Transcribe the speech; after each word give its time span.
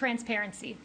transparency. 0.00 0.78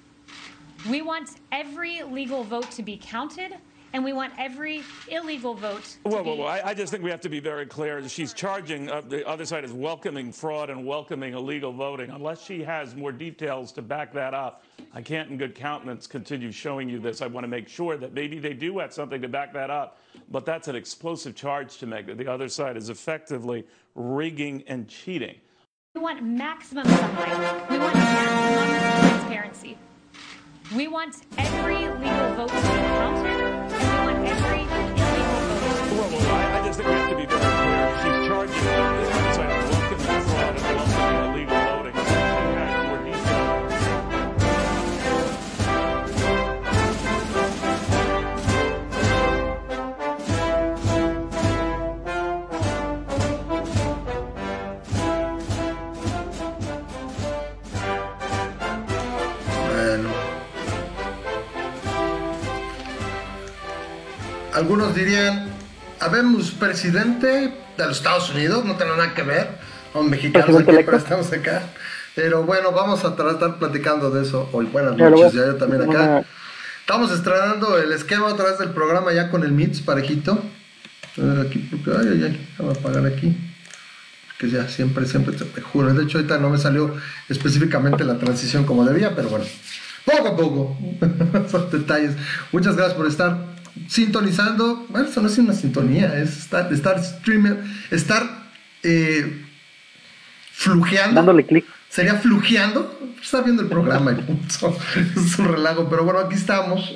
We 0.90 1.02
want 1.02 1.38
every 1.54 2.04
legal 2.04 2.44
vote 2.44 2.70
to 2.72 2.84
be 2.84 3.00
counted 3.02 3.56
and 3.94 4.04
we 4.04 4.12
want 4.12 4.34
every 4.38 4.84
illegal 5.08 5.54
vote. 5.54 5.96
Well, 6.04 6.22
well, 6.22 6.38
well, 6.40 6.48
I, 6.50 6.62
I, 6.66 6.74
just 6.74 6.92
think 6.92 7.02
we 7.02 7.12
have 7.12 7.22
to 7.22 7.30
be 7.30 7.40
very 7.40 7.66
clear. 7.66 8.06
She's 8.10 8.34
charging, 8.34 8.90
uh, 8.90 9.00
the 9.00 9.26
other 9.26 9.46
side 9.46 9.64
is 9.64 9.72
welcoming 9.72 10.34
fraud 10.34 10.70
and 10.70 10.86
welcoming 10.86 11.34
illegal 11.34 11.72
voting. 11.72 12.10
Unless 12.10 12.44
she 12.44 12.62
has 12.64 12.94
more 12.94 13.14
details 13.14 13.72
to 13.72 13.82
back 13.82 14.12
that 14.12 14.34
up, 14.34 14.66
I 14.94 15.02
can't 15.02 15.30
in 15.30 15.38
good 15.38 15.56
countenance 15.56 16.08
continue 16.08 16.52
showing 16.52 16.90
you 16.90 17.00
this. 17.00 17.22
I 17.22 17.28
want 17.28 17.46
to 17.46 17.48
make 17.48 17.70
sure 17.70 17.96
that 17.96 18.14
maybe 18.14 18.38
they 18.38 18.54
do 18.54 18.80
have 18.80 18.94
something 18.94 19.22
to 19.22 19.30
back 19.30 19.54
that 19.54 19.70
up, 19.70 20.02
but 20.30 20.46
that's 20.46 20.68
an 20.68 20.76
explosive 20.76 21.36
charge 21.36 21.78
to 21.78 21.86
make 21.86 22.08
that 22.08 22.18
the 22.18 22.28
other 22.28 22.50
side 22.50 22.76
is 22.76 22.90
effectively 22.90 23.66
rigging 23.96 24.62
and 24.68 24.90
cheating. 24.90 25.36
We 25.96 26.02
want 26.02 26.22
maximum 26.22 26.86
sunlight. 26.86 27.70
We 27.70 27.80
want 27.80 27.96
maximum 27.96 28.68
transparency. 29.00 29.78
We 30.76 30.90
want 30.90 31.22
every 31.38 31.78
legal 31.78 32.36
vote 32.36 32.50
to 32.50 32.56
be 32.56 32.62
counted, 33.00 33.40
we 33.72 33.88
want 34.04 34.28
every 34.28 34.60
illegal 34.60 35.08
vote. 35.16 35.96
Well, 35.96 36.10
well, 36.12 36.36
I, 36.36 36.60
I 36.60 36.66
just 36.66 36.80
think 36.80 36.90
we 36.90 36.96
have 36.96 37.10
to 37.12 37.16
be 37.16 37.26
very 37.26 37.40
clear. 37.40 37.96
She's 37.96 38.28
charging 38.28 38.64
the 38.64 38.72
other 38.76 39.34
side 39.36 39.52
of 39.52 39.70
welcoming 39.72 40.00
fraud 40.28 40.56
and 40.56 40.64
welcoming 40.66 41.46
illegal 41.46 41.65
Algunos 64.56 64.96
dirían, 64.96 65.50
habemos 66.00 66.52
presidente 66.52 67.28
de 67.78 67.86
los 67.86 67.98
Estados 67.98 68.30
Unidos, 68.32 68.64
no 68.64 68.76
tiene 68.76 68.94
nada 68.96 69.14
que 69.14 69.22
ver, 69.24 69.50
son 69.92 70.10
mexicanos 70.10 70.56
aquí, 70.62 70.72
pero 70.86 70.98
estamos 70.98 71.32
acá. 71.34 71.64
Pero 72.16 72.44
bueno, 72.44 72.72
vamos 72.72 73.04
a 73.04 73.16
tratar 73.18 73.60
platicando 73.60 74.10
de 74.12 74.24
eso 74.24 74.50
hoy. 74.54 74.66
Buenas 74.68 74.96
noches, 74.96 75.34
a- 75.34 75.36
ya 75.36 75.46
yo 75.48 75.56
también 75.56 75.82
acá. 75.90 76.24
Estamos 76.80 77.12
estrenando 77.12 77.78
el 77.78 77.92
esquema 77.92 78.28
otra 78.28 78.46
vez 78.46 78.58
del 78.60 78.70
programa 78.70 79.12
ya 79.12 79.30
con 79.30 79.44
el 79.44 79.52
MITS 79.52 79.82
parejito. 79.82 80.42
A 81.18 81.22
ver 81.22 81.48
aquí, 81.48 81.60
porque, 81.70 81.92
ay, 82.00 82.08
ay, 82.14 82.24
ay, 82.24 82.50
voy 82.58 82.74
a 82.74 82.80
apagar 82.80 83.06
aquí. 83.06 83.36
Que 84.38 84.50
ya 84.50 84.70
siempre, 84.70 85.06
siempre, 85.06 85.36
te 85.36 85.62
juro. 85.62 85.94
De 85.94 86.04
hecho, 86.04 86.18
ahorita 86.18 86.38
no 86.38 86.50
me 86.50 86.58
salió 86.58 86.96
específicamente 87.28 88.04
la 88.06 88.18
transición 88.18 88.66
como 88.66 88.86
debía, 88.86 89.16
pero 89.16 89.30
bueno, 89.30 89.46
poco 90.06 90.28
a 90.30 90.36
poco. 90.38 90.78
Son 91.52 91.70
detalles. 91.72 92.12
Muchas 92.54 92.76
gracias 92.76 92.96
por 92.96 93.08
estar 93.08 93.55
sintonizando. 93.88 94.86
Bueno, 94.90 95.08
eso 95.08 95.22
no 95.22 95.28
es 95.28 95.38
una 95.38 95.54
sintonía, 95.54 96.18
es 96.20 96.38
estar, 96.38 96.72
estar 96.74 97.04
streamer, 97.04 97.64
estar 97.92 98.46
eh, 98.84 99.46
flujeando. 100.52 101.16
Dándole 101.16 101.46
clic. 101.46 101.66
Sería 101.90 102.16
flujeando. 102.16 103.00
Está 103.22 103.42
viendo 103.42 103.62
el 103.62 103.70
programa 103.70 104.12
y 104.12 104.16
punto. 104.16 104.78
Es 105.16 105.40
un 105.40 105.48
relajo. 105.48 105.90
Pero 105.90 106.04
bueno, 106.04 106.20
aquí 106.20 106.36
estamos. 106.36 106.94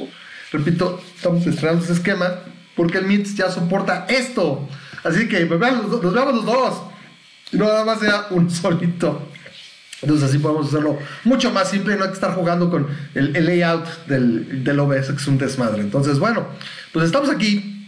Repito, 0.52 1.02
estamos 1.16 1.46
estrenando 1.46 1.84
ese 1.84 1.94
esquema 1.94 2.40
porque 2.76 2.98
el 2.98 3.06
MITS 3.06 3.36
ya 3.36 3.52
soporta 3.52 4.06
esto. 4.10 4.68
Así 5.04 5.28
que 5.28 5.46
pues, 5.46 5.60
los 5.60 6.02
nos 6.02 6.14
veamos 6.14 6.36
los 6.36 6.46
dos. 6.46 6.82
Y 7.52 7.58
no 7.58 7.66
nada 7.66 7.86
más 7.86 8.00
sea 8.00 8.28
un 8.30 8.50
solito. 8.50 9.29
Entonces 10.02 10.30
así 10.30 10.40
podemos 10.40 10.68
hacerlo 10.68 10.98
mucho 11.26 11.52
más 11.52 11.70
simple 11.70 11.94
y 11.94 11.98
no 11.98 12.04
hay 12.04 12.10
que 12.10 12.16
estar 12.16 12.34
jugando 12.34 12.70
con 12.70 12.88
el, 13.16 13.36
el 13.36 13.46
layout 13.46 13.86
del, 14.08 14.64
del 14.64 14.80
OBS, 14.80 15.08
que 15.08 15.16
es 15.16 15.28
un 15.28 15.38
desmadre. 15.38 15.82
Entonces, 15.82 16.20
bueno, 16.20 16.48
pues 16.94 17.06
estamos 17.06 17.30
aquí. 17.30 17.86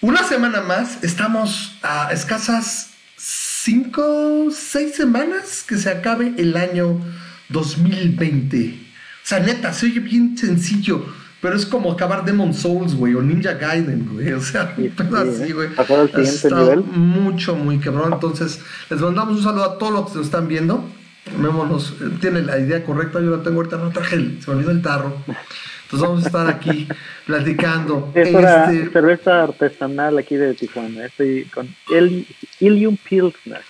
Una 0.00 0.22
semana 0.24 0.60
más, 0.60 1.02
estamos 1.02 1.76
a 1.82 2.10
escasas 2.12 2.90
cinco, 3.16 4.48
seis 4.52 4.94
semanas 4.94 5.64
que 5.66 5.76
se 5.76 5.90
acabe 5.90 6.34
el 6.36 6.56
año 6.56 7.00
2020. 7.48 8.78
O 9.26 9.28
sea, 9.28 9.40
neta, 9.40 9.72
se 9.72 9.86
oye 9.86 10.00
bien 10.00 10.36
sencillo, 10.36 11.04
pero 11.40 11.56
es 11.56 11.66
como 11.66 11.90
acabar 11.90 12.24
Demon 12.24 12.54
Souls, 12.54 12.94
güey, 12.94 13.14
o 13.14 13.22
Ninja 13.22 13.54
Gaiden, 13.54 14.08
güey. 14.12 14.32
O 14.32 14.40
sea, 14.40 14.74
Sí, 14.76 14.82
sí, 15.32 15.42
así, 15.42 15.50
¿eh? 15.50 15.52
güey. 15.52 15.68
Está 15.68 16.50
nivel. 16.60 16.84
Mucho, 16.84 17.56
muy 17.56 17.78
cabrón. 17.78 18.12
Entonces, 18.12 18.60
les 18.90 19.00
mandamos 19.00 19.38
un 19.38 19.42
saludo 19.42 19.64
a 19.64 19.78
todos 19.78 19.92
los 19.92 20.10
que 20.10 20.18
nos 20.18 20.26
están 20.26 20.46
viendo. 20.48 20.88
Mémonos, 21.36 21.94
tiene 22.20 22.42
la 22.42 22.58
idea 22.58 22.84
correcta, 22.84 23.20
yo 23.20 23.36
la 23.36 23.42
tengo 23.42 23.56
ahorita, 23.56 23.76
no 23.78 23.90
traje 23.90 24.16
el, 24.16 24.40
se 24.42 24.50
me 24.50 24.56
olvidó 24.56 24.70
el 24.70 24.82
tarro. 24.82 25.16
Entonces 25.26 26.08
vamos 26.08 26.24
a 26.24 26.26
estar 26.26 26.48
aquí 26.48 26.86
platicando. 27.26 28.12
Es 28.14 28.32
una 28.32 28.64
Este, 28.72 28.90
cerveza 28.92 29.42
artesanal 29.42 30.18
aquí 30.18 30.36
de 30.36 30.54
Tijuana. 30.54 31.06
Estoy 31.06 31.44
con 31.52 31.68
Ili- 31.88 32.26
Ilium 32.60 32.96
Pilsner, 32.96 33.60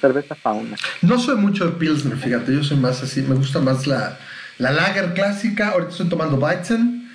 cerveza 0.00 0.34
fauna. 0.34 0.76
No 1.02 1.18
soy 1.18 1.36
mucho 1.36 1.66
de 1.66 1.72
Pilsner, 1.72 2.16
fíjate, 2.16 2.52
yo 2.52 2.62
soy 2.64 2.76
más 2.78 3.02
así, 3.02 3.22
me 3.22 3.34
gusta 3.36 3.60
más 3.60 3.86
la, 3.86 4.18
la 4.58 4.72
Lager 4.72 5.14
clásica, 5.14 5.70
ahorita 5.70 5.92
estoy 5.92 6.08
tomando 6.08 6.36
Weizen, 6.36 7.08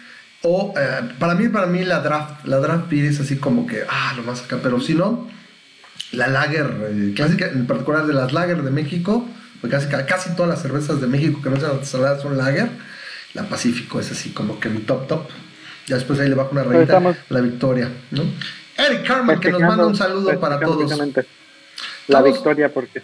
o 0.44 0.74
eh, 0.78 1.10
para 1.20 1.36
mí, 1.36 1.50
para 1.50 1.68
mí 1.68 1.84
la 1.84 2.00
Draft, 2.00 2.46
la 2.46 2.58
Draft 2.58 2.90
Beer 2.90 3.06
es 3.06 3.20
así 3.20 3.36
como 3.36 3.68
que, 3.68 3.82
ah, 3.90 4.14
lo 4.16 4.24
más 4.24 4.44
acá, 4.44 4.60
pero 4.64 4.80
si 4.80 4.94
no, 4.94 5.28
la 6.14 6.28
Lager 6.28 6.74
eh, 6.90 7.14
clásica, 7.16 7.48
en 7.48 7.68
particular 7.68 8.08
de 8.08 8.14
las 8.14 8.32
Lager 8.34 8.64
de 8.64 8.72
México, 8.72 9.28
pues 9.62 9.72
casi, 9.72 9.88
casi 10.06 10.36
todas 10.36 10.50
las 10.50 10.62
cervezas 10.62 11.00
de 11.02 11.08
México 11.08 11.42
que 11.42 11.50
no 11.50 11.58
sean 11.60 11.72
artesanales 11.72 12.22
son 12.22 12.38
Lager, 12.38 12.70
la 13.34 13.44
Pacífico 13.44 14.00
es 14.00 14.12
así 14.12 14.32
como 14.32 14.60
que 14.60 14.70
mi 14.70 14.80
top 14.80 15.08
top, 15.08 15.28
ya 15.88 15.96
después 15.96 16.20
ahí 16.20 16.30
le 16.30 16.36
bajo 16.36 16.50
una 16.52 16.64
rayita, 16.64 16.84
estamos- 16.84 17.18
la 17.30 17.42
Victoria, 17.42 17.90
¿no? 18.12 18.24
Eric 18.78 19.06
Carmen, 19.06 19.40
que 19.40 19.52
nos 19.52 19.62
manda 19.62 19.86
un 19.86 19.96
saludo 19.96 20.40
para 20.40 20.60
todos. 20.60 20.90
La 22.08 22.20
Todos- 22.20 22.34
victoria, 22.34 22.74
porque 22.74 23.02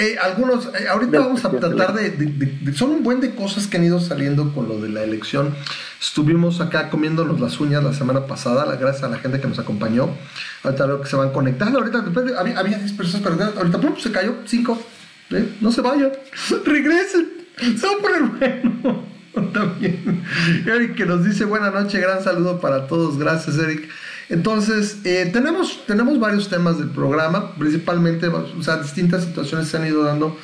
Eh, 0.00 0.16
algunos, 0.20 0.66
eh, 0.74 0.88
ahorita 0.88 1.20
vamos 1.20 1.44
a 1.44 1.50
tratar 1.50 1.94
de, 1.94 2.10
de- 2.10 2.26
de- 2.26 2.46
de- 2.62 2.74
Son 2.74 2.90
un 2.90 3.04
buen 3.04 3.20
de 3.20 3.36
cosas 3.36 3.68
que 3.68 3.76
han 3.76 3.84
ido 3.84 4.00
saliendo 4.00 4.52
con 4.52 4.66
lo 4.66 4.80
de 4.80 4.88
la 4.88 5.04
elección. 5.04 5.54
Estuvimos 6.00 6.60
acá 6.60 6.90
comiéndonos 6.90 7.40
las 7.40 7.60
uñas 7.60 7.84
la 7.84 7.92
semana 7.92 8.26
pasada, 8.26 8.66
la- 8.66 8.74
gracias 8.74 9.04
a 9.04 9.08
la 9.08 9.18
gente 9.18 9.40
que 9.40 9.46
nos 9.46 9.60
acompañó. 9.60 10.10
Ahorita 10.64 10.84
veo 10.84 11.00
que 11.00 11.08
se 11.08 11.14
van 11.14 11.30
conectando. 11.30 11.78
Ahorita 11.78 11.98
había 12.56 12.76
10 12.78 12.92
personas 12.94 13.22
conectadas. 13.24 13.56
Ahorita 13.56 13.78
pum, 13.80 13.96
se 13.96 14.10
cayó 14.10 14.34
5. 14.46 14.82
No 15.60 15.72
se 15.72 15.80
vayan, 15.80 16.10
regresen. 16.64 17.28
Poner 18.02 18.22
bueno. 18.22 19.04
También. 19.52 20.22
Eric 20.66 20.94
que 20.96 21.06
nos 21.06 21.24
dice 21.24 21.44
buena 21.44 21.70
noche, 21.70 22.00
gran 22.00 22.22
saludo 22.22 22.60
para 22.60 22.86
todos. 22.86 23.18
Gracias, 23.18 23.56
Eric. 23.58 23.88
Entonces, 24.30 24.98
eh, 25.04 25.30
tenemos, 25.32 25.86
tenemos 25.86 26.18
varios 26.18 26.48
temas 26.48 26.78
del 26.78 26.90
programa, 26.90 27.54
principalmente, 27.56 28.26
o 28.28 28.62
sea, 28.62 28.76
distintas 28.78 29.24
situaciones 29.24 29.68
se 29.68 29.76
han 29.76 29.86
ido 29.86 30.02
dando 30.02 30.36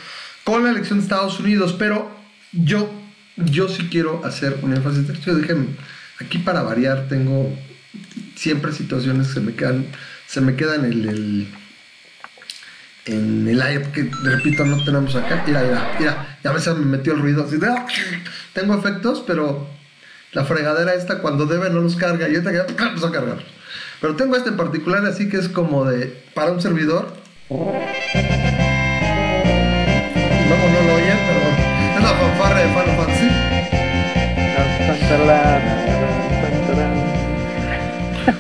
con 0.45 0.65
la 0.65 0.71
elección 0.71 0.99
de 0.99 1.03
Estados 1.05 1.39
Unidos, 1.41 1.75
pero 1.79 2.11
yo, 2.53 2.91
yo 3.37 3.69
sí 3.69 3.89
quiero 3.91 4.25
hacer 4.25 4.59
un 4.63 4.75
énfasis. 4.75 5.07
Yo 5.25 5.35
dije, 5.35 5.55
aquí 6.21 6.39
para 6.39 6.63
variar 6.63 7.09
tengo 7.09 7.55
siempre 8.37 8.73
situaciones 8.73 9.29
que 9.29 9.35
se 9.35 9.41
me 9.41 9.55
quedan, 9.55 9.87
se 10.27 10.41
me 10.41 10.57
quedan 10.57 10.85
el- 10.85 11.49
en 13.07 13.47
el 13.49 13.61
aire, 13.61 13.81
porque 13.81 14.11
repito, 14.23 14.65
no 14.65 14.83
tenemos 14.85 15.15
acá. 15.15 15.43
Mira, 15.47 15.63
mira, 15.63 15.97
mira, 15.99 16.39
ya 16.43 16.51
a 16.51 16.53
veces 16.53 16.77
me 16.77 16.87
metió 16.87 17.13
el 17.13 17.21
ruido 17.21 17.45
así 17.45 17.59
de, 17.59 17.69
¡ah! 17.69 17.87
tengo 18.53 18.75
efectos, 18.75 19.23
pero 19.27 19.69
la 20.33 20.45
fregadera 20.45 20.95
esta 20.95 21.19
cuando 21.19 21.47
debe 21.47 21.71
no 21.71 21.81
los 21.81 21.97
carga 21.97 22.29
y 22.29 22.35
ahorita 22.35 22.51
que 22.51 22.57
ya 22.57 22.67
empezó 22.87 23.07
a 23.07 23.13
cargar. 23.13 23.39
Pero 24.01 24.17
tengo 24.17 24.37
este 24.37 24.51
en 24.51 24.57
particular, 24.57 25.05
así 25.07 25.29
que 25.29 25.37
es 25.39 25.49
como 25.49 25.85
de 25.85 26.25
para 26.35 26.53
un 26.53 26.61
servidor. 26.61 27.13
Luego 27.49 27.73
no 30.73 30.83
lo 30.87 30.95
oyen, 30.95 31.19
pero 31.27 31.41
es 31.97 32.03
la 32.03 32.15
fanfarra 32.15 32.61
de 32.61 32.69
Final 32.69 32.97
Fantasy. 32.97 33.31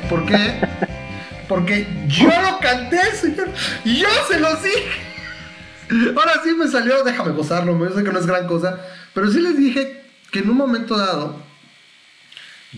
¿Por 0.08 0.26
qué? 0.26 0.93
Porque 1.48 1.86
yo 2.08 2.28
lo 2.28 2.58
canté, 2.58 3.00
señor. 3.14 3.48
Yo 3.84 4.08
se 4.28 4.40
los 4.40 4.62
dije. 4.62 5.14
Ahora 6.16 6.40
sí 6.42 6.52
me 6.54 6.68
salió, 6.68 7.04
déjame 7.04 7.32
gozarlo, 7.32 7.76
me 7.76 7.90
sé 7.90 8.02
que 8.02 8.10
no 8.10 8.18
es 8.18 8.26
gran 8.26 8.46
cosa, 8.46 8.80
pero 9.12 9.30
sí 9.30 9.40
les 9.40 9.56
dije 9.56 10.02
que 10.30 10.38
en 10.38 10.50
un 10.50 10.56
momento 10.56 10.96
dado 10.96 11.40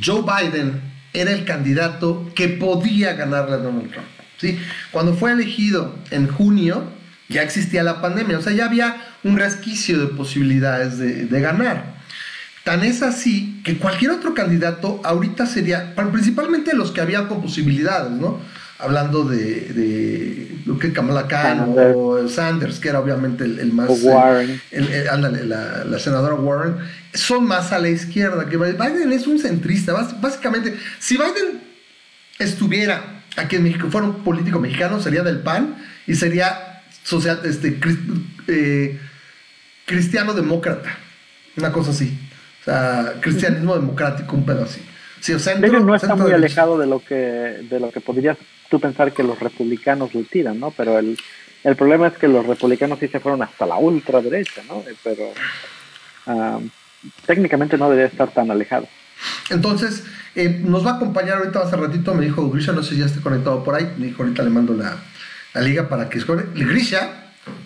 Joe 0.02 0.22
Biden 0.22 0.80
era 1.12 1.32
el 1.32 1.44
candidato 1.44 2.30
que 2.34 2.48
podía 2.48 3.14
ganarle 3.14 3.54
a 3.54 3.58
Donald 3.58 3.90
Trump. 3.90 4.06
¿sí? 4.38 4.58
Cuando 4.90 5.14
fue 5.14 5.32
elegido 5.32 5.94
en 6.10 6.28
junio, 6.28 6.84
ya 7.28 7.42
existía 7.42 7.82
la 7.82 8.00
pandemia, 8.00 8.38
o 8.38 8.42
sea, 8.42 8.52
ya 8.52 8.66
había 8.66 8.96
un 9.24 9.36
resquicio 9.36 9.98
de 9.98 10.06
posibilidades 10.08 10.98
de, 10.98 11.40
ganar. 11.40 11.96
Tan 12.64 12.84
es 12.84 13.02
así 13.02 13.60
que 13.64 13.78
cualquier 13.78 14.10
otro 14.12 14.34
candidato 14.34 15.00
ahorita 15.04 15.46
sería, 15.46 15.94
principalmente 15.94 16.74
los 16.74 16.90
que 16.90 17.00
había 17.00 17.26
con 17.28 17.40
posibilidades, 17.40 18.12
¿no? 18.12 18.40
Hablando 18.78 19.24
de, 19.24 19.36
de 19.72 20.56
lo 20.66 20.78
que 20.78 20.92
Kamala 20.92 21.26
Khan 21.28 21.58
Sanders. 21.58 21.94
o 21.96 22.28
Sanders, 22.28 22.78
que 22.78 22.88
era 22.90 23.00
obviamente 23.00 23.44
el, 23.44 23.58
el 23.58 23.72
más... 23.72 23.88
O 23.88 23.94
Warren. 23.94 24.60
el- 24.70 24.88
el- 24.92 25.08
ándale, 25.08 25.44
la, 25.46 25.84
la 25.84 25.98
senadora 25.98 26.34
Warren, 26.34 26.76
son 27.14 27.46
más 27.46 27.72
a 27.72 27.78
la 27.78 27.88
izquierda 27.88 28.48
que 28.48 28.56
Biden. 28.56 28.76
Biden 28.78 29.12
es 29.12 29.26
un 29.26 29.38
centrista. 29.38 29.92
Básicamente, 30.20 30.76
si 30.98 31.16
Biden 31.16 31.60
estuviera 32.38 33.22
aquí 33.36 33.56
en 33.56 33.62
México, 33.64 33.88
fuera 33.90 34.06
un 34.06 34.22
político 34.24 34.58
mexicano, 34.60 35.00
sería 35.00 35.22
del 35.22 35.40
PAN 35.40 35.76
y 36.06 36.14
sería 36.14 36.82
social, 37.02 37.40
este, 37.44 37.78
eh, 38.48 38.98
cristiano 39.86 40.34
demócrata. 40.34 40.98
Una 41.56 41.72
cosa 41.72 41.92
así. 41.92 42.18
O 42.60 42.64
sea, 42.64 43.14
cristianismo 43.20 43.74
democrático, 43.76 44.36
un 44.36 44.44
pedo 44.44 44.64
así. 44.64 44.82
Sí, 45.20 45.32
o 45.32 45.36
De 45.36 45.40
centro- 45.42 45.66
hecho, 45.68 45.80
no 45.80 45.94
está 45.94 46.14
muy 46.14 46.26
derecha. 46.30 46.36
alejado 46.36 46.78
de 46.78 46.86
lo 46.86 47.00
que 47.00 47.14
de 47.14 47.80
lo 47.80 47.90
que 47.90 48.00
podrías 48.00 48.36
tú 48.70 48.78
pensar 48.80 49.12
que 49.12 49.22
los 49.22 49.38
republicanos 49.40 50.14
le 50.14 50.24
tiran, 50.24 50.58
¿no? 50.60 50.70
Pero 50.72 50.98
el, 50.98 51.16
el 51.64 51.76
problema 51.76 52.08
es 52.08 52.14
que 52.14 52.28
los 52.28 52.46
republicanos 52.46 52.98
sí 52.98 53.08
se 53.08 53.20
fueron 53.20 53.42
hasta 53.42 53.66
la 53.66 53.76
ultraderecha, 53.76 54.62
¿no? 54.68 54.80
Eh, 54.88 54.94
Pero 55.02 55.32
técnicamente 57.26 57.78
no 57.78 57.88
debería 57.88 58.10
estar 58.10 58.30
tan 58.32 58.50
alejado. 58.50 58.88
Entonces, 59.50 60.04
eh, 60.34 60.60
nos 60.64 60.84
va 60.84 60.92
a 60.92 60.96
acompañar 60.96 61.38
ahorita 61.38 61.60
hace 61.62 61.76
ratito, 61.76 62.14
me 62.14 62.24
dijo 62.24 62.48
Grisha, 62.50 62.72
no 62.72 62.82
sé 62.82 62.94
si 62.94 63.00
ya 63.00 63.06
esté 63.06 63.20
conectado 63.20 63.62
por 63.64 63.74
ahí, 63.74 63.90
me 63.96 64.06
dijo 64.06 64.22
ahorita 64.22 64.42
le 64.42 64.50
mando 64.50 64.74
la, 64.74 64.96
la 65.54 65.60
liga 65.60 65.88
para 65.88 66.08
que 66.08 66.18
escoge. 66.18 66.44
Grisha, 66.54 67.10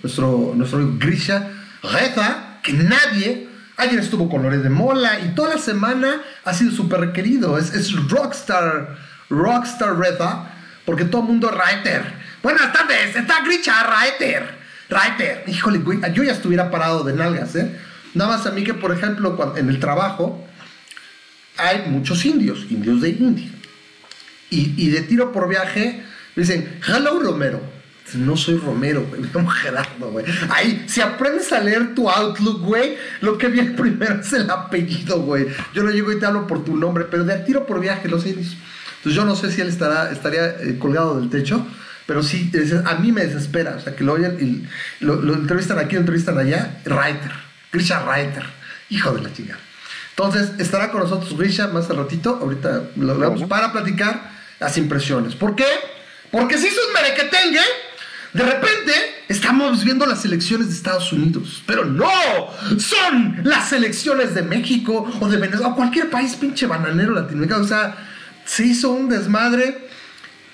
nuestro, 0.03 0.53
nuestro 0.55 0.93
Grisha 0.99 1.51
Reza, 1.83 2.59
que 2.63 2.73
nadie, 2.75 3.49
ayer 3.81 3.99
estuvo 3.99 4.29
con 4.29 4.43
Lore 4.43 4.59
de 4.59 4.71
Mola 4.71 5.21
y 5.21 5.35
toda 5.35 5.55
la 5.55 5.61
semana 5.61 6.23
ha 6.45 6.55
sido 6.55 6.71
súper 6.71 7.01
requerido, 7.01 7.59
es, 7.59 7.75
es 7.75 7.93
rockstar, 8.09 8.97
rockstar 9.29 9.99
Reza, 9.99 10.51
porque 10.85 11.05
todo 11.05 11.23
el 11.23 11.29
mundo 11.29 11.51
Reiter. 11.51 12.03
Buenas 12.43 12.73
tardes, 12.73 13.17
está 13.17 13.43
Grisha 13.45 13.75
Reiter. 13.83 14.61
Reiter, 14.89 15.45
híjole, 15.47 15.79
güey, 15.79 15.99
yo 16.13 16.23
ya 16.23 16.33
estuviera 16.33 16.71
parado 16.71 17.05
de 17.05 17.13
nalgas, 17.15 17.55
¿eh? 17.57 17.75
Nada 18.15 18.37
más 18.37 18.47
a 18.47 18.51
mí 18.51 18.65
que, 18.65 18.75
por 18.75 18.93
ejemplo, 18.93 19.55
en 19.57 19.69
el 19.69 19.79
trabajo, 19.79 20.47
hay 21.57 21.85
muchos 21.87 22.25
indios, 22.25 22.67
indios 22.69 23.01
de 23.01 23.11
India. 23.11 23.51
Y, 24.51 24.75
y 24.77 24.91
de 24.91 25.03
tiro 25.03 25.33
por 25.33 25.49
viaje 25.49 26.03
me 26.35 26.43
dicen, 26.43 26.81
hello 26.87 27.21
Romero. 27.21 27.80
No 28.15 28.37
soy 28.37 28.57
Romero, 28.57 29.05
güey, 29.09 29.21
me 29.23 29.29
llamo 29.33 29.49
Gerardo, 29.49 30.11
güey. 30.11 30.25
Ahí, 30.51 30.85
si 30.89 31.01
aprendes 31.01 31.53
a 31.53 31.61
leer 31.61 31.95
tu 31.95 32.09
Outlook, 32.11 32.61
güey, 32.63 32.97
lo 33.21 33.37
que 33.39 33.49
viene 33.49 33.71
primero 33.73 34.21
es 34.21 34.33
el 34.33 34.49
apellido, 34.51 35.21
güey. 35.23 35.47
Yo 35.75 35.83
no 35.83 35.91
llego 35.91 36.11
y 36.13 36.19
te 36.19 36.27
hablo 36.27 36.47
por 36.47 36.65
tu 36.65 36.77
nombre, 36.77 37.05
pero 37.11 37.25
de 37.25 37.37
tiro 37.41 37.67
por 37.67 37.81
viaje 37.81 38.09
los 38.09 38.27
indios. 38.27 38.57
Entonces 38.99 39.15
yo 39.17 39.25
no 39.25 39.35
sé 39.37 39.51
si 39.51 39.61
él 39.61 39.69
estará, 39.69 40.11
estaría 40.11 40.47
eh, 40.61 40.77
colgado 40.79 41.19
del 41.21 41.31
techo, 41.31 41.67
pero 42.07 42.23
sí, 42.23 42.51
es- 42.53 42.73
a 42.73 42.97
mí 42.97 43.13
me 43.13 43.25
desespera. 43.27 43.77
O 43.77 43.81
sea, 43.81 43.95
que 43.97 44.05
lo 44.05 44.13
oyen 44.15 44.37
y 45.01 45.05
lo, 45.05 45.17
lo 45.23 45.35
entrevistan 45.35 45.79
aquí, 45.79 45.95
lo 45.95 46.01
entrevistan 46.01 46.37
allá. 46.39 46.81
Reiter, 46.85 47.31
Grisha 47.73 48.05
Reiter, 48.05 48.45
hijo 48.91 49.13
de 49.13 49.23
la 49.23 49.33
chingada. 49.33 49.61
Entonces, 50.11 50.51
estará 50.59 50.91
con 50.91 51.01
nosotros 51.01 51.35
Grisha 51.39 51.69
más 51.69 51.89
al 51.89 51.97
ratito. 51.97 52.39
Ahorita 52.43 52.83
lo 52.97 53.13
hablamos 53.13 53.45
para 53.45 53.73
platicar 53.73 54.31
las 54.59 54.77
impresiones. 54.77 55.35
¿Por 55.35 55.55
qué? 55.55 55.65
Porque 56.31 56.59
si 56.59 56.67
un 56.67 56.93
merequetengue, 56.93 57.61
de 58.33 58.45
repente 58.45 58.93
estamos 59.29 59.85
viendo 59.85 60.07
las 60.07 60.25
elecciones 60.25 60.69
de 60.69 60.75
Estados 60.75 61.13
Unidos. 61.13 61.63
Pero 61.67 61.85
no, 61.85 62.09
son 62.79 63.41
las 63.45 63.73
elecciones 63.73 64.35
de 64.35 64.43
México 64.43 65.11
o 65.21 65.29
de 65.29 65.37
Venezuela 65.37 65.69
o 65.69 65.77
cualquier 65.77 66.11
país 66.11 66.37
pinche 66.37 66.67
bananero 66.67 67.13
latinoamericano. 67.13 67.65
O 67.65 67.69
sea, 67.69 67.97
se 68.45 68.67
hizo 68.67 68.91
un 68.91 69.09
desmadre. 69.09 69.89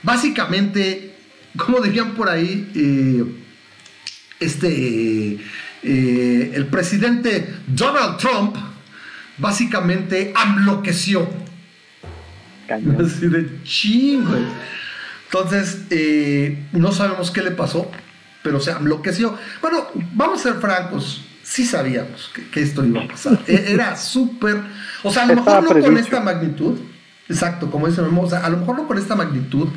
Básicamente, 0.02 1.14
como 1.56 1.80
dirían 1.80 2.14
por 2.14 2.28
ahí, 2.28 2.70
eh, 2.74 3.24
este, 4.40 5.38
eh, 5.82 6.52
el 6.54 6.66
presidente 6.66 7.54
Donald 7.66 8.18
Trump 8.18 8.56
básicamente 9.38 10.32
enloqueció. 10.44 11.28
Así 12.68 13.28
de 13.28 13.62
chingo. 13.64 14.36
Entonces, 15.26 15.82
eh, 15.90 16.64
no 16.72 16.92
sabemos 16.92 17.30
qué 17.30 17.42
le 17.42 17.50
pasó, 17.50 17.90
pero 18.42 18.60
se 18.60 18.70
enloqueció. 18.70 19.36
Bueno, 19.60 19.86
vamos 20.14 20.40
a 20.40 20.42
ser 20.44 20.54
francos. 20.60 21.22
Sí 21.42 21.64
sabíamos 21.64 22.30
que, 22.34 22.48
que 22.48 22.62
esto 22.62 22.84
iba 22.84 23.02
a 23.02 23.08
pasar. 23.08 23.38
E- 23.46 23.72
Era 23.72 23.96
súper. 23.96 24.56
O 25.02 25.12
sea, 25.12 25.24
a 25.24 25.26
lo 25.26 25.34
Estaba 25.34 25.60
mejor 25.60 25.76
no 25.78 25.84
con 25.84 25.96
esta 25.98 26.20
magnitud. 26.20 26.78
Exacto, 27.28 27.70
como 27.70 27.86
dice 27.88 28.02
Memo. 28.02 28.22
O 28.22 28.30
sea, 28.30 28.40
a 28.44 28.48
lo 28.50 28.58
mejor 28.58 28.76
no 28.76 28.86
con 28.88 28.98
esta 28.98 29.14
magnitud. 29.16 29.68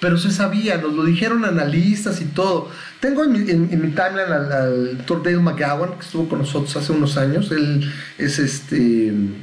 Pero 0.00 0.16
se 0.16 0.30
sabía, 0.30 0.78
nos 0.78 0.92
lo 0.94 1.04
dijeron 1.04 1.44
analistas 1.44 2.20
y 2.20 2.26
todo. 2.26 2.70
Tengo 3.00 3.24
en 3.24 3.32
mi, 3.32 3.38
en- 3.50 3.68
en 3.72 3.80
mi 3.82 3.88
timeline 3.88 4.32
al, 4.32 4.52
al 4.52 4.96
doctor 4.98 5.22
Dale 5.24 5.38
McGowan, 5.38 5.94
que 5.98 6.04
estuvo 6.04 6.28
con 6.28 6.38
nosotros 6.38 6.74
hace 6.76 6.92
unos 6.92 7.16
años. 7.16 7.50
Él 7.50 7.90
es 8.16 8.38
este. 8.38 9.08
Él, 9.08 9.42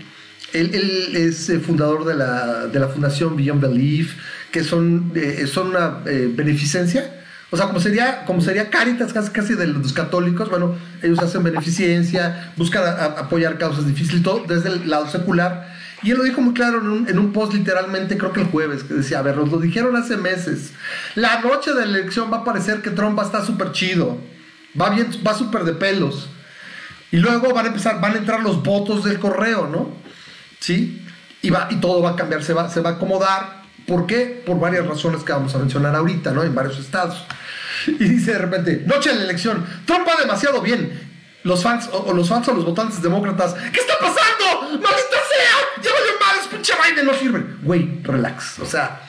él 0.73 1.15
es 1.15 1.49
eh, 1.49 1.59
fundador 1.59 2.05
de 2.05 2.15
la, 2.15 2.67
de 2.67 2.79
la 2.79 2.87
fundación 2.87 3.35
Beyond 3.35 3.61
Belief, 3.61 4.15
que 4.55 4.63
son, 4.63 5.11
eh, 5.15 5.47
son 5.47 5.67
una 5.71 5.99
eh, 6.05 6.31
beneficencia. 6.33 7.11
O 7.51 7.57
sea, 7.57 7.65
como 7.67 7.81
sería, 7.81 8.23
como 8.23 8.39
sería 8.39 8.69
Caritas 8.69 9.11
casi, 9.11 9.31
casi 9.31 9.53
de 9.53 9.67
los 9.67 9.91
católicos, 9.91 10.49
bueno, 10.49 10.75
ellos 11.03 11.19
hacen 11.19 11.43
beneficencia, 11.43 12.53
buscan 12.55 12.83
a- 12.85 12.91
a- 12.91 13.05
apoyar 13.25 13.57
causas 13.57 13.85
difíciles 13.85 14.23
todo 14.23 14.45
desde 14.47 14.69
el 14.69 14.89
lado 14.89 15.09
secular. 15.09 15.75
Y 16.03 16.11
él 16.11 16.17
lo 16.19 16.23
dijo 16.23 16.39
muy 16.39 16.53
claro 16.53 16.79
en 16.79 16.87
un, 16.87 17.09
en 17.09 17.19
un 17.19 17.33
post 17.33 17.53
literalmente, 17.53 18.17
creo 18.17 18.31
que 18.31 18.41
el 18.41 18.47
jueves, 18.47 18.83
que 18.85 18.93
decía, 18.93 19.19
a 19.19 19.23
ver, 19.23 19.35
nos 19.35 19.51
lo 19.51 19.57
dijeron 19.59 19.93
hace 19.97 20.15
meses. 20.15 20.71
La 21.15 21.41
noche 21.41 21.73
de 21.73 21.85
la 21.85 21.97
elección 21.99 22.31
va 22.31 22.37
a 22.37 22.43
parecer 22.45 22.81
que 22.81 22.91
Trump 22.91 23.19
va 23.19 23.23
a 23.23 23.25
estar 23.25 23.45
súper 23.45 23.73
chido. 23.73 24.17
Va 24.79 24.89
bien, 24.89 25.07
va 25.27 25.33
súper 25.33 25.65
de 25.65 25.73
pelos. 25.73 26.29
Y 27.11 27.17
luego 27.17 27.53
van 27.53 27.65
a 27.65 27.67
empezar, 27.69 27.99
van 27.99 28.13
a 28.13 28.17
entrar 28.19 28.41
los 28.41 28.63
votos 28.63 29.03
del 29.03 29.19
correo, 29.19 29.67
¿no? 29.67 29.89
¿Sí? 30.59 31.01
Y, 31.41 31.49
va, 31.49 31.67
y 31.69 31.75
todo 31.75 32.01
va 32.01 32.11
a 32.11 32.15
cambiar, 32.15 32.41
se 32.43 32.53
va, 32.53 32.69
se 32.69 32.79
va 32.79 32.91
a 32.91 32.93
acomodar. 32.93 33.64
¿Por 33.87 34.05
qué? 34.07 34.41
Por 34.45 34.59
varias 34.59 34.85
razones 34.87 35.23
que 35.23 35.31
vamos 35.31 35.53
a 35.55 35.59
mencionar 35.59 35.95
ahorita, 35.95 36.31
¿no? 36.31 36.43
En 36.43 36.55
varios 36.55 36.79
estados. 36.79 37.23
Y 37.87 38.05
dice 38.05 38.31
de 38.31 38.37
repente, 38.39 38.83
noche 38.87 39.09
de 39.11 39.15
la 39.17 39.23
elección, 39.25 39.65
Trump 39.85 40.07
va 40.07 40.19
demasiado 40.19 40.61
bien. 40.61 41.13
Los 41.43 41.61
fans, 41.61 41.87
o, 41.91 41.97
o 41.99 42.13
los 42.13 42.27
fans 42.27 42.47
o 42.47 42.53
los 42.53 42.65
votantes 42.65 43.01
demócratas, 43.01 43.53
¿qué 43.53 43.79
está 43.79 43.93
pasando? 43.99 44.69
¡Maldita 44.71 44.89
sea! 44.89 45.83
¡Ya 45.83 45.91
valió 45.91 46.11
madres, 46.19 46.47
pinche 46.51 46.73
Biden! 46.73 47.05
No 47.05 47.13
sirve. 47.13 47.45
Güey, 47.61 47.99
relax. 48.01 48.57
O 48.59 48.65
sea, 48.65 49.01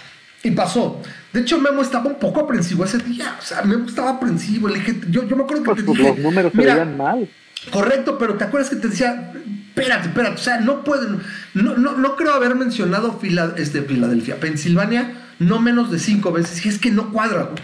y 0.42 0.50
pasó. 0.50 1.00
De 1.33 1.40
hecho, 1.40 1.59
Memo 1.59 1.80
estaba 1.80 2.04
un 2.06 2.18
poco 2.18 2.40
aprensivo 2.40 2.85
ese 2.85 2.99
día. 2.99 3.37
O 3.38 3.42
sea, 3.42 3.62
Memo 3.62 3.87
estaba 3.88 4.11
aprensivo. 4.11 4.68
Le 4.68 4.80
dije, 4.80 5.00
yo, 5.09 5.26
yo 5.26 5.35
me 5.37 5.45
acuerdo 5.45 5.62
que 5.62 5.71
Pues, 5.71 5.78
te 5.78 5.85
pues, 5.85 5.99
dije, 5.99 6.11
los 6.11 6.18
números 6.18 6.52
se 6.52 6.59
"Mira, 6.59 6.75
veían 6.75 6.97
mal. 6.99 7.28
Correcto, 7.71 8.19
pero 8.19 8.35
¿te 8.35 8.45
acuerdas 8.45 8.71
que 8.71 8.77
te 8.77 8.89
decía, 8.89 9.33
espérate, 9.69 10.09
espérate, 10.09 10.35
o 10.35 10.43
sea, 10.43 10.61
no 10.61 10.85
pueden, 10.85 11.21
no, 11.55 11.77
no, 11.77 11.97
no 11.97 12.17
creo 12.17 12.33
haber 12.33 12.55
mencionado 12.55 13.21
este, 13.57 13.83
Filadelfia, 13.83 14.39
Pensilvania, 14.39 15.13
no 15.39 15.61
menos 15.61 15.91
de 15.91 15.99
cinco 15.99 16.33
veces, 16.33 16.65
y 16.65 16.69
es 16.69 16.79
que 16.79 16.91
no 16.91 17.13
cuadra, 17.13 17.43
güey. 17.43 17.63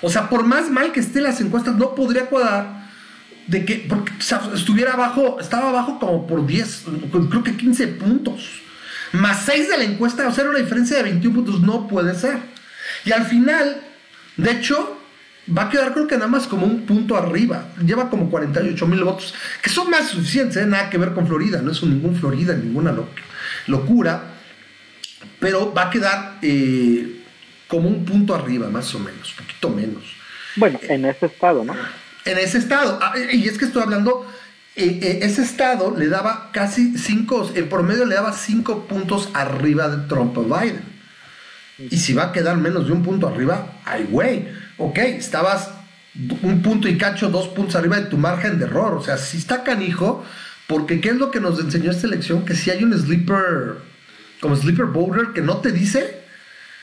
O 0.00 0.10
sea, 0.10 0.28
por 0.28 0.44
más 0.44 0.70
mal 0.70 0.92
que 0.92 1.00
estén 1.00 1.22
las 1.22 1.40
encuestas, 1.40 1.76
no 1.76 1.94
podría 1.94 2.26
cuadrar 2.26 2.90
de 3.46 3.64
que, 3.64 3.86
porque 3.88 4.12
estuviera 4.54 4.94
abajo, 4.94 5.38
estaba 5.40 5.68
abajo 5.68 5.98
como 5.98 6.26
por 6.26 6.46
10, 6.46 6.84
creo 7.30 7.44
que 7.44 7.56
15 7.56 7.86
puntos, 7.88 8.62
más 9.12 9.44
6 9.44 9.68
de 9.68 9.78
la 9.78 9.84
encuesta, 9.84 10.26
o 10.26 10.32
sea, 10.32 10.42
era 10.42 10.50
una 10.50 10.60
diferencia 10.60 10.96
de 10.96 11.04
21 11.04 11.34
puntos, 11.34 11.60
no 11.60 11.86
puede 11.86 12.14
ser. 12.14 12.38
Y 13.04 13.12
al 13.12 13.26
final, 13.26 13.80
de 14.36 14.50
hecho, 14.50 15.01
va 15.56 15.62
a 15.64 15.68
quedar 15.70 15.92
creo 15.92 16.06
que 16.06 16.14
nada 16.16 16.28
más 16.28 16.46
como 16.46 16.66
un 16.66 16.86
punto 16.86 17.16
arriba. 17.16 17.68
Lleva 17.84 18.08
como 18.10 18.30
48 18.30 18.86
mil 18.86 19.02
votos, 19.04 19.34
que 19.62 19.70
son 19.70 19.90
más 19.90 20.08
suficientes, 20.08 20.56
¿eh? 20.56 20.66
nada 20.66 20.88
que 20.90 20.98
ver 20.98 21.12
con 21.14 21.26
Florida, 21.26 21.60
no 21.62 21.72
es 21.72 21.82
un 21.82 21.90
ningún 21.90 22.14
Florida, 22.16 22.54
ninguna 22.54 22.92
lo- 22.92 23.08
locura, 23.66 24.22
pero 25.40 25.72
va 25.72 25.84
a 25.88 25.90
quedar 25.90 26.38
eh, 26.42 27.20
como 27.68 27.88
un 27.88 28.04
punto 28.04 28.34
arriba, 28.34 28.68
más 28.68 28.94
o 28.94 28.98
menos, 28.98 29.30
un 29.38 29.44
poquito 29.46 29.70
menos. 29.70 30.02
Bueno, 30.56 30.78
en 30.82 31.04
ese 31.06 31.26
estado, 31.26 31.64
¿no? 31.64 31.74
En 32.24 32.38
ese 32.38 32.58
estado, 32.58 32.98
ah, 33.02 33.14
y 33.32 33.48
es 33.48 33.58
que 33.58 33.64
estoy 33.64 33.82
hablando, 33.82 34.26
eh, 34.76 35.20
ese 35.22 35.42
estado 35.42 35.94
le 35.96 36.08
daba 36.08 36.50
casi 36.52 36.96
cinco, 36.96 37.50
en 37.54 37.68
promedio 37.68 38.04
le 38.04 38.14
daba 38.14 38.32
cinco 38.32 38.86
puntos 38.86 39.28
arriba 39.34 39.88
de 39.88 40.06
Trump 40.08 40.36
a 40.38 40.60
Biden. 40.62 40.92
Y 41.90 41.96
si 41.96 42.12
va 42.12 42.24
a 42.26 42.32
quedar 42.32 42.58
menos 42.58 42.86
de 42.86 42.92
un 42.92 43.02
punto 43.02 43.26
arriba, 43.26 43.72
ay, 43.84 44.06
güey, 44.08 44.46
ok, 44.86 44.98
estabas 44.98 45.70
un 46.42 46.62
punto 46.62 46.88
y 46.88 46.98
cacho, 46.98 47.30
dos 47.30 47.48
puntos 47.48 47.76
arriba 47.76 47.96
de 47.98 48.06
tu 48.06 48.18
margen 48.18 48.58
de 48.58 48.66
error. 48.66 48.94
O 48.94 49.02
sea, 49.02 49.16
si 49.16 49.38
está 49.38 49.62
canijo, 49.62 50.24
porque 50.66 51.00
¿qué 51.00 51.10
es 51.10 51.16
lo 51.16 51.30
que 51.30 51.40
nos 51.40 51.58
enseñó 51.60 51.90
esta 51.90 52.06
elección? 52.06 52.44
Que 52.44 52.54
si 52.54 52.70
hay 52.70 52.84
un 52.84 52.92
sleeper, 52.96 53.76
como 54.40 54.56
sleeper 54.56 54.86
voter, 54.86 55.28
que 55.34 55.40
no 55.40 55.58
te 55.58 55.72
dice, 55.72 56.18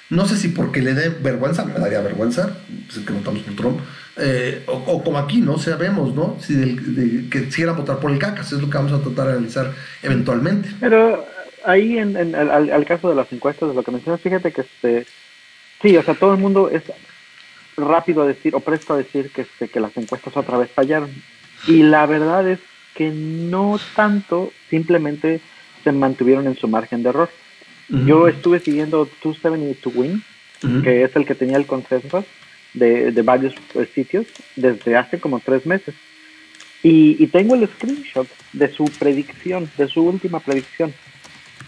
no 0.09 0.27
sé 0.27 0.37
si 0.37 0.47
porque 0.49 0.81
le 0.81 0.93
dé 0.93 1.09
vergüenza, 1.09 1.65
me 1.65 1.73
daría 1.73 2.01
vergüenza, 2.01 2.49
pues 2.87 3.05
que 3.05 3.13
votamos 3.13 3.41
por 3.43 3.55
Trump, 3.55 3.79
eh, 4.17 4.63
o, 4.67 4.73
o 4.73 5.03
como 5.03 5.17
aquí, 5.19 5.41
¿no? 5.41 5.59
Sabemos, 5.59 6.15
¿no? 6.15 6.37
Si 6.41 6.53
del- 6.55 6.95
de- 6.95 7.29
que 7.29 7.45
quisiera 7.45 7.73
votar 7.73 7.99
por 7.99 8.11
el 8.11 8.17
cacas, 8.19 8.51
es 8.51 8.59
lo 8.61 8.69
que 8.69 8.77
vamos 8.77 8.91
a 8.93 9.01
tratar 9.01 9.27
de 9.27 9.33
analizar 9.33 9.71
eventualmente. 10.01 10.69
Pero 10.79 11.25
ahí, 11.65 11.97
en, 11.99 12.17
en- 12.17 12.35
al, 12.35 12.71
al 12.71 12.85
caso 12.85 13.09
de 13.09 13.15
las 13.15 13.31
encuestas, 13.31 13.69
de 13.69 13.75
lo 13.75 13.83
que 13.83 13.91
mencionas, 13.91 14.21
fíjate 14.21 14.51
que 14.51 14.61
este, 14.61 15.05
Sí, 15.81 15.95
o 15.95 16.03
sea, 16.03 16.13
todo 16.13 16.33
el 16.33 16.39
mundo 16.39 16.69
es 16.69 16.83
rápido 17.79 18.23
a 18.23 18.27
decir 18.27 18.55
o 18.55 18.59
presto 18.59 18.93
a 18.93 18.97
decir 18.97 19.31
que, 19.31 19.41
este, 19.41 19.67
que 19.67 19.79
las 19.79 19.95
encuestas 19.97 20.35
otra 20.35 20.57
vez 20.57 20.69
fallaron. 20.71 21.11
Y 21.67 21.83
la 21.83 22.05
verdad 22.05 22.47
es 22.47 22.59
que 22.95 23.09
no 23.09 23.79
tanto, 23.95 24.51
simplemente 24.69 25.41
se 25.83 25.91
mantuvieron 25.91 26.47
en 26.47 26.55
su 26.55 26.67
margen 26.67 27.03
de 27.03 27.09
error. 27.09 27.29
Yo 28.05 28.27
estuve 28.27 28.59
siguiendo 28.59 29.09
270 29.23 29.81
to 29.81 29.89
Win, 29.89 30.23
que 30.83 31.03
es 31.03 31.15
el 31.15 31.25
que 31.25 31.33
tenía 31.33 31.57
el 31.57 31.65
consenso 31.65 32.23
de, 32.73 33.11
de 33.11 33.21
varios 33.23 33.55
eh, 33.73 33.89
sitios 33.95 34.27
desde 34.55 34.95
hace 34.95 35.19
como 35.19 35.39
tres 35.39 35.65
meses. 35.65 35.95
Y, 36.83 37.15
y, 37.21 37.27
tengo 37.27 37.55
el 37.55 37.67
screenshot 37.67 38.27
de 38.53 38.71
su 38.71 38.85
predicción, 38.99 39.69
de 39.77 39.87
su 39.87 40.01
última 40.01 40.39
predicción. 40.39 40.93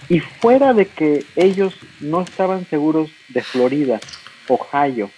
Y 0.10 0.20
fuera 0.20 0.74
de 0.74 0.86
que 0.86 1.26
ellos 1.36 1.74
no 2.00 2.22
estaban 2.22 2.66
seguros 2.68 3.10
de 3.30 3.42
Florida, 3.42 4.00
Ohio 4.48 5.10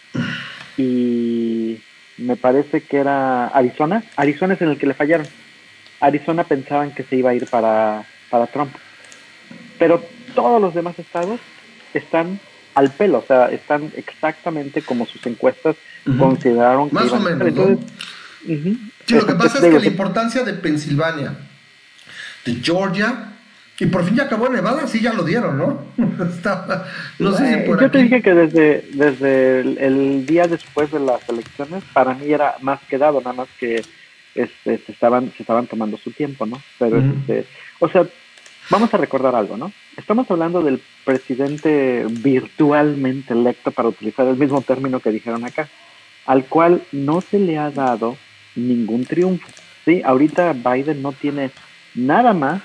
y 0.78 1.82
me 2.18 2.36
parece 2.36 2.82
que 2.82 2.98
era 2.98 3.48
Arizona, 3.48 4.04
Arizona 4.16 4.54
es 4.54 4.62
en 4.62 4.70
el 4.70 4.78
que 4.78 4.88
le 4.88 4.94
fallaron. 4.94 5.28
Arizona 6.00 6.44
pensaban 6.44 6.92
que 6.92 7.04
se 7.04 7.16
iba 7.16 7.32
a 7.32 7.34
ir 7.34 7.48
para, 7.48 8.06
para 8.30 8.48
Trump. 8.48 8.74
Pero 9.80 10.04
todos 10.36 10.62
los 10.62 10.74
demás 10.74 10.98
estados 11.00 11.40
están 11.94 12.40
al 12.76 12.90
pelo, 12.92 13.20
o 13.20 13.26
sea, 13.26 13.48
están 13.52 13.92
exactamente 13.96 14.82
como 14.82 15.06
sus 15.06 15.26
encuestas 15.28 15.76
consideraron 16.18 16.90
que 16.90 16.96
Más 16.96 17.12
o 17.12 17.20
menos, 17.20 17.54
¿no? 17.54 17.80
Sí, 18.46 19.16
lo 19.16 19.26
que 19.26 19.36
pasa 19.36 19.60
es 19.60 19.74
que 19.74 19.80
la 19.80 19.86
importancia 19.86 20.44
de 20.44 20.54
Pensilvania, 20.54 21.38
de 22.46 22.56
Georgia, 22.56 23.34
y 23.80 23.86
por 23.88 24.06
fin 24.06 24.16
ya 24.16 24.24
acabó 24.24 24.50
Nevada, 24.50 24.88
sí 24.88 25.02
ya 25.02 25.14
lo 25.14 25.24
dieron, 25.24 25.58
¿no? 25.58 25.82
Estaba, 26.26 26.86
no 27.20 27.32
sé 27.36 27.48
si 27.48 27.68
por 27.68 27.80
Yo 27.80 27.88
aquí. 27.88 27.98
te 27.98 28.04
dije 28.04 28.22
que 28.22 28.34
desde, 28.34 28.86
desde 28.94 29.60
el, 29.62 29.78
el 29.80 30.26
día 30.26 30.48
después 30.48 30.92
de 30.92 31.00
las 31.00 31.28
elecciones, 31.28 31.84
para 31.94 32.14
mí 32.14 32.32
era 32.32 32.56
más 32.62 32.80
quedado, 32.84 33.20
nada 33.20 33.34
más 33.34 33.48
que 33.60 33.82
este, 34.36 34.78
se, 34.78 34.92
estaban, 34.92 35.32
se 35.36 35.44
estaban 35.44 35.68
tomando 35.68 35.98
su 35.98 36.12
tiempo, 36.12 36.46
¿no? 36.46 36.62
Pero, 36.78 36.98
este, 36.98 37.46
o 37.80 37.90
sea, 37.90 38.06
vamos 38.70 38.94
a 38.94 38.98
recordar 38.98 39.36
algo, 39.36 39.58
¿no? 39.58 39.72
Estamos 39.98 40.30
hablando 40.30 40.62
del 40.62 40.82
presidente 41.04 42.06
virtualmente 42.10 43.34
electo, 43.34 43.72
para 43.72 43.90
utilizar 43.90 44.28
el 44.28 44.38
mismo 44.38 44.62
término 44.62 45.00
que 45.00 45.12
dijeron 45.12 45.46
acá, 45.46 45.68
al 46.26 46.46
cual 46.46 46.84
no 46.92 47.22
se 47.22 47.40
le 47.40 47.58
ha 47.58 47.70
dado 47.72 48.18
ningún 48.56 49.06
triunfo, 49.06 49.48
¿sí? 49.84 50.02
Ahorita 50.06 50.54
Biden 50.54 51.02
no 51.02 51.12
tiene 51.12 51.52
nada 51.96 52.34
más 52.34 52.62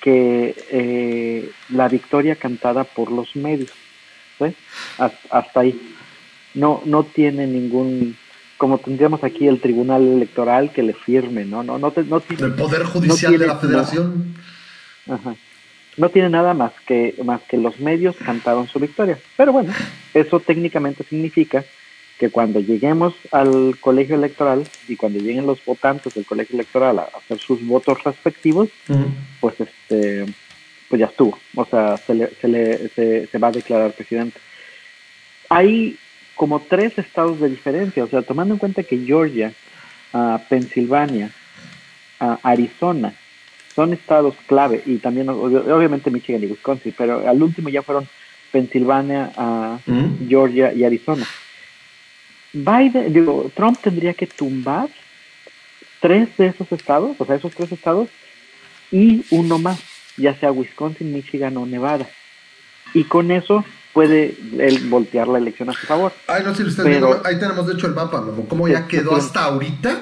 que 0.00 0.54
eh, 0.70 1.50
la 1.70 1.88
victoria 1.88 2.36
cantada 2.36 2.84
por 2.84 3.10
los 3.10 3.34
medios, 3.36 3.70
¿sí? 4.38 4.46
Hasta, 4.98 5.38
hasta 5.38 5.60
ahí. 5.60 5.78
No, 6.54 6.82
no 6.84 7.04
tiene 7.04 7.46
ningún, 7.46 8.16
como 8.56 8.78
tendríamos 8.78 9.22
aquí 9.24 9.46
el 9.46 9.60
tribunal 9.60 10.06
electoral 10.06 10.72
que 10.72 10.82
le 10.82 10.94
firme, 10.94 11.44
¿no? 11.44 11.62
No, 11.62 11.78
no, 11.78 11.92
no 12.08 12.20
tiene 12.20 12.44
El 12.46 12.54
Poder 12.54 12.84
Judicial 12.84 13.32
tiene- 13.32 13.38
de 13.38 13.46
la 13.46 13.56
Federación. 13.56 14.34
Ajá. 15.08 15.34
No 15.96 16.08
tiene 16.10 16.30
nada 16.30 16.54
más 16.54 16.72
que, 16.86 17.14
más 17.24 17.40
que 17.42 17.56
los 17.58 17.80
medios 17.80 18.14
cantaron 18.24 18.68
su 18.68 18.78
victoria. 18.78 19.18
Pero 19.36 19.52
bueno, 19.52 19.72
eso 20.14 20.38
técnicamente 20.38 21.02
significa 21.02 21.64
que 22.18 22.30
cuando 22.30 22.58
lleguemos 22.60 23.14
al 23.30 23.76
colegio 23.80 24.16
electoral 24.16 24.64
y 24.88 24.96
cuando 24.96 25.20
lleguen 25.20 25.46
los 25.46 25.64
votantes 25.64 26.14
del 26.14 26.26
colegio 26.26 26.54
electoral 26.56 26.98
a 26.98 27.08
hacer 27.16 27.38
sus 27.38 27.64
votos 27.64 28.02
respectivos, 28.04 28.68
pues 29.40 29.54
este 29.60 30.26
pues 30.88 31.00
ya 31.00 31.06
estuvo. 31.06 31.38
O 31.54 31.64
sea, 31.66 31.96
se, 31.98 32.14
le, 32.14 32.28
se, 32.40 32.48
le, 32.48 32.88
se, 32.88 33.26
se 33.26 33.38
va 33.38 33.48
a 33.48 33.52
declarar 33.52 33.92
presidente. 33.92 34.40
Hay 35.50 35.96
como 36.34 36.60
tres 36.60 36.96
estados 36.98 37.40
de 37.40 37.48
diferencia. 37.50 38.04
O 38.04 38.08
sea, 38.08 38.22
tomando 38.22 38.54
en 38.54 38.58
cuenta 38.58 38.82
que 38.82 38.98
Georgia, 38.98 39.52
ah, 40.14 40.40
Pensilvania, 40.48 41.30
ah, 42.20 42.38
Arizona 42.42 43.12
son 43.74 43.92
estados 43.92 44.34
clave 44.46 44.82
y 44.86 44.96
también 44.96 45.26
ob- 45.28 45.70
obviamente 45.70 46.10
Michigan 46.10 46.42
y 46.42 46.46
Wisconsin, 46.46 46.94
pero 46.96 47.28
al 47.28 47.42
último 47.42 47.68
ya 47.68 47.82
fueron 47.82 48.08
Pensilvania, 48.50 49.30
Ujú. 49.86 50.16
Georgia 50.28 50.72
y 50.72 50.84
Arizona. 50.84 51.26
Biden, 52.52 53.12
digo, 53.12 53.50
Trump 53.54 53.78
tendría 53.82 54.14
que 54.14 54.26
tumbar 54.26 54.88
tres 56.00 56.28
de 56.36 56.46
esos 56.48 56.70
estados, 56.72 57.16
o 57.18 57.24
sea, 57.26 57.36
esos 57.36 57.52
tres 57.54 57.70
estados, 57.72 58.08
y 58.90 59.24
uno 59.30 59.58
más, 59.58 59.78
ya 60.16 60.34
sea 60.38 60.50
Wisconsin, 60.52 61.12
Michigan 61.12 61.56
o 61.56 61.66
Nevada. 61.66 62.08
Y 62.94 63.04
con 63.04 63.30
eso 63.30 63.64
puede 63.92 64.36
él 64.58 64.86
voltear 64.88 65.28
la 65.28 65.38
elección 65.38 65.68
a 65.70 65.72
su 65.74 65.86
favor. 65.86 66.12
Ay, 66.26 66.42
no 66.44 66.54
si 66.54 66.62
Pero- 66.64 66.84
viendo, 66.88 67.22
ahí 67.24 67.38
tenemos 67.38 67.66
de 67.66 67.74
hecho 67.74 67.86
el 67.86 67.94
mapa, 67.94 68.24
cómo 68.48 68.66
ya 68.68 68.86
quedó 68.86 69.14
hasta 69.16 69.44
ahorita, 69.44 70.00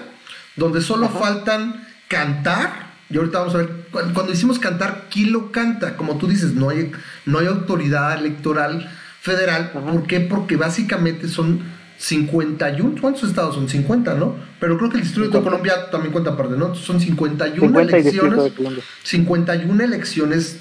donde 0.54 0.80
solo 0.80 1.06
Ajá. 1.06 1.18
faltan 1.18 1.86
cantar, 2.08 2.86
y 3.10 3.16
ahorita 3.16 3.38
vamos 3.40 3.54
a 3.54 3.58
ver, 3.58 3.68
cu- 3.90 4.00
cuando 4.14 4.32
hicimos 4.32 4.58
cantar, 4.58 5.06
¿quién 5.10 5.32
lo 5.32 5.50
canta? 5.50 5.96
Como 5.96 6.16
tú 6.16 6.26
dices, 6.28 6.52
no 6.54 6.68
hay, 6.70 6.92
no 7.24 7.38
hay 7.40 7.46
autoridad 7.46 8.14
electoral 8.18 8.88
federal, 9.20 9.72
Ajá. 9.74 9.80
¿por 9.92 10.06
qué? 10.06 10.20
Porque 10.20 10.56
básicamente 10.56 11.26
son 11.28 11.60
51, 11.98 13.00
¿cuántos 13.00 13.28
estados 13.28 13.54
son? 13.54 13.68
50, 13.68 14.14
¿no? 14.14 14.36
Pero 14.60 14.76
creo 14.76 14.90
que 14.90 14.96
el 14.96 15.02
Distrito 15.02 15.28
de 15.28 15.32
50. 15.38 15.50
Colombia 15.50 15.90
también 15.90 16.12
cuenta 16.12 16.30
aparte, 16.30 16.56
¿no? 16.56 16.74
Son 16.74 17.00
51 17.00 17.60
50 17.60 17.82
y 17.98 18.02
Distrito 18.02 18.26
elecciones. 18.26 18.44
de 18.44 18.56
Columbia. 18.56 18.84
51 19.02 19.84
elecciones 19.84 20.60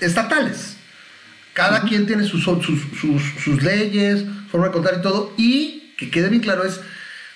estatales. 0.00 0.76
Cada 1.52 1.82
quien 1.82 2.06
tiene 2.06 2.24
sus, 2.24 2.44
sus, 2.44 2.62
sus, 2.62 3.22
sus 3.44 3.62
leyes, 3.62 4.24
forma 4.50 4.68
de 4.68 4.72
contar 4.72 4.94
y 4.98 5.02
todo. 5.02 5.32
Y 5.36 5.94
que 5.98 6.10
quede 6.10 6.30
bien 6.30 6.42
claro 6.42 6.64
es, 6.64 6.80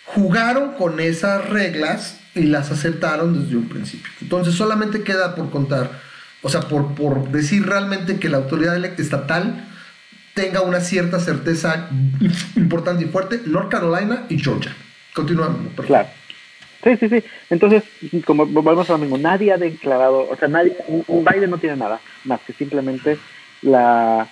jugaron 0.07 0.73
con 0.73 0.99
esas 1.01 1.49
reglas 1.49 2.19
y 2.35 2.45
las 2.45 2.71
aceptaron 2.71 3.43
desde 3.43 3.57
un 3.57 3.69
principio. 3.69 4.11
Entonces 4.21 4.55
solamente 4.55 5.03
queda 5.03 5.35
por 5.35 5.51
contar, 5.51 6.01
o 6.43 6.49
sea, 6.49 6.63
por, 6.63 6.95
por 6.95 7.31
decir 7.31 7.67
realmente 7.67 8.19
que 8.19 8.29
la 8.29 8.39
autoridad 8.39 8.83
estatal 8.99 9.69
tenga 10.37 10.61
una 10.61 10.81
cierta 10.81 11.19
certeza 11.19 11.89
importante 12.57 13.05
y 13.05 13.09
fuerte, 13.09 13.41
North 13.47 13.71
Carolina 13.71 14.27
y 14.29 14.39
Georgia. 14.39 14.77
Continuamos. 15.15 15.73
por. 15.75 15.87
Claro. 15.87 16.09
Sí, 16.85 16.91
sí, 17.01 17.09
sí. 17.09 17.25
Entonces, 17.49 17.83
como 18.27 18.45
volvemos 18.45 18.89
a 18.91 18.93
lo 18.93 18.99
mismo, 18.99 19.17
nadie 19.17 19.51
ha 19.51 19.57
declarado, 19.57 20.29
o 20.31 20.37
sea, 20.37 20.47
nadie, 20.47 20.77
Biden 21.09 21.49
no 21.51 21.57
tiene 21.57 21.77
nada 21.77 22.01
más 22.25 22.41
que 22.43 22.53
simplemente 22.53 23.17
la 23.63 24.29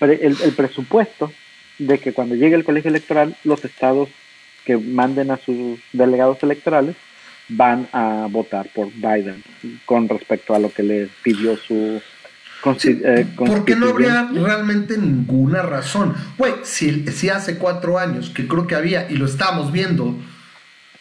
pre- 0.00 0.18
el, 0.26 0.34
presupuesto 0.56 1.32
de 1.78 1.98
que 1.98 2.12
cuando 2.12 2.34
llegue 2.34 2.56
el 2.56 2.64
colegio 2.64 2.90
electoral, 2.90 3.36
los 3.44 3.64
estados 3.64 4.08
que 4.64 4.76
manden 4.76 5.30
a 5.30 5.36
sus 5.38 5.78
delegados 5.92 6.42
electorales 6.42 6.96
van 7.48 7.88
a 7.92 8.26
votar 8.28 8.66
por 8.74 8.88
Biden 8.92 9.44
con 9.86 10.08
respecto 10.08 10.54
a 10.56 10.58
lo 10.58 10.72
que 10.72 10.82
le 10.82 11.08
pidió 11.22 11.56
su 11.56 12.02
eh, 12.64 13.26
porque 13.36 13.76
no 13.76 13.88
habría 13.88 14.28
realmente 14.32 14.96
ninguna 14.96 15.62
razón. 15.62 16.14
Güey, 16.38 16.54
si, 16.62 17.06
si 17.08 17.28
hace 17.28 17.58
cuatro 17.58 17.98
años, 17.98 18.30
que 18.30 18.46
creo 18.46 18.66
que 18.66 18.74
había, 18.74 19.10
y 19.10 19.16
lo 19.16 19.26
estamos 19.26 19.72
viendo, 19.72 20.16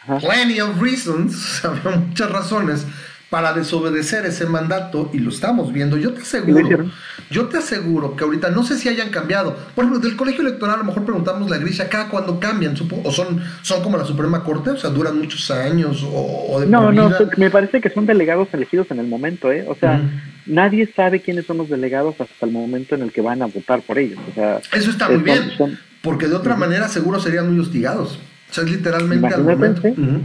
Ajá. 0.02 0.18
plenty 0.20 0.60
of 0.60 0.82
reasons, 0.82 1.64
había 1.66 1.98
muchas 1.98 2.32
razones 2.32 2.86
para 3.32 3.54
desobedecer 3.54 4.26
ese 4.26 4.46
mandato, 4.46 5.10
y 5.14 5.20
lo 5.20 5.30
estamos 5.30 5.72
viendo. 5.72 5.96
Yo 5.96 6.12
te 6.12 6.22
aseguro, 6.22 6.90
yo 7.30 7.46
te 7.48 7.60
aseguro 7.60 8.14
que 8.18 8.26
ahorita, 8.26 8.50
no 8.50 8.62
sé 8.62 8.78
si 8.78 8.90
hayan 8.90 9.10
cambiado. 9.10 9.56
Por 9.74 9.86
ejemplo, 9.86 10.06
del 10.06 10.18
colegio 10.18 10.42
electoral, 10.42 10.76
a 10.76 10.80
lo 10.80 10.84
mejor 10.84 11.06
preguntamos 11.06 11.50
la 11.50 11.58
grisha, 11.58 11.88
¿cada 11.88 12.10
cuándo 12.10 12.42
cambian? 12.42 12.76
¿O 13.06 13.10
son, 13.12 13.42
son 13.62 13.82
como 13.84 13.98
la 13.98 14.04
Suprema 14.04 14.44
Corte? 14.44 14.72
O 14.72 14.78
sea, 14.78 14.90
duran 14.90 15.18
muchos 15.18 15.50
años, 15.50 16.04
o, 16.04 16.48
o 16.52 16.60
de 16.60 16.68
No, 16.68 16.92
no, 16.92 17.10
me 17.38 17.50
parece 17.50 17.80
que 17.80 17.90
son 17.90 18.06
delegados 18.06 18.50
elegidos 18.52 18.92
en 18.92 19.00
el 19.00 19.08
momento, 19.08 19.50
¿eh? 19.50 19.64
O 19.66 19.76
sea, 19.76 19.94
Ujú. 19.96 20.10
nadie 20.54 20.92
sabe 20.94 21.22
quiénes 21.22 21.46
son 21.46 21.58
los 21.60 21.70
delegados 21.70 22.20
hasta 22.20 22.46
el 22.46 22.52
momento 22.52 22.96
en 22.96 23.02
el 23.04 23.14
que 23.14 23.22
van 23.22 23.42
a 23.42 23.46
votar 23.46 23.80
por 23.82 23.98
ellos. 23.98 24.20
O 24.30 24.34
sea, 24.36 24.60
Eso 24.74 24.90
está 24.90 25.08
muy 25.08 25.20
bien, 25.24 25.52
son- 25.58 25.80
porque 26.02 26.28
de 26.28 26.36
otra 26.36 26.58
manera 26.58 26.90
seguro 26.90 27.22
serían 27.22 27.50
muy 27.50 27.62
hostigados. 27.62 28.20
O 28.50 28.54
sea, 28.54 28.66
es 28.66 28.72
literalmente 28.72 29.26
al 29.34 29.40
Imagínate, 29.40 29.56
momento. 29.56 29.82
sí. 29.84 29.90
Ujú. 30.02 30.22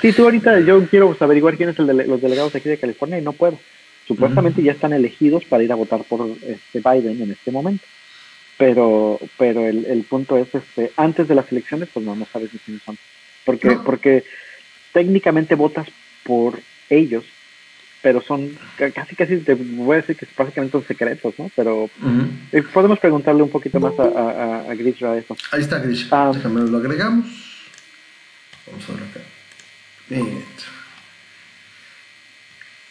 Sí, 0.00 0.12
tú 0.12 0.24
ahorita 0.24 0.60
yo 0.60 0.86
quiero 0.88 1.16
averiguar 1.20 1.56
quiénes 1.56 1.74
son 1.76 1.86
los 1.86 2.20
delegados 2.20 2.54
aquí 2.54 2.68
de 2.68 2.78
California 2.78 3.18
y 3.18 3.22
no 3.22 3.32
puedo. 3.32 3.58
Supuestamente 4.06 4.62
ya 4.62 4.72
están 4.72 4.92
elegidos 4.92 5.44
para 5.46 5.64
ir 5.64 5.72
a 5.72 5.76
votar 5.76 6.04
por 6.04 6.28
este 6.46 6.80
Biden 6.80 7.22
en 7.22 7.32
este 7.32 7.50
momento. 7.50 7.84
Pero 8.58 9.18
pero 9.36 9.66
el, 9.66 9.84
el 9.86 10.02
punto 10.04 10.36
es, 10.38 10.54
este 10.54 10.92
antes 10.96 11.28
de 11.28 11.34
las 11.34 11.50
elecciones, 11.52 11.88
pues 11.92 12.04
no, 12.06 12.14
no 12.16 12.26
sabes 12.32 12.52
ni 12.52 12.58
quiénes 12.60 12.82
son. 12.84 12.96
Porque, 13.44 13.68
No. 13.68 13.84
porque 13.84 14.24
técnicamente 14.92 15.54
votas 15.54 15.88
por 16.24 16.58
ellos, 16.88 17.24
pero 18.00 18.20
son 18.22 18.56
ca- 18.78 18.90
casi, 18.92 19.14
casi, 19.16 19.38
te 19.38 19.54
voy 19.54 19.94
a 19.94 20.00
decir 20.00 20.16
que 20.16 20.26
básicamente 20.36 20.72
son 20.72 20.86
secretos, 20.86 21.34
¿no? 21.38 21.50
Pero 21.54 21.90
eh, 22.52 22.62
podemos 22.72 22.98
preguntarle 22.98 23.42
un 23.42 23.50
poquito 23.50 23.78
más 23.80 23.92
a, 23.98 24.04
a, 24.04 24.70
a- 24.70 24.74
Grisha 24.74 25.16
eso. 25.18 25.36
Ahí 25.52 25.60
está 25.62 25.78
Grisha. 25.80 26.08
Ah. 26.12 26.32
Déjame 26.34 26.62
lo 26.70 26.78
agregamos. 26.78 27.26
Vamos 28.66 28.88
a 28.88 28.92
ver 28.92 29.02
acá. 29.02 29.20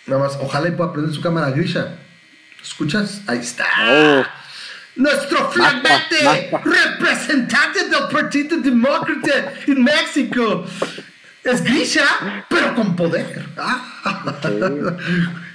Nada 0.07 0.23
más, 0.23 0.37
ojalá 0.41 0.67
y 0.67 0.71
pueda 0.71 0.91
prender 0.93 1.13
su 1.13 1.21
cámara 1.21 1.49
Grisha. 1.51 1.95
¿Escuchas? 2.61 3.21
Ahí 3.27 3.39
está. 3.39 3.65
Oh, 3.87 4.23
Nuestro 4.97 5.49
flamante 5.51 6.49
representante 6.63 7.89
del 7.89 8.07
Partido 8.11 8.57
Demócrata 8.57 9.53
en 9.67 9.83
México 9.83 10.65
es 11.43 11.63
Grisha, 11.63 12.45
pero 12.49 12.73
con 12.75 12.95
poder. 12.95 13.45
Ah. 13.57 14.33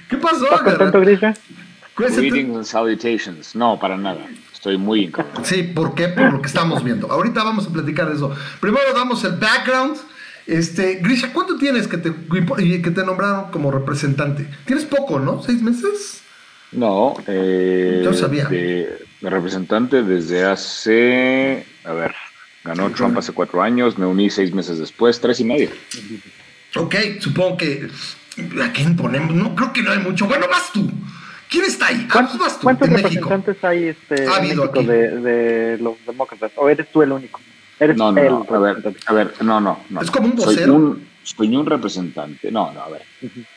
¿Qué 0.09 0.17
pasó, 0.17 0.45
¿Estás 0.45 0.61
contento? 0.61 0.99
Grisha? 1.01 1.33
¿Cuál 1.95 2.09
es 2.11 2.17
el- 2.17 2.29
Greetings 2.29 2.55
and 2.55 2.65
salutations. 2.65 3.55
No, 3.55 3.79
para 3.79 3.97
nada. 3.97 4.25
Estoy 4.53 4.77
muy 4.77 5.05
incómodo. 5.05 5.43
Sí, 5.43 5.63
¿por 5.63 5.95
qué? 5.95 6.09
Por 6.09 6.33
lo 6.33 6.41
que 6.41 6.47
estamos 6.47 6.83
viendo. 6.83 7.11
Ahorita 7.11 7.43
vamos 7.43 7.65
a 7.67 7.69
platicar 7.71 8.09
de 8.09 8.15
eso. 8.15 8.35
Primero 8.59 8.93
damos 8.93 9.23
el 9.23 9.33
background. 9.33 9.97
Este, 10.47 10.95
Grisha, 10.95 11.31
¿cuánto 11.33 11.57
tienes 11.57 11.87
que 11.87 11.97
te, 11.97 12.11
que 12.11 12.91
te 12.91 13.05
nombraron 13.05 13.51
como 13.51 13.71
representante? 13.71 14.47
Tienes 14.65 14.85
poco, 14.85 15.19
¿no? 15.19 15.41
¿Seis 15.43 15.61
meses? 15.61 16.21
No, 16.71 17.15
eh, 17.27 18.01
Yo 18.03 18.13
sabía. 18.13 18.45
De, 18.45 18.97
de 19.19 19.29
representante 19.29 20.03
desde 20.03 20.43
hace. 20.45 21.65
A 21.83 21.93
ver, 21.93 22.15
ganó 22.63 22.89
Trump 22.91 23.17
hace 23.17 23.33
cuatro 23.33 23.61
años, 23.61 23.97
me 23.97 24.05
uní 24.05 24.29
seis 24.29 24.53
meses 24.53 24.79
después, 24.79 25.19
tres 25.19 25.39
y 25.39 25.45
medio. 25.45 25.69
Ok, 26.75 26.95
supongo 27.19 27.57
que. 27.57 27.87
¿A 28.63 28.71
quién 28.71 28.95
ponemos? 28.95 29.35
No, 29.35 29.53
creo 29.55 29.73
que 29.73 29.83
no 29.83 29.91
hay 29.91 29.99
mucho. 29.99 30.25
Bueno, 30.25 30.47
vas 30.49 30.71
tú. 30.71 30.89
¿Quién 31.49 31.65
está 31.65 31.87
ahí? 31.87 32.05
Ah, 32.07 32.13
¿Cuántos, 32.13 32.39
vas 32.39 32.55
tú, 32.57 32.63
cuántos 32.63 32.87
en 32.87 32.93
México. 32.93 33.29
representantes 33.29 33.63
hay 33.65 33.89
este, 33.89 34.25
Ha 34.25 34.37
en 34.37 34.57
México 34.57 34.83
de, 34.83 35.19
de 35.19 35.77
los 35.79 35.95
demócratas? 36.07 36.51
¿O 36.55 36.69
eres 36.69 36.89
tú 36.89 37.01
el 37.01 37.11
único? 37.11 37.41
Eres 37.81 37.97
No, 37.97 38.11
no, 38.11 38.21
el 38.21 38.29
no. 38.29 38.45
A 38.49 38.59
ver, 38.59 38.93
a 39.07 39.13
ver, 39.13 39.33
no, 39.41 39.59
no. 39.59 39.79
no. 39.89 40.01
Es 40.01 40.11
como 40.11 40.27
un 40.27 40.37
Soy 40.39 40.55
vocero. 40.55 40.75
un, 40.75 41.03
soy 41.23 41.55
un 41.55 41.65
representante. 41.65 42.51
No, 42.51 42.71
no, 42.71 42.81
a 42.81 42.89
ver. 42.89 43.01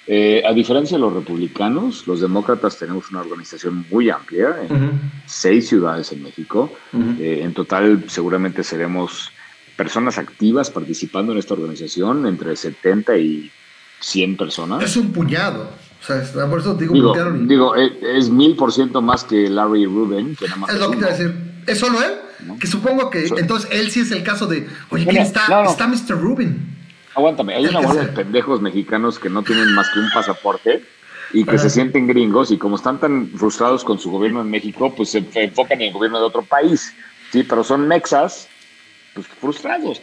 Eh, 0.06 0.42
a 0.48 0.52
diferencia 0.54 0.96
de 0.96 1.02
los 1.02 1.12
republicanos, 1.12 2.06
los 2.06 2.20
demócratas 2.22 2.78
tenemos 2.78 3.10
una 3.10 3.20
organización 3.20 3.84
muy 3.90 4.08
amplia 4.08 4.56
en 4.68 4.98
seis 5.26 5.68
ciudades 5.68 6.10
en 6.12 6.22
México. 6.22 6.72
Eh, 7.20 7.40
en 7.42 7.52
total, 7.52 8.04
seguramente 8.08 8.64
seremos 8.64 9.30
personas 9.76 10.16
activas 10.18 10.70
participando 10.70 11.32
en 11.32 11.38
esta 11.38 11.52
organización, 11.54 12.26
entre 12.26 12.56
70 12.56 13.18
y 13.18 13.50
100 14.00 14.36
personas. 14.38 14.82
Es 14.82 14.96
un 14.96 15.12
puñado. 15.12 15.68
O 16.02 16.06
sea, 16.06 16.22
es- 16.22 16.30
por 16.30 16.60
eso 16.60 16.74
digo, 16.74 16.94
Digo, 17.46 17.76
eh, 17.76 17.92
es 18.16 18.28
mil 18.30 18.56
por 18.56 18.72
ciento 18.72 19.00
más 19.02 19.24
que 19.24 19.48
Larry 19.48 19.86
Rubin, 19.86 20.36
que 20.36 20.46
nada 20.46 20.56
más 20.58 20.70
Es 20.74 20.80
lo 20.80 20.90
que 20.90 20.96
te 20.96 21.02
iba 21.02 21.08
a 21.08 21.16
decir. 21.16 21.34
¿Es 21.66 21.78
solo 21.78 21.98
él? 22.02 22.12
¿No? 22.40 22.58
Que 22.58 22.66
supongo 22.66 23.10
que 23.10 23.28
So- 23.28 23.38
entonces 23.38 23.68
él 23.72 23.90
sí 23.90 24.00
es 24.00 24.10
el 24.10 24.22
caso 24.22 24.46
de, 24.46 24.66
oye, 24.90 25.06
¿quién 25.06 25.22
está? 25.22 25.46
no, 25.48 25.64
no. 25.64 25.70
Está 25.70 25.86
Mr. 25.86 26.18
Rubin. 26.20 26.74
Aguántame, 27.14 27.54
hay 27.54 27.66
una 27.66 27.80
bola 27.80 28.02
de 28.02 28.08
pendejos 28.12 28.60
mexicanos 28.60 29.18
que 29.18 29.30
no 29.30 29.42
tienen 29.42 29.72
más 29.74 29.88
que 29.90 30.00
un 30.00 30.10
pasaporte 30.12 30.84
y 31.32 31.44
que 31.44 31.50
Ajá. 31.50 31.58
se 31.60 31.70
sienten 31.70 32.06
gringos 32.08 32.50
y 32.50 32.58
como 32.58 32.76
están 32.76 32.98
tan 32.98 33.28
frustrados 33.36 33.84
con 33.84 33.98
su 33.98 34.10
gobierno 34.10 34.40
en 34.40 34.50
México, 34.50 34.92
pues 34.96 35.10
se 35.10 35.24
enfocan 35.34 35.80
en 35.80 35.88
el 35.88 35.92
gobierno 35.92 36.18
de 36.18 36.24
otro 36.26 36.42
país. 36.42 36.92
Sí, 37.30 37.44
pero 37.44 37.62
son 37.64 37.86
mexas, 37.86 38.48
pues 39.14 39.26
frustrados. 39.26 40.00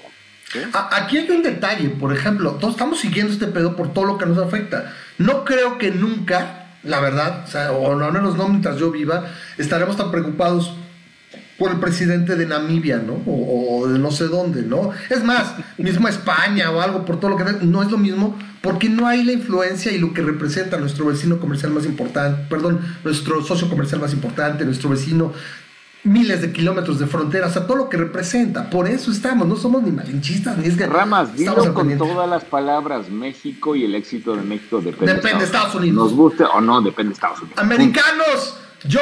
Aquí 0.91 1.17
hay 1.17 1.29
un 1.31 1.43
detalle, 1.43 1.89
por 1.89 2.13
ejemplo, 2.13 2.51
todos 2.53 2.73
estamos 2.73 2.99
siguiendo 2.99 3.31
este 3.31 3.47
pedo 3.47 3.75
por 3.75 3.93
todo 3.93 4.03
lo 4.05 4.17
que 4.17 4.25
nos 4.25 4.37
afecta. 4.37 4.93
No 5.17 5.45
creo 5.45 5.77
que 5.77 5.91
nunca, 5.91 6.75
la 6.83 6.99
verdad, 6.99 7.45
o, 7.45 7.47
sea, 7.49 7.71
o 7.71 7.95
no, 7.95 8.11
menos 8.11 8.35
no 8.35 8.49
mientras 8.49 8.77
yo 8.77 8.91
viva, 8.91 9.27
estaremos 9.57 9.95
tan 9.95 10.11
preocupados 10.11 10.73
por 11.61 11.71
el 11.71 11.79
presidente 11.79 12.35
de 12.35 12.47
Namibia, 12.47 12.97
¿no? 12.97 13.21
O, 13.27 13.83
o 13.83 13.87
de 13.87 13.99
no 13.99 14.09
sé 14.09 14.27
dónde, 14.27 14.63
¿no? 14.63 14.89
Es 15.11 15.23
más, 15.23 15.53
mismo 15.77 16.07
España 16.07 16.71
o 16.71 16.81
algo 16.81 17.05
por 17.05 17.19
todo 17.19 17.29
lo 17.29 17.37
que... 17.37 17.43
No 17.65 17.83
es 17.83 17.91
lo 17.91 17.99
mismo 17.99 18.35
porque 18.61 18.89
no 18.89 19.05
hay 19.05 19.23
la 19.23 19.33
influencia 19.33 19.91
y 19.91 19.99
lo 19.99 20.11
que 20.11 20.23
representa 20.23 20.77
nuestro 20.77 21.05
vecino 21.05 21.39
comercial 21.39 21.71
más 21.71 21.85
importante, 21.85 22.47
perdón, 22.49 22.79
nuestro 23.03 23.43
socio 23.43 23.69
comercial 23.69 24.01
más 24.01 24.11
importante, 24.11 24.65
nuestro 24.65 24.89
vecino 24.89 25.33
miles 26.03 26.41
de 26.41 26.51
kilómetros 26.51 26.97
de 26.97 27.05
frontera, 27.05 27.45
o 27.45 27.51
sea, 27.51 27.67
todo 27.67 27.77
lo 27.77 27.89
que 27.89 27.97
representa. 27.97 28.71
Por 28.71 28.87
eso 28.87 29.11
estamos, 29.11 29.47
no 29.47 29.55
somos 29.55 29.83
ni 29.83 29.91
malinchistas, 29.91 30.57
ni 30.57 30.65
es 30.65 30.75
que... 30.75 30.87
Ramas, 30.87 31.35
dilo 31.37 31.75
con 31.75 31.95
todas 31.95 32.27
las 32.27 32.43
palabras. 32.43 33.11
México 33.11 33.75
y 33.75 33.83
el 33.83 33.93
éxito 33.93 34.35
de 34.35 34.41
México 34.41 34.81
depende, 34.81 35.13
Depende 35.13 35.39
de 35.39 35.45
Estados 35.45 35.75
Unidos. 35.75 36.05
Nos 36.05 36.13
guste 36.15 36.43
o 36.43 36.59
no, 36.59 36.81
depende 36.81 37.09
de 37.09 37.13
Estados 37.13 37.41
Unidos. 37.41 37.59
Americanos, 37.59 38.57
yo, 38.87 38.99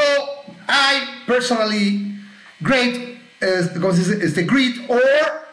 I 0.68 1.26
personally, 1.26 2.19
great, 2.60 3.18
este, 3.40 3.80
¿cómo 3.80 3.94
se 3.94 4.00
dice? 4.00 4.26
Este, 4.26 4.44
great 4.44 4.76
or 4.88 5.02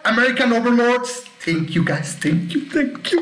American 0.04 0.52
overlords. 0.52 1.22
Thank 1.44 1.68
you 1.68 1.84
guys, 1.84 2.16
thank 2.20 2.48
you, 2.48 2.62
thank 2.72 3.08
you. 3.12 3.20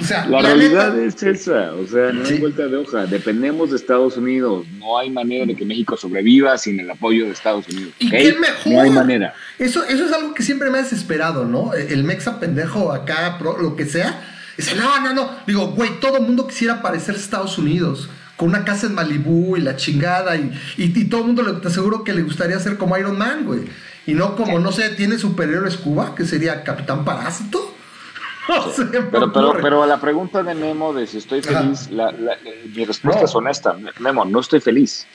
O 0.00 0.04
sea, 0.04 0.26
La, 0.26 0.42
la 0.42 0.48
realidad 0.48 0.92
neta- 0.92 1.06
es 1.06 1.22
esa, 1.22 1.72
o 1.74 1.86
sea, 1.86 2.10
no 2.10 2.26
Sí. 2.26 2.34
hay 2.34 2.40
vuelta 2.40 2.66
de 2.66 2.76
hoja. 2.76 3.06
Dependemos 3.06 3.70
de 3.70 3.76
Estados 3.76 4.16
Unidos. 4.16 4.66
No 4.78 4.98
hay 4.98 5.08
manera 5.08 5.46
de 5.46 5.54
que 5.54 5.64
México 5.64 5.96
sobreviva 5.96 6.58
sin 6.58 6.80
el 6.80 6.90
apoyo 6.90 7.26
de 7.26 7.30
Estados 7.30 7.68
Unidos. 7.68 7.92
¿Y 8.00 8.08
¿ok? 8.08 8.12
quién 8.16 8.40
mejor? 8.40 8.72
No 8.72 8.80
hay 8.80 8.90
manera. 8.90 9.34
Eso, 9.56 9.84
eso 9.84 10.04
es 10.04 10.12
algo 10.12 10.34
que 10.34 10.42
siempre 10.42 10.68
me 10.70 10.78
ha 10.78 10.82
desesperado, 10.82 11.44
¿no? 11.44 11.72
El 11.74 12.02
mexa 12.02 12.40
pendejo 12.40 12.92
acá, 12.92 13.36
pro- 13.38 13.58
lo 13.58 13.76
que 13.76 13.84
sea. 13.84 14.20
Dice, 14.56 14.74
no, 14.74 15.00
no, 15.00 15.14
no. 15.14 15.30
Digo, 15.46 15.68
güey, 15.68 16.00
todo 16.00 16.16
el 16.16 16.24
mundo 16.24 16.48
quisiera 16.48 16.82
parecerse 16.82 17.20
a 17.20 17.24
Estados 17.24 17.56
Unidos. 17.56 18.10
Con 18.40 18.48
una 18.48 18.64
casa 18.64 18.86
en 18.86 18.94
Malibú 18.94 19.56
y 19.58 19.60
la 19.60 19.76
chingada. 19.76 20.34
Y, 20.36 20.50
y, 20.78 20.98
y 20.98 21.04
todo 21.04 21.20
el 21.20 21.26
mundo 21.28 21.42
le, 21.42 21.52
te 21.60 21.68
aseguro 21.68 22.02
que 22.04 22.14
le 22.14 22.22
gustaría 22.22 22.58
ser 22.58 22.78
como 22.78 22.96
Iron 22.96 23.18
Man, 23.18 23.44
güey. 23.44 23.60
Y 24.06 24.14
no 24.14 24.34
como, 24.34 24.58
no 24.58 24.72
sé, 24.72 24.88
tiene 24.96 25.18
superhéroes 25.18 25.76
Cuba, 25.76 26.14
que 26.14 26.24
sería 26.24 26.64
Capitán 26.64 27.04
Parásito. 27.04 27.76
No 28.48 28.66
me 28.66 29.02
Pero, 29.02 29.32
pero, 29.32 29.52
pero 29.62 29.82
a 29.82 29.86
la 29.86 30.00
pregunta 30.00 30.42
de 30.42 30.54
Memo 30.54 30.92
de 30.94 31.06
si 31.06 31.18
estoy 31.18 31.40
feliz, 31.42 31.88
la- 31.90 32.10
la- 32.10 32.36
mi 32.74 32.84
respuesta 32.84 33.20
No. 33.20 33.26
es 33.26 33.34
honesta. 33.34 33.76
Memo, 34.00 34.24
no 34.24 34.40
estoy 34.40 34.58
feliz. 34.60 35.06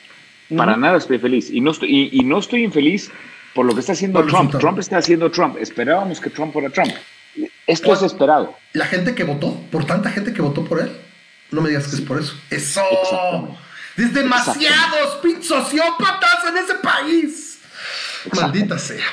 Para 0.56 0.78
nada 0.78 0.98
estoy 1.00 1.18
feliz. 1.18 1.50
Y 1.50 1.60
no 1.60 1.72
estoy, 1.72 1.90
y, 2.14 2.20
y 2.22 2.24
no 2.24 2.38
estoy 2.38 2.64
infeliz 2.64 3.12
por 3.56 3.66
lo 3.66 3.74
que 3.74 3.80
está 3.82 3.92
haciendo 3.94 4.22
Por 4.22 4.30
Trump. 4.30 4.56
Trump 4.60 4.80
está 4.80 4.98
haciendo 5.00 5.32
Trump. 5.32 5.58
Esperábamos 5.60 6.22
que 6.22 6.30
Trump 6.30 6.54
fuera 6.54 6.70
Trump. 6.70 6.92
Esto 7.68 7.92
es 7.94 8.04
esperado. 8.04 8.56
La 8.74 8.86
gente 8.86 9.16
que 9.16 9.24
votó, 9.26 9.60
por 9.72 9.86
tanta 9.86 10.12
gente 10.12 10.32
que 10.32 10.42
votó 10.44 10.64
por 10.64 10.80
él. 10.80 10.92
No 11.52 11.62
me 11.62 11.70
digas 11.70 11.88
que 11.88 11.96
es 11.96 12.02
por 12.02 12.20
eso. 12.20 12.34
¡Eso! 12.50 13.58
Es 13.98 14.14
demasiados 14.14 15.16
pinches 15.22 15.48
sociópatas 15.48 16.46
en 16.50 16.58
ese 16.58 16.76
país. 16.76 17.60
Maldita 18.34 18.78
sea. 18.78 19.06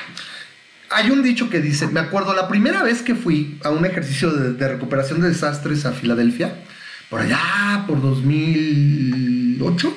Hay 0.89 1.09
un 1.09 1.23
dicho 1.23 1.49
que 1.49 1.59
dice, 1.59 1.87
me 1.87 1.99
acuerdo 1.99 2.33
la 2.33 2.47
primera 2.47 2.83
vez 2.83 3.01
que 3.01 3.15
fui 3.15 3.59
a 3.63 3.69
un 3.69 3.85
ejercicio 3.85 4.31
de, 4.31 4.53
de 4.53 4.67
recuperación 4.67 5.21
de 5.21 5.29
desastres 5.29 5.85
a 5.85 5.93
Filadelfia, 5.93 6.55
por 7.09 7.21
allá, 7.21 7.85
por 7.87 8.01
2008, 8.01 9.93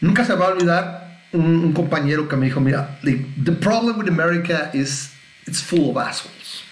nunca 0.00 0.24
se 0.24 0.34
va 0.34 0.46
a 0.46 0.48
olvidar 0.50 1.20
un, 1.32 1.44
un 1.46 1.72
compañero 1.72 2.28
que 2.28 2.36
me 2.36 2.46
dijo, 2.46 2.60
mira, 2.60 2.98
the, 3.02 3.24
the 3.44 3.52
problem 3.52 3.98
with 3.98 4.08
America 4.08 4.70
is 4.72 5.10
it's 5.46 5.62
full 5.62 5.90
of 5.90 5.96
assholes. 5.96 6.62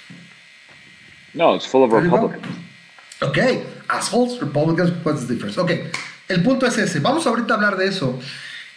No, 1.34 1.54
it's 1.54 1.66
full 1.66 1.82
of. 1.84 1.92
Republicans. 1.92 2.46
Ok, 3.20 3.38
assholes, 3.92 4.40
Republicans, 4.40 4.92
what's 5.04 5.26
the 5.26 5.32
difference? 5.34 5.60
Ok, 5.60 5.70
el 6.28 6.42
punto 6.42 6.66
es 6.66 6.78
ese. 6.78 7.00
Vamos 7.00 7.26
ahorita 7.26 7.54
a 7.54 7.56
hablar 7.56 7.76
de 7.76 7.86
eso. 7.86 8.18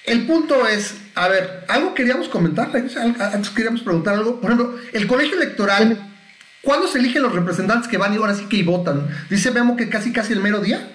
El 0.03 0.27
punto 0.27 0.67
es, 0.67 0.95
a 1.15 1.27
ver, 1.27 1.65
algo 1.67 1.93
queríamos 1.95 2.27
comentar, 2.29 2.69
antes 2.75 3.49
queríamos 3.49 3.81
preguntar 3.81 4.13
algo. 4.15 4.39
Por 4.39 4.51
ejemplo, 4.51 4.77
el 4.93 5.07
colegio 5.07 5.35
electoral, 5.37 5.97
¿cuándo 6.61 6.87
se 6.87 6.99
eligen 6.99 7.23
los 7.23 7.33
representantes 7.33 7.87
que 7.87 7.97
van 7.97 8.13
y 8.13 8.17
ahora 8.17 8.35
sí 8.35 8.45
que 8.45 8.57
y 8.57 8.63
votan? 8.63 9.07
Dice 9.29 9.49
Memo 9.51 9.75
que 9.75 9.89
casi 9.89 10.13
casi 10.13 10.33
el 10.33 10.41
mero 10.41 10.59
día. 10.59 10.91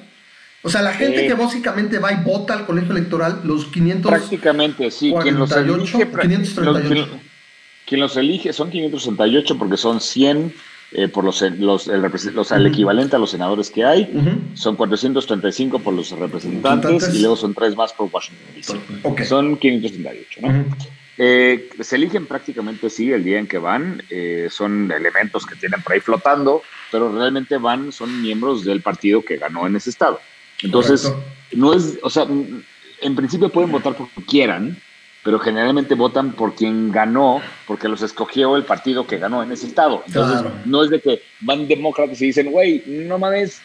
O 0.63 0.69
sea, 0.69 0.83
la 0.83 0.93
gente 0.93 1.27
que 1.27 1.33
básicamente 1.35 1.99
va 1.99 2.13
y 2.13 2.17
vota 2.23 2.53
al 2.53 2.67
colegio 2.67 2.93
electoral, 2.93 3.41
los 3.45 3.65
500... 3.67 4.11
Prácticamente, 4.11 4.91
sí. 4.91 5.13
Quien 5.23 5.39
los 5.39 5.49
48, 5.49 5.75
elige, 5.99 6.13
pra- 6.13 6.21
538. 6.21 6.95
los- 7.01 7.09
quien, 7.09 7.21
quien 7.87 8.01
los 8.01 8.17
elige 8.19 8.53
son 8.53 8.71
568 8.71 9.57
porque 9.59 9.77
son 9.79 10.01
100 10.03 10.55
eh, 10.93 11.09
por 11.09 11.25
los, 11.25 11.41
los, 11.43 11.89
el, 11.89 12.45
sea, 12.45 12.57
el 12.57 12.67
equivalente 12.67 13.15
a 13.17 13.19
los 13.19 13.31
senadores 13.31 13.71
que 13.71 13.85
hay. 13.85 14.11
Son 14.55 14.77
435 14.77 15.79
por 15.79 15.95
los 15.95 16.11
representantes 16.11 17.15
y 17.15 17.21
luego 17.21 17.37
son 17.37 17.55
tres 17.55 17.77
más 17.77 17.93
por 17.93 18.09
Washington. 18.13 18.47
DC. 18.57 19.25
Son 19.27 19.57
568, 19.57 20.41
¿no? 20.43 20.65
Eh, 21.23 21.69
se 21.81 21.97
eligen 21.97 22.27
prácticamente, 22.27 22.89
sí, 22.89 23.13
el 23.13 23.23
día 23.23 23.39
en 23.39 23.47
que 23.47 23.59
van. 23.59 24.03
eh, 24.09 24.49
son 24.51 24.91
elementos 24.91 25.45
que 25.45 25.55
tienen 25.55 25.83
por 25.83 25.93
ahí 25.93 26.01
flotando, 26.01 26.63
pero 26.91 27.13
realmente 27.13 27.59
van, 27.59 27.93
son 27.93 28.23
miembros 28.23 28.65
del 28.65 28.81
partido 28.81 29.23
que 29.23 29.37
ganó 29.37 29.67
en 29.67 29.77
ese 29.77 29.91
estado. 29.91 30.19
Entonces, 30.63 31.03
Correcto. 31.03 31.31
no 31.57 31.75
es, 31.75 31.99
o 32.03 32.11
sea, 32.11 32.27
en 33.03 33.17
principio 33.17 33.49
pueden 33.51 33.71
votar 33.71 33.95
por 33.95 34.09
quien 34.09 34.27
quieran, 34.27 34.77
pero 35.23 35.39
generalmente 35.39 35.95
votan 35.95 36.33
por 36.33 36.55
quien 36.55 36.91
ganó, 36.91 37.41
porque 37.67 37.89
los 37.89 38.01
escogió 38.03 38.57
el 38.57 38.65
partido 38.65 39.07
que 39.07 39.19
ganó 39.19 39.43
en 39.43 39.53
ese 39.53 39.67
estado. 39.67 40.03
Entonces, 40.07 40.41
Claro. 40.41 40.55
no 40.65 40.83
es 40.85 40.91
de 40.91 41.01
que 41.01 41.23
van 41.41 41.69
demócratas 41.69 42.21
y 42.23 42.27
dicen, 42.27 42.51
güey, 42.51 42.83
no 42.87 43.19
mames, 43.19 43.61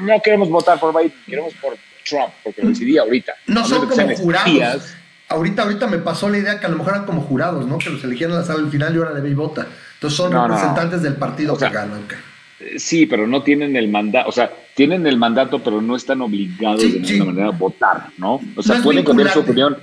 no 0.00 0.20
queremos 0.22 0.48
votar 0.50 0.80
por 0.80 0.92
Biden, 0.96 1.12
queremos 1.26 1.54
por 1.54 1.74
Trump, 2.08 2.30
porque 2.42 2.62
lo 2.62 2.68
decidí 2.70 2.98
ahorita. 2.98 3.32
No 3.46 3.60
A 3.60 3.64
son 3.64 3.80
como 3.80 3.94
sean 3.94 4.14
jurados. 4.16 4.46
espías. 4.48 4.96
Ahorita, 5.28 5.62
ahorita 5.62 5.86
me 5.88 5.98
pasó 5.98 6.28
la 6.28 6.38
idea 6.38 6.60
que 6.60 6.66
a 6.66 6.68
lo 6.68 6.76
mejor 6.76 6.92
eran 6.94 7.06
como 7.06 7.20
jurados, 7.22 7.66
¿no? 7.66 7.78
Que 7.78 7.90
los 7.90 8.02
eligieron 8.04 8.34
en 8.34 8.40
la 8.42 8.46
sala 8.46 8.60
al 8.60 8.70
final 8.70 8.94
y 8.94 8.98
ahora 8.98 9.12
de 9.12 9.28
y 9.28 9.34
vota. 9.34 9.66
Entonces 9.94 10.16
son 10.16 10.30
No, 10.32 10.42
no, 10.42 10.48
no. 10.48 10.54
representantes 10.54 11.02
del 11.02 11.16
partido 11.16 11.54
O 11.54 11.58
sea, 11.58 11.68
que 11.68 11.74
ganan. 11.74 12.04
Eh, 12.60 12.78
Sí, 12.78 13.06
pero 13.06 13.26
no 13.26 13.42
tienen 13.42 13.74
el 13.76 13.88
mandato, 13.88 14.28
o 14.28 14.32
sea, 14.32 14.50
tienen 14.74 15.04
el 15.06 15.16
mandato, 15.18 15.58
pero 15.62 15.82
no 15.82 15.96
están 15.96 16.20
obligados 16.20 16.80
Sí, 16.80 16.92
de 16.92 17.00
ninguna 17.00 17.32
manera 17.32 17.48
a 17.48 17.50
votar, 17.58 18.06
¿no? 18.18 18.40
O 18.54 18.62
sea, 18.62 18.76
No 18.78 18.84
pueden 18.84 19.04
cambiar 19.04 19.30
su 19.30 19.40
opinión, 19.40 19.76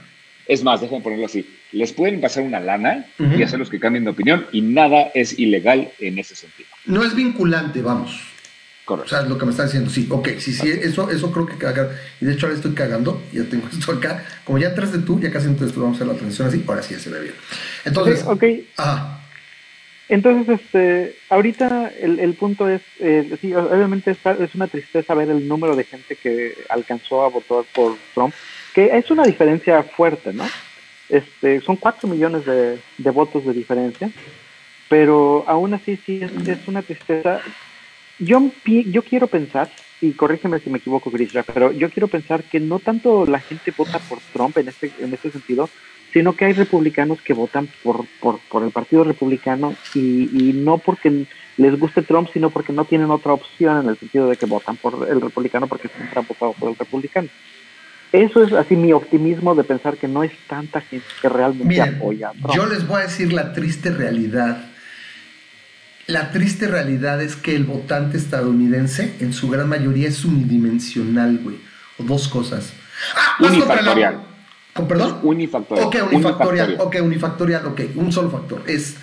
Es 0.47 0.63
más, 0.63 0.81
déjenme 0.81 1.01
ponerlo 1.01 1.25
así. 1.25 1.47
Les 1.71 1.93
pueden 1.93 2.19
pasar 2.19 2.43
una 2.43 2.59
lana 2.59 3.05
y 3.17 3.41
hacerlos 3.41 3.69
que 3.69 3.79
cambien 3.79 4.03
de 4.03 4.11
opinión 4.11 4.45
y 4.51 4.61
nada 4.61 5.11
es 5.13 5.39
ilegal 5.39 5.91
en 5.99 6.19
ese 6.19 6.35
sentido. 6.35 6.69
No 6.85 7.03
es 7.03 7.15
vinculante, 7.15 7.81
vamos. 7.81 8.19
Correcto. 8.85 9.15
O 9.15 9.17
sea, 9.17 9.27
lo 9.27 9.37
que 9.37 9.45
me 9.45 9.51
está 9.51 9.63
diciendo, 9.63 9.89
sí, 9.89 10.07
ok, 10.09 10.29
sí, 10.39 10.51
sí, 10.51 10.69
eso, 10.69 11.09
eso 11.09 11.31
creo 11.31 11.45
que 11.45 11.57
caga. 11.57 11.89
Y 12.19 12.25
de 12.25 12.33
hecho 12.33 12.47
ahora 12.47 12.57
estoy 12.57 12.73
cagando, 12.73 13.23
ya 13.31 13.43
tengo 13.45 13.67
esto 13.71 13.93
acá. 13.93 14.25
Como 14.43 14.57
ya 14.59 14.69
entraste 14.69 14.99
tú, 14.99 15.19
ya 15.19 15.31
casi 15.31 15.47
entonces 15.47 15.75
vamos 15.77 15.93
a 15.93 15.95
hacer 15.95 16.07
la 16.07 16.15
transición 16.15 16.47
así, 16.49 16.63
ahora 16.67 16.83
sí 16.83 16.93
ya 16.93 16.99
se 16.99 17.09
ve 17.09 17.21
bien. 17.21 17.35
Entonces, 17.85 18.23
ok. 18.25 18.43
Ajá. 18.77 19.19
Entonces, 20.09 20.59
este, 20.59 21.15
ahorita 21.29 21.91
el, 21.99 22.19
el 22.19 22.33
punto 22.33 22.67
es, 22.67 22.81
eh, 22.99 23.37
sí, 23.39 23.53
obviamente 23.53 24.11
es, 24.11 24.17
es 24.39 24.53
una 24.53 24.67
tristeza 24.67 25.13
ver 25.15 25.29
el 25.29 25.47
número 25.47 25.75
de 25.75 25.85
gente 25.85 26.17
que 26.17 26.55
alcanzó 26.69 27.23
a 27.23 27.29
votar 27.29 27.63
por 27.73 27.97
Trump, 28.13 28.33
que 28.73 28.97
es 28.97 29.09
una 29.11 29.23
diferencia 29.23 29.83
fuerte, 29.83 30.33
¿no? 30.33 30.45
Este, 31.09 31.61
son 31.61 31.75
cuatro 31.75 32.07
millones 32.07 32.45
de, 32.45 32.79
de 32.97 33.11
votos 33.11 33.45
de 33.45 33.53
diferencia, 33.53 34.09
pero 34.89 35.43
aún 35.47 35.73
así 35.73 35.97
sí 35.97 36.21
es, 36.23 36.31
es 36.47 36.67
una 36.67 36.81
tristeza 36.81 37.41
yo, 38.19 38.51
yo 38.65 39.03
quiero 39.03 39.27
pensar, 39.27 39.69
y 40.01 40.11
corrígeme 40.11 40.59
si 40.59 40.69
me 40.69 40.77
equivoco, 40.77 41.09
Grisha, 41.09 41.43
pero 41.43 41.71
yo 41.71 41.89
quiero 41.89 42.07
pensar 42.07 42.43
que 42.43 42.59
no 42.59 42.79
tanto 42.79 43.25
la 43.25 43.39
gente 43.39 43.73
vota 43.75 43.99
por 43.99 44.19
Trump 44.31 44.57
en 44.57 44.67
este, 44.67 44.91
en 44.99 45.13
este 45.13 45.31
sentido, 45.31 45.69
sino 46.11 46.33
que 46.33 46.45
hay 46.45 46.53
republicanos 46.53 47.21
que 47.21 47.33
votan 47.33 47.67
por, 47.81 48.05
por, 48.19 48.39
por 48.49 48.63
el 48.63 48.69
Partido 48.69 49.03
Republicano 49.03 49.75
y, 49.95 50.29
y, 50.31 50.53
no 50.53 50.77
porque 50.77 51.25
les 51.57 51.79
guste 51.79 52.03
Trump, 52.03 52.29
sino 52.31 52.51
porque 52.51 52.71
no 52.71 52.85
tienen 52.85 53.09
otra 53.09 53.33
opción 53.33 53.83
en 53.83 53.89
el 53.89 53.97
sentido 53.97 54.29
de 54.29 54.37
que 54.37 54.45
votan 54.45 54.77
por 54.77 55.07
el 55.09 55.19
republicano 55.19 55.67
porque 55.67 55.87
siempre 55.87 56.19
han 56.19 56.25
por 56.25 56.69
el 56.69 56.75
republicano. 56.75 57.29
Eso 58.13 58.43
es 58.43 58.53
así 58.53 58.77
mi 58.77 58.93
optimismo 58.93 59.55
de 59.55 59.65
pensar 59.65 59.97
que 59.97 60.07
no 60.07 60.23
es 60.23 60.31
tanta 60.47 60.79
gente 60.79 61.05
que 61.21 61.27
realmente 61.27 61.65
Miren, 61.65 61.95
apoya 61.95 62.29
a 62.29 62.31
Trump. 62.31 62.55
Yo 62.55 62.65
les 62.67 62.87
voy 62.87 63.01
a 63.01 63.05
decir 63.05 63.33
la 63.33 63.51
triste 63.51 63.89
realidad 63.89 64.69
la 66.05 66.31
triste 66.31 66.67
realidad 66.67 67.21
es 67.21 67.37
que 67.37 67.55
el 67.55 67.63
votante 67.63 68.17
estadounidense, 68.17 69.15
en 69.21 69.31
su 69.31 69.49
gran 69.49 69.69
mayoría, 69.69 70.09
es 70.09 70.25
unidimensional, 70.25 71.39
güey. 71.41 71.57
O 71.97 72.03
dos 72.03 72.27
cosas. 72.27 72.73
Ah, 73.15 73.37
unifactorial. 73.39 74.21
¿Con 74.73 74.87
perdón? 74.87 75.19
Unifactorial. 75.23 75.87
Ok, 75.87 75.95
unifactorial. 76.11 76.77
Ok, 76.79 76.95
unifactorial. 77.01 77.65
Ok, 77.67 77.81
un 77.95 78.11
solo 78.11 78.29
factor. 78.29 78.63
Es. 78.67 78.97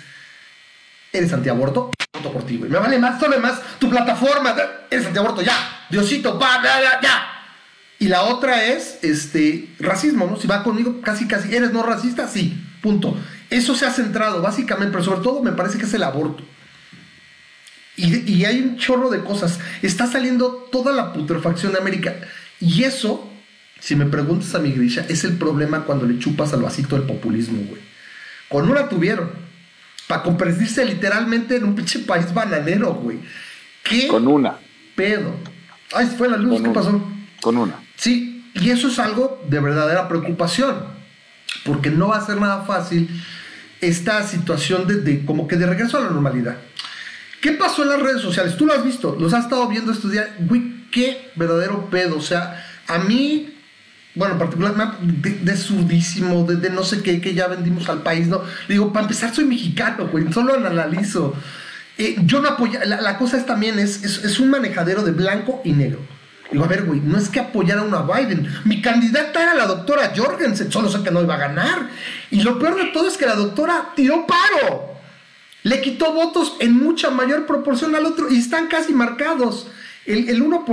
¿Eres 1.11 1.33
antiaborto? 1.33 1.91
Voto 2.13 2.31
por 2.31 2.43
ti, 2.43 2.57
güey. 2.57 2.69
Me 2.69 2.77
vale 2.77 2.99
más, 2.99 3.19
solo 3.19 3.39
más. 3.39 3.59
Tu 3.79 3.89
plataforma. 3.89 4.55
Eres 4.89 5.07
antiaborto, 5.07 5.41
ya. 5.41 5.87
Diosito, 5.89 6.37
va, 6.37 6.61
ya, 6.63 6.81
ya, 6.81 7.01
ya. 7.01 7.40
Y 8.01 8.07
la 8.07 8.23
otra 8.23 8.65
es 8.65 8.97
este 9.03 9.69
racismo, 9.77 10.25
¿no? 10.25 10.35
Si 10.35 10.47
va 10.47 10.63
conmigo, 10.63 11.01
casi, 11.01 11.27
casi. 11.27 11.55
¿Eres 11.55 11.71
no 11.71 11.83
racista? 11.83 12.27
Sí. 12.27 12.59
Punto. 12.81 13.15
Eso 13.51 13.75
se 13.75 13.85
ha 13.85 13.91
centrado, 13.91 14.41
básicamente, 14.41 14.91
pero 14.91 15.03
sobre 15.03 15.21
todo 15.21 15.43
me 15.43 15.51
parece 15.51 15.77
que 15.77 15.85
es 15.85 15.93
el 15.93 16.01
aborto. 16.01 16.43
Y, 17.95 18.27
y, 18.27 18.45
hay 18.45 18.59
un 18.59 18.77
chorro 18.77 19.11
de 19.11 19.23
cosas. 19.23 19.59
Está 19.83 20.07
saliendo 20.07 20.67
toda 20.71 20.93
la 20.93 21.13
putrefacción 21.13 21.73
de 21.73 21.77
América. 21.77 22.15
Y 22.59 22.85
eso, 22.85 23.29
si 23.79 23.95
me 23.95 24.07
preguntas 24.07 24.55
a 24.55 24.59
mi 24.59 24.71
Grisha, 24.71 25.05
es 25.07 25.23
el 25.23 25.37
problema 25.37 25.83
cuando 25.83 26.07
le 26.07 26.17
chupas 26.17 26.53
al 26.53 26.63
vasito 26.63 26.95
del 26.95 27.05
populismo, 27.05 27.61
güey. 27.69 27.83
Con 28.49 28.67
una 28.67 28.89
tuvieron. 28.89 29.29
Para 30.07 30.23
convertirse 30.23 30.83
literalmente 30.85 31.55
en 31.57 31.65
un 31.65 31.75
pinche 31.75 31.99
país 31.99 32.33
bananero, 32.33 32.95
güey. 32.95 33.19
¿Qué? 33.83 34.07
Con 34.07 34.27
una. 34.27 34.55
Pedo. 34.95 35.35
Ay, 35.93 36.07
fue 36.17 36.27
la 36.27 36.37
luz. 36.37 36.53
Con 36.53 36.63
¿Qué 36.63 36.69
una. 36.69 36.73
pasó? 36.73 37.07
Con 37.41 37.57
una. 37.57 37.75
Sí, 38.01 38.43
y 38.55 38.71
eso 38.71 38.87
es 38.87 38.97
algo 38.97 39.39
de 39.47 39.59
verdadera 39.59 40.07
preocupación. 40.07 40.75
Porque 41.63 41.91
no 41.91 42.07
va 42.07 42.17
a 42.17 42.25
ser 42.25 42.41
nada 42.41 42.63
fácil 42.63 43.07
esta 43.79 44.23
situación 44.25 44.87
de, 44.87 44.95
de 45.01 45.23
como 45.23 45.47
que 45.47 45.55
de 45.55 45.67
regreso 45.67 45.99
a 45.99 46.01
la 46.01 46.09
normalidad. 46.09 46.57
¿Qué 47.41 47.51
pasó 47.51 47.83
en 47.83 47.89
las 47.89 48.01
redes 48.01 48.23
sociales? 48.23 48.57
Tú 48.57 48.65
lo 48.65 48.73
has 48.73 48.83
visto, 48.83 49.15
los 49.19 49.35
has 49.35 49.43
estado 49.43 49.67
viendo 49.67 49.91
estos 49.91 50.11
días. 50.11 50.29
Güey, 50.39 50.89
qué 50.89 51.29
verdadero 51.35 51.91
pedo. 51.91 52.17
O 52.17 52.21
sea, 52.21 52.65
a 52.87 52.97
mí, 52.97 53.53
bueno, 54.15 54.33
en 54.33 54.39
particular, 54.39 54.97
de, 54.99 55.29
de 55.29 55.57
surdísimo, 55.57 56.43
de, 56.45 56.71
no 56.71 56.83
sé 56.83 57.03
qué, 57.03 57.21
que 57.21 57.35
ya 57.35 57.45
vendimos 57.45 57.87
al 57.87 58.01
país, 58.01 58.25
¿no? 58.27 58.41
Digo, 58.67 58.91
para 58.91 59.03
empezar, 59.03 59.31
soy 59.31 59.45
mexicano, 59.45 60.07
güey, 60.07 60.33
solo 60.33 60.59
lo 60.59 60.67
analizo. 60.67 61.35
Eh, 61.99 62.15
yo 62.25 62.41
no 62.41 62.49
apoyo, 62.49 62.79
la, 62.83 62.99
la, 62.99 63.19
cosa 63.19 63.37
es 63.37 63.45
también, 63.45 63.77
es, 63.77 64.03
es, 64.03 64.23
es, 64.23 64.39
un 64.39 64.49
manejadero 64.49 65.03
de 65.03 65.11
blanco 65.11 65.61
y 65.63 65.73
negro. 65.73 65.99
Digo, 66.51 66.63
a 66.63 66.67
ver, 66.67 66.83
güey, 66.83 66.99
no 66.99 67.17
es 67.17 67.29
que 67.29 67.39
apoyara 67.39 67.81
a 67.81 67.85
una 67.85 68.01
Biden. 68.01 68.47
Mi 68.65 68.81
candidata 68.81 69.41
era 69.41 69.53
la 69.53 69.65
doctora 69.65 70.11
Jorgensen, 70.15 70.71
solo 70.71 70.89
sé 70.89 71.01
que 71.03 71.11
no 71.11 71.21
iba 71.21 71.35
a 71.35 71.39
ganar. 71.39 71.89
Y 72.29 72.41
lo 72.41 72.59
peor 72.59 72.75
de 72.75 72.91
todo 72.91 73.07
es 73.07 73.17
que 73.17 73.25
la 73.25 73.35
doctora 73.35 73.93
tiró 73.95 74.25
paro 74.27 74.91
le 75.63 75.81
quitó 75.81 76.13
votos 76.13 76.55
en 76.59 76.73
mucha 76.73 77.09
mayor 77.09 77.45
proporción 77.45 77.95
al 77.95 78.05
otro 78.05 78.29
y 78.29 78.37
están 78.37 78.67
casi 78.67 78.93
marcados. 78.93 79.67
El, 80.05 80.29
el 80.29 80.43
1% 80.43 80.65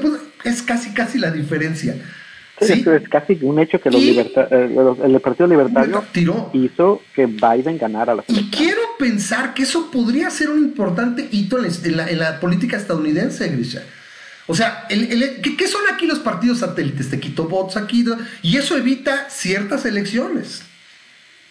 pues, 0.00 0.12
es 0.44 0.62
casi, 0.62 0.94
casi 0.94 1.18
la 1.18 1.30
diferencia. 1.30 1.96
Sí, 2.60 2.74
¿Sí? 2.74 2.84
Es 2.86 3.08
casi 3.08 3.38
un 3.40 3.58
hecho 3.58 3.80
que 3.80 3.90
los 3.90 4.02
liberta 4.02 4.46
eh, 4.50 4.76
el 5.02 5.20
Partido 5.20 5.48
Libertario 5.48 6.04
tiró. 6.12 6.50
hizo 6.52 7.00
que 7.14 7.24
Biden 7.24 7.78
ganara 7.78 8.14
la 8.14 8.22
Y 8.28 8.50
quiero 8.50 8.80
pensar 8.98 9.54
que 9.54 9.62
eso 9.62 9.90
podría 9.90 10.28
ser 10.28 10.50
un 10.50 10.58
importante 10.58 11.26
hito 11.32 11.58
en 11.58 11.96
la, 11.96 12.08
en 12.08 12.18
la 12.18 12.38
política 12.38 12.76
estadounidense, 12.76 13.48
Grisha. 13.48 13.82
O 14.50 14.54
sea, 14.56 14.84
el, 14.90 15.12
el, 15.12 15.40
¿qué, 15.42 15.56
¿qué, 15.56 15.68
son 15.68 15.82
aquí 15.92 16.08
los 16.08 16.18
partidos 16.18 16.58
satélites? 16.58 17.08
Te 17.08 17.20
quito 17.20 17.44
votos 17.44 17.76
aquí 17.76 18.04
y 18.42 18.56
eso 18.56 18.76
evita 18.76 19.30
ciertas 19.30 19.84
elecciones. 19.86 20.62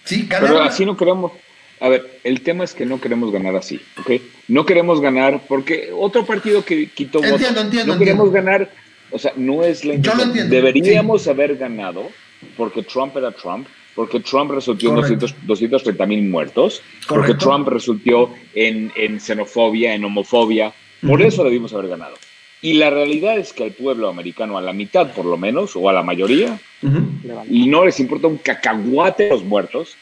Sí, 0.03 0.27
Pero 0.29 0.61
así 0.61 0.85
no 0.85 0.97
queremos. 0.97 1.31
A 1.79 1.87
ver, 1.87 2.19
el 2.25 2.41
tema 2.41 2.65
es 2.65 2.73
que 2.73 2.85
no 2.85 2.99
queremos 2.99 3.31
ganar 3.31 3.55
así, 3.55 3.79
¿ok? 4.01 4.21
No 4.49 4.65
queremos 4.65 4.99
ganar 4.99 5.41
porque 5.47 5.91
otro 5.97 6.25
partido 6.25 6.65
que 6.65 6.89
quitó 6.89 7.19
entiendo, 7.19 7.37
votos, 7.47 7.63
entiendo, 7.63 7.93
no 7.93 7.99
queremos 7.99 8.27
entiendo. 8.27 8.51
ganar, 8.51 8.71
o 9.11 9.17
sea, 9.17 9.31
no 9.37 9.63
es 9.63 9.85
la 9.85 9.95
Yo 9.95 10.13
lo 10.15 10.23
entiendo, 10.23 10.53
Deberíamos 10.53 11.23
sí. 11.23 11.29
haber 11.29 11.55
ganado 11.55 12.09
porque 12.57 12.83
Trump 12.83 13.15
era 13.15 13.31
Trump, 13.31 13.65
porque 13.95 14.19
Trump 14.19 14.51
resultó 14.51 14.89
en 14.89 14.95
200, 14.95 15.35
230 15.43 16.05
mil 16.05 16.23
muertos, 16.23 16.81
Correcto. 17.07 17.15
porque 17.15 17.33
Trump 17.35 17.69
resultó 17.69 18.33
en, 18.53 18.91
en 18.97 19.21
xenofobia, 19.21 19.93
en 19.93 20.03
homofobia, 20.03 20.73
por 21.01 21.21
uh 21.21 21.23
-huh. 21.23 21.27
eso 21.27 21.45
debimos 21.45 21.73
haber 21.73 21.87
ganado. 21.87 22.17
Y 22.61 22.73
la 22.73 22.89
realidad 22.89 23.37
es 23.37 23.53
que 23.53 23.63
al 23.63 23.71
pueblo 23.71 24.09
americano, 24.09 24.57
a 24.57 24.61
la 24.61 24.73
mitad 24.73 25.11
por 25.13 25.25
lo 25.25 25.37
menos, 25.37 25.75
o 25.75 25.89
a 25.89 25.93
la 25.93 26.03
mayoría, 26.03 26.59
uh 26.81 26.87
-huh. 26.87 27.45
y 27.49 27.67
no 27.67 27.85
les 27.85 27.99
importa 27.99 28.27
un 28.27 28.37
cacahuate 28.37 29.29
los 29.29 29.43
muertos, 29.43 29.95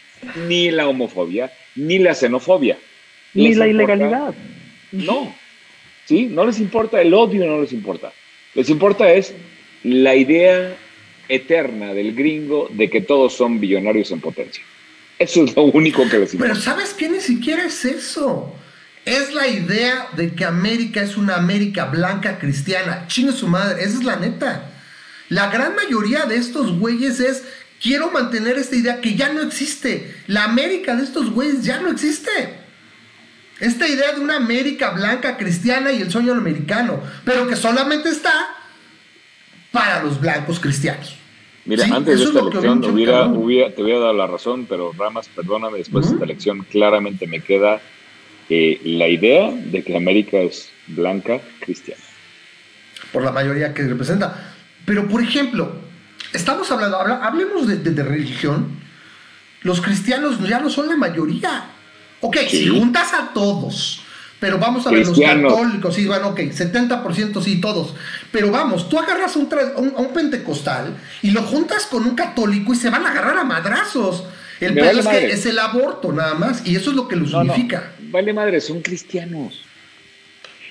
ni 0.47 0.71
la 0.71 0.87
homofobia, 0.87 1.51
ni 1.75 1.99
la 1.99 2.15
xenofobia. 2.15 2.77
Ni 3.33 3.53
la 3.53 3.67
ilegalidad. 3.67 4.33
No, 4.91 5.33
¿sí? 6.05 6.25
No 6.25 6.45
les 6.45 6.59
importa, 6.59 6.99
el 7.01 7.13
odio 7.13 7.45
no 7.45 7.61
les 7.61 7.73
importa. 7.73 8.11
Les 8.55 8.69
importa 8.69 9.11
es 9.11 9.35
la 9.83 10.15
idea 10.15 10.75
eterna 11.29 11.93
del 11.93 12.15
gringo 12.15 12.69
de 12.71 12.89
que 12.89 13.01
todos 13.01 13.33
son 13.33 13.59
billonarios 13.59 14.11
en 14.11 14.21
potencia. 14.21 14.63
Eso 15.19 15.43
es 15.43 15.55
lo 15.55 15.63
único 15.63 16.07
que 16.09 16.19
les 16.19 16.33
importa. 16.33 16.53
Pero 16.53 16.63
¿sabes 16.63 16.93
qué? 16.93 17.09
Ni 17.09 17.19
siquiera 17.19 17.65
es 17.65 17.85
eso. 17.85 18.53
Es 19.07 19.33
la 19.33 19.47
idea 19.47 20.09
de 20.17 20.35
que 20.35 20.43
América 20.43 21.01
es 21.01 21.15
una 21.15 21.37
América 21.37 21.85
blanca 21.85 22.39
cristiana. 22.39 23.05
Chingue 23.07 23.31
su 23.31 23.47
madre, 23.47 23.81
esa 23.81 23.99
es 23.99 24.03
la 24.03 24.17
neta. 24.17 24.69
La 25.29 25.49
gran 25.49 25.77
mayoría 25.77 26.25
de 26.25 26.35
estos 26.35 26.77
güeyes 26.77 27.21
es 27.21 27.45
quiero 27.81 28.11
mantener 28.11 28.57
esta 28.57 28.75
idea 28.75 28.99
que 28.99 29.15
ya 29.15 29.31
no 29.31 29.43
existe. 29.43 30.13
La 30.27 30.43
América 30.43 30.93
de 30.93 31.03
estos 31.03 31.31
güeyes 31.31 31.63
ya 31.63 31.79
no 31.79 31.89
existe. 31.89 32.59
Esta 33.61 33.87
idea 33.87 34.11
de 34.11 34.19
una 34.19 34.35
América 34.35 34.89
blanca, 34.89 35.37
cristiana 35.37 35.93
y 35.93 36.01
el 36.01 36.11
sueño 36.11 36.33
americano, 36.33 37.01
pero 37.23 37.47
que 37.47 37.55
solamente 37.55 38.09
está 38.09 38.33
para 39.71 40.03
los 40.03 40.19
blancos 40.19 40.59
cristianos. 40.59 41.15
Mira, 41.63 41.85
¿Sí? 41.85 41.91
antes 41.93 42.19
de 42.19 42.25
esta 42.25 42.39
elección 42.41 42.83
hubiera, 42.83 43.25
hubiera, 43.27 43.73
te 43.73 43.81
hubiera 43.81 44.01
dado 44.01 44.13
la 44.13 44.27
razón, 44.27 44.65
pero 44.67 44.91
Ramas, 44.97 45.29
perdóname, 45.33 45.77
después 45.77 46.07
de 46.07 46.11
esta 46.11 46.25
elección 46.25 46.65
claramente 46.69 47.25
me 47.25 47.39
queda 47.39 47.79
eh, 48.49 48.79
la 48.83 49.07
idea 49.07 49.51
de 49.51 49.83
que 49.83 49.95
América 49.97 50.37
es 50.39 50.69
blanca 50.87 51.39
cristiana. 51.59 52.01
por 53.11 53.23
la 53.23 53.31
mayoría 53.31 53.73
que 53.73 53.83
representa. 53.83 54.53
Pero, 54.85 55.07
por 55.07 55.21
ejemplo, 55.21 55.71
estamos 56.33 56.69
hablando, 56.71 56.97
habla- 56.99 57.19
hablemos 57.23 57.67
de, 57.67 57.77
de- 57.77 57.91
de 57.91 58.03
religión. 58.03 58.67
Los 59.61 59.81
cristianos 59.81 60.39
ya 60.47 60.59
no 60.59 60.69
son 60.69 60.87
la 60.87 60.95
mayoría. 60.97 61.65
Ok, 62.21 62.37
si 62.49 62.67
juntas 62.67 63.13
a 63.13 63.33
todos, 63.33 64.01
pero 64.39 64.57
vamos 64.57 64.85
a 64.87 64.89
ver 64.91 64.99
los 65.09 65.17
católicos, 65.49 65.95
sí, 65.95 66.05
bueno, 66.07 66.29
ok, 66.29 66.39
70% 66.39 67.41
sí, 67.43 67.61
todos. 67.61 67.93
Pero 68.31 68.51
vamos, 68.51 68.89
tú 68.89 68.99
agarras 68.99 69.35
a 69.35 69.39
un, 69.39 69.49
un- 69.77 69.93
a 69.95 69.99
un 70.01 70.13
pentecostal 70.13 70.95
y 71.21 71.31
lo 71.31 71.43
juntas 71.43 71.85
con 71.85 72.03
un 72.03 72.15
católico 72.15 72.73
y 72.73 72.75
se 72.75 72.89
van 72.89 73.05
a 73.05 73.11
agarrar 73.11 73.37
a 73.37 73.43
madrazos. 73.43 74.23
El 74.59 74.73
Me 74.73 74.81
pedo 74.81 75.03
vale 75.03 75.19
es 75.19 75.25
que 75.25 75.31
es 75.33 75.45
el 75.45 75.59
aborto 75.59 76.11
nada 76.11 76.33
más, 76.33 76.65
y 76.65 76.75
eso 76.75 76.89
es 76.89 76.95
lo 76.95 77.07
que 77.07 77.15
los 77.15 77.31
No, 77.31 77.43
no. 77.43 77.53
Vale 78.09 78.33
madre, 78.33 78.61
son 78.61 78.81
cristianos. 78.81 79.63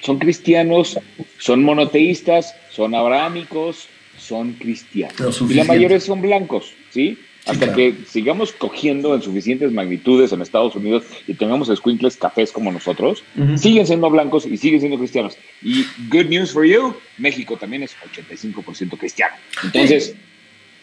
Son 0.03 0.19
cristianos, 0.19 0.99
son 1.39 1.65
monoteístas, 1.65 2.55
son 2.71 2.95
abrahámicos, 2.95 3.89
son 4.19 4.53
cristianos. 4.53 5.41
Y 5.49 5.55
la 5.55 5.65
mayoría 5.65 5.99
son 6.01 6.23
blancos, 6.23 6.75
¿sí? 6.91 7.19
hasta 7.47 7.73
que 7.75 7.95
sigamos 8.07 8.53
cogiendo 8.53 9.15
en 9.15 9.23
suficientes 9.23 9.71
magnitudes 9.73 10.33
en 10.33 10.43
Estados 10.43 10.75
Unidos 10.75 11.05
y 11.27 11.35
tengamos 11.35 11.71
squinkles 11.75 12.17
cafés 12.17 12.51
como 12.51 12.73
nosotros, 12.73 13.23
siguen 13.57 13.87
siendo 13.87 14.11
blancos 14.11 14.47
y 14.47 14.57
siguen 14.57 14.81
siendo 14.81 14.99
cristianos. 14.99 15.39
Y 15.63 15.85
good 16.11 16.27
news 16.27 16.51
for 16.51 16.65
you, 16.65 16.95
México 17.19 17.57
también 17.57 17.85
es 17.85 17.97
85% 17.97 18.99
cristiano. 18.99 19.35
Entonces... 19.63 20.15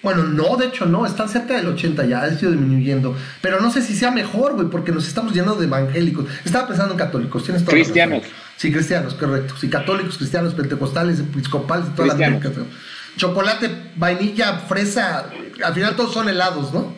Bueno, 0.04 0.24
no, 0.24 0.58
de 0.58 0.68
hecho 0.68 0.86
no, 0.86 1.06
están 1.06 1.30
cerca 1.30 1.56
del 1.56 1.68
80 1.68 2.06
ya, 2.06 2.22
ha 2.22 2.28
ido 2.28 2.52
disminuyendo. 2.52 3.16
Pero 3.42 3.62
no 3.62 3.72
sé 3.72 3.82
si 3.82 3.96
sea 3.96 4.12
mejor, 4.12 4.54
güey, 4.54 4.68
porque 4.68 4.92
nos 4.92 5.08
estamos 5.08 5.34
llenando 5.34 5.56
de 5.56 5.66
evangélicos. 5.66 6.26
Estaba 6.44 6.68
pensando 6.68 6.94
en 6.94 7.00
católicos, 7.00 7.44
tienes 7.46 7.64
Cristianos. 7.64 8.24
Sí, 8.58 8.72
cristianos, 8.72 9.14
correcto. 9.14 9.56
Sí, 9.58 9.70
católicos, 9.70 10.18
cristianos, 10.18 10.54
pentecostales, 10.54 11.20
episcopales, 11.20 11.96
toda 11.96 12.10
la 12.10 12.14
América. 12.14 12.52
Chocolate, 13.16 13.70
vainilla, 13.96 14.58
fresa, 14.60 15.30
al 15.64 15.74
final 15.74 15.96
todos 15.96 16.14
son 16.14 16.28
helados, 16.28 16.74
¿no? 16.74 16.94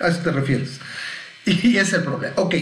A 0.00 0.08
eso 0.08 0.20
te 0.22 0.32
refieres. 0.32 0.80
Y 1.46 1.76
ese 1.76 1.80
es 1.80 1.92
el 1.94 2.02
problema. 2.02 2.34
Ok. 2.36 2.54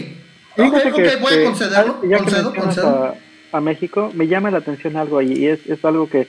Ok, 0.57 0.73
okay 0.91 1.15
voy 1.19 1.33
a 1.33 1.43
concederlo. 1.45 2.01
Ya 2.07 2.17
concedo, 2.19 2.53
concedo. 2.53 3.15
A, 3.51 3.57
a, 3.57 3.61
México, 3.61 4.11
me 4.13 4.27
llama 4.27 4.51
la 4.51 4.59
atención 4.59 4.97
algo 4.97 5.17
ahí, 5.17 5.33
y 5.33 5.47
es, 5.47 5.59
es 5.67 5.83
algo 5.83 6.09
que, 6.09 6.27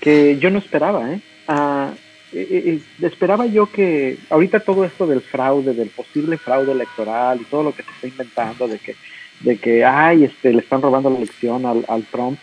que 0.00 0.38
yo 0.38 0.50
no 0.50 0.58
esperaba, 0.58 1.12
¿eh? 1.12 1.20
Uh, 1.48 1.94
esperaba 2.32 3.46
yo 3.46 3.70
que 3.70 4.18
ahorita 4.30 4.60
todo 4.60 4.84
esto 4.84 5.06
del 5.06 5.20
fraude, 5.20 5.74
del 5.74 5.88
posible 5.88 6.36
fraude 6.38 6.72
electoral 6.72 7.40
y 7.40 7.44
todo 7.44 7.62
lo 7.62 7.74
que 7.74 7.82
se 7.82 7.90
está 7.90 8.06
inventando 8.08 8.68
de 8.68 8.78
que, 8.78 8.96
de 9.40 9.56
que 9.58 9.84
ay, 9.84 10.24
este, 10.24 10.52
le 10.52 10.60
están 10.60 10.82
robando 10.82 11.08
la 11.10 11.18
elección 11.18 11.64
al, 11.64 11.84
al 11.88 12.02
Trump, 12.04 12.38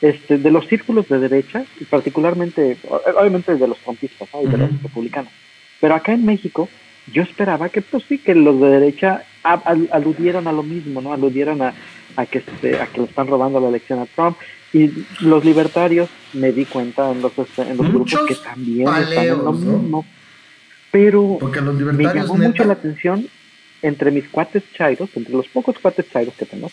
este, 0.00 0.38
de 0.38 0.50
los 0.50 0.66
círculos 0.66 1.08
de 1.08 1.18
derecha, 1.18 1.64
y 1.78 1.84
particularmente, 1.84 2.78
obviamente 3.18 3.54
de 3.54 3.68
los 3.68 3.78
trumpistas 3.78 4.28
y 4.42 4.46
de 4.46 4.56
los 4.56 4.82
republicanos. 4.82 5.32
Pero 5.80 5.94
acá 5.94 6.12
en 6.12 6.24
México, 6.24 6.68
yo 7.12 7.22
esperaba 7.22 7.68
que, 7.68 7.82
pues 7.82 8.04
sí, 8.08 8.18
que 8.18 8.34
los 8.34 8.60
de 8.60 8.68
derecha 8.68 9.24
aludieran 9.42 10.46
a 10.46 10.52
lo 10.52 10.62
mismo, 10.62 11.00
¿no? 11.00 11.12
Aludieran 11.12 11.62
a, 11.62 11.74
a 12.16 12.26
que, 12.26 12.38
este, 12.38 12.80
a 12.80 12.86
que 12.86 13.00
le 13.00 13.06
están 13.06 13.26
robando 13.26 13.60
la 13.60 13.68
elección 13.68 13.98
a 13.98 14.06
Trump. 14.06 14.36
Y 14.72 14.90
los 15.20 15.44
libertarios, 15.44 16.08
me 16.32 16.52
di 16.52 16.64
cuenta 16.64 17.10
en 17.10 17.22
los, 17.22 17.36
este, 17.38 17.62
en 17.62 17.76
los 17.76 17.88
grupos 17.88 18.20
que 18.26 18.34
también 18.36 18.88
están 18.88 19.24
en 19.24 19.44
lo 19.44 19.52
mismo. 19.52 20.06
Pero 20.90 21.38
me 21.40 22.04
llamó 22.14 22.36
mucho 22.36 22.64
la 22.64 22.74
atención 22.74 23.26
entre 23.82 24.10
mis 24.10 24.28
cuates 24.28 24.62
chairos, 24.74 25.10
entre 25.14 25.32
los 25.34 25.48
pocos 25.48 25.78
cuates 25.78 26.10
chairos 26.10 26.34
que 26.34 26.46
tengo, 26.46 26.70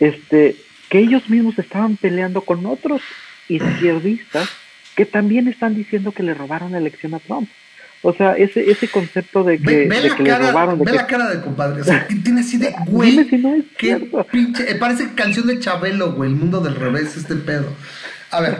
este, 0.00 0.56
que 0.88 0.98
ellos 0.98 1.28
mismos 1.28 1.58
estaban 1.58 1.96
peleando 1.96 2.42
con 2.42 2.66
otros 2.66 3.02
izquierdistas 3.48 4.48
que 4.94 5.06
también 5.06 5.48
están 5.48 5.74
diciendo 5.74 6.12
que 6.12 6.22
le 6.22 6.34
robaron 6.34 6.72
la 6.72 6.78
elección 6.78 7.14
a 7.14 7.20
Trump. 7.20 7.48
O 8.02 8.12
sea, 8.12 8.34
ese, 8.34 8.70
ese 8.70 8.88
concepto 8.88 9.42
de 9.42 9.58
que, 9.58 9.86
le 9.88 10.36
robaron. 10.36 10.78
ve 10.78 10.92
la 10.92 11.06
cara 11.06 11.28
del 11.30 11.40
compadre. 11.40 11.80
O 11.80 11.84
sea, 11.84 12.06
tiene 12.06 12.40
así 12.42 12.56
de, 12.56 12.74
güey. 12.86 13.26
qué 13.76 14.10
pinche. 14.30 14.70
Eh, 14.70 14.76
parece 14.76 15.14
canción 15.14 15.46
de 15.46 15.58
Chabelo, 15.58 16.12
güey. 16.12 16.30
El 16.30 16.36
mundo 16.36 16.60
del 16.60 16.76
revés, 16.76 17.16
este 17.16 17.34
pedo. 17.34 17.66
A 18.30 18.40
ver, 18.40 18.58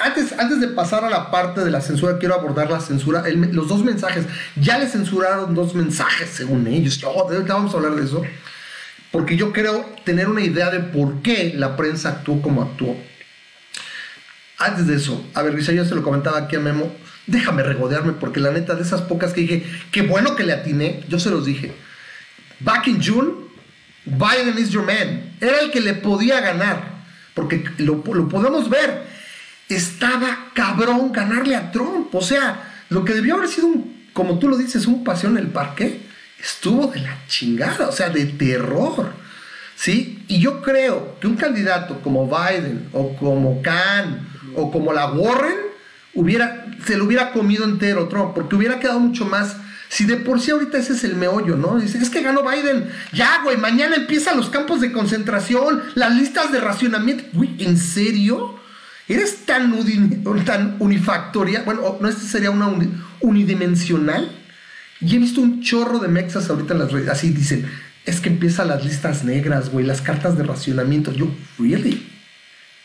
antes, 0.00 0.34
antes 0.38 0.60
de 0.60 0.68
pasar 0.68 1.04
a 1.04 1.10
la 1.10 1.30
parte 1.30 1.64
de 1.64 1.70
la 1.70 1.80
censura, 1.80 2.18
quiero 2.18 2.34
abordar 2.34 2.70
la 2.70 2.80
censura. 2.80 3.24
los 3.52 3.68
dos 3.68 3.82
mensajes. 3.82 4.26
Ya 4.56 4.78
le 4.78 4.86
censuraron 4.86 5.54
dos 5.54 5.74
mensajes, 5.74 6.28
según 6.28 6.66
ellos. 6.66 7.02
Oh, 7.04 7.30
vamos 7.48 7.72
a 7.72 7.76
hablar 7.78 7.94
de 7.94 8.04
eso. 8.04 8.22
Porque 9.10 9.36
yo 9.36 9.52
creo 9.52 9.86
tener 10.04 10.28
una 10.28 10.42
idea 10.42 10.70
de 10.70 10.80
por 10.80 11.22
qué 11.22 11.54
la 11.56 11.76
prensa 11.76 12.10
actuó 12.10 12.42
como 12.42 12.62
actuó. 12.62 12.94
Antes 14.58 14.86
de 14.86 14.96
eso, 14.96 15.24
a 15.34 15.42
ver, 15.42 15.54
Luisa, 15.54 15.72
yo 15.72 15.84
se 15.84 15.94
lo 15.94 16.02
comentaba 16.02 16.38
aquí 16.38 16.56
a 16.56 16.60
Memo 16.60 16.90
déjame 17.26 17.62
regodearme, 17.62 18.12
porque 18.12 18.40
la 18.40 18.52
neta 18.52 18.74
de 18.74 18.82
esas 18.82 19.02
pocas 19.02 19.32
que 19.32 19.42
dije, 19.42 19.66
qué 19.90 20.02
bueno 20.02 20.36
que 20.36 20.44
le 20.44 20.52
atiné, 20.52 21.04
yo 21.08 21.18
se 21.18 21.30
los 21.30 21.44
dije. 21.44 21.72
Back 22.60 22.86
in 22.88 23.02
June, 23.02 23.32
Biden 24.04 24.58
is 24.58 24.70
your 24.70 24.84
man. 24.84 25.34
Era 25.40 25.60
el 25.60 25.70
que 25.70 25.80
le 25.80 25.94
podía 25.94 26.40
ganar, 26.40 27.02
porque 27.34 27.64
lo, 27.78 28.02
lo 28.12 28.28
podemos 28.28 28.70
ver. 28.70 29.04
Estaba 29.68 30.50
cabrón 30.54 31.12
ganarle 31.12 31.56
a 31.56 31.72
Trump. 31.72 32.14
O 32.14 32.22
sea, 32.22 32.74
lo 32.88 33.04
que 33.04 33.14
debió 33.14 33.34
haber 33.34 33.48
sido, 33.48 33.66
un, 33.66 34.06
como 34.12 34.38
tú 34.38 34.48
lo 34.48 34.56
dices, 34.56 34.86
un 34.86 35.02
pasión 35.02 35.36
en 35.36 35.44
el 35.44 35.50
parque, 35.50 36.00
estuvo 36.40 36.86
de 36.86 37.00
la 37.00 37.18
chingada, 37.26 37.88
o 37.88 37.92
sea, 37.92 38.08
de 38.08 38.26
terror. 38.26 39.12
¿Sí? 39.74 40.24
Y 40.28 40.40
yo 40.40 40.62
creo 40.62 41.18
que 41.20 41.26
un 41.26 41.36
candidato 41.36 42.00
como 42.00 42.26
Biden 42.26 42.88
o 42.94 43.14
como 43.16 43.60
Khan 43.60 44.26
o 44.54 44.70
como 44.70 44.90
la 44.94 45.10
Warren 45.10 45.65
hubiera, 46.16 46.66
se 46.84 46.96
lo 46.96 47.04
hubiera 47.04 47.32
comido 47.32 47.64
entero 47.64 48.08
Trump, 48.08 48.32
porque 48.34 48.56
hubiera 48.56 48.80
quedado 48.80 48.98
mucho 48.98 49.24
más. 49.24 49.56
Si 49.88 50.04
de 50.04 50.16
por 50.16 50.40
sí 50.40 50.50
ahorita 50.50 50.78
ese 50.78 50.94
es 50.94 51.04
el 51.04 51.14
meollo, 51.14 51.56
¿no? 51.56 51.78
Dice, 51.78 51.98
es 51.98 52.10
que 52.10 52.20
ganó 52.20 52.42
Biden. 52.42 52.90
Ya, 53.12 53.42
güey, 53.44 53.56
mañana 53.56 53.94
empiezan 53.94 54.36
los 54.36 54.50
campos 54.50 54.80
de 54.80 54.90
concentración, 54.90 55.80
las 55.94 56.16
listas 56.16 56.50
de 56.50 56.58
racionamiento. 56.60 57.24
Güey, 57.32 57.54
¿en 57.60 57.78
serio? 57.78 58.58
¿Eres 59.06 59.44
tan, 59.46 59.72
tan 60.44 60.76
unifactoria? 60.80 61.62
Bueno, 61.62 61.98
¿no 62.00 62.08
este 62.08 62.26
sería 62.26 62.50
una 62.50 62.68
unidimensional? 63.20 64.28
Y 65.00 65.14
he 65.14 65.18
visto 65.18 65.40
un 65.40 65.62
chorro 65.62 66.00
de 66.00 66.08
mexas 66.08 66.50
ahorita 66.50 66.74
en 66.74 66.80
las 66.80 66.90
redes. 66.90 67.08
Así 67.08 67.30
dicen, 67.30 67.66
es 68.04 68.20
que 68.20 68.28
empiezan 68.28 68.68
las 68.68 68.84
listas 68.84 69.24
negras, 69.24 69.70
güey, 69.70 69.86
las 69.86 70.00
cartas 70.00 70.36
de 70.36 70.42
racionamiento. 70.42 71.12
Yo, 71.12 71.28
¿really? 71.58 72.15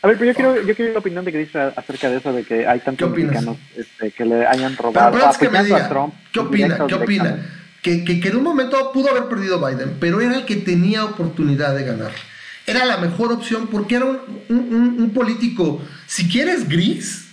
A 0.04 0.08
ver, 0.08 0.18
pero 0.18 0.32
yo 0.32 0.36
quiero, 0.36 0.62
yo 0.64 0.76
quiero 0.76 0.94
la 0.94 1.00
opinión 1.00 1.24
de 1.24 1.32
Gris 1.32 1.56
acerca 1.56 2.10
de 2.10 2.18
eso, 2.18 2.34
de 2.34 2.44
que 2.44 2.66
hay 2.66 2.80
tantos 2.80 3.12
mexicanos 3.12 3.58
este, 3.76 4.12
que 4.12 4.26
le 4.26 4.48
hayan 4.48 4.76
robado 4.76 5.12
pero, 5.12 5.32
que 5.40 5.50
me 5.50 5.64
diga, 5.64 5.88
Trump. 5.90 6.14
¿Qué 6.32 6.40
opina? 6.40 6.88
¿Qué 6.88 6.96
opina? 6.96 7.46
Que, 7.84 8.04
que, 8.04 8.20
que, 8.20 8.30
en 8.30 8.38
un 8.38 8.44
momento 8.44 8.92
pudo 8.92 9.10
haber 9.10 9.26
perdido 9.26 9.64
Biden, 9.64 9.98
pero 10.00 10.22
era 10.22 10.36
el 10.36 10.46
que 10.46 10.56
tenía 10.56 11.06
oportunidad 11.06 11.76
de 11.76 11.84
ganar. 11.84 12.12
Era 12.66 12.86
la 12.86 12.98
mejor 12.98 13.32
opción 13.32 13.68
porque 13.68 13.96
era 13.96 14.06
un, 14.06 14.20
un, 14.50 14.96
un 15.00 15.10
político, 15.14 15.84
si 16.08 16.28
quieres 16.28 16.68
gris, 16.68 17.30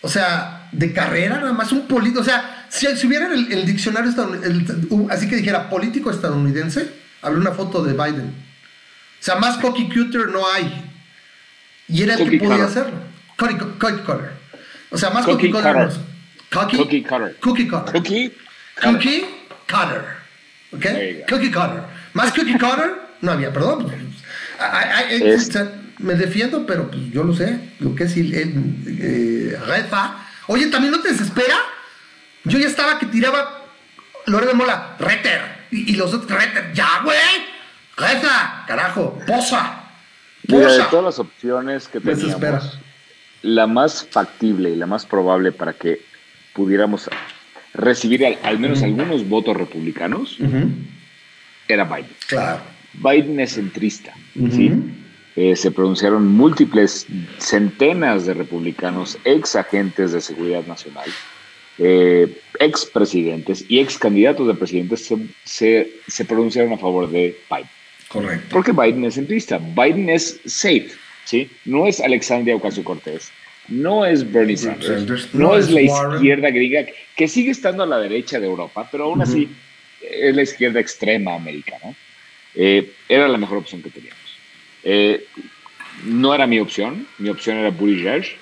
o 0.00 0.08
sea, 0.08 0.68
de 0.70 0.92
carrera, 0.92 1.38
nada 1.38 1.52
más 1.52 1.72
un 1.72 1.86
político, 1.86 2.20
o 2.20 2.24
sea, 2.24 2.66
si, 2.68 2.86
si 2.96 3.06
hubiera 3.06 3.32
el, 3.32 3.50
el 3.52 3.64
diccionario 3.64 4.10
estadounidense, 4.10 4.74
así 5.10 5.28
que 5.28 5.36
dijera 5.36 5.68
político 5.68 6.10
estadounidense, 6.10 6.88
habría 7.22 7.40
una 7.40 7.52
foto 7.52 7.82
de 7.82 7.92
Biden. 7.92 8.26
O 8.26 9.24
sea, 9.24 9.36
más 9.36 9.56
cocky 9.56 9.88
cutter 9.88 10.28
no 10.28 10.42
hay. 10.52 10.93
Y 11.88 12.02
era 12.02 12.14
el 12.14 12.30
que 12.30 12.38
podía 12.38 12.64
hacerlo. 12.64 12.96
Cookie, 13.36 13.56
cutter. 13.78 14.32
O 14.90 14.98
sea, 14.98 15.10
más 15.10 15.24
cookie, 15.24 15.50
cutter. 15.50 15.90
Cookie, 16.50 17.02
cutter. 17.02 17.36
Cookie 17.40 17.68
cutter. 17.68 17.92
Cookie, 17.94 18.32
cookie 18.80 19.24
cutter. 19.68 20.04
¿Ok? 20.72 20.86
Cookie 21.28 21.50
cutter. 21.50 21.82
Más 22.14 22.32
cookie 22.32 22.58
cutter 22.58 22.92
no 23.20 23.32
había, 23.32 23.52
perdón. 23.52 23.92
me 25.98 26.14
defiendo, 26.14 26.64
pero 26.66 26.90
pues, 26.90 27.10
yo 27.10 27.24
lo 27.24 27.34
sé. 27.34 27.58
Lo 27.80 27.94
que 27.94 28.04
es 28.04 28.16
el, 28.16 28.34
eh, 28.34 29.58
Refa. 29.66 30.26
Oye, 30.46 30.66
¿también 30.68 30.92
no 30.92 31.00
te 31.00 31.10
desespera? 31.10 31.56
Yo 32.44 32.58
ya 32.58 32.66
estaba 32.66 32.98
que 32.98 33.06
tiraba 33.06 33.64
Lorena 34.26 34.54
Mola, 34.54 34.96
Reter. 34.98 35.64
Y, 35.70 35.92
y, 35.92 35.96
los 35.96 36.14
otros, 36.14 36.30
Reter, 36.30 36.72
ya, 36.72 37.00
güey. 37.02 37.18
Refa, 37.96 38.64
carajo, 38.66 39.18
posa 39.26 39.83
de 40.46 40.84
todas 40.90 41.04
las 41.04 41.18
opciones 41.18 41.88
que 41.88 42.00
teníamos, 42.00 42.78
la 43.42 43.66
más 43.66 44.06
factible 44.10 44.70
y 44.70 44.76
la 44.76 44.86
más 44.86 45.06
probable 45.06 45.52
para 45.52 45.72
que 45.72 46.00
pudiéramos 46.54 47.08
recibir 47.74 48.24
al, 48.42 48.58
menos 48.58 48.82
algunos 48.82 49.28
votos 49.28 49.56
republicanos 49.56 50.38
era 51.68 51.84
Biden. 51.84 52.10
Claro. 52.28 52.62
Biden 52.94 53.40
es 53.40 53.54
centrista, 53.54 54.14
¿sí? 54.52 54.72
Eh, 55.36 55.56
se 55.56 55.72
pronunciaron 55.72 56.28
múltiples 56.28 57.06
centenas 57.38 58.24
de 58.24 58.34
republicanos, 58.34 59.18
ex 59.24 59.56
agentes 59.56 60.12
de 60.12 60.20
seguridad 60.20 60.64
nacional, 60.66 61.08
eh, 61.78 62.40
ex 62.60 62.86
presidentes 62.86 63.64
y 63.68 63.80
ex 63.80 63.98
candidatos 63.98 64.46
de 64.46 64.54
presidentes 64.54 65.10
se, 65.44 65.92
se 66.06 66.24
pronunciaron 66.24 66.72
a 66.72 66.78
favor 66.78 67.10
de 67.10 67.36
Biden. 67.50 67.68
Correcto. 68.14 68.46
Porque 68.50 68.70
Biden 68.70 69.04
es 69.04 69.14
centrista. 69.14 69.58
Biden 69.58 70.08
es 70.08 70.40
safe, 70.46 70.90
¿sí? 71.24 71.50
No 71.64 71.88
es 71.88 72.00
Alexandria 72.00 72.54
Ocasio-Cortez. 72.54 73.32
No 73.66 74.06
es 74.06 74.30
Bernie 74.30 74.56
Sanders. 74.56 75.34
No, 75.34 75.56
es, 75.56 75.68
la 75.70 75.80
izquierda 75.80 76.50
griega, 76.50 76.86
que 77.16 77.26
sigue 77.26 77.50
estando 77.50 77.82
a 77.82 77.86
la 77.86 77.98
derecha 77.98 78.38
de 78.38 78.46
Europa, 78.46 78.88
pero 78.90 79.04
aún 79.04 79.20
así 79.22 79.48
es 80.00 80.36
la 80.36 80.42
izquierda 80.42 80.78
extrema 80.78 81.34
americana. 81.34 81.94
Eh, 82.54 82.92
era 83.08 83.26
la 83.26 83.36
mejor 83.38 83.58
opción 83.58 83.82
que 83.82 83.90
teníamos. 83.90 84.38
Eh, 84.84 85.26
no 86.04 86.32
era 86.34 86.46
mi 86.46 86.60
opción. 86.60 87.06
Mi 87.18 87.30
opción 87.30 87.56
era 87.56 87.70
Buttigieg. 87.70 88.36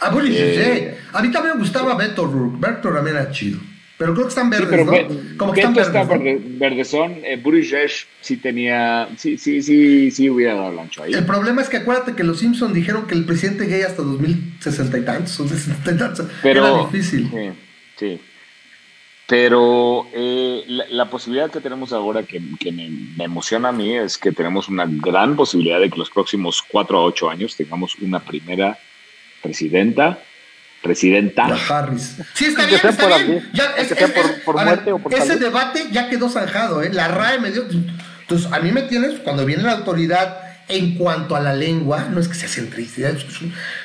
Ah, 0.00 0.08
Buttigieg. 0.08 0.58
Eh, 0.58 0.98
a 1.12 1.20
mí 1.20 1.30
también 1.30 1.56
me 1.56 1.60
gustaba 1.60 1.94
Beto 1.94 2.24
Rourke. 2.24 2.56
Beto 2.58 2.90
también 2.90 3.16
era 3.16 3.30
chido. 3.30 3.58
Pero 4.00 4.14
creo 4.14 4.24
que 4.24 4.30
están 4.30 4.48
verdes, 4.48 4.86
¿no? 4.86 5.36
Como 5.36 5.52
que 5.52 5.60
están 5.60 5.74
verdes. 5.74 5.94
Está 5.94 6.04
verde, 6.04 6.40
verdezón. 6.42 7.20
Eh, 7.22 7.36
Buttigieg 7.36 7.90
sí 8.22 8.38
tenía. 8.38 9.06
Sí, 9.18 9.36
sí, 9.36 9.60
sí, 9.60 10.10
sí 10.10 10.30
hubiera 10.30 10.54
dado 10.54 10.72
lancho 10.72 11.02
ahí. 11.02 11.12
El 11.12 11.26
problema 11.26 11.60
es 11.60 11.68
que 11.68 11.76
acuérdate 11.76 12.14
que 12.14 12.24
los 12.24 12.38
Simpsons 12.38 12.72
dijeron 12.72 13.06
que 13.06 13.12
el 13.12 13.26
presidente 13.26 13.66
gay 13.66 13.82
hasta 13.82 14.00
2060 14.02 14.96
y 14.96 15.02
tantos, 15.02 15.38
o 15.40 15.46
60 15.46 15.92
y 15.92 15.96
tantos. 15.98 16.26
Pero, 16.42 16.66
Era 16.66 16.78
difícil. 16.86 17.28
Sí, 17.30 17.50
sí. 17.98 18.20
Pero 19.26 20.06
eh, 20.14 20.64
la, 20.88 21.10
posibilidad 21.10 21.50
que 21.50 21.60
tenemos 21.60 21.92
ahora 21.92 22.22
que, 22.22 22.40
me, 22.40 23.22
emociona 23.22 23.68
a 23.68 23.72
mí 23.72 23.94
es 23.94 24.16
que 24.16 24.32
tenemos 24.32 24.70
una 24.70 24.86
gran 24.88 25.36
posibilidad 25.36 25.78
de 25.78 25.90
que 25.90 25.98
los 25.98 26.08
próximos 26.08 26.64
cuatro 26.66 26.96
a 26.96 27.04
ocho 27.04 27.28
años 27.28 27.54
tengamos 27.54 27.96
una 27.96 28.20
primera 28.20 28.78
presidenta 29.42 30.20
presidenta. 30.82 31.46
Harris. 31.68 32.16
Sí, 32.34 32.46
está 32.46 32.66
bien, 32.66 32.80
está 32.82 33.18
bien. 33.18 33.50
Ya, 33.52 33.74
es, 33.76 33.92
por, 34.44 34.54
muerte 34.54 34.92
o 34.92 34.98
por 34.98 35.14
Ese 35.14 35.36
debate 35.36 35.88
ya 35.92 36.08
quedó 36.08 36.28
zanjado, 36.28 36.82
¿eh? 36.82 36.90
La 36.92 37.08
RAE 37.08 37.38
me 37.38 37.50
dio... 37.50 37.64
Entonces, 38.22 38.52
a 38.52 38.60
mí 38.60 38.70
me 38.70 38.82
tienes, 38.82 39.20
cuando 39.20 39.44
viene 39.44 39.64
la 39.64 39.72
autoridad 39.72 40.38
en 40.68 40.94
cuanto 40.94 41.34
a 41.34 41.40
la 41.40 41.52
lengua, 41.52 42.06
no 42.10 42.20
es 42.20 42.28
que 42.28 42.34
sea 42.34 42.48
centrista, 42.48 43.10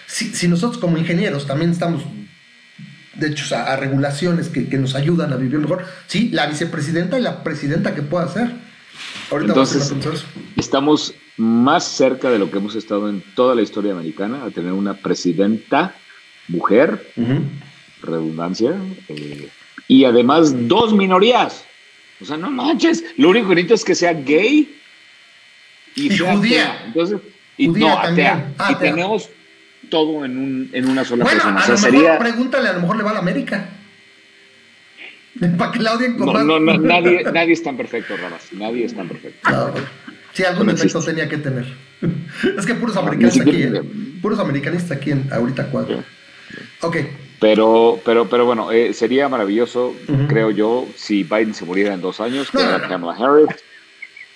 si, 0.05 0.35
si 0.35 0.47
nosotros 0.47 0.79
como 0.79 0.99
ingenieros 0.99 1.47
también 1.47 1.71
estamos 1.71 2.03
de 3.15 3.27
hecho, 3.27 3.55
a, 3.55 3.75
regulaciones 3.75 4.49
que, 4.49 4.77
nos 4.77 4.95
ayudan 4.95 5.33
a 5.33 5.37
vivir 5.37 5.59
mejor. 5.59 5.85
Sí, 6.07 6.29
la 6.31 6.47
vicepresidenta 6.47 7.17
y 7.17 7.21
la 7.21 7.43
presidenta 7.43 7.95
que 7.95 8.01
pueda 8.01 8.25
hacer. 8.25 8.51
Ahorita 9.31 9.53
Entonces, 9.53 9.93
estamos 10.55 11.15
más 11.37 11.85
cerca 11.85 12.29
de 12.29 12.39
lo 12.39 12.51
que 12.51 12.57
hemos 12.57 12.75
estado 12.75 13.09
en 13.09 13.23
toda 13.35 13.55
la 13.55 13.61
historia 13.61 13.93
americana, 13.93 14.43
a 14.43 14.51
tener 14.51 14.73
una 14.73 14.95
presidenta 14.95 15.95
mujer, 16.47 17.11
redundancia, 18.01 18.73
eh, 19.09 19.49
y 19.87 20.05
además 20.05 20.67
dos 20.67 20.93
minorías. 20.93 21.65
O 22.21 22.25
sea, 22.25 22.37
no 22.37 22.49
manches, 22.49 23.03
lo 23.17 23.29
único 23.29 23.49
que 23.49 23.55
necesito 23.55 23.73
es 23.75 23.83
que 23.83 23.95
sea 23.95 24.13
gay 24.13 24.75
y, 25.95 26.17
judía. 26.17 26.81
Entonces, 26.85 27.19
y 27.57 27.67
no, 27.67 27.97
atea. 27.97 28.53
Ah, 28.57 28.71
y 28.71 28.75
tenemos 28.75 29.29
todo 29.89 30.25
en, 30.25 30.37
un, 30.37 30.69
en 30.73 30.89
una 30.89 31.05
sola 31.05 31.23
bueno, 31.23 31.41
persona. 31.41 31.61
A 31.61 31.91
lo 31.91 31.91
mejor, 31.91 32.17
pregúntale, 32.19 32.69
a 32.69 32.73
lo 32.73 32.81
mejor 32.81 32.97
le 32.97 33.03
va 33.03 33.11
a 33.11 33.13
la 33.15 33.19
América. 33.19 33.69
Para 35.57 35.71
que 35.71 35.79
la 35.79 35.93
odien 35.93 36.17
con 36.17 36.27
no, 36.27 36.43
no, 36.43 36.59
no, 36.59 36.77
nadie, 36.77 37.23
nadie 37.33 37.53
es 37.53 37.63
tan 37.63 37.77
perfecto, 37.77 38.15
Ramas. 38.17 38.47
Nadie 38.53 38.85
es 38.85 38.95
tan 38.95 39.07
perfecto. 39.07 39.49
No, 39.49 39.73
sí, 40.33 40.43
algún 40.43 40.69
efecto 40.69 41.01
tenía 41.01 41.27
que 41.27 41.37
tener. 41.37 41.65
es 42.57 42.65
que 42.65 42.75
puros 42.75 42.95
americanistas 42.97 43.47
aquí, 43.47 43.63
¿eh? 43.63 43.81
puros 44.21 44.39
americanistas 44.39 44.97
aquí 44.97 45.11
en 45.11 45.27
ahorita 45.31 45.67
cuatro. 45.67 46.03
Ok. 46.81 46.97
Pero, 47.39 47.99
pero, 48.05 48.29
pero 48.29 48.45
bueno, 48.45 48.71
eh, 48.71 48.93
sería 48.93 49.27
maravilloso, 49.27 49.93
creo 50.27 50.51
yo, 50.51 50.87
si 50.95 51.23
Biden 51.23 51.53
se 51.53 51.65
muriera 51.65 51.93
en 51.93 52.01
dos 52.01 52.19
años, 52.19 52.53
no, 52.53 52.77
no, 52.77 52.87
Kamala 52.87 53.13
Harris. 53.13 53.47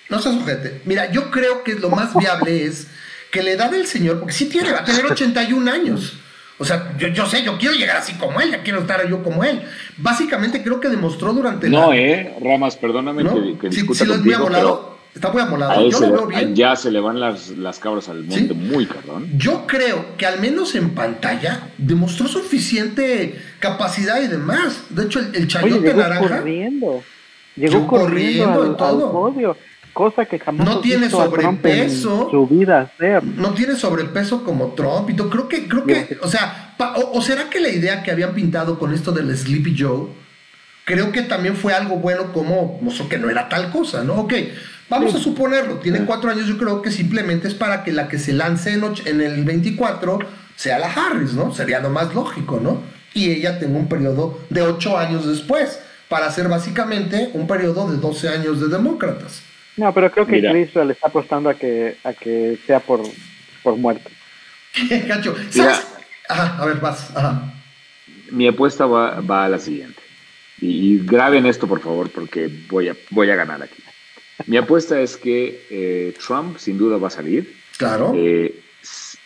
No 0.08 0.20
se 0.20 0.32
sujete. 0.32 0.82
Mira, 0.84 1.10
yo 1.10 1.30
creo 1.30 1.64
que 1.64 1.74
lo 1.74 1.88
más 1.88 2.14
viable 2.14 2.64
es 2.64 2.88
que 3.30 3.42
la 3.42 3.52
edad 3.52 3.70
del 3.70 3.86
señor, 3.86 4.18
porque 4.18 4.34
sí 4.34 4.46
tiene, 4.46 4.72
va 4.72 4.80
a 4.80 4.84
tener 4.84 5.06
81 5.06 5.70
años. 5.70 6.18
O 6.58 6.64
sea, 6.64 6.92
yo, 6.98 7.08
yo, 7.08 7.26
sé, 7.26 7.42
yo 7.42 7.56
quiero 7.56 7.74
llegar 7.74 7.96
así 7.96 8.12
como 8.14 8.38
él, 8.40 8.50
ya 8.50 8.62
quiero 8.62 8.80
estar 8.80 9.08
yo 9.08 9.22
como 9.22 9.44
él. 9.44 9.62
Básicamente 9.96 10.62
creo 10.62 10.78
que 10.78 10.88
demostró 10.88 11.32
durante 11.32 11.70
No, 11.70 11.94
eh, 11.94 12.36
Ramas, 12.42 12.76
perdóname 12.76 13.24
que, 13.24 13.58
que 13.58 13.72
sí, 13.72 13.86
sí, 13.94 14.04
muy 14.04 14.34
amolado, 14.34 14.99
está 15.14 15.30
muy 15.32 15.42
amolado. 15.42 15.88
Yo 15.88 16.00
lo 16.00 16.12
veo 16.12 16.26
bien. 16.26 16.54
Ya 16.54 16.76
se 16.76 16.90
le 16.90 17.00
van 17.00 17.20
las, 17.20 17.50
las 17.50 17.78
cabras 17.78 18.08
al 18.08 18.24
monte 18.24 18.54
muy 18.54 18.86
cabrón. 18.86 19.28
Yo 19.36 19.66
creo 19.66 20.16
que 20.16 20.26
al 20.26 20.40
menos 20.40 20.74
en 20.74 20.90
pantalla 20.90 21.68
demostró 21.78 22.28
suficiente 22.28 23.40
capacidad 23.58 24.20
y 24.22 24.28
demás. 24.28 24.84
De 24.90 25.04
hecho, 25.04 25.20
el, 25.20 25.34
el 25.34 25.48
chayote 25.48 25.80
llegó 25.80 26.00
naranja. 26.00 26.38
Corriendo. 26.38 27.02
Llegó, 27.56 27.86
corriendo, 27.86 28.62
al, 28.62 28.76
todo 28.76 29.56
cosa 29.92 30.24
que 30.24 30.38
jamás 30.38 30.66
no 30.66 30.80
tiene 30.80 31.10
sobrepeso 31.10 32.28
su 32.30 32.46
vida 32.46 32.92
no 33.36 33.54
tiene 33.54 33.74
sobrepeso 33.74 34.44
como 34.44 34.68
Trump 34.68 35.10
y 35.10 35.16
creo 35.16 35.48
que 35.48 35.68
creo 35.68 35.84
que 35.84 36.18
o 36.22 36.28
sea 36.28 36.74
o, 37.12 37.20
será 37.20 37.50
que 37.50 37.60
la 37.60 37.68
idea 37.68 38.02
que 38.02 38.10
habían 38.10 38.32
pintado 38.34 38.78
con 38.78 38.94
esto 38.94 39.12
del 39.12 39.36
Sleepy 39.36 39.76
Joe 39.78 40.08
creo 40.84 41.12
que 41.12 41.22
también 41.22 41.56
fue 41.56 41.74
algo 41.74 41.96
bueno 41.96 42.32
como 42.32 42.80
que 43.08 43.18
no 43.18 43.28
era 43.28 43.48
tal 43.48 43.70
cosa 43.70 44.04
no 44.04 44.14
ok 44.14 44.32
vamos 44.90 45.14
a 45.14 45.18
suponerlo 45.18 45.76
tiene 45.76 46.04
cuatro 46.04 46.30
años 46.30 46.46
yo 46.46 46.58
creo 46.58 46.82
que 46.82 46.90
simplemente 46.90 47.48
es 47.48 47.54
para 47.54 47.82
que 47.82 47.92
la 47.92 48.08
que 48.08 48.18
se 48.18 48.34
lance 48.34 48.74
en, 48.74 48.84
en 49.06 49.20
el 49.22 49.44
24 49.44 50.18
sea 50.56 50.78
la 50.78 50.92
Harris 50.92 51.32
no 51.32 51.54
sería 51.54 51.80
lo 51.80 51.88
más 51.88 52.14
lógico 52.14 52.60
no 52.62 52.82
y 53.14 53.30
ella 53.30 53.58
tenga 53.58 53.78
un 53.78 53.88
periodo 53.88 54.38
de 54.50 54.62
ocho 54.62 54.98
años 54.98 55.26
después 55.26 55.80
para 56.08 56.26
hacer 56.26 56.48
básicamente 56.48 57.30
un 57.32 57.46
periodo 57.46 57.90
de 57.90 57.96
12 57.96 58.28
años 58.28 58.60
de 58.60 58.68
demócratas 58.68 59.42
no, 59.80 59.94
pero 59.94 60.10
creo 60.10 60.26
que 60.26 60.40
Chris 60.40 60.74
le 60.74 60.92
está 60.92 61.08
apostando 61.08 61.48
a 61.48 61.54
que, 61.54 61.96
a 62.04 62.12
que 62.12 62.58
sea 62.66 62.80
por, 62.80 63.00
por 63.62 63.76
muerte. 63.76 64.10
Cacho, 65.08 65.34
¿sabes? 65.48 65.86
Ajá, 66.28 66.62
a 66.62 66.66
ver, 66.66 66.76
vas. 66.80 67.16
Ajá. 67.16 67.54
Mi 68.30 68.46
apuesta 68.46 68.84
va, 68.84 69.20
va 69.20 69.46
a 69.46 69.48
la 69.48 69.58
siguiente. 69.58 70.00
Y, 70.60 70.98
graben 70.98 71.46
esto, 71.46 71.66
por 71.66 71.80
favor, 71.80 72.10
porque 72.10 72.50
voy 72.68 72.88
a, 72.88 72.96
voy 73.08 73.30
a 73.30 73.36
ganar 73.36 73.62
aquí. 73.62 73.82
Mi 74.46 74.56
apuesta 74.56 75.00
es 75.00 75.16
que 75.16 75.66
eh, 75.70 76.14
Trump 76.24 76.58
sin 76.58 76.78
duda 76.78 76.98
va 76.98 77.08
a 77.08 77.10
salir. 77.10 77.54
Claro. 77.76 78.12
Eh, 78.16 78.60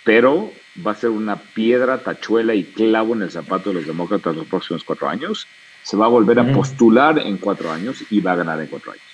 pero 0.04 0.52
va 0.86 0.92
a 0.92 0.94
ser 0.94 1.10
una 1.10 1.36
piedra, 1.36 1.98
tachuela 1.98 2.54
y 2.54 2.64
clavo 2.64 3.14
en 3.14 3.22
el 3.22 3.30
zapato 3.30 3.70
de 3.70 3.76
los 3.76 3.86
demócratas 3.86 4.36
los 4.36 4.46
próximos 4.46 4.84
cuatro 4.84 5.08
años. 5.08 5.46
Se 5.82 5.96
va 5.96 6.06
a 6.06 6.08
volver 6.08 6.38
a 6.38 6.52
postular 6.52 7.18
en 7.18 7.36
cuatro 7.38 7.70
años 7.70 8.04
y 8.10 8.20
va 8.20 8.32
a 8.32 8.36
ganar 8.36 8.60
en 8.60 8.68
cuatro 8.68 8.92
años. 8.92 9.04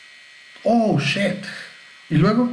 Oh, 0.63 0.99
shit. 1.01 1.45
¿Y 2.09 2.17
luego? 2.17 2.49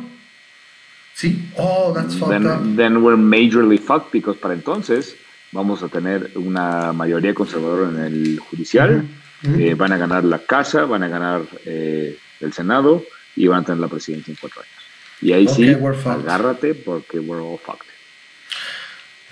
Sí. 1.13 1.49
Oh, 1.55 1.91
that's 1.93 2.15
fucked 2.15 2.29
then, 2.29 2.47
up. 2.47 2.75
Then 2.75 3.03
we're 3.03 3.17
majorly 3.17 3.77
fucked 3.77 4.11
because 4.11 4.39
para 4.39 4.53
entonces 4.53 5.15
vamos 5.51 5.83
a 5.83 5.87
tener 5.87 6.31
una 6.35 6.93
mayoría 6.93 7.33
conservadora 7.33 7.89
en 7.89 7.99
el 7.99 8.39
judicial. 8.39 9.03
Eh, 9.43 9.75
van 9.75 9.93
a 9.93 9.97
ganar 9.97 10.23
la 10.23 10.39
casa, 10.39 10.85
van 10.85 11.03
a 11.03 11.07
ganar 11.07 11.41
eh, 11.65 12.17
el 12.39 12.53
Senado 12.53 13.03
y 13.37 13.47
van 13.47 13.61
a 13.61 13.65
tener 13.65 13.79
la 13.79 13.87
presidencia 13.87 14.31
en 14.31 14.37
cuatro 14.39 14.61
años. 14.61 14.73
Y 15.21 15.31
ahí 15.31 15.47
sí, 15.47 15.75
agárrate 16.05 16.75
porque 16.75 17.19
we're 17.19 17.41
all 17.41 17.57
fucked. 17.57 17.87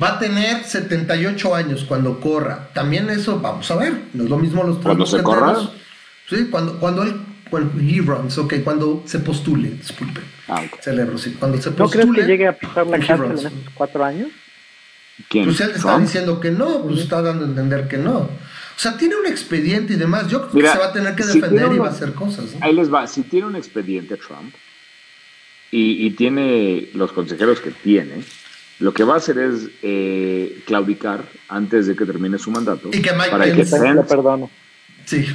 Va 0.01 0.16
a 0.16 0.20
tener 0.20 0.64
78 0.64 1.56
años 1.56 1.86
cuando 1.86 2.20
corra. 2.20 2.70
También 2.74 3.10
eso, 3.10 3.39
vamos 3.39 3.70
a 3.72 3.76
ver. 3.76 3.93
No 4.14 4.24
es 4.24 4.30
lo 4.30 4.38
mismo 4.38 4.64
los 4.64 4.78
¿Cuando 4.78 5.06
se 5.06 5.22
corra? 5.24 5.56
Sí, 6.28 6.47
cuando, 6.49 6.80
cuando 6.80 7.03
él 7.03 7.16
bueno, 7.51 7.72
he 7.80 8.01
runs, 8.01 8.38
ok, 8.38 8.56
cuando 8.64 9.03
se 9.06 9.20
postule, 9.20 9.70
disculpe. 9.70 10.22
Ah, 10.47 10.64
Celebro, 10.82 11.18
sí. 11.18 11.36
Cuando 11.39 11.62
se 11.62 11.72
postule. 11.72 12.06
¿No 12.06 12.12
crees 12.14 12.26
que 12.26 12.32
llegue 12.32 12.47
a 12.47 12.58
pisar 12.58 12.88
la 12.88 12.99
cárcel 12.99 13.32
en 13.32 13.38
esos 13.38 13.53
cuatro 13.74 14.03
años? 14.03 14.30
¿Quién? 15.30 15.45
Pues 15.45 15.62
él 15.62 15.72
está 15.76 15.97
diciendo 15.99 16.39
que 16.39 16.51
no, 16.51 16.82
pues 16.84 17.01
está 17.01 17.22
dando 17.22 17.45
a 17.45 17.47
entender 17.47 17.88
que 17.88 17.97
no. 17.97 18.30
O 18.76 18.80
sea, 18.80 18.97
tiene 18.97 19.15
un 19.15 19.26
expediente 19.26 19.93
y 19.93 19.95
demás. 19.95 20.28
Yo 20.28 20.49
creo 20.49 20.63
que 20.63 20.69
se 20.69 20.78
va 20.78 20.88
a 20.88 20.93
tener 20.93 21.15
que 21.15 21.26
defender 21.26 21.71
y 21.73 21.78
va 21.78 21.88
a 21.88 21.91
hacer 21.91 22.13
cosas. 22.13 22.55
Ahí 22.59 22.73
les 22.73 22.93
va. 22.93 23.07
Si 23.07 23.23
tiene 23.23 23.47
un 23.47 23.55
expediente 23.55 24.17
Trump 24.17 24.53
y, 25.71 26.05
y, 26.05 26.11
tiene 26.11 26.89
los 26.93 27.11
consejeros 27.13 27.61
que 27.61 27.71
tiene, 27.71 28.23
lo 28.80 28.93
que 28.93 29.03
va 29.03 29.13
a 29.13 29.17
hacer 29.17 29.38
es 29.39 29.69
eh, 29.82 30.61
claudicar 30.65 31.23
antes 31.47 31.88
de 31.88 31.95
que 31.95 32.05
termine 32.05 32.38
su 32.38 32.51
mandato. 32.51 32.89
Y 32.91 33.01
que 33.01 33.13
Mike 33.13 33.30
para 33.32 33.45
que 33.45 33.65
Pence, 33.65 34.49
Sí. 35.05 35.26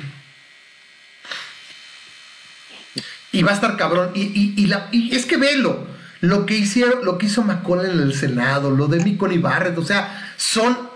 Y 3.33 3.43
va 3.43 3.53
a 3.53 3.55
estar 3.55 3.77
cabrón. 3.77 4.11
Y, 4.15 4.23
y, 4.23 4.55
y, 4.57 4.67
la, 4.67 4.89
y 4.93 5.15
es 5.15 5.25
que 5.25 5.39
velo. 5.39 5.87
Lo 6.21 6.45
que 6.45 6.55
hicieron, 6.55 7.05
lo 7.05 7.17
que 7.17 7.27
hizo 7.27 7.43
McConnell 7.43 7.93
en 7.93 8.01
el 8.01 8.15
Senado, 8.15 8.71
lo 8.71 8.89
de 8.89 9.03
Micon 9.03 9.33
y 9.33 9.39
Barrett, 9.39 9.79
o 9.79 9.85
sea, 9.85 10.35
son 10.37 10.90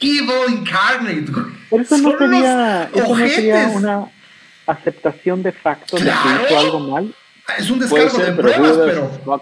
evil 0.00 0.58
incarnate, 0.58 1.32
Pero 1.70 1.82
eso 1.82 1.98
no 1.98 2.18
sería, 2.18 2.90
eso 2.94 3.08
no 3.08 3.28
sería 3.28 3.68
una 3.68 4.10
aceptación 4.66 5.42
de 5.42 5.52
facto 5.52 5.96
de 5.96 6.04
que 6.04 6.44
hizo 6.44 6.58
algo 6.58 6.80
mal. 6.80 7.14
Es 7.58 7.70
un 7.70 7.78
descargo 7.78 8.18
de 8.18 8.32
pruebas, 8.32 8.78
pero. 8.84 9.40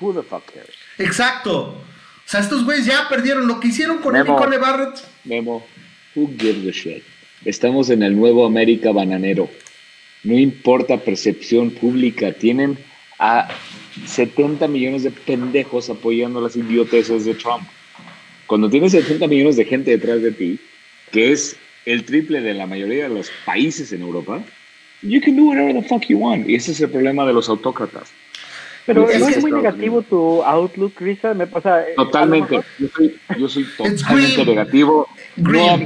who 0.00 0.14
the 0.14 0.22
fuck 0.22 0.44
cares? 0.52 0.74
Exacto. 0.98 1.68
O 1.68 2.24
sea, 2.24 2.40
estos 2.40 2.64
güeyes 2.64 2.86
ya 2.86 3.08
perdieron 3.08 3.46
lo 3.46 3.60
que 3.60 3.68
hicieron 3.68 3.98
con 3.98 4.12
Memo, 4.12 4.38
y 4.52 4.56
Barrett. 4.56 5.04
Memo, 5.24 5.64
who 6.14 6.30
gives 6.38 6.68
a 6.68 6.70
shit? 6.70 7.04
Estamos 7.44 7.90
en 7.90 8.02
el 8.02 8.16
nuevo 8.16 8.46
América 8.46 8.92
bananero 8.92 9.48
no 10.24 10.38
importa 10.38 10.98
percepción 10.98 11.70
pública, 11.70 12.32
tienen 12.32 12.78
a 13.18 13.48
70 14.06 14.68
millones 14.68 15.02
de 15.02 15.10
pendejos 15.10 15.90
apoyando 15.90 16.40
las 16.40 16.56
idioteces 16.56 17.24
de 17.24 17.34
Trump. 17.34 17.64
Cuando 18.52 18.68
tienes 18.68 18.92
70 18.92 19.28
millones 19.28 19.56
de 19.56 19.64
gente 19.64 19.92
detrás 19.92 20.20
de 20.20 20.30
ti, 20.30 20.60
que 21.10 21.32
es 21.32 21.56
el 21.86 22.04
triple 22.04 22.42
de 22.42 22.52
la 22.52 22.66
mayoría 22.66 23.04
de 23.04 23.08
los 23.08 23.32
países 23.46 23.94
en 23.94 24.02
Europa, 24.02 24.42
you 25.00 25.22
can 25.22 25.36
do 25.36 25.44
whatever 25.44 25.72
the 25.72 25.80
fuck 25.88 26.04
you 26.04 26.18
want. 26.18 26.46
Y 26.46 26.56
ese 26.56 26.72
es 26.72 26.80
el 26.82 26.90
problema 26.90 27.24
de 27.24 27.32
los 27.32 27.48
autócratas. 27.48 28.12
Pero 28.84 29.06
¿no 29.06 29.08
es 29.08 29.40
muy 29.40 29.52
negativo 29.52 30.02
tu 30.02 30.42
outlook, 30.42 31.00
Risa? 31.00 31.32
Me, 31.32 31.46
pasa 31.46 31.82
totalmente. 31.96 32.60
Yo 32.78 32.88
soy, 32.94 33.16
yo 33.38 33.48
soy 33.48 33.64
totalmente 33.74 34.44
negativo. 34.44 35.08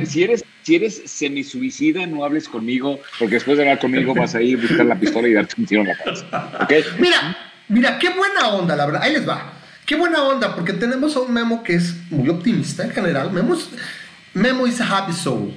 si 0.04 0.24
eres 0.24 0.44
si 0.62 0.74
eres 0.74 1.02
semisuicida, 1.04 2.04
no 2.08 2.24
hables 2.24 2.48
conmigo, 2.48 2.98
porque 3.20 3.36
después 3.36 3.58
de 3.58 3.62
hablar 3.62 3.78
conmigo 3.78 4.12
vas 4.12 4.34
a 4.34 4.42
ir 4.42 4.58
a 4.58 4.62
buscar 4.62 4.86
la 4.86 4.98
pistola 4.98 5.28
y 5.28 5.34
darte 5.34 5.54
un 5.56 5.66
tiro 5.66 5.82
en 5.82 5.86
la 5.86 5.96
cabeza. 5.98 6.50
¿Okay? 6.64 6.82
Mira, 6.98 7.36
mira, 7.68 7.96
qué 8.00 8.08
buena 8.08 8.56
onda, 8.56 8.74
la 8.74 8.86
verdad. 8.86 9.02
Ahí 9.04 9.12
les 9.12 9.28
va. 9.28 9.55
Qué 9.86 9.94
buena 9.94 10.22
onda, 10.22 10.54
porque 10.54 10.72
tenemos 10.72 11.16
a 11.16 11.20
un 11.20 11.32
Memo 11.32 11.62
que 11.62 11.76
es 11.76 11.94
muy 12.10 12.28
optimista 12.28 12.84
en 12.84 12.90
general. 12.90 13.32
Memo, 13.32 13.54
es, 13.54 13.68
Memo 14.34 14.66
is 14.66 14.80
a 14.80 14.84
happy 14.84 15.12
soul. 15.12 15.54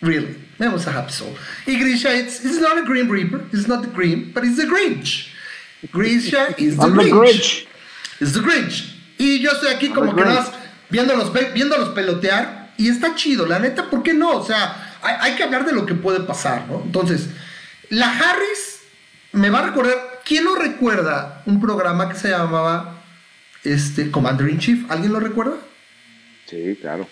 Really. 0.00 0.36
Me 0.58 0.68
gusta 0.68 0.90
Happy 0.90 1.12
Soul. 1.12 1.34
Y 1.66 1.78
Grisha, 1.78 2.14
it's, 2.14 2.44
it's 2.44 2.58
not 2.60 2.78
a 2.78 2.82
Green 2.82 3.08
Reaper. 3.08 3.44
It's 3.52 3.68
not 3.68 3.82
the 3.82 3.88
Green, 3.88 4.32
but 4.32 4.44
it's 4.44 4.56
the 4.56 4.64
Grinch. 4.64 5.28
Grisha 5.92 6.54
is 6.58 6.76
the 6.76 6.82
I'm 6.82 6.96
the 6.96 7.04
Grinch. 7.04 7.12
Grinch. 7.12 7.66
It's 8.20 8.32
the 8.32 8.40
Grinch. 8.40 8.94
Y 9.18 9.38
yo 9.40 9.50
estoy 9.50 9.72
aquí 9.72 9.92
como 9.92 10.14
que 10.14 10.22
Grinch. 10.22 10.34
nada 10.34 10.40
más 10.40 10.52
viéndolos, 10.90 11.32
viéndolos 11.54 11.90
pelotear. 11.90 12.72
Y 12.78 12.88
está 12.88 13.14
chido, 13.14 13.46
la 13.46 13.58
neta, 13.58 13.88
¿por 13.88 14.02
qué 14.02 14.12
no? 14.12 14.36
O 14.36 14.44
sea, 14.44 14.98
hay, 15.02 15.16
hay 15.20 15.36
que 15.36 15.42
hablar 15.42 15.64
de 15.64 15.72
lo 15.72 15.86
que 15.86 15.94
puede 15.94 16.20
pasar, 16.20 16.66
¿no? 16.68 16.82
Entonces, 16.84 17.28
la 17.88 18.10
Harris 18.10 18.80
me 19.32 19.50
va 19.50 19.60
a 19.60 19.62
recordar. 19.62 20.20
¿Quién 20.24 20.44
no 20.44 20.56
recuerda 20.56 21.42
un 21.46 21.60
programa 21.60 22.08
que 22.08 22.18
se 22.18 22.30
llamaba 22.30 22.95
este, 23.72 24.10
Commander 24.10 24.48
in 24.48 24.58
Chief? 24.58 24.90
¿Alguien 24.90 25.12
lo 25.12 25.20
recuerda? 25.20 25.54
Sí, 26.48 26.78
claro. 26.80 27.08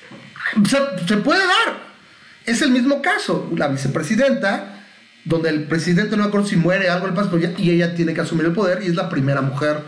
se, 0.68 0.78
se 1.08 1.16
puede 1.18 1.40
dar. 1.40 1.82
Es 2.46 2.62
el 2.62 2.70
mismo 2.70 3.00
caso. 3.02 3.50
La 3.56 3.68
vicepresidenta, 3.68 4.84
donde 5.24 5.48
el 5.50 5.64
presidente 5.64 6.16
no 6.16 6.22
me 6.24 6.28
acuerdo 6.28 6.46
si 6.46 6.56
muere 6.56 6.88
algo 6.88 7.08
pero 7.14 7.38
ya- 7.38 7.54
y 7.58 7.70
ella 7.70 7.94
tiene 7.94 8.14
que 8.14 8.20
asumir 8.20 8.46
el 8.46 8.52
poder 8.52 8.82
y 8.82 8.86
es 8.86 8.94
la 8.94 9.08
primera 9.08 9.40
mujer 9.40 9.78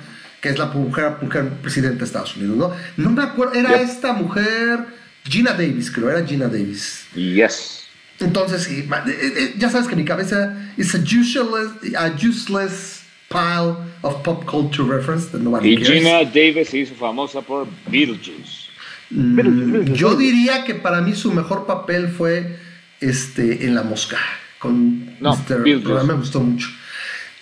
que 0.41 0.51
es 0.51 0.59
la 0.59 0.67
mujer, 0.67 1.17
mujer 1.23 1.49
presidenta 1.63 1.99
de 2.01 2.05
Estados 2.05 2.37
Unidos, 2.37 2.57
¿no? 2.57 2.73
No 3.03 3.11
me 3.11 3.23
acuerdo, 3.23 3.55
era 3.55 3.71
Yep. 3.71 3.81
esta 3.81 4.13
mujer, 4.13 4.81
Gina 5.25 5.53
Davis, 5.53 5.91
creo, 5.91 6.11
era 6.11 6.25
Gina 6.27 6.47
Davis. 6.47 7.07
Yes. 7.15 7.81
Entonces, 8.21 8.69
eh, 8.69 8.87
eh, 9.07 9.55
ya 9.59 9.71
sabes 9.71 9.89
que 9.89 9.97
mi 9.97 10.05
cabeza 10.05 10.55
es 10.77 10.95
a 10.95 10.99
useless, 10.99 11.95
a 11.99 12.13
useless 12.17 13.01
pile 13.29 13.75
of 14.03 14.23
pop 14.23 14.45
culture 14.47 14.85
reference 14.85 15.27
that 15.31 15.41
nobody 15.41 15.73
Y 15.73 15.77
cares. 15.77 15.89
Gina 15.89 16.25
Davis 16.25 16.69
se 16.69 16.79
hizo 16.79 16.95
famosa 16.95 17.41
por 17.43 17.67
Beetlejuice. 17.89 18.67
Mm, 19.11 19.93
Yo 19.95 20.15
diría 20.17 20.65
que 20.65 20.75
para 20.75 21.01
mí 21.01 21.15
su 21.15 21.33
mejor 21.33 21.67
papel 21.67 22.09
fue 22.09 22.59
este 23.01 23.65
en 23.67 23.75
La 23.75 23.83
Mosca. 23.83 24.19
Con 24.59 25.19
No, 25.21 25.35
Mr. 25.37 25.63
Beetlejuice. 25.63 26.07
Me 26.07 26.15
gustó 26.15 26.41
mucho. 26.41 26.69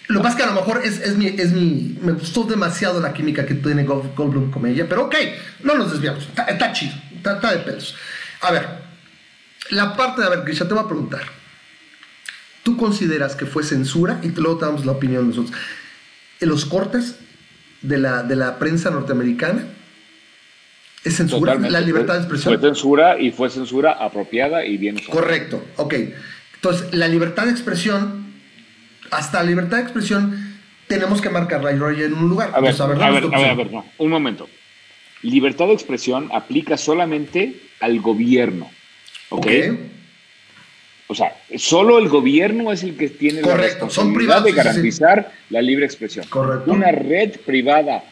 Lo 0.09 0.21
que 0.21 0.25
pasa 0.25 0.37
es 0.39 0.45
que 0.45 0.51
a 0.51 0.55
lo 0.55 0.61
mejor 0.61 0.83
es, 0.85 1.01
es 1.01 1.17
mi, 1.17 1.27
es 1.29 1.53
mi. 1.53 1.97
Me 2.03 2.13
gustó 2.13 2.45
demasiado 2.45 3.01
la 3.01 3.15
química 3.15 3.47
que 3.47 3.55
tiene 3.55 3.87
Gold- 3.87 4.15
Goldblum 4.15 4.51
con 4.51 4.67
ella. 4.67 4.87
Pero 4.89 5.07
ok, 5.07 5.15
no 5.63 5.75
nos 5.77 5.93
desviamos. 5.93 6.25
Está, 6.25 6.45
está 6.45 6.73
chido. 6.73 6.93
Está, 7.17 7.37
está 7.37 7.53
de 7.53 7.59
pelos. 7.61 7.95
A 8.43 8.51
ver, 8.53 8.69
la 9.71 9.97
parte 9.97 10.21
de. 10.21 10.27
A 10.27 10.31
ver, 10.31 10.43
Grisha, 10.45 10.69
te 10.69 10.75
voy 10.75 10.85
a 10.85 10.87
preguntar. 10.87 11.23
¿Tú 12.65 12.77
consideras 12.77 13.37
que 13.37 13.47
fue 13.47 13.63
censura? 13.63 14.19
Y 14.23 14.29
luego 14.31 14.59
te 14.59 14.65
damos 14.65 14.85
la 14.85 14.93
opinión 14.93 15.31
de 15.31 15.37
nosotros. 15.37 15.57
En 16.41 16.49
los 16.49 16.65
cortes 16.65 17.19
de 17.83 17.99
la, 17.99 18.23
de 18.23 18.35
la 18.35 18.59
prensa 18.59 18.91
norteamericana. 18.91 19.67
¿Es 21.05 21.17
censura? 21.17 21.53
Totalmente. 21.53 21.71
¿La 21.71 21.81
libertad 21.83 22.15
de 22.15 22.21
expresión? 22.21 22.59
Fue 22.59 22.69
censura 22.69 23.21
y 23.21 23.31
fue 23.31 23.51
censura 23.51 23.93
apropiada 23.93 24.65
y 24.65 24.79
bien 24.79 24.97
usada. 24.97 25.13
Correcto, 25.13 25.63
ok. 25.77 25.95
Entonces, 26.55 26.95
la 26.95 27.07
libertad 27.07 27.45
de 27.45 27.51
expresión, 27.51 28.33
hasta 29.11 29.43
la 29.43 29.51
libertad 29.51 29.77
de 29.77 29.83
expresión, 29.83 30.57
tenemos 30.87 31.21
que 31.21 31.29
marcarla 31.29 31.73
y 31.73 32.03
en 32.03 32.15
un 32.15 32.31
lugar. 32.31 32.53
A 32.55 32.61
ver, 32.61 32.71
Entonces, 32.71 32.81
a 32.81 32.87
ver, 32.87 33.03
a 33.03 33.11
ver, 33.11 33.25
a 33.35 33.55
ver, 33.55 33.67
opción. 33.67 33.73
no, 33.73 33.85
un 33.99 34.11
momento. 34.11 34.49
Libertad 35.21 35.67
de 35.67 35.75
expresión 35.75 36.31
aplica 36.33 36.79
solamente 36.79 37.61
al 37.81 38.01
gobierno. 38.01 38.71
¿Ok? 39.29 39.47
Ok. 39.47 39.79
O 41.15 41.17
sea, 41.17 41.37
solo 41.57 41.99
el 41.99 42.09
gobierno 42.09 42.73
es 42.73 42.83
el 42.83 42.97
que 42.97 43.09
tiene 43.09 43.41
la 43.41 43.53
Correcto, 43.53 43.89
son 43.89 44.13
responsabilidad 44.13 44.43
privados, 44.43 44.45
de 44.45 44.51
sí, 44.51 44.57
sí, 44.57 44.61
sí. 44.61 44.67
garantizar 44.67 45.33
la 45.51 45.63
libre 45.63 45.85
expresión. 45.87 46.27
Correcto. 46.29 46.73
Una 46.73 46.91
red 46.91 47.39
privada 47.47 48.03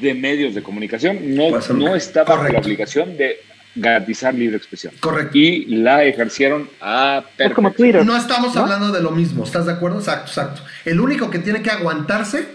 de 0.00 0.14
medios 0.14 0.54
de 0.54 0.62
comunicación 0.62 1.34
no, 1.34 1.48
Puede 1.48 1.62
ser 1.62 1.76
no 1.76 1.96
está 1.96 2.22
bajo 2.22 2.44
la 2.44 2.60
obligación 2.60 3.16
de 3.16 3.40
garantizar 3.74 4.32
libre 4.32 4.56
expresión. 4.56 4.94
Correcto. 5.00 5.36
Y 5.36 5.64
la 5.64 6.04
ejercieron 6.04 6.70
a 6.80 7.24
Es 7.36 7.52
como. 7.52 7.72
Twitter. 7.72 8.06
No 8.06 8.16
estamos 8.16 8.54
¿no? 8.54 8.60
hablando 8.62 8.92
de 8.92 9.02
lo 9.02 9.10
mismo, 9.10 9.42
¿estás 9.42 9.66
de 9.66 9.72
acuerdo? 9.72 9.98
Exacto, 9.98 10.28
exacto. 10.28 10.62
El 10.84 11.00
único 11.00 11.30
que 11.30 11.40
tiene 11.40 11.62
que 11.62 11.70
aguantarse 11.70 12.46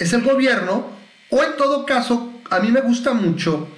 es 0.00 0.12
el 0.12 0.22
gobierno, 0.22 0.90
o 1.28 1.44
en 1.44 1.56
todo 1.56 1.86
caso, 1.86 2.32
a 2.50 2.58
mí 2.58 2.72
me 2.72 2.80
gusta 2.80 3.14
mucho 3.14 3.68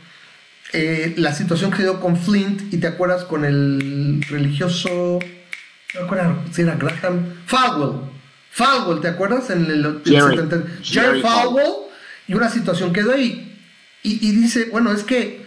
eh, 0.72 1.14
la 1.16 1.34
situación 1.34 1.70
que 1.70 1.78
se 1.78 1.82
dio 1.84 2.00
con 2.00 2.16
Flint, 2.16 2.72
y 2.72 2.78
te 2.78 2.86
acuerdas 2.86 3.24
con 3.24 3.44
el 3.44 4.22
religioso, 4.28 5.18
no 5.94 6.00
me 6.00 6.06
acuerdo 6.06 6.36
si 6.52 6.62
era 6.62 6.76
Graham, 6.76 7.34
Falwell. 7.46 8.00
Falwell, 8.50 9.00
¿te 9.00 9.08
acuerdas? 9.08 9.50
En 9.50 9.66
el, 9.66 10.00
Jerry. 10.04 10.36
70 10.36 10.56
Jerry 10.56 10.82
Jerry 10.82 11.20
Falwell, 11.22 11.72
y 12.28 12.34
una 12.34 12.48
situación 12.50 12.92
quedó 12.92 13.12
ahí. 13.12 13.48
Y, 14.02 14.26
y 14.28 14.32
dice, 14.32 14.68
bueno, 14.70 14.92
es 14.92 15.02
que 15.04 15.42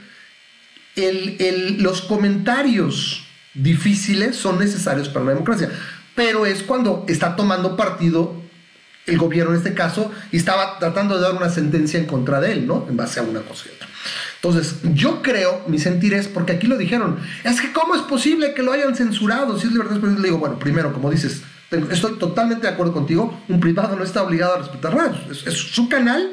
el- 0.95 1.35
el- 1.39 1.83
los 1.83 2.01
comentarios 2.01 3.23
difíciles 3.53 4.35
son 4.35 4.59
necesarios 4.59 5.09
para 5.09 5.25
la 5.25 5.31
democracia, 5.31 5.69
pero 6.15 6.45
es 6.45 6.63
cuando 6.63 7.05
está 7.07 7.35
tomando 7.35 7.75
partido 7.75 8.41
el 9.05 9.17
gobierno 9.17 9.51
en 9.51 9.57
este 9.57 9.73
caso 9.73 10.11
y 10.31 10.37
estaba 10.37 10.79
tratando 10.79 11.15
de 11.15 11.21
dar 11.21 11.33
una 11.35 11.49
sentencia 11.49 11.99
en 11.99 12.05
contra 12.05 12.39
de 12.39 12.53
él, 12.53 12.65
¿no? 12.67 12.85
En 12.89 12.97
base 12.97 13.19
a 13.19 13.23
una 13.23 13.41
cosa 13.41 13.65
y 13.69 13.75
otra. 13.75 13.87
Entonces, 14.45 14.75
yo 14.93 15.23
creo, 15.23 15.63
mi 15.67 15.79
sentir 15.79 16.13
es, 16.13 16.27
porque 16.27 16.53
aquí 16.53 16.67
lo 16.67 16.77
dijeron, 16.77 17.17
es 17.43 17.59
que 17.59 17.71
¿cómo 17.73 17.95
es 17.95 18.01
posible 18.03 18.53
que 18.53 18.61
lo 18.61 18.73
hayan 18.73 18.95
censurado? 18.95 19.57
Si 19.57 19.65
es 19.65 19.71
libertad 19.71 19.93
de 19.93 19.97
expresión, 19.97 20.21
le 20.21 20.27
digo, 20.27 20.37
bueno, 20.37 20.59
primero, 20.59 20.93
como 20.93 21.09
dices, 21.09 21.41
tengo- 21.71 21.89
estoy 21.89 22.19
totalmente 22.19 22.67
de 22.67 22.73
acuerdo 22.73 22.93
contigo, 22.93 23.35
un 23.49 23.59
privado 23.59 23.95
no 23.95 24.03
está 24.03 24.21
obligado 24.21 24.53
a 24.53 24.57
respetar 24.59 24.95
nada, 24.95 25.19
es, 25.31 25.47
es 25.47 25.53
su 25.55 25.89
canal, 25.89 26.31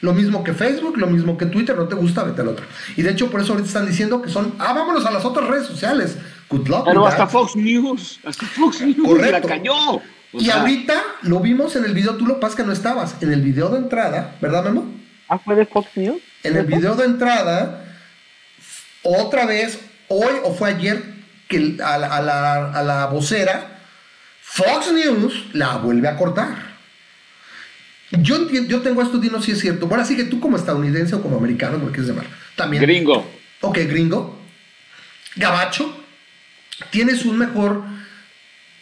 lo 0.00 0.14
mismo 0.14 0.42
que 0.42 0.54
Facebook, 0.54 0.96
lo 0.96 1.06
mismo 1.08 1.36
que 1.36 1.44
Twitter, 1.44 1.76
no 1.76 1.86
te 1.88 1.94
gusta, 1.94 2.24
vete 2.24 2.40
al 2.40 2.48
otro. 2.48 2.64
Y 2.96 3.02
de 3.02 3.10
hecho, 3.10 3.30
por 3.30 3.42
eso 3.42 3.52
ahorita 3.52 3.68
están 3.68 3.86
diciendo 3.86 4.22
que 4.22 4.30
son, 4.30 4.54
ah, 4.58 4.72
vámonos 4.72 5.04
a 5.04 5.10
las 5.10 5.24
otras 5.26 5.46
redes 5.46 5.66
sociales. 5.66 6.16
Good 6.48 6.68
luck. 6.68 6.84
Pero 6.86 7.06
hasta. 7.06 7.26
Fox 7.26 7.54
News, 7.54 8.18
hasta 8.24 8.46
Fox 8.46 8.80
News 8.80 8.96
Correcto. 9.06 9.46
la 9.48 9.56
cayó. 9.56 9.74
O 9.74 10.02
Y 10.40 10.46
sea, 10.46 10.60
ahorita 10.62 10.94
lo 11.22 11.38
vimos 11.40 11.76
en 11.76 11.84
el 11.84 11.92
video, 11.92 12.14
tú 12.16 12.24
lo 12.26 12.40
pasas 12.40 12.56
que 12.56 12.64
no 12.64 12.72
estabas, 12.72 13.14
en 13.20 13.30
el 13.30 13.42
video 13.42 13.68
de 13.68 13.78
entrada, 13.78 14.36
¿verdad, 14.40 14.64
Memo? 14.64 14.86
Ah, 15.28 15.38
fue 15.38 15.54
de 15.54 15.66
Fox 15.66 15.88
News. 15.94 16.16
En 16.42 16.56
el 16.56 16.66
video 16.66 16.94
de 16.96 17.04
entrada, 17.04 17.84
otra 19.02 19.46
vez, 19.46 19.78
hoy 20.08 20.32
o 20.44 20.54
fue 20.54 20.70
ayer, 20.70 21.02
que 21.48 21.76
a 21.84 21.98
la, 21.98 22.06
a 22.16 22.20
la- 22.22 22.72
a 22.72 22.82
la 22.82 23.06
vocera, 23.06 23.78
Fox 24.40 24.92
News 24.92 25.46
la 25.52 25.76
vuelve 25.76 26.08
a 26.08 26.16
cortar. 26.16 26.72
Yo, 28.10 28.36
entiendo, 28.36 28.68
yo 28.68 28.82
tengo 28.82 29.00
esto, 29.02 29.18
Dino, 29.18 29.40
si 29.40 29.52
es 29.52 29.60
cierto. 29.60 29.86
Bueno, 29.86 30.02
así 30.02 30.16
que 30.16 30.24
tú 30.24 30.38
como 30.40 30.56
estadounidense 30.56 31.14
o 31.14 31.22
como 31.22 31.36
americano, 31.38 31.78
como 31.78 31.90
quieres 31.90 32.08
llamar, 32.08 32.26
también. 32.56 32.82
Gringo. 32.82 33.26
Ok, 33.60 33.78
gringo. 33.88 34.38
Gabacho, 35.36 35.96
tienes 36.90 37.24
un 37.24 37.38
mejor, 37.38 37.82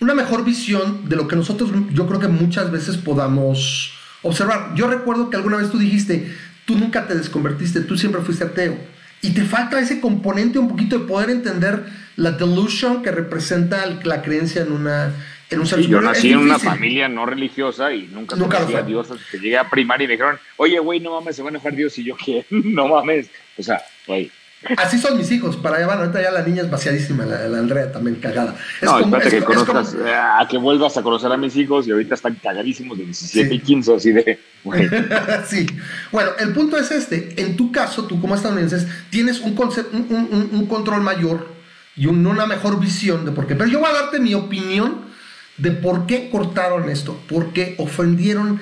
una 0.01 0.15
mejor 0.15 0.45
visión 0.45 1.09
de 1.09 1.15
lo 1.15 1.29
que 1.29 1.37
nosotros, 1.37 1.71
yo 1.93 2.07
creo 2.09 2.19
que 2.19 2.27
muchas 2.27 2.73
veces 2.73 2.97
podamos 2.97 3.93
observar. 4.23 4.75
Yo 4.75 4.89
recuerdo 4.89 5.31
que 5.31 5.37
alguna 5.37 5.59
vez 5.59 5.71
tú 5.71 5.79
dijiste, 5.79 6.37
tú 6.71 6.79
nunca 6.79 7.09
te 7.09 7.16
desconvertiste, 7.16 7.81
tú 7.81 7.99
siempre 7.99 8.23
fuiste 8.23 8.45
ateo. 8.45 8.79
Y 9.23 9.35
te 9.35 9.43
falta 9.43 9.81
ese 9.81 10.01
componente 10.01 10.61
un 10.61 10.68
poquito 10.68 11.01
de 11.01 11.05
poder 11.05 11.31
entender 11.31 11.85
la 12.14 12.31
delusion 12.31 13.03
que 13.03 13.11
representa 13.11 13.85
la 14.05 14.23
creencia 14.23 14.62
en 14.62 14.71
una 14.71 15.12
en 15.51 15.59
un 15.59 15.66
Sí, 15.66 15.89
yo 15.89 16.01
nací 16.01 16.31
en 16.31 16.39
una 16.39 16.61
familia 16.61 17.09
no 17.09 17.27
religiosa 17.27 17.93
y 17.93 18.07
nunca, 18.07 18.37
Nunca 18.37 18.59
conocí 18.59 18.77
a. 18.77 18.83
Dios 18.83 19.11
hasta 19.11 19.25
que 19.33 19.39
llegué 19.39 19.59
a 19.59 19.68
primaria 19.68 20.05
y 20.05 20.07
me 20.07 20.12
dijeron, 20.12 20.39
oye, 20.59 20.79
güey, 20.79 21.01
no 21.01 21.11
mames, 21.18 21.35
se 21.35 21.43
va 21.43 21.49
a 21.49 21.51
enojar 21.51 21.75
Dios 21.75 21.99
y 21.99 22.05
yo 22.05 22.16
qué, 22.25 22.47
no 22.51 22.87
mames. 22.87 23.29
O 23.59 23.62
sea, 23.64 23.83
güey. 24.07 24.31
Así 24.77 24.99
son 24.99 25.17
mis 25.17 25.31
hijos, 25.33 25.57
para 25.57 25.77
allá 25.79 25.87
van. 25.87 25.99
Ahorita 26.01 26.21
ya 26.21 26.31
la 26.31 26.43
niña 26.43 26.63
es 26.63 26.71
vaciadísima, 26.71 27.25
la, 27.25 27.49
la 27.49 27.59
Andrea 27.59 27.91
también 27.91 28.17
cagada. 28.17 28.55
Es 28.81 28.85
No, 28.85 28.93
como- 29.01 29.17
espérate 29.17 29.29
es- 29.29 29.35
que 29.35 29.47
como- 29.47 29.65
conozcas, 29.67 29.95
eh, 30.05 30.13
a 30.15 30.47
que 30.49 30.59
vuelvas 30.59 30.97
a 30.99 31.03
conocer 31.03 31.33
a 31.33 31.37
mis 31.39 31.57
hijos 31.57 31.89
y 31.89 31.93
ahorita 31.93 32.15
están 32.15 32.35
cagadísimos 32.43 32.99
de 32.99 33.05
17 33.07 33.49
Sí. 33.49 33.55
y 33.55 33.59
15, 33.61 33.95
así 33.95 34.13
de, 34.13 34.39
sí. 35.49 35.67
Bueno, 36.13 36.31
el 36.39 36.53
punto 36.53 36.77
es 36.77 36.91
este. 36.91 37.41
En 37.41 37.57
tu 37.57 37.73
caso, 37.73 38.05
tú 38.05 38.21
como 38.21 38.35
estadounidense, 38.35 38.87
tienes 39.09 39.41
un, 39.41 39.55
concepto, 39.55 39.97
un, 39.97 40.07
un- 40.11 40.29
un- 40.31 40.51
un 40.61 40.67
control 40.67 41.01
mayor 41.01 41.49
y 41.97 42.07
un- 42.07 42.27
una 42.27 42.45
mejor 42.47 42.79
visión 42.79 43.25
de 43.25 43.33
por 43.33 43.47
qué. 43.47 43.55
Pero 43.57 43.71
yo 43.71 43.81
voy 43.81 43.89
a 43.89 43.95
darte 43.95 44.21
mi 44.21 44.35
opinión 44.35 45.09
de 45.57 45.71
por 45.73 46.07
qué 46.07 46.29
cortaron 46.31 46.89
esto. 46.91 47.19
Porque 47.29 47.75
ofendieron. 47.79 48.61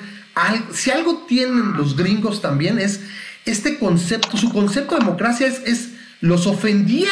Si 0.71 0.89
algo 0.91 1.25
tienen 1.27 1.73
los 1.73 1.97
gringos 1.97 2.41
también 2.41 2.79
es 2.79 3.01
este 3.49 3.77
concepto. 3.79 4.37
Su 4.37 4.51
concepto 4.51 4.95
de 4.95 5.01
democracia 5.01 5.47
es, 5.47 5.61
es 5.65 5.89
los 6.21 6.47
ofendía. 6.47 7.09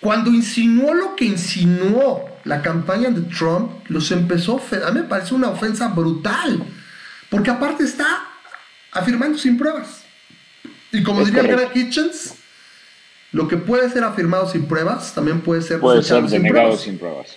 Cuando 0.00 0.30
insinuó 0.30 0.94
lo 0.94 1.16
que 1.16 1.24
insinuó 1.24 2.28
la 2.44 2.62
campaña 2.62 3.10
de 3.10 3.22
Trump, 3.22 3.70
los 3.88 4.10
empezó 4.12 4.52
a 4.52 4.54
ofender. 4.56 4.88
A 4.88 4.92
mí 4.92 5.00
me 5.00 5.06
parece 5.06 5.34
una 5.34 5.48
ofensa 5.48 5.88
brutal. 5.88 6.62
Porque 7.30 7.50
aparte 7.50 7.84
está 7.84 8.06
afirmando 8.92 9.38
sin 9.38 9.58
pruebas. 9.58 10.04
Y 10.92 11.02
como 11.02 11.22
Es 11.22 11.32
diría. 11.32 11.42
Greg 11.42 11.70
Hitchens, 11.74 12.34
lo 13.32 13.48
que 13.48 13.56
puede 13.56 13.90
ser 13.90 14.04
afirmado 14.04 14.48
sin 14.48 14.66
pruebas 14.66 15.14
también 15.14 15.40
puede 15.40 15.62
ser 15.62 15.80
Puede 15.80 16.02
ser 16.02 16.22
desechado 16.22 16.28
sin 16.28 16.42
denegado 16.42 16.66
pruebas. 16.68 16.84
sin 16.84 16.98
pruebas. 16.98 17.36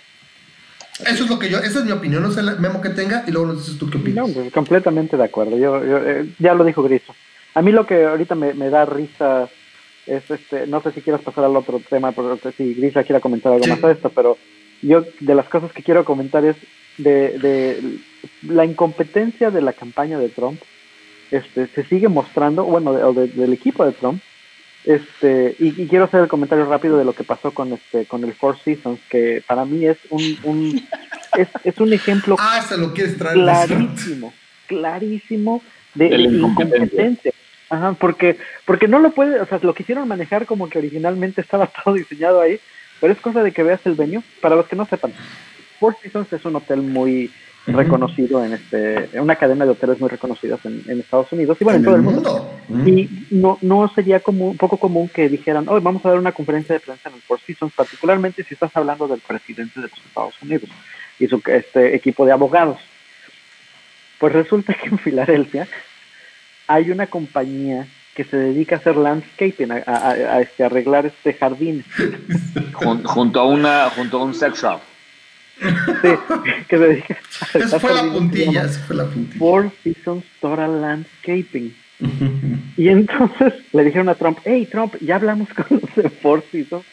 Eso 1.06 1.24
es 1.24 1.30
lo 1.30 1.38
que 1.38 1.48
yo, 1.48 1.58
esa 1.58 1.78
es 1.78 1.84
mi 1.86 1.92
opinión, 1.92 2.22
no 2.22 2.30
sé 2.30 2.40
el 2.40 2.58
memo 2.60 2.82
que 2.82 2.90
tenga 2.90 3.24
y 3.26 3.30
luego 3.30 3.48
nos 3.48 3.58
dices 3.64 3.78
tú 3.78 3.88
qué 3.88 3.96
opinas. 3.96 4.28
No, 4.28 4.34
pues, 4.34 4.52
completamente 4.52 5.16
de 5.16 5.24
acuerdo. 5.24 5.56
Yo, 5.56 5.82
yo, 5.84 5.96
eh, 5.98 6.30
ya 6.38 6.52
lo 6.54 6.62
dijo 6.62 6.82
Griso. 6.82 7.14
A 7.54 7.62
mí 7.62 7.72
lo 7.72 7.86
que 7.86 8.04
ahorita 8.04 8.34
me, 8.34 8.54
me 8.54 8.70
da 8.70 8.84
risa 8.84 9.48
es 10.06 10.30
este, 10.30 10.66
no 10.66 10.80
sé 10.80 10.92
si 10.92 11.02
quieres 11.02 11.22
pasar 11.22 11.44
al 11.44 11.56
otro 11.56 11.80
tema, 11.88 12.12
pero 12.12 12.38
si 12.56 12.74
Grisa 12.74 13.04
quiera 13.04 13.20
comentar 13.20 13.52
algo 13.52 13.66
más 13.66 13.82
a 13.84 13.92
esto, 13.92 14.10
pero 14.10 14.38
yo 14.82 15.04
de 15.20 15.34
las 15.34 15.48
cosas 15.48 15.72
que 15.72 15.82
quiero 15.82 16.04
comentar 16.04 16.44
es 16.44 16.56
de, 16.98 17.38
de 17.38 17.98
la 18.42 18.64
incompetencia 18.64 19.50
de 19.50 19.62
la 19.62 19.72
campaña 19.72 20.18
de 20.18 20.28
Trump, 20.28 20.60
este, 21.30 21.68
se 21.68 21.84
sigue 21.84 22.08
mostrando, 22.08 22.64
bueno, 22.64 22.90
o 22.90 23.12
del 23.12 23.52
equipo 23.52 23.84
de 23.84 23.92
Trump, 23.92 24.20
este, 24.84 25.54
y, 25.58 25.86
quiero 25.86 26.06
hacer 26.06 26.20
el 26.20 26.28
comentario 26.28 26.64
rápido 26.64 26.96
de 26.96 27.04
lo 27.04 27.12
que 27.12 27.22
pasó 27.22 27.52
con 27.52 27.72
este, 27.72 28.06
con 28.06 28.24
el 28.24 28.32
Four 28.32 28.58
Seasons, 28.64 28.98
que 29.10 29.44
para 29.46 29.66
mí 29.66 29.84
es 29.84 29.98
un, 30.08 30.38
un 30.42 30.88
es, 31.36 31.48
es, 31.64 31.78
un 31.78 31.92
ejemplo 31.92 32.36
ah, 32.40 32.64
se 32.66 32.78
lo 32.78 32.94
quieres 32.94 33.18
traer 33.18 33.34
clarísimo, 33.34 34.32
clarísimo 34.66 35.62
de, 35.94 36.08
de 36.08 36.16
incompetencia. 36.16 37.32
Ajá, 37.70 37.94
porque, 37.98 38.36
porque 38.64 38.88
no 38.88 38.98
lo 38.98 39.12
puede, 39.12 39.40
o 39.40 39.46
sea, 39.46 39.60
lo 39.62 39.74
quisieron 39.74 40.06
manejar 40.08 40.44
como 40.44 40.68
que 40.68 40.78
originalmente 40.78 41.40
estaba 41.40 41.68
todo 41.68 41.94
diseñado 41.94 42.40
ahí, 42.40 42.60
pero 43.00 43.12
es 43.12 43.20
cosa 43.20 43.42
de 43.42 43.52
que 43.52 43.62
veas 43.62 43.80
el 43.86 43.94
venue. 43.94 44.22
Para 44.40 44.56
los 44.56 44.66
que 44.66 44.76
no 44.76 44.84
sepan, 44.84 45.12
Four 45.78 45.96
Seasons 46.02 46.32
es 46.32 46.44
un 46.44 46.56
hotel 46.56 46.82
muy 46.82 47.30
reconocido 47.66 48.44
en 48.44 48.54
este, 48.54 49.08
una 49.20 49.36
cadena 49.36 49.64
de 49.64 49.72
hoteles 49.72 50.00
muy 50.00 50.08
reconocidas 50.08 50.58
en, 50.64 50.98
Estados 50.98 51.30
Unidos 51.30 51.58
y 51.60 51.64
bueno, 51.64 51.78
en, 51.78 51.84
todo 51.84 51.96
el 51.96 52.02
mundo. 52.02 52.50
Y 52.86 53.08
no, 53.30 53.58
no 53.60 53.90
sería 53.94 54.20
como 54.20 54.48
un 54.48 54.56
poco 54.56 54.76
común 54.76 55.08
que 55.08 55.28
dijeran, 55.28 55.68
hoy 55.68 55.80
vamos 55.80 56.04
a 56.04 56.08
dar 56.08 56.18
una 56.18 56.32
conferencia 56.32 56.74
de 56.74 56.80
prensa 56.80 57.08
en 57.08 57.16
el 57.16 57.22
Four 57.22 57.40
Seasons, 57.40 57.72
particularmente 57.74 58.42
si 58.42 58.54
estás 58.54 58.76
hablando 58.76 59.06
del 59.06 59.20
presidente 59.20 59.80
de 59.80 59.88
los 59.88 59.98
Estados 59.98 60.34
Unidos 60.42 60.68
y 61.18 61.28
su 61.28 61.40
este 61.46 61.94
equipo 61.94 62.26
de 62.26 62.32
abogados. 62.32 62.78
Pues 64.18 64.32
resulta 64.32 64.74
que 64.82 64.88
en 64.88 64.98
Filadelfia 64.98 65.68
hay 66.70 66.90
una 66.92 67.08
compañía 67.08 67.88
que 68.14 68.22
se 68.22 68.36
dedica 68.36 68.76
a 68.76 68.78
hacer 68.78 68.96
landscaping, 68.96 69.72
a, 69.72 70.40
este, 70.40 70.64
arreglar 70.64 71.06
este 71.06 71.34
jardín. 71.34 71.84
junto 72.72 73.40
a 73.40 73.44
una, 73.44 73.90
junto 73.90 74.18
a 74.18 74.24
un 74.24 74.34
sex 74.34 74.62
shop. 74.62 74.80
Sí, 75.58 76.08
que 76.68 76.78
se 76.78 76.86
dedica 76.86 77.18
a 77.54 77.58
Eso 77.58 77.80
fue 77.80 77.92
la 77.92 78.02
puntilla, 78.04 78.62
eso 78.62 78.80
fue 78.86 78.96
la 78.96 79.04
puntilla. 79.04 79.38
Four 79.38 79.70
Seasons 79.82 80.24
Total 80.40 80.80
Landscaping. 80.80 81.74
y 82.76 82.88
entonces 82.88 83.54
le 83.72 83.84
dijeron 83.84 84.08
a 84.08 84.14
Trump, 84.14 84.38
hey 84.44 84.66
Trump, 84.70 84.94
ya 85.00 85.16
hablamos 85.16 85.48
con 85.48 85.80
los 85.80 85.94
de 85.96 86.08
Four 86.08 86.44
Seasons 86.52 86.84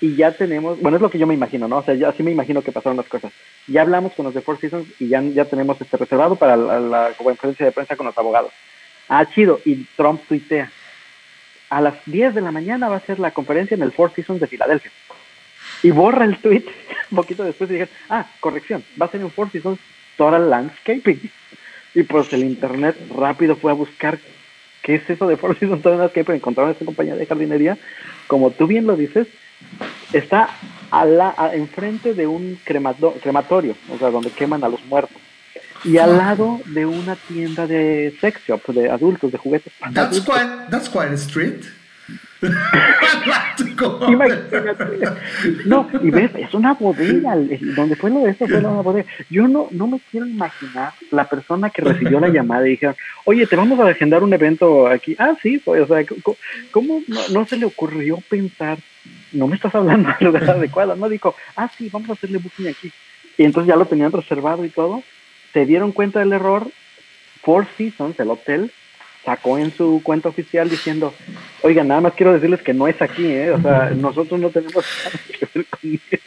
y 0.00 0.14
ya 0.14 0.30
tenemos, 0.32 0.80
bueno, 0.80 0.96
es 0.96 1.02
lo 1.02 1.10
que 1.10 1.18
yo 1.18 1.26
me 1.26 1.34
imagino, 1.34 1.66
¿no? 1.66 1.78
O 1.78 1.82
sea, 1.82 1.94
yo 1.94 2.08
así 2.08 2.22
me 2.22 2.30
imagino 2.30 2.62
que 2.62 2.72
pasaron 2.72 2.96
las 2.96 3.08
cosas. 3.08 3.32
Ya 3.66 3.82
hablamos 3.82 4.12
con 4.12 4.26
los 4.26 4.34
de 4.34 4.42
Four 4.42 4.60
Seasons 4.60 4.86
y 5.00 5.08
ya, 5.08 5.20
ya 5.22 5.44
tenemos 5.44 5.80
este 5.80 5.96
reservado 5.96 6.36
para 6.36 6.56
la, 6.56 6.78
la 6.78 7.10
conferencia 7.16 7.66
de 7.66 7.72
prensa 7.72 7.96
con 7.96 8.06
los 8.06 8.16
abogados. 8.16 8.52
Ah, 9.08 9.26
chido. 9.26 9.60
Y 9.64 9.84
Trump 9.96 10.22
tuitea. 10.28 10.70
A 11.70 11.80
las 11.80 11.94
10 12.06 12.34
de 12.34 12.40
la 12.40 12.52
mañana 12.52 12.88
va 12.88 12.96
a 12.96 13.00
ser 13.00 13.18
la 13.18 13.32
conferencia 13.32 13.74
en 13.74 13.82
el 13.82 13.92
Four 13.92 14.12
Seasons 14.14 14.40
de 14.40 14.46
Filadelfia. 14.46 14.90
Y 15.82 15.90
borra 15.90 16.24
el 16.24 16.38
tweet 16.38 16.64
un 17.10 17.16
poquito 17.16 17.44
después 17.44 17.70
y 17.70 17.74
dije, 17.74 17.88
ah, 18.08 18.26
corrección, 18.40 18.84
va 19.00 19.06
a 19.06 19.10
ser 19.10 19.20
en 19.20 19.30
Four 19.30 19.50
Seasons 19.50 19.78
Total 20.16 20.48
Landscaping. 20.48 21.30
Y 21.94 22.02
pues 22.04 22.32
el 22.32 22.44
internet 22.44 22.96
rápido 23.14 23.56
fue 23.56 23.70
a 23.70 23.74
buscar 23.74 24.18
qué 24.82 24.96
es 24.96 25.08
eso 25.08 25.26
de 25.26 25.36
Four 25.36 25.58
Seasons 25.58 25.82
Total 25.82 25.98
Landscaping. 25.98 26.36
Encontraron 26.36 26.72
esta 26.72 26.84
compañía 26.84 27.16
de 27.16 27.26
jardinería. 27.26 27.78
Como 28.26 28.50
tú 28.50 28.66
bien 28.66 28.86
lo 28.86 28.96
dices, 28.96 29.26
está 30.12 30.48
a 30.90 31.04
la, 31.04 31.34
enfrente 31.52 32.14
de 32.14 32.26
un 32.26 32.58
crematorio, 32.64 33.76
o 33.90 33.98
sea, 33.98 34.10
donde 34.10 34.30
queman 34.30 34.62
a 34.64 34.68
los 34.68 34.84
muertos 34.86 35.23
y 35.84 35.98
al 35.98 36.16
lado 36.16 36.60
de 36.66 36.86
una 36.86 37.16
tienda 37.16 37.66
de 37.66 38.16
sex 38.20 38.40
shop 38.46 38.66
de 38.68 38.90
adultos, 38.90 39.30
de 39.30 39.38
juguetes. 39.38 39.72
That's 39.92 40.20
quite, 40.20 40.70
that's 40.70 40.88
quite 40.88 41.10
a 41.10 41.16
street. 41.16 41.64
no, 45.66 45.88
y 46.02 46.10
ves, 46.10 46.30
es 46.36 46.52
una 46.52 46.74
bodega, 46.74 47.36
donde 47.76 47.96
fue 47.96 48.10
lo 48.10 48.20
de 48.20 48.32
eso 48.32 48.46
fue 48.46 48.58
una 48.58 48.82
bodega. 48.82 49.08
Yo 49.30 49.48
no, 49.48 49.68
no 49.70 49.86
me 49.86 49.98
quiero 50.10 50.26
imaginar 50.26 50.92
la 51.10 51.26
persona 51.28 51.70
que 51.70 51.80
recibió 51.82 52.20
la 52.20 52.28
llamada 52.28 52.66
y 52.66 52.72
dijeron, 52.72 52.96
oye, 53.24 53.46
te 53.46 53.56
vamos 53.56 53.80
a 53.80 53.88
agendar 53.88 54.22
un 54.22 54.34
evento 54.34 54.86
aquí. 54.86 55.16
Ah, 55.18 55.34
sí, 55.42 55.60
pues, 55.64 55.80
o 55.82 55.86
sea, 55.86 56.04
¿cómo, 56.70 57.00
no, 57.06 57.20
no, 57.32 57.46
se 57.46 57.56
le 57.56 57.64
ocurrió 57.66 58.18
pensar, 58.28 58.78
no 59.32 59.46
me 59.46 59.56
estás 59.56 59.74
hablando 59.74 60.10
de 60.18 60.24
lugar 60.24 60.50
adecuado? 60.50 60.96
No 60.96 61.08
dijo, 61.08 61.34
ah, 61.56 61.70
sí, 61.76 61.88
vamos 61.90 62.10
a 62.10 62.14
hacerle 62.14 62.38
booking 62.38 62.68
aquí. 62.68 62.92
Y 63.38 63.44
entonces 63.44 63.68
ya 63.68 63.76
lo 63.76 63.86
tenían 63.86 64.12
reservado 64.12 64.64
y 64.64 64.68
todo 64.68 65.02
se 65.54 65.64
dieron 65.64 65.92
cuenta 65.92 66.18
del 66.18 66.34
error, 66.34 66.68
Four 67.42 67.66
Seasons, 67.78 68.18
el 68.20 68.30
hotel, 68.30 68.72
sacó 69.24 69.56
en 69.56 69.72
su 69.72 70.02
cuenta 70.02 70.28
oficial 70.28 70.68
diciendo, 70.68 71.14
oigan, 71.62 71.88
nada 71.88 72.02
más 72.02 72.14
quiero 72.14 72.34
decirles 72.34 72.60
que 72.60 72.74
no 72.74 72.88
es 72.88 73.00
aquí, 73.00 73.24
¿eh? 73.24 73.52
o 73.52 73.62
sea, 73.62 73.90
nosotros 73.96 74.38
no 74.38 74.50
tenemos 74.50 74.84
nada 75.04 75.18
que 75.26 75.48
ver 75.54 75.66
con 75.66 75.94
eso. 75.94 76.24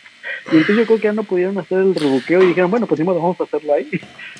Y 0.51 0.55
entonces 0.55 0.77
yo 0.77 0.85
creo 0.85 0.97
que 0.97 1.03
ya 1.03 1.13
no 1.13 1.23
pudieron 1.23 1.57
hacer 1.57 1.79
el 1.79 1.93
rebuqueo 1.93 2.41
y 2.41 2.47
dijeron, 2.47 2.71
bueno, 2.71 2.87
pues 2.87 3.03
vamos 3.03 3.39
a 3.39 3.43
hacerlo 3.43 3.73
ahí. 3.73 3.89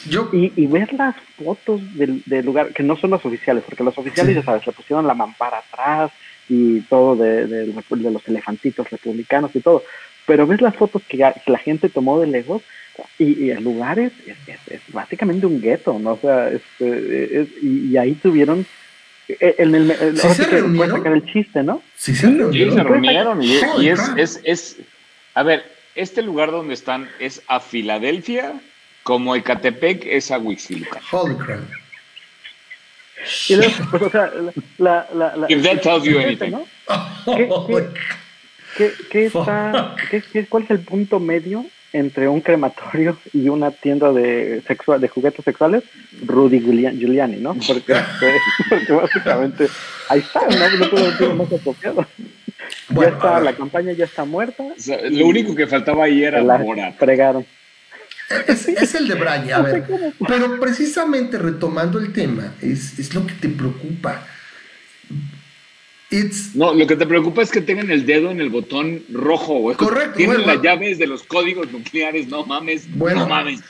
Yo... 0.10 0.30
Y, 0.32 0.66
ver 0.68 0.94
las 0.94 1.16
fotos 1.38 1.82
del, 1.96 2.24
lugar, 2.46 2.70
que 2.70 2.84
no 2.84 2.96
son 2.96 3.12
las 3.12 3.26
oficiales, 3.26 3.64
porque 3.66 3.84
los 3.84 3.98
oficiales, 3.98 4.36
ya 4.36 4.44
sabes, 4.44 4.66
le 4.66 4.72
pusieron 4.72 5.06
la 5.06 5.14
mampara 5.14 5.58
atrás 5.60 6.12
y 6.48 6.80
todo 6.82 7.18
de, 7.18 7.46
de, 7.46 7.66
los 7.68 8.28
elefantitos 8.28 8.90
republicanos 8.90 9.54
y 9.54 9.60
todo. 9.60 9.84
Pero 10.26 10.48
ves 10.48 10.62
las 10.62 10.76
fotos 10.76 11.02
que 11.08 11.18
la 11.18 11.58
gente 11.58 11.90
tomó 11.90 12.22
de 12.22 12.28
lejos 12.28 12.62
y, 13.20 13.50
el 13.50 13.64
lugar 13.64 14.00
es, 14.00 14.12
es, 14.68 14.82
básicamente 14.90 15.46
un 15.46 15.62
gueto, 15.62 15.98
¿no? 16.00 16.14
O 16.14 16.20
sea, 16.20 16.50
este, 16.50 17.48
y, 17.62 17.96
ahí 17.98 18.14
tuvieron 18.14 18.66
eh, 19.28 19.56
en 19.58 19.76
el, 19.76 19.92
el 19.92 20.18
¿Sí 20.18 20.28
se 20.30 20.46
reunieron? 20.46 20.98
sacar 20.98 21.14
el 21.14 21.26
chiste, 21.26 21.64
¿no? 21.64 21.82
Sí, 21.96 22.16
se 22.16 22.28
reunieron. 22.28 22.74
Sí, 22.74 22.78
se 22.78 22.84
reunieron 22.84 23.44
y, 23.44 23.60
y 23.80 23.90
es, 23.90 24.02
es, 24.16 24.42
es, 24.44 24.78
a 25.34 25.44
ver, 25.44 25.64
este 25.96 26.22
lugar 26.22 26.52
donde 26.52 26.74
están 26.74 27.10
es 27.20 27.42
a 27.48 27.60
Filadelfia, 27.60 28.54
como 29.04 29.36
Ecatepec 29.36 30.06
es 30.06 30.32
a 30.32 30.38
Huixquilucan. 30.38 31.02
Holy 31.12 31.36
crap. 31.36 31.62
Y 33.50 33.56
luego, 33.56 33.74
pues, 33.90 34.04
o 34.04 34.10
sea, 34.10 34.32
la, 34.78 35.08
la, 35.14 35.36
la, 35.36 35.48
If 35.50 35.64
that 35.64 35.82
tells 35.82 36.04
you 36.04 36.20
anything. 36.20 36.52
¿no? 36.52 36.66
¿Qué, 37.26 37.50
qué, 37.68 37.92
qué, 38.78 38.94
qué 39.10 39.26
está, 39.26 39.96
¿Cuál 40.50 40.64
es 40.64 40.72
el 40.72 40.80
punto 40.82 41.20
medio 41.20 41.66
entre 41.94 42.28
un 42.28 42.42
crematorio 42.42 43.18
y 43.34 43.50
una 43.50 43.72
tienda 43.72 44.12
de 44.12 44.62
sexual, 44.68 45.00
de 45.02 45.08
juguetes 45.08 45.44
sexuales, 45.44 45.84
Rudy 46.26 46.60
Giuliani, 46.60 47.38
¿no? 47.38 47.56
Porque, 47.56 47.96
porque 48.70 48.94
básicamente 48.94 49.68
ahí 50.10 50.20
está, 50.20 50.42
no, 50.42 50.78
no 50.78 50.90
puedo 50.90 51.12
decir 51.12 51.30
más 51.34 51.52
apropiado. 51.52 52.06
ya 52.90 53.08
está, 53.08 53.40
la 53.40 53.54
campaña 53.54 53.94
ya 53.94 54.06
está 54.06 54.26
muerta. 54.26 54.64
lo 55.12 55.28
único 55.28 55.56
que 55.56 55.68
faltaba 55.68 56.06
ahí 56.06 56.24
era 56.24 56.42
la 56.42 56.94
Fregaron. 56.98 57.46
Es, 58.48 58.68
es, 58.68 58.94
el 58.96 59.08
de 59.08 59.16
Braille, 59.16 59.54
a 59.54 59.62
ver. 59.62 59.86
Pero 60.28 60.60
precisamente 60.60 61.38
retomando 61.38 61.98
el 61.98 62.12
tema, 62.12 62.56
es, 62.62 63.00
es 63.00 63.16
lo 63.16 63.26
que 63.26 63.34
te 63.34 63.48
preocupa 63.48 64.28
no, 66.56 66.74
lo 66.74 66.88
que 66.88 66.96
te 66.96 67.06
preocupa 67.06 67.42
es 67.42 67.52
que 67.52 67.62
tengan 67.62 67.92
el 67.92 68.06
dedo 68.06 68.32
en 68.32 68.40
el 68.40 68.50
botón 68.50 69.04
rojo, 69.12 69.60
güey. 69.60 69.76
Correcto. 69.76 70.16
Tienen 70.16 70.48
las 70.48 70.62
llaves 70.62 70.98
de 70.98 71.08
los 71.08 71.24
códigos 71.24 71.72
nucleares, 71.72 72.28
no 72.28 72.46
mames, 72.46 72.88
bueno, 72.96 73.22
no 73.22 73.28
mames. 73.28 73.62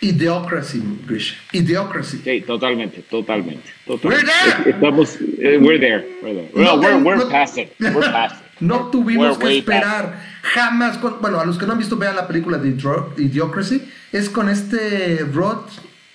Idiocracy, 0.00 0.82
Grish. 1.06 1.36
Idiocracy. 1.52 2.18
Sí, 2.22 2.40
totalmente, 2.42 3.02
totalmente. 3.02 3.70
totalmente. 3.86 4.08
We're 4.08 4.24
there. 4.24 4.70
Estamos, 4.70 5.16
uh, 5.20 5.64
we're 5.64 5.78
there. 5.78 6.04
We're 6.22 6.34
there. 6.34 6.50
No, 6.54 6.76
we're, 6.76 7.02
we're 7.02 7.16
no, 7.16 7.28
past 7.28 7.56
it. 7.56 7.72
We're 7.78 8.00
past 8.12 8.36
it. 8.36 8.60
No 8.60 8.90
tuvimos 8.90 9.38
que 9.38 9.58
esperar 9.58 10.20
jamás. 10.42 11.00
bueno, 11.20 11.40
a 11.40 11.46
los 11.46 11.56
que 11.56 11.66
no 11.66 11.72
han 11.72 11.78
visto, 11.78 11.96
vean 11.96 12.16
la 12.16 12.26
película 12.26 12.58
de 12.58 12.68
Idiocracy. 13.16 13.82
Es 14.12 14.28
con 14.28 14.48
este 14.48 15.18
Rod. 15.32 15.68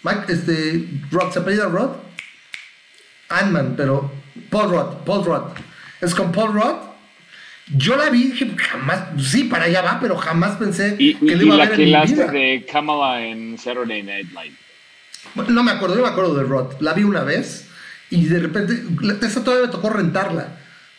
Mike, 0.03 0.21
este. 0.29 0.85
Rod, 1.11 1.31
¿se 1.31 1.39
apellida 1.39 1.65
Rod? 1.65 1.91
Ant-Man, 3.29 3.75
pero 3.75 4.11
Paul 4.49 4.69
Rudd, 4.69 5.05
Paul 5.05 5.25
Rudd. 5.25 5.51
Es 6.01 6.15
con 6.15 6.31
Paul 6.31 6.53
Rudd. 6.53 6.89
Yo 7.75 7.95
la 7.95 8.09
vi 8.09 8.29
dije, 8.29 8.55
jamás, 8.57 9.03
sí, 9.19 9.43
para 9.43 9.65
allá 9.65 9.81
va, 9.83 9.99
pero 9.99 10.17
jamás 10.17 10.57
pensé 10.57 10.97
que 10.97 11.35
le 11.35 11.45
iba 11.45 11.55
a 11.55 11.69
ver 11.69 11.79
en 11.79 11.91
la 11.91 12.05
que 12.05 12.15
de 12.15 12.65
Kamala 12.71 13.23
en 13.23 13.57
Saturday 13.59 14.01
Night 14.01 14.29
Live. 14.31 15.49
no 15.49 15.63
me 15.63 15.71
acuerdo, 15.71 15.95
yo 15.95 16.01
me 16.01 16.09
acuerdo 16.09 16.33
de 16.33 16.43
Rod. 16.43 16.79
La 16.79 16.93
vi 16.93 17.03
una 17.03 17.23
vez 17.23 17.67
y 18.09 18.25
de 18.25 18.39
repente, 18.39 18.81
esa 19.21 19.43
todavía 19.43 19.67
me 19.67 19.71
tocó 19.71 19.91
rentarla. 19.91 20.57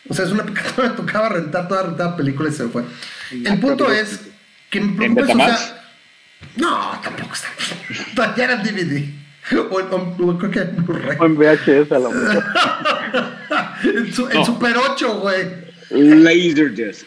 O 0.08 0.14
sea, 0.14 0.24
es 0.24 0.30
una 0.30 0.44
que 0.46 0.82
me 0.82 0.90
tocaba 0.90 1.28
rentar, 1.28 1.66
toda 1.66 1.82
rentada 1.82 2.16
película 2.16 2.48
y 2.48 2.52
se 2.52 2.68
fue. 2.68 2.84
El 3.32 3.58
punto 3.58 3.90
es 3.90 4.20
que 4.70 4.80
me 4.80 5.10
preocupa 5.10 5.44
o 5.44 5.48
sea, 5.48 5.80
no, 6.56 7.00
tampoco 7.02 7.34
está. 7.34 8.34
ya 8.36 8.44
era 8.44 8.56
DVD. 8.56 9.19
O, 9.70 9.80
en, 9.80 10.38
creo 10.38 10.50
que 10.50 10.60
en 10.60 11.36
VHS 11.36 11.92
a 11.92 11.98
lo 11.98 12.10
mejor. 12.10 12.44
en, 13.96 14.12
su, 14.12 14.28
Super 14.44 14.76
8, 14.76 15.18
güey. 15.20 15.46
Laserdisc. 15.90 17.06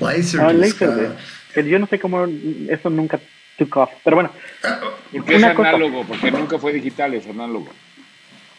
Laserdisc. 0.00 0.82
Ah, 0.82 1.60
Yo 1.60 1.78
no 1.78 1.86
sé 1.86 1.98
cómo 1.98 2.26
eso 2.68 2.90
nunca 2.90 3.18
took 3.58 3.76
off. 3.76 3.90
Pero 4.04 4.16
bueno. 4.16 4.30
Porque 5.12 5.36
es 5.36 5.42
análogo, 5.44 6.04
porque 6.06 6.30
nunca 6.30 6.58
fue 6.58 6.72
digital, 6.72 7.14
es 7.14 7.26
análogo. 7.26 7.68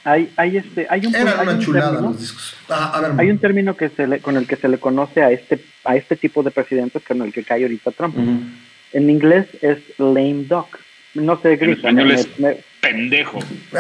Hay, 0.04 0.32
hay, 0.38 0.58
este, 0.58 0.88
hay 0.90 1.06
un, 1.06 1.14
Era 1.14 1.38
hay 1.38 1.48
una 1.48 1.52
un 1.56 1.60
chulada 1.60 1.92
término- 1.92 2.10
los 2.12 2.20
discos. 2.20 2.56
Ah, 2.70 2.94
a 2.96 3.02
ver, 3.02 3.12
Hay 3.20 3.30
un 3.30 3.40
término 3.40 3.76
que 3.76 3.90
se 3.90 4.08
le, 4.08 4.20
con 4.20 4.38
el 4.38 4.48
que 4.48 4.56
se 4.56 4.70
le 4.70 4.80
conoce 4.80 5.22
a 5.22 5.32
este, 5.32 5.60
a 5.84 5.98
este 5.98 6.16
tipo 6.16 6.44
de 6.44 6.52
presidentes 6.52 7.04
con 7.06 7.22
el 7.22 7.34
que 7.34 7.44
cae 7.44 7.64
ahorita 7.64 7.92
Trump. 7.92 8.16
En 8.94 9.10
inglés 9.10 9.48
es 9.62 9.80
lame 9.98 10.46
duck. 10.48 10.80
No 11.18 11.40
sé, 11.42 11.56
Gris. 11.58 11.78
español 11.78 12.08
me- 12.08 12.14
es- 12.16 12.40
me- 12.40 12.58
Pendejo. 12.80 13.40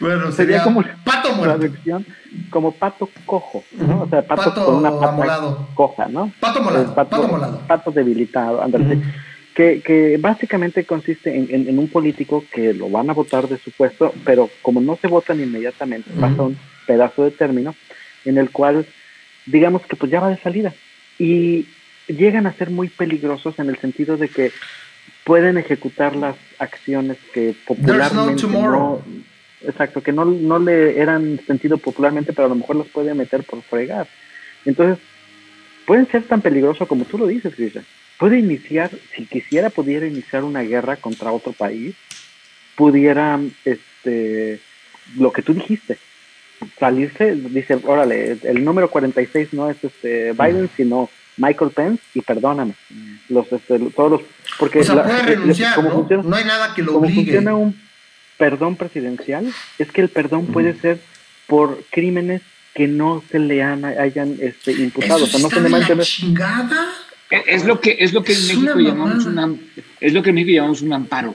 bueno, 0.00 0.32
sería 0.32 0.60
sería 0.60 0.62
como 0.64 0.82
pato 1.04 1.34
muerto. 1.34 1.58
traducción 1.58 2.06
como 2.50 2.72
pato 2.72 3.08
cojo, 3.26 3.64
¿no? 3.72 4.02
O 4.02 4.08
sea, 4.08 4.22
pato, 4.22 4.42
Pato 4.44 4.64
con 4.64 4.76
una 4.76 4.90
pata 4.92 5.08
amolado. 5.12 5.68
coja, 5.74 6.08
¿no? 6.08 6.32
Pato 6.40 6.62
molado, 6.62 6.84
Eh, 6.84 6.92
pato 6.94 7.28
molado. 7.28 7.60
Pato 7.66 7.90
debilitado, 7.90 8.62
ándale. 8.62 8.98
que, 9.54 9.82
que 9.84 10.16
básicamente 10.18 10.84
consiste 10.86 11.36
en, 11.36 11.46
en- 11.50 11.68
en 11.68 11.78
un 11.78 11.88
político 11.88 12.42
que 12.50 12.72
lo 12.72 12.88
van 12.88 13.10
a 13.10 13.12
votar 13.12 13.48
de 13.48 13.58
su 13.58 13.70
puesto, 13.72 14.14
pero 14.24 14.48
como 14.62 14.80
no 14.80 14.96
se 14.96 15.08
votan 15.08 15.40
inmediatamente, 15.40 16.10
pasa 16.18 16.40
un 16.42 16.56
pedazo 16.86 17.24
de 17.24 17.32
término 17.32 17.74
en 18.24 18.38
el 18.38 18.48
cual, 18.50 18.86
digamos 19.44 19.82
que 19.82 19.96
pues 19.96 20.10
ya 20.10 20.20
va 20.20 20.30
de 20.30 20.38
salida. 20.40 20.72
Y 21.18 21.66
llegan 22.08 22.46
a 22.46 22.52
ser 22.52 22.70
muy 22.70 22.88
peligrosos 22.88 23.58
en 23.58 23.68
el 23.68 23.78
sentido 23.78 24.16
de 24.16 24.28
que 24.28 24.52
pueden 25.24 25.58
ejecutar 25.58 26.16
las 26.16 26.36
acciones 26.58 27.16
que 27.32 27.54
popularmente 27.66 28.46
no, 28.46 29.02
exacto, 29.62 30.02
que 30.02 30.12
no, 30.12 30.24
no 30.24 30.58
le 30.58 30.98
eran 31.00 31.40
sentido 31.46 31.78
popularmente, 31.78 32.32
pero 32.32 32.46
a 32.46 32.48
lo 32.48 32.56
mejor 32.56 32.76
los 32.76 32.88
puede 32.88 33.14
meter 33.14 33.44
por 33.44 33.62
fregar. 33.62 34.08
Entonces, 34.64 34.98
pueden 35.86 36.08
ser 36.10 36.24
tan 36.24 36.40
peligrosos 36.40 36.88
como 36.88 37.04
tú 37.04 37.18
lo 37.18 37.26
dices, 37.26 37.56
Grisha. 37.56 37.82
Puede 38.18 38.38
iniciar, 38.38 38.90
si 39.14 39.26
quisiera, 39.26 39.70
pudiera 39.70 40.06
iniciar 40.06 40.44
una 40.44 40.62
guerra 40.62 40.96
contra 40.96 41.32
otro 41.32 41.52
país, 41.52 41.94
pudiera, 42.76 43.40
este, 43.64 44.60
lo 45.16 45.32
que 45.32 45.42
tú 45.42 45.54
dijiste, 45.54 45.98
salirse, 46.78 47.34
dice, 47.34 47.78
órale, 47.84 48.36
el 48.44 48.64
número 48.64 48.90
46 48.90 49.52
no 49.52 49.70
es 49.70 49.82
este 49.82 50.32
Biden, 50.32 50.70
sino 50.76 51.10
Michael 51.36 51.70
Pence, 51.70 52.02
y 52.14 52.20
perdóname, 52.20 52.74
los, 53.28 53.50
este, 53.52 53.78
todos 53.96 54.10
los, 54.10 54.20
porque 54.58 54.80
O 54.80 54.84
sea, 54.84 54.94
la- 54.96 55.04
puede 55.04 55.20
eh, 55.20 55.22
renunciar, 55.22 55.74
como 55.74 55.88
¿no? 55.88 55.94
funciona- 55.96 56.22
No 56.24 56.36
hay 56.36 56.44
nada 56.44 56.74
que 56.74 56.82
lo 56.82 56.92
como 56.92 57.04
obligue. 57.06 57.22
funciona 57.24 57.54
un 57.54 57.80
perdón 58.38 58.76
presidencial, 58.76 59.52
es 59.78 59.90
que 59.92 60.00
el 60.02 60.08
perdón 60.08 60.46
puede 60.46 60.74
ser 60.78 61.00
por 61.46 61.82
crímenes 61.90 62.42
que 62.74 62.86
no 62.88 63.22
se 63.30 63.38
le 63.38 63.62
han, 63.62 63.84
hayan 63.84 64.36
este, 64.40 64.72
imputado. 64.72 65.24
Eso 65.24 65.24
O 65.24 65.28
sea, 65.28 65.40
no 65.40 65.48
está 65.48 65.86
se 65.86 65.94
le 65.94 65.96
la 65.96 66.04
chingada. 66.04 66.88
Es 67.30 67.42
es 67.46 67.64
lo 67.64 67.80
que, 67.80 67.96
es 67.98 68.12
lo 68.12 68.22
que 68.22 68.32
en 68.32 68.38
Es 68.38 68.48
México 68.48 68.60
una 68.62 68.74
llamamos 68.76 69.24
mamada. 69.26 69.30
un 69.30 69.38
am- 69.38 69.58
es 70.00 70.12
lo 70.12 70.22
que 70.22 70.30
en 70.30 70.34
México 70.34 70.54
llamamos 70.56 70.82
un 70.82 70.92
amparo. 70.92 71.34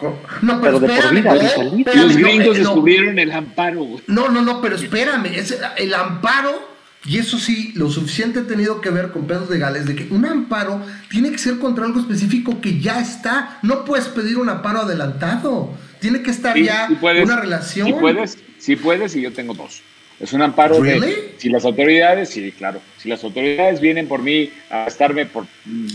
No, 0.00 0.60
pero, 0.60 0.60
Pero 0.60 0.80
de 0.80 0.86
por 0.86 0.96
espérame, 0.96 1.14
vida, 1.22 1.34
¿eh? 1.34 1.38
de 1.38 1.48
por 1.50 1.76
vida. 1.76 1.90
Espérame, 1.90 2.06
Los 2.06 2.16
no, 2.18 2.28
gringos 2.28 2.46
eh, 2.56 2.60
no. 2.60 2.68
descubrieron 2.68 3.18
el 3.18 3.32
amparo. 3.32 3.86
No, 4.06 4.28
no, 4.28 4.42
no, 4.42 4.60
pero 4.62 4.76
espérame, 4.76 5.26
es 5.34 5.58
el 5.76 5.94
amparo, 5.94 6.77
y 7.08 7.16
eso 7.16 7.38
sí, 7.38 7.72
lo 7.74 7.88
suficiente 7.88 8.40
he 8.40 8.42
tenido 8.42 8.82
que 8.82 8.90
ver 8.90 9.12
con 9.12 9.26
pedos 9.26 9.48
legales, 9.48 9.86
de 9.86 9.96
que 9.96 10.08
un 10.10 10.26
amparo 10.26 10.82
tiene 11.08 11.30
que 11.30 11.38
ser 11.38 11.58
contra 11.58 11.86
algo 11.86 12.00
específico 12.00 12.60
que 12.60 12.80
ya 12.80 13.00
está. 13.00 13.58
No 13.62 13.86
puedes 13.86 14.08
pedir 14.08 14.36
un 14.36 14.50
amparo 14.50 14.80
adelantado. 14.80 15.72
Tiene 16.00 16.20
que 16.20 16.30
estar 16.30 16.54
Sí, 16.54 16.64
ya 16.64 16.86
sí 16.86 16.96
puedes, 16.96 17.24
una 17.24 17.40
relación. 17.40 17.86
Si 17.86 17.92
puedes, 17.94 18.38
si 18.58 18.76
puedes, 18.76 19.16
y 19.16 19.22
yo 19.22 19.32
tengo 19.32 19.54
dos. 19.54 19.80
Es 20.20 20.34
un 20.34 20.42
amparo 20.42 20.82
¿Really? 20.82 21.06
de 21.06 21.34
si 21.38 21.48
las 21.48 21.64
autoridades, 21.64 22.28
sí, 22.28 22.52
claro. 22.52 22.82
Si 22.98 23.08
las 23.08 23.24
autoridades 23.24 23.80
vienen 23.80 24.06
por 24.06 24.20
mí 24.20 24.50
a 24.68 24.84
estarme 24.84 25.24
por 25.24 25.46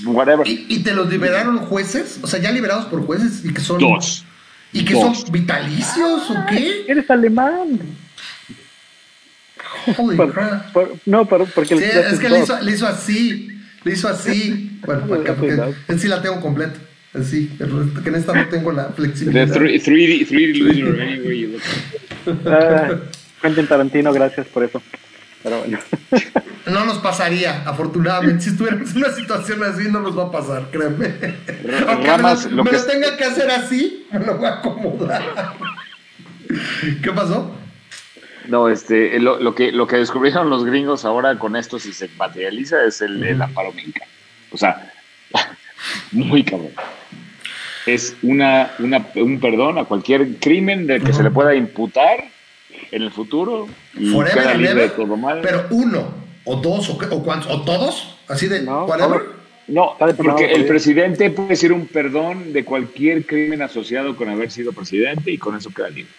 whatever. 0.06 0.48
¿Y, 0.48 0.66
y 0.68 0.80
te 0.82 0.96
los 0.96 1.12
liberaron 1.12 1.60
jueces? 1.60 2.20
O 2.24 2.28
sea, 2.28 2.40
ya 2.40 2.50
liberados 2.52 2.86
por 2.86 3.06
jueces 3.06 3.46
y 3.46 3.54
que 3.54 3.62
son. 3.62 3.78
Dos. 3.78 4.26
¿Y 4.72 4.84
que 4.84 4.96
Dos. 4.96 5.20
son 5.20 5.32
vitalicios 5.32 6.32
o 6.32 6.36
qué? 6.50 6.86
Eres 6.88 7.08
alemán. 7.12 7.80
Holy 9.98 10.18
Por- 10.18 10.34
crap. 10.34 10.72
por- 10.72 10.92
no, 11.06 11.26
pero 11.28 11.46
porque 11.46 11.76
Sí, 11.76 11.82
le 11.82 12.10
es 12.10 12.20
que 12.20 12.30
le 12.30 12.40
hizo, 12.40 12.60
le 12.62 12.72
hizo 12.72 12.88
así. 12.88 13.50
Le 13.84 13.94
hizo 13.94 14.08
así. 14.08 14.80
Bueno, 14.86 15.02
para 15.08 15.22
acá, 15.22 15.36
porque 15.36 15.60
en 15.88 16.00
sí 16.00 16.08
la 16.08 16.22
tengo 16.22 16.40
completa. 16.42 16.80
Así. 17.14 17.54
Pero 17.58 17.86
que 18.02 18.10
en 18.10 18.16
esta 18.16 18.34
no 18.34 18.48
tengo 18.50 18.72
la 18.72 18.86
flexibilidad. 18.86 19.48
3D, 19.48 19.82
3D 20.28 20.58
loser 20.58 21.02
anywhere 21.02 21.38
you 21.38 21.48
look. 21.50 21.62
Ah, 22.48 22.90
Quentin 23.42 23.68
Tarantino, 23.68 24.12
gracias 24.14 24.48
por 24.48 24.64
eso. 24.64 24.82
Pero 25.44 25.60
bueno. 25.60 25.78
No 26.66 26.86
nos 26.86 27.00
pasaría, 27.00 27.64
afortunadamente. 27.70 28.42
Si 28.46 28.50
estuviéramos 28.52 28.90
en 28.92 28.98
una 28.98 29.12
situación 29.12 29.62
así, 29.64 29.90
no 29.92 30.00
nos 30.00 30.18
va 30.18 30.24
a 30.24 30.32
pasar, 30.32 30.70
créeme. 30.72 31.14
Aunque 31.88 32.08
Ramas, 32.08 32.46
me 32.46 32.52
lo 32.52 32.58
lo, 32.58 32.64
me 32.64 32.72
que 32.72 32.78
lo 32.78 32.84
tenga 32.86 33.18
que 33.18 33.24
hacer 33.26 33.52
así, 33.52 34.08
me 34.12 34.26
lo 34.26 34.38
voy 34.38 34.46
a 34.48 34.54
acomodar. 34.54 35.22
¿Qué 37.02 37.12
pasó? 37.12 37.54
No, 38.48 38.70
este, 38.70 39.20
lo, 39.20 39.40
lo 39.40 39.56
que, 39.56 39.72
lo 39.72 39.88
que 39.88 39.98
descubrieron 39.98 40.50
los 40.50 40.66
gringos 40.66 41.06
ahora 41.06 41.38
con 41.38 41.56
esto, 41.56 41.80
si 41.80 41.94
se 41.94 42.10
materializa, 42.18 42.84
es 42.84 43.02
el, 43.02 43.24
el 43.24 43.42
amparo 43.42 43.72
mexicano. 43.74 44.12
O 44.52 44.58
sea, 44.58 44.92
muy 46.12 46.44
cabrón. 46.44 46.72
Es 47.86 48.16
una, 48.22 48.72
una, 48.80 49.06
un 49.16 49.40
perdón 49.40 49.78
a 49.78 49.86
cualquier 49.86 50.38
crimen 50.38 50.88
del 50.88 51.04
que 51.04 51.14
se 51.14 51.24
le 51.24 51.32
pueda 51.32 51.54
imputar 51.54 52.24
en 52.92 53.02
el 53.02 53.12
futuro 53.12 53.68
y 53.98 54.08
Forever 54.12 54.56
libre 54.58 54.74
de 54.76 54.86
ever. 54.86 54.92
todo 54.96 55.18
mal. 55.18 55.42
Pero 55.42 55.68
uno, 55.72 56.14
o 56.46 56.56
dos, 56.58 56.90
o, 56.90 56.94
o 56.94 57.24
cuántos, 57.24 57.52
o 57.52 57.62
todos, 57.64 58.18
así 58.28 58.48
de 58.48 58.62
No, 58.62 58.86
whatever. 58.86 59.44
No, 59.68 59.96
Porque 60.18 60.52
el 60.52 60.66
presidente 60.66 61.30
puede 61.30 61.50
decir 61.50 61.72
un 61.72 61.88
perdón 61.88 62.52
de 62.52 62.66
cualquier 62.66 63.26
crimen 63.26 63.62
asociado 63.62 64.16
con 64.16 64.30
haber 64.30 64.52
sido 64.52 64.74
presidente 64.74 65.32
y 65.32 65.38
con 65.38 65.56
eso 65.56 65.70
queda 65.74 65.90
libre. 65.90 66.12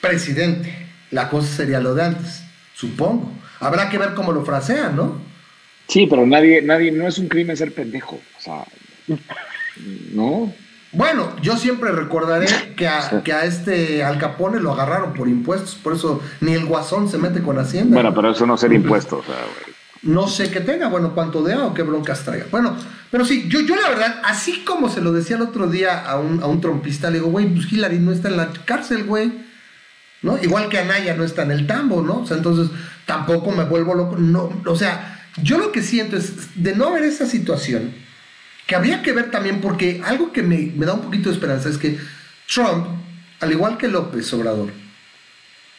Presidente. 0.00 0.70
La 1.10 1.28
cosa 1.28 1.48
sería 1.48 1.80
lo 1.80 1.94
de 1.94 2.04
antes, 2.04 2.42
supongo. 2.74 3.32
Habrá 3.60 3.88
que 3.88 3.98
ver 3.98 4.14
cómo 4.14 4.32
lo 4.32 4.44
frasean, 4.44 4.96
¿no? 4.96 5.16
Sí, 5.88 6.06
pero 6.08 6.26
nadie, 6.26 6.60
nadie, 6.62 6.92
no 6.92 7.08
es 7.08 7.18
un 7.18 7.28
crimen 7.28 7.56
ser 7.56 7.72
pendejo. 7.72 8.20
O 8.38 8.40
sea, 8.40 8.64
no. 10.12 10.52
Bueno, 10.92 11.34
yo 11.42 11.56
siempre 11.56 11.92
recordaré 11.92 12.46
que 12.76 12.88
a, 12.88 13.22
que 13.22 13.32
a 13.32 13.44
este 13.44 14.02
Al 14.02 14.18
Capone 14.18 14.58
lo 14.60 14.72
agarraron 14.72 15.12
por 15.12 15.28
impuestos, 15.28 15.74
por 15.74 15.94
eso 15.94 16.22
ni 16.40 16.52
el 16.52 16.66
guasón 16.66 17.08
se 17.08 17.18
mete 17.18 17.42
con 17.42 17.58
Hacienda. 17.58 17.94
Bueno, 17.94 18.14
pero 18.14 18.30
eso 18.30 18.46
no 18.46 18.56
ser 18.56 18.72
impuesto. 18.72 19.18
O 19.18 19.24
sea. 19.24 19.34
No 20.02 20.28
sé 20.28 20.50
qué 20.50 20.60
tenga, 20.60 20.88
bueno, 20.88 21.12
cuánto 21.14 21.42
deba 21.42 21.66
o 21.66 21.74
qué 21.74 21.82
broncas 21.82 22.24
traiga. 22.24 22.46
Bueno, 22.50 22.76
pero 23.10 23.24
sí, 23.24 23.46
yo, 23.48 23.60
yo 23.60 23.74
la 23.76 23.88
verdad, 23.88 24.20
así 24.24 24.64
como 24.64 24.88
se 24.88 25.00
lo 25.00 25.12
decía 25.12 25.36
el 25.36 25.42
otro 25.42 25.66
día 25.66 25.98
a 26.00 26.18
un, 26.18 26.42
a 26.42 26.46
un 26.46 26.60
trompista, 26.60 27.10
le 27.10 27.18
digo, 27.18 27.30
güey, 27.30 27.46
pues 27.52 27.70
Hillary 27.72 27.98
no 27.98 28.12
está 28.12 28.28
en 28.28 28.36
la 28.36 28.50
cárcel, 28.64 29.04
güey. 29.04 29.47
¿No? 30.22 30.36
Igual 30.42 30.68
que 30.68 30.78
Anaya 30.78 31.14
no 31.14 31.24
está 31.24 31.42
en 31.42 31.52
el 31.52 31.66
tambo, 31.66 32.02
¿no? 32.02 32.20
O 32.20 32.26
sea, 32.26 32.36
entonces 32.36 32.70
tampoco 33.06 33.52
me 33.52 33.64
vuelvo 33.64 33.94
loco. 33.94 34.16
No, 34.16 34.50
o 34.66 34.76
sea, 34.76 35.28
yo 35.42 35.58
lo 35.58 35.70
que 35.70 35.82
siento 35.82 36.16
es 36.16 36.60
de 36.62 36.74
no 36.74 36.88
haber 36.88 37.04
esa 37.04 37.26
situación, 37.26 37.92
que 38.66 38.74
habría 38.74 39.02
que 39.02 39.12
ver 39.12 39.30
también, 39.30 39.60
porque 39.60 40.02
algo 40.04 40.32
que 40.32 40.42
me, 40.42 40.72
me 40.76 40.86
da 40.86 40.94
un 40.94 41.02
poquito 41.02 41.28
de 41.28 41.36
esperanza 41.36 41.68
es 41.68 41.78
que 41.78 41.98
Trump, 42.52 42.86
al 43.40 43.52
igual 43.52 43.78
que 43.78 43.88
López 43.88 44.32
Obrador, 44.34 44.72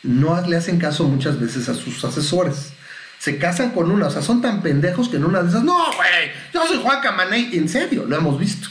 no 0.04 0.40
le 0.48 0.56
hacen 0.56 0.80
caso 0.80 1.04
muchas 1.06 1.40
veces 1.40 1.68
a 1.70 1.74
sus 1.74 2.04
asesores. 2.06 2.74
Se 3.18 3.38
casan 3.38 3.72
con 3.72 3.92
una, 3.92 4.08
o 4.08 4.12
sea, 4.12 4.22
son 4.22 4.42
tan 4.42 4.62
pendejos 4.62 5.10
que 5.10 5.18
en 5.18 5.26
una 5.26 5.44
de 5.44 5.50
esas, 5.50 5.64
no, 5.64 5.78
güey, 5.96 6.32
yo 6.54 6.66
soy 6.66 6.82
Juan 6.82 7.02
Camaney, 7.02 7.50
en 7.58 7.68
serio, 7.68 8.06
lo 8.08 8.16
hemos 8.16 8.40
visto. 8.40 8.70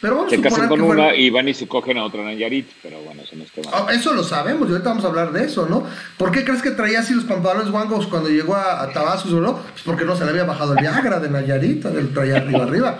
Pero 0.00 0.16
vamos 0.16 0.30
Se 0.30 0.40
casan 0.40 0.68
con 0.68 0.80
una 0.80 1.14
y 1.14 1.28
van 1.30 1.48
y 1.48 1.54
se 1.54 1.68
cogen 1.68 1.98
a 1.98 2.04
otra 2.04 2.22
Nayarit, 2.24 2.68
pero 2.82 3.00
bueno, 3.02 3.22
eso 3.22 3.36
no 3.36 3.44
es 3.44 3.50
tema. 3.50 3.68
Ah, 3.72 3.86
Eso 3.92 4.14
lo 4.14 4.22
sabemos, 4.24 4.68
y 4.68 4.72
ahorita 4.72 4.88
vamos 4.88 5.04
a 5.04 5.08
hablar 5.08 5.32
de 5.32 5.44
eso, 5.44 5.66
¿no? 5.66 5.84
¿Por 6.16 6.30
qué 6.30 6.44
crees 6.44 6.62
que 6.62 6.70
traía 6.70 7.00
así 7.00 7.12
los 7.14 7.24
pantalones 7.24 7.70
guangos 7.70 8.06
cuando 8.06 8.30
llegó 8.30 8.54
a, 8.54 8.82
a 8.82 8.92
Tabasco, 8.92 9.28
no? 9.28 9.58
Pues 9.58 9.82
porque 9.84 10.04
no 10.04 10.16
se 10.16 10.24
le 10.24 10.30
había 10.30 10.44
bajado 10.44 10.72
el 10.72 10.80
Viagra 10.80 11.20
de 11.20 11.28
Nayarit, 11.28 11.84
el 11.84 12.14
traía 12.14 12.36
arriba 12.38 12.62
arriba. 12.62 12.98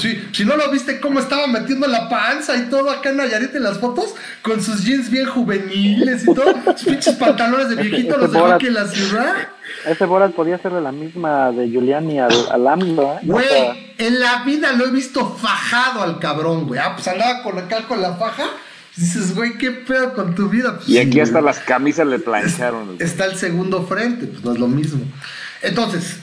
Sí, 0.00 0.22
si 0.32 0.44
no 0.44 0.56
lo 0.56 0.70
viste 0.70 0.98
cómo 1.00 1.20
estaba 1.20 1.46
metiendo 1.46 1.86
la 1.86 2.08
panza 2.08 2.56
y 2.56 2.62
todo 2.70 2.90
acá 2.90 3.10
en 3.10 3.18
Nayarit 3.18 3.54
en 3.54 3.62
las 3.64 3.78
fotos, 3.78 4.14
con 4.42 4.62
sus 4.62 4.82
jeans 4.84 5.10
bien 5.10 5.26
juveniles 5.26 6.22
y 6.22 6.34
todo, 6.34 6.54
sus 6.76 6.84
pinches 6.88 7.16
pantalones 7.16 7.68
de 7.68 7.76
viejito 7.76 8.16
los 8.16 8.32
dejó 8.32 8.46
aquí 8.46 8.66
en 8.68 8.74
la 8.74 8.86
ciudad. 8.86 9.34
Ese 9.86 10.06
Borat 10.06 10.32
podía 10.32 10.56
ser 10.58 10.72
de 10.72 10.80
la 10.80 10.92
misma 10.92 11.50
de 11.52 11.68
Giuliani 11.68 12.18
al, 12.20 12.32
al 12.50 12.66
AMLO, 12.66 13.14
¿eh? 13.14 13.18
O 13.28 13.32
Güey, 13.32 13.46
sea, 13.48 13.76
en 13.98 14.20
la 14.20 14.42
vida 14.44 14.72
lo 14.72 14.86
he 14.86 14.90
visto 14.90 15.36
fajado 15.36 16.02
al 16.02 16.18
cabrón, 16.18 16.66
güey. 16.66 16.80
Ah, 16.82 16.92
pues 16.94 17.06
andaba 17.08 17.42
con 17.42 17.58
acá 17.58 17.82
con 17.86 18.00
la 18.00 18.14
faja. 18.14 18.44
Dices, 18.96 19.34
güey, 19.34 19.58
qué 19.58 19.72
pedo 19.72 20.14
con 20.14 20.34
tu 20.34 20.48
vida. 20.48 20.76
Pues 20.76 20.88
Y 20.88 20.98
aquí 20.98 21.12
sí, 21.14 21.20
hasta 21.20 21.40
güey. 21.40 21.44
las 21.46 21.58
camisas 21.60 22.06
le 22.06 22.18
plancharon. 22.20 22.96
está 23.00 23.24
el 23.26 23.36
segundo 23.36 23.84
frente, 23.86 24.26
pues 24.26 24.44
no 24.44 24.52
es 24.52 24.58
lo 24.58 24.68
mismo. 24.68 25.00
Entonces, 25.62 26.18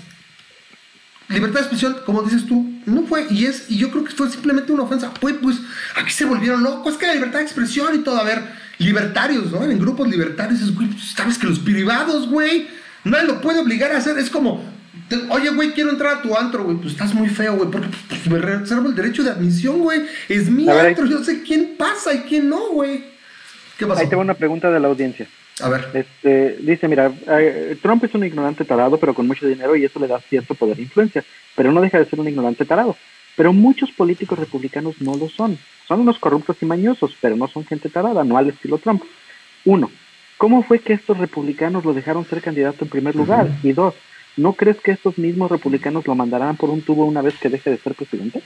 libertad 1.31 1.59
de 1.59 1.65
expresión, 1.65 1.97
como 2.05 2.21
dices 2.23 2.45
tú, 2.45 2.69
no 2.85 3.03
fue, 3.03 3.27
y 3.29 3.45
es, 3.45 3.65
y 3.69 3.77
yo 3.77 3.91
creo 3.91 4.03
que 4.03 4.11
fue 4.11 4.29
simplemente 4.29 4.71
una 4.71 4.83
ofensa. 4.83 5.11
Fue, 5.19 5.33
pues, 5.35 5.57
aquí 5.95 6.11
se 6.11 6.25
volvieron 6.25 6.63
locos, 6.63 6.93
es 6.93 6.99
que 6.99 7.07
la 7.07 7.15
libertad 7.15 7.39
de 7.39 7.45
expresión 7.45 7.95
y 7.95 7.99
todo, 7.99 8.17
a 8.17 8.23
ver, 8.23 8.41
libertarios, 8.77 9.51
¿no? 9.51 9.63
En 9.63 9.79
grupos 9.79 10.07
libertarios, 10.07 10.61
es, 10.61 10.73
güey, 10.73 10.87
pues, 10.87 11.11
sabes 11.15 11.37
que 11.37 11.47
los 11.47 11.59
privados, 11.59 12.27
güey, 12.29 12.67
nadie 13.03 13.27
lo 13.27 13.41
puede 13.41 13.59
obligar 13.59 13.91
a 13.91 13.97
hacer, 13.97 14.17
es 14.17 14.29
como, 14.29 14.63
Oye, 15.29 15.49
güey, 15.49 15.71
quiero 15.71 15.89
entrar 15.89 16.17
a 16.17 16.21
tu 16.21 16.35
antro, 16.35 16.63
güey. 16.63 16.77
Pues 16.77 16.93
estás 16.93 17.13
muy 17.13 17.27
feo, 17.27 17.55
güey. 17.55 17.69
Porque 17.69 17.89
pues, 18.07 18.27
me 18.27 18.39
reservo 18.39 18.87
el 18.87 18.95
derecho 18.95 19.23
de 19.23 19.31
admisión, 19.31 19.79
güey. 19.79 20.03
Es 20.29 20.49
mi 20.49 20.69
antro. 20.69 21.05
Yo 21.05 21.23
sé 21.23 21.43
quién 21.43 21.75
pasa 21.77 22.13
y 22.13 22.19
quién 22.19 22.49
no, 22.49 22.69
güey. 22.69 23.03
¿Qué 23.77 23.85
pasa? 23.85 24.01
Ahí 24.01 24.09
tengo 24.09 24.21
una 24.21 24.35
pregunta 24.35 24.71
de 24.71 24.79
la 24.79 24.87
audiencia. 24.87 25.27
A 25.59 25.69
ver. 25.69 25.87
Este, 25.93 26.57
dice, 26.59 26.87
mira, 26.87 27.11
eh, 27.27 27.77
Trump 27.81 28.03
es 28.03 28.13
un 28.13 28.25
ignorante 28.25 28.65
tarado, 28.65 28.97
pero 28.97 29.13
con 29.13 29.27
mucho 29.27 29.47
dinero 29.47 29.75
y 29.75 29.85
eso 29.85 29.99
le 29.99 30.07
da 30.07 30.19
cierto 30.19 30.55
poder 30.55 30.79
e 30.79 30.83
influencia. 30.83 31.23
Pero 31.55 31.71
no 31.71 31.81
deja 31.81 31.99
de 31.99 32.05
ser 32.05 32.19
un 32.19 32.27
ignorante 32.27 32.65
tarado. 32.65 32.95
Pero 33.35 33.53
muchos 33.53 33.91
políticos 33.91 34.39
republicanos 34.39 35.01
no 35.01 35.15
lo 35.15 35.29
son. 35.29 35.57
Son 35.87 35.99
unos 35.99 36.19
corruptos 36.19 36.57
y 36.61 36.65
mañosos, 36.65 37.15
pero 37.21 37.35
no 37.35 37.47
son 37.47 37.65
gente 37.65 37.89
tarada, 37.89 38.23
no 38.23 38.37
al 38.37 38.49
estilo 38.49 38.77
Trump. 38.77 39.03
Uno, 39.65 39.91
¿cómo 40.37 40.63
fue 40.63 40.79
que 40.79 40.93
estos 40.93 41.17
republicanos 41.17 41.85
lo 41.85 41.93
dejaron 41.93 42.25
ser 42.25 42.41
candidato 42.41 42.83
en 42.83 42.89
primer 42.89 43.15
lugar? 43.15 43.47
Y 43.63 43.73
dos, 43.73 43.93
¿no 44.37 44.53
crees 44.53 44.77
que 44.81 44.91
estos 44.91 45.17
mismos 45.17 45.51
republicanos 45.51 46.07
lo 46.07 46.15
mandarán 46.15 46.57
por 46.57 46.69
un 46.69 46.81
tubo 46.81 47.05
una 47.05 47.21
vez 47.21 47.37
que 47.37 47.49
deje 47.49 47.69
de 47.69 47.77
ser 47.77 47.93
presidente? 47.93 48.41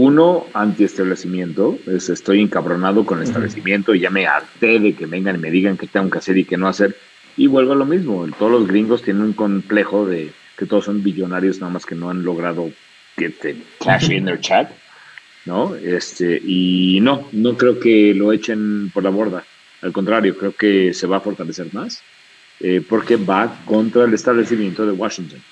Uno, 0.00 0.46
anti-establecimiento. 0.54 1.76
estoy 1.88 2.40
encabronado 2.40 3.04
con 3.04 3.18
el 3.18 3.24
establecimiento 3.24 3.96
y 3.96 3.98
ya 3.98 4.10
me 4.10 4.28
harté 4.28 4.78
de 4.78 4.92
que 4.92 5.06
vengan 5.06 5.34
y 5.34 5.38
me 5.40 5.50
digan 5.50 5.76
qué 5.76 5.88
tengo 5.88 6.08
que 6.08 6.18
hacer 6.18 6.38
y 6.38 6.44
qué 6.44 6.56
no 6.56 6.68
hacer. 6.68 6.96
Y 7.36 7.48
vuelvo 7.48 7.72
a 7.72 7.74
lo 7.74 7.84
mismo. 7.84 8.24
Todos 8.38 8.52
los 8.52 8.68
gringos 8.68 9.02
tienen 9.02 9.24
un 9.24 9.32
complejo 9.32 10.06
de 10.06 10.30
que 10.56 10.66
todos 10.66 10.84
son 10.84 11.02
billonarios, 11.02 11.58
nada 11.58 11.72
más 11.72 11.84
que 11.84 11.96
no 11.96 12.10
han 12.10 12.22
logrado 12.22 12.70
que 13.16 13.30
te 13.30 13.56
cash 13.84 14.12
in 14.12 14.24
their 14.24 14.38
chat. 14.38 14.70
¿no? 15.46 15.74
Este, 15.74 16.40
y 16.44 17.00
no, 17.02 17.26
no 17.32 17.56
creo 17.56 17.80
que 17.80 18.14
lo 18.14 18.32
echen 18.32 18.90
por 18.94 19.02
la 19.02 19.10
borda. 19.10 19.42
Al 19.82 19.90
contrario, 19.90 20.38
creo 20.38 20.52
que 20.52 20.94
se 20.94 21.08
va 21.08 21.16
a 21.16 21.20
fortalecer 21.20 21.74
más 21.74 22.00
eh, 22.60 22.80
porque 22.88 23.16
va 23.16 23.62
contra 23.64 24.04
el 24.04 24.14
establecimiento 24.14 24.86
de 24.86 24.92
Washington. 24.92 25.42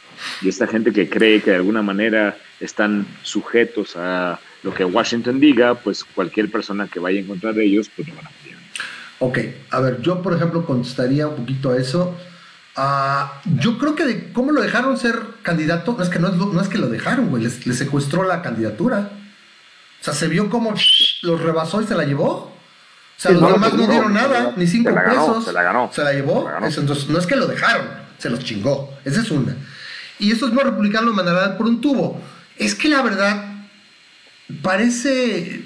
Y 0.40 0.48
esta 0.50 0.68
gente 0.68 0.92
que 0.92 1.08
cree 1.08 1.40
que 1.40 1.50
de 1.50 1.56
alguna 1.56 1.82
manera 1.82 2.36
están 2.60 3.06
sujetos 3.22 3.96
a 3.96 4.40
lo 4.62 4.74
que 4.74 4.84
Washington 4.84 5.38
diga, 5.40 5.74
pues 5.74 6.04
cualquier 6.04 6.50
persona 6.50 6.88
que 6.88 6.98
vaya 6.98 7.20
en 7.20 7.26
contra 7.26 7.52
de 7.52 7.64
ellos, 7.64 7.90
pues 7.94 8.08
lo 8.08 8.14
van 8.14 8.26
a 8.26 8.28
apoyar. 8.28 8.58
Ok, 9.18 9.38
a 9.70 9.80
ver, 9.80 10.02
yo 10.02 10.22
por 10.22 10.34
ejemplo 10.34 10.66
contestaría 10.66 11.28
un 11.28 11.36
poquito 11.36 11.70
a 11.70 11.78
eso. 11.78 12.16
Ah, 12.74 13.40
yo 13.58 13.78
creo 13.78 13.94
que 13.94 14.04
de 14.04 14.32
cómo 14.32 14.52
lo 14.52 14.60
dejaron 14.60 14.98
ser 14.98 15.18
candidato, 15.42 15.94
no 15.96 16.02
es 16.02 16.10
que, 16.10 16.18
no 16.18 16.28
es, 16.28 16.34
no 16.34 16.60
es 16.60 16.68
que 16.68 16.78
lo 16.78 16.88
dejaron, 16.88 17.30
güey, 17.30 17.42
les, 17.42 17.66
les, 17.66 17.78
secuestró 17.78 18.24
la 18.24 18.42
candidatura. 18.42 19.10
O 20.00 20.04
sea, 20.04 20.12
se 20.12 20.28
vio 20.28 20.50
como 20.50 20.74
los 21.22 21.40
rebasó 21.40 21.80
y 21.80 21.86
se 21.86 21.94
la 21.94 22.04
llevó. 22.04 22.28
O 22.28 22.52
sea, 23.18 23.30
los 23.30 23.50
demás 23.50 23.72
no, 23.72 23.86
dieron 23.86 24.12
nada, 24.12 24.52
ni 24.56 24.66
cinco 24.66 24.94
pesos. 24.94 25.46
Se 25.46 25.52
la 25.52 25.62
ganó. 25.62 25.90
Se 25.90 26.04
la 26.04 26.12
llevó. 26.12 26.50
entonces, 26.60 27.08
no 27.08 27.18
es 27.18 27.26
que 27.26 27.34
lo 27.34 27.46
dejaron, 27.46 27.86
se 28.18 28.28
los 28.28 28.40
chingó. 28.40 28.94
Esa 29.04 29.22
es 29.22 29.30
una. 29.30 29.56
Y 30.18 30.32
estos 30.32 30.52
no 30.52 30.60
republicanos 30.60 31.06
lo 31.06 31.14
mandarán 31.14 31.56
por 31.56 31.66
un 31.66 31.80
tubo. 31.80 32.20
Es 32.58 32.74
que 32.74 32.88
la 32.88 33.02
verdad, 33.02 33.54
parece 34.62 35.62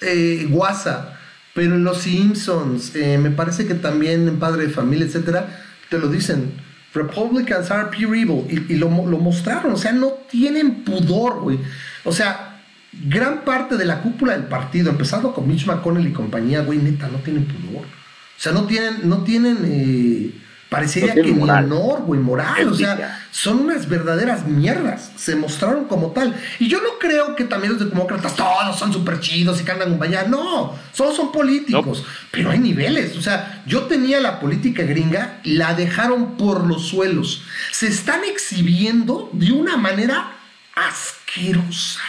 eh, 0.00 0.46
guasa, 0.48 1.18
pero 1.54 1.74
en 1.74 1.84
Los 1.84 2.02
Simpsons, 2.02 2.94
eh, 2.94 3.18
me 3.18 3.30
parece 3.30 3.66
que 3.66 3.74
también 3.74 4.28
en 4.28 4.38
Padre 4.38 4.66
de 4.66 4.72
Familia, 4.72 5.06
etcétera, 5.06 5.64
te 5.88 5.98
lo 5.98 6.08
dicen. 6.08 6.52
Republicans 6.92 7.70
are 7.70 7.88
pure 7.88 8.20
evil. 8.20 8.46
Y, 8.68 8.74
lo, 8.76 8.88
mostraron. 8.88 9.72
O 9.72 9.76
sea, 9.76 9.92
no 9.92 10.08
tienen 10.28 10.82
pudor, 10.82 11.40
güey. 11.40 11.58
O 12.04 12.12
sea, 12.12 12.62
gran 12.92 13.44
parte 13.44 13.76
de 13.76 13.84
la 13.84 14.00
cúpula 14.00 14.32
del 14.32 14.44
partido, 14.44 14.90
empezando 14.90 15.32
con 15.32 15.46
Mitch 15.46 15.66
McConnell 15.66 16.06
y 16.06 16.12
compañía, 16.12 16.62
güey, 16.62 16.78
neta, 16.78 17.08
no 17.08 17.18
tienen 17.18 17.44
pudor. 17.44 17.84
O 17.84 18.42
sea, 18.42 18.52
no 18.52 18.64
tienen, 18.64 19.08
no 19.08 19.22
tienen, 19.22 19.58
eh, 19.64 20.32
parecería 20.70 21.14
que 21.14 21.24
ni 21.24 21.42
honor, 21.42 22.02
güey, 22.02 22.20
moral. 22.20 22.68
O 22.68 22.74
sea, 22.74 23.26
son 23.30 23.60
unas 23.60 23.88
verdaderas 23.88 24.46
mierdas. 24.46 25.10
Se 25.16 25.34
mostraron 25.34 25.84
como 25.86 26.12
tal. 26.12 26.34
Y 26.60 26.68
yo 26.68 26.80
no 26.80 26.98
creo 26.98 27.34
que 27.36 27.44
también 27.44 27.74
los 27.74 27.90
demócratas 27.90 28.36
todos 28.36 28.78
son 28.78 28.92
súper 28.92 29.20
chidos 29.20 29.60
y 29.60 29.64
que 29.64 29.72
andan 29.72 29.92
un 29.92 30.30
No, 30.30 30.78
solo 30.92 31.12
son 31.12 31.32
políticos. 31.32 32.04
Pero 32.30 32.50
hay 32.50 32.60
niveles. 32.60 33.16
O 33.16 33.20
sea, 33.20 33.62
yo 33.66 33.82
tenía 33.82 34.20
la 34.20 34.38
política 34.40 34.84
gringa, 34.84 35.40
la 35.42 35.74
dejaron 35.74 36.36
por 36.36 36.64
los 36.64 36.86
suelos. 36.86 37.42
Se 37.72 37.88
están 37.88 38.20
exhibiendo 38.24 39.28
de 39.32 39.52
una 39.52 39.76
manera 39.76 40.36
asquerosa. 40.76 42.00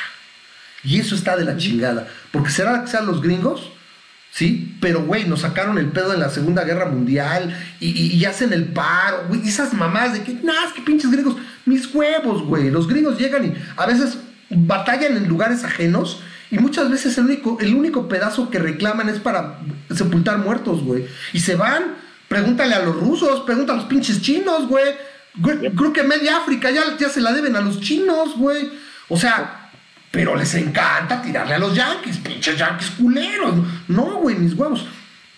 Y 0.83 0.99
eso 0.99 1.15
está 1.15 1.35
de 1.35 1.45
la 1.45 1.57
chingada. 1.57 2.07
Porque 2.31 2.51
será 2.51 2.83
que 2.83 2.91
sean 2.91 3.07
los 3.07 3.21
gringos, 3.21 3.71
¿sí? 4.31 4.75
Pero, 4.81 5.03
güey, 5.03 5.25
nos 5.25 5.41
sacaron 5.41 5.77
el 5.77 5.87
pedo 5.87 6.13
en 6.13 6.19
la 6.19 6.29
Segunda 6.29 6.63
Guerra 6.63 6.85
Mundial 6.85 7.55
y, 7.79 8.23
hacen 8.25 8.53
el 8.53 8.65
paro, 8.65 9.25
güey. 9.27 9.47
Esas 9.47 9.73
mamás 9.73 10.13
de 10.13 10.23
que, 10.23 10.33
nada, 10.33 10.67
es 10.67 10.73
que 10.73 10.81
pinches 10.81 11.11
gringos, 11.11 11.35
mis 11.65 11.93
huevos, 11.93 12.43
güey. 12.43 12.71
Los 12.71 12.87
gringos 12.87 13.19
llegan 13.19 13.45
y 13.45 13.53
a 13.75 13.85
veces 13.85 14.17
batallan 14.49 15.17
en 15.17 15.27
lugares 15.27 15.63
ajenos 15.63 16.21
y 16.49 16.57
muchas 16.57 16.89
veces 16.89 17.17
el 17.17 17.25
único, 17.25 17.57
el 17.61 17.73
único 17.73 18.07
pedazo 18.09 18.49
que 18.49 18.59
reclaman 18.59 19.07
es 19.09 19.19
para 19.19 19.59
sepultar 19.93 20.37
muertos, 20.39 20.83
güey. 20.83 21.05
Y 21.33 21.39
se 21.39 21.55
van, 21.55 21.95
pregúntale 22.27 22.73
a 22.73 22.83
los 22.83 22.95
rusos, 22.95 23.41
pregúntale 23.41 23.79
a 23.79 23.81
los 23.81 23.89
pinches 23.89 24.21
chinos, 24.21 24.67
güey. 24.67 24.95
Creo 25.41 25.93
que 25.93 26.03
media 26.03 26.37
África 26.37 26.69
ya, 26.71 26.97
ya 26.97 27.07
se 27.07 27.21
la 27.21 27.31
deben 27.31 27.55
a 27.55 27.61
los 27.61 27.79
chinos, 27.79 28.35
güey. 28.37 28.69
O 29.07 29.17
sea, 29.17 29.60
pero 30.11 30.35
les 30.35 30.53
encanta 30.55 31.21
tirarle 31.21 31.55
a 31.55 31.59
los 31.59 31.73
Yankees, 31.73 32.17
pinches 32.17 32.57
Yankees 32.57 32.91
culeros. 32.91 33.55
No, 33.87 34.17
güey, 34.17 34.35
mis 34.35 34.53
huevos. 34.53 34.85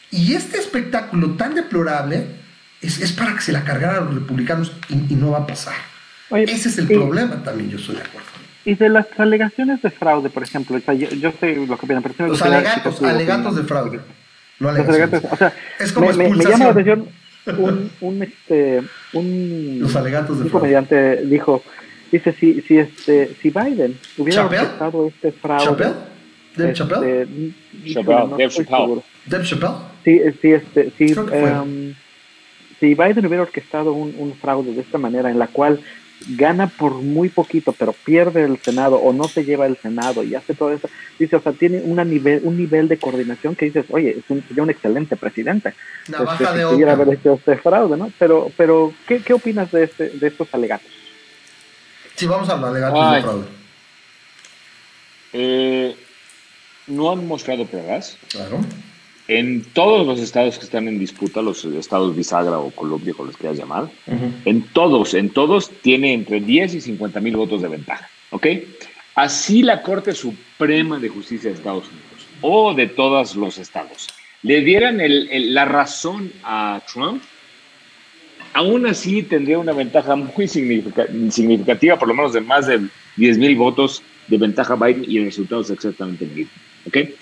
Y 0.10 0.34
este 0.34 0.58
espectáculo 0.58 1.32
tan 1.32 1.54
deplorable 1.54 2.26
es, 2.82 3.12
para 3.14 3.36
que 3.36 3.42
se 3.42 3.52
la 3.52 3.64
cargaran 3.64 3.98
a 3.98 4.06
los 4.06 4.16
republicanos 4.16 4.74
y, 4.90 5.16
no 5.16 5.32
va 5.32 5.40
a 5.40 5.48
pasar. 5.48 5.76
Ese 6.32 6.70
es 6.70 6.78
el 6.80 6.88
problema 6.88 7.44
también, 7.44 7.70
yo 7.70 7.78
estoy 7.78 7.96
de 7.96 8.02
acuerdo. 8.02 8.28
Y 8.66 8.76
de 8.76 8.90
las 8.90 9.08
alegaciones 9.18 9.82
de 9.82 9.92
fraude, 9.92 10.30
por 10.30 10.44
ejemplo, 10.44 10.78
yo, 10.78 11.32
sé 11.40 11.56
lo 11.56 11.78
que 11.78 11.86
opinan, 11.86 12.02
pero... 12.02 12.28
Los 12.28 12.42
alegatos, 12.42 13.02
alegatos 13.04 13.56
de 13.56 13.64
fraude. 13.64 14.00
No 14.60 14.70
alegaciones. 14.70 15.22
o 15.30 15.36
sea, 15.36 15.54
es 15.80 15.92
como 15.92 16.12
me, 16.14 16.30
me, 16.30 16.44
llama 16.44 16.66
la 16.66 16.72
atención 16.72 17.08
un, 17.58 17.92
un, 18.02 18.24
este, 18.24 18.84
un, 19.14 19.80
los 19.82 19.96
alegatos 19.96 20.40
de 20.40 20.46
un 20.46 20.50
comediante 20.50 21.26
dijo 21.26 21.64
Dice, 22.14 22.32
si, 22.34 22.62
si, 22.62 22.78
este, 22.78 23.34
si 23.42 23.50
Biden 23.50 23.98
hubiera 24.20 24.46
orquestado 24.46 25.08
este 25.08 25.32
fraude... 25.32 25.66
¿Chappelle? 25.66 25.94
¿Deb 26.56 26.68
este, 26.68 26.78
Chappelle? 26.78 27.54
Chappelle, 27.92 28.38
Deb 28.38 28.52
Chappelle. 28.52 29.02
¿Deb 29.26 29.44
Chappelle? 29.44 29.74
Sí, 30.04 30.22
sí, 30.40 30.52
este, 30.52 30.92
sí, 30.96 31.14
um, 31.16 31.94
si 32.80 32.94
Biden 32.94 33.26
hubiera 33.26 33.42
orquestado 33.42 33.94
un, 33.94 34.14
un 34.20 34.36
fraude 34.36 34.76
de 34.76 34.82
esta 34.82 35.00
manera, 35.00 35.32
en 35.32 35.40
la 35.40 35.48
cual 35.48 35.80
gana 36.38 36.68
por 36.68 36.94
muy 36.94 37.30
poquito, 37.30 37.72
pero 37.72 37.94
pierde 38.06 38.44
el 38.44 38.60
Senado 38.60 38.98
o 38.98 39.12
no 39.12 39.24
se 39.24 39.44
lleva 39.44 39.66
el 39.66 39.78
Senado 39.78 40.24
y 40.24 40.36
hace 40.36 40.54
todo 40.54 40.72
eso. 40.72 40.88
Dice, 41.18 41.38
o 41.38 41.42
sea, 41.42 41.54
tiene 41.54 41.82
una 41.84 42.06
nivel, 42.06 42.42
un 42.44 42.58
nivel 42.58 42.90
de 42.90 42.98
coordinación 42.98 43.56
que 43.56 43.66
dices, 43.66 43.86
oye, 43.90 44.18
es 44.20 44.30
un, 44.30 44.44
sería 44.48 44.62
un 44.62 44.70
excelente 44.70 45.16
presidente. 45.16 45.74
Navaja 46.10 46.44
este, 46.44 46.58
de 46.58 46.76
si 46.76 46.84
haber 46.84 47.10
hecho 47.16 47.34
este 47.34 47.58
fraude, 47.58 47.98
¿no? 47.98 48.12
Pero, 48.20 48.52
pero 48.56 48.94
¿qué, 49.08 49.20
qué 49.20 49.34
opinas 49.34 49.72
de, 49.72 49.86
este, 49.86 50.10
de 50.10 50.28
estos 50.28 50.54
alegatos? 50.54 50.92
Sí, 52.16 52.28
vamos 52.28 52.50
a 52.50 52.54
hablar 52.54 52.74
de 52.74 53.22
fraude. 53.22 53.46
Eh, 55.34 55.96
no 56.88 57.12
han 57.12 57.28
mostrado 57.28 57.66
pruebas. 57.66 58.18
Claro. 58.30 58.62
En 59.28 59.64
todos 59.64 60.06
los 60.06 60.20
estados 60.20 60.58
que 60.58 60.66
están 60.66 60.88
en 60.88 61.00
disputa, 61.00 61.42
los 61.42 61.64
estados 61.64 62.16
bisagra 62.16 62.60
o 62.60 62.72
Colombia, 62.72 63.14
como 63.14 63.28
los 63.28 63.38
quieras 63.38 63.58
llamar, 63.58 63.90
en 64.06 64.64
todos, 64.74 65.14
en 65.14 65.30
todos 65.30 65.72
tiene 65.82 66.14
entre 66.14 66.42
10 66.42 66.76
y 66.76 66.82
50 66.82 67.22
mil 67.22 67.38
votos 67.38 67.62
de 67.62 67.70
ventaja. 67.70 68.10
¿Ok? 68.32 68.48
Así 69.16 69.64
la 69.64 69.82
Corte 69.82 70.14
Suprema 70.14 71.00
de 71.00 71.08
Justicia 71.08 71.50
de 71.50 71.56
Estados 71.56 71.86
Unidos 71.88 72.28
o 72.42 72.74
de 72.74 72.88
todos 72.88 73.36
los 73.36 73.58
estados 73.58 74.10
le 74.44 74.62
dieran 74.62 75.00
la 75.02 75.66
razón 75.66 76.32
a 76.44 76.82
Trump, 76.92 77.24
aún 78.54 78.86
así 78.86 79.24
tendría 79.24 79.60
una 79.60 79.74
ventaja 79.74 80.16
muy 80.16 80.48
significativa, 80.48 81.98
por 81.98 82.08
lo 82.08 82.14
menos 82.14 82.34
de 82.34 82.42
más 82.42 82.68
de 82.68 82.82
10 83.18 83.38
mil 83.38 83.56
votos 83.56 84.02
de 84.28 84.38
ventaja 84.38 84.76
Biden 84.76 85.06
y 85.08 85.18
el 85.18 85.26
resultado 85.26 85.62
es 85.62 85.70
exactamente 85.70 86.26
el 86.26 86.32
mismo. 86.32 86.52
¿okay? 86.88 87.16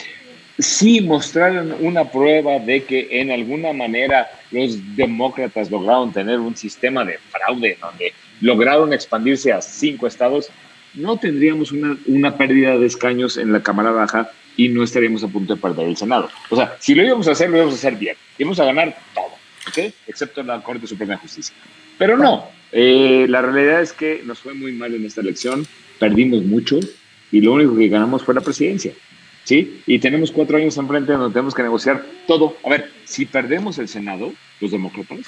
Si 0.59 1.01
mostraron 1.01 1.73
una 1.79 2.05
prueba 2.11 2.59
de 2.59 2.83
que 2.83 3.07
en 3.11 3.31
alguna 3.31 3.73
manera 3.73 4.29
los 4.51 4.77
demócratas 4.95 5.71
lograron 5.71 6.11
tener 6.11 6.39
un 6.39 6.55
sistema 6.55 7.03
de 7.03 7.17
fraude 7.29 7.77
donde 7.81 8.13
lograron 8.41 8.93
expandirse 8.93 9.51
a 9.51 9.61
cinco 9.61 10.07
estados, 10.07 10.49
no 10.93 11.17
tendríamos 11.17 11.71
una, 11.71 11.97
una 12.07 12.37
pérdida 12.37 12.77
de 12.77 12.85
escaños 12.85 13.37
en 13.37 13.53
la 13.53 13.63
Cámara 13.63 13.91
Baja 13.91 14.29
y 14.57 14.67
no 14.67 14.83
estaríamos 14.83 15.23
a 15.23 15.27
punto 15.27 15.55
de 15.55 15.61
perder 15.61 15.87
el 15.87 15.97
Senado. 15.97 16.29
O 16.49 16.55
sea, 16.55 16.75
si 16.79 16.93
lo 16.93 17.03
íbamos 17.03 17.27
a 17.27 17.31
hacer, 17.31 17.49
lo 17.49 17.57
íbamos 17.57 17.75
a 17.75 17.77
hacer 17.77 17.95
bien. 17.95 18.15
Íbamos 18.37 18.59
a 18.59 18.65
ganar 18.65 18.95
todo. 19.15 19.30
Excepto 20.07 20.41
en 20.41 20.47
la 20.47 20.61
Corte 20.61 20.87
Suprema 20.87 21.13
de 21.13 21.19
Justicia. 21.19 21.55
Pero 21.97 22.17
no, 22.17 22.47
eh, 22.71 23.25
la 23.29 23.41
realidad 23.41 23.81
es 23.81 23.93
que 23.93 24.21
nos 24.25 24.39
fue 24.39 24.53
muy 24.53 24.71
mal 24.71 24.93
en 24.93 25.05
esta 25.05 25.21
elección, 25.21 25.65
perdimos 25.99 26.43
mucho 26.43 26.79
y 27.31 27.41
lo 27.41 27.53
único 27.53 27.75
que 27.75 27.87
ganamos 27.87 28.23
fue 28.23 28.33
la 28.33 28.41
presidencia. 28.41 28.93
¿Sí? 29.43 29.81
Y 29.87 29.97
tenemos 29.97 30.31
cuatro 30.31 30.57
años 30.57 30.77
enfrente 30.77 31.13
donde 31.13 31.33
tenemos 31.33 31.55
que 31.55 31.63
negociar 31.63 32.05
todo. 32.27 32.57
A 32.63 32.69
ver, 32.69 32.91
si 33.05 33.25
perdemos 33.25 33.79
el 33.79 33.87
Senado, 33.87 34.33
los 34.59 34.69
demócratas, 34.69 35.19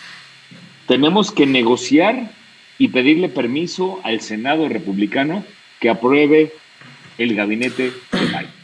tenemos 0.87 1.31
que 1.31 1.47
negociar 1.47 2.31
y 2.77 2.89
pedirle 2.89 3.29
permiso 3.29 3.99
al 4.03 4.21
Senado 4.21 4.69
republicano 4.69 5.43
que 5.79 5.89
apruebe 5.89 6.53
el 7.17 7.35
gabinete 7.35 7.91
de 8.11 8.25
Biden. 8.25 8.63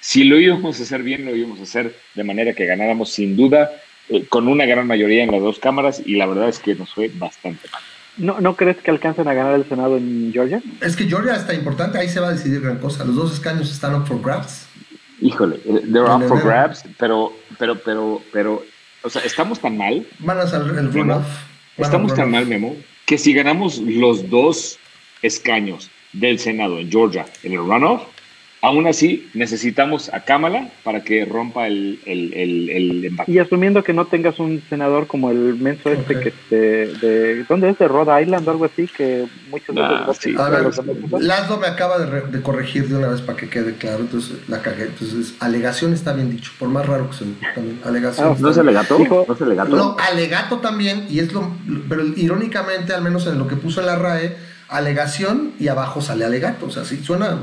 Si 0.00 0.24
lo 0.24 0.40
íbamos 0.40 0.80
a 0.80 0.82
hacer 0.82 1.02
bien, 1.02 1.26
lo 1.26 1.36
íbamos 1.36 1.60
a 1.60 1.64
hacer 1.64 1.94
de 2.14 2.24
manera 2.24 2.54
que 2.54 2.64
ganáramos 2.64 3.10
sin 3.10 3.36
duda 3.36 3.70
eh, 4.10 4.26
con 4.28 4.48
una 4.48 4.66
gran 4.66 4.86
mayoría 4.86 5.24
en 5.24 5.30
las 5.30 5.40
dos 5.40 5.58
cámaras 5.58 6.02
y 6.04 6.16
la 6.16 6.26
verdad 6.26 6.48
es 6.48 6.58
que 6.58 6.74
nos 6.74 6.92
fue 6.92 7.10
bastante 7.14 7.68
mal. 7.72 7.80
¿No, 8.16 8.40
¿No 8.40 8.56
crees 8.56 8.76
que 8.78 8.90
alcancen 8.90 9.28
a 9.28 9.34
ganar 9.34 9.54
el 9.54 9.68
Senado 9.68 9.96
en 9.96 10.30
Georgia? 10.32 10.60
Es 10.80 10.96
que 10.96 11.04
Georgia 11.04 11.34
está 11.34 11.54
importante, 11.54 11.98
ahí 11.98 12.08
se 12.08 12.20
va 12.20 12.28
a 12.28 12.32
decidir 12.32 12.60
gran 12.60 12.78
cosa. 12.78 13.04
Los 13.04 13.16
dos 13.16 13.32
escaños 13.32 13.70
están 13.70 13.94
up 13.94 14.06
for 14.06 14.20
grabs. 14.20 14.66
Híjole, 15.20 15.56
eh, 15.64 15.82
they're 15.92 16.10
up 16.10 16.26
for 16.26 16.42
grabs, 16.42 16.84
pero, 16.98 17.32
pero, 17.58 17.76
pero, 17.76 18.22
pero, 18.32 18.62
o 19.02 19.10
sea, 19.10 19.22
estamos 19.22 19.60
tan 19.60 19.76
mal. 19.76 20.06
Van 20.18 20.38
a 20.38 20.46
salir 20.46 20.76
el 20.76 20.92
runoff. 20.92 21.26
Estamos 21.76 22.14
tan 22.14 22.30
mal, 22.30 22.46
Memo, 22.46 22.76
que 23.06 23.16
si 23.16 23.32
ganamos 23.32 23.78
los 23.78 24.28
dos 24.28 24.78
escaños 25.22 25.90
del 26.12 26.38
Senado 26.38 26.78
en 26.78 26.90
Georgia 26.90 27.26
en 27.42 27.52
el 27.52 27.58
runoff, 27.58 28.02
Aún 28.62 28.86
así, 28.86 29.30
necesitamos 29.32 30.12
a 30.12 30.20
Kamala 30.20 30.68
para 30.84 31.02
que 31.02 31.24
rompa 31.24 31.66
el, 31.66 31.98
el, 32.04 32.34
el, 32.68 33.16
Y 33.26 33.38
asumiendo 33.38 33.82
que 33.82 33.94
no 33.94 34.06
tengas 34.06 34.38
un 34.38 34.62
senador 34.68 35.06
como 35.06 35.30
el 35.30 35.54
menso 35.54 35.88
este 35.88 36.20
que 36.20 36.34
de, 36.50 36.86
de, 37.00 37.44
¿Dónde 37.44 37.70
es? 37.70 37.78
¿De 37.78 37.88
Rhode 37.88 38.22
Island 38.22 38.46
o 38.46 38.50
algo 38.50 38.66
así? 38.66 38.86
Que 38.86 39.26
muchos 39.50 39.74
ah, 39.78 40.12
sí. 40.18 40.34
A 40.38 40.50
ver, 40.50 40.70
Lazo 41.20 41.58
me 41.58 41.68
acaba 41.68 41.98
de, 41.98 42.42
corregir 42.42 42.86
de 42.88 42.96
una 42.96 43.08
vez 43.08 43.22
para 43.22 43.38
que 43.38 43.48
quede 43.48 43.76
claro, 43.76 44.00
entonces 44.00 44.36
la 44.46 44.60
cagué. 44.60 44.84
Entonces, 44.84 45.34
alegación 45.40 45.94
está 45.94 46.12
bien 46.12 46.30
dicho, 46.30 46.52
por 46.58 46.68
más 46.68 46.84
raro 46.84 47.08
que 47.08 47.16
sea. 47.16 47.26
También, 47.54 47.80
alegación. 47.82 48.28
Ah, 48.28 48.36
¿No 48.38 48.50
es 48.50 48.58
alegato? 48.58 48.98
¿No 48.98 49.34
es 49.34 49.40
alegato? 49.40 49.74
No, 49.74 49.96
alegato 49.98 50.58
también, 50.58 51.06
y 51.08 51.20
es 51.20 51.32
lo... 51.32 51.50
Pero 51.88 52.04
irónicamente, 52.14 52.92
al 52.92 53.00
menos 53.00 53.26
en 53.26 53.38
lo 53.38 53.48
que 53.48 53.56
puso 53.56 53.80
en 53.80 53.86
la 53.86 53.96
RAE, 53.96 54.49
alegación 54.70 55.52
y 55.58 55.68
abajo 55.68 56.00
sale 56.00 56.24
alegato. 56.24 56.66
O 56.66 56.70
sea, 56.70 56.84
sí 56.84 57.02
suena 57.04 57.38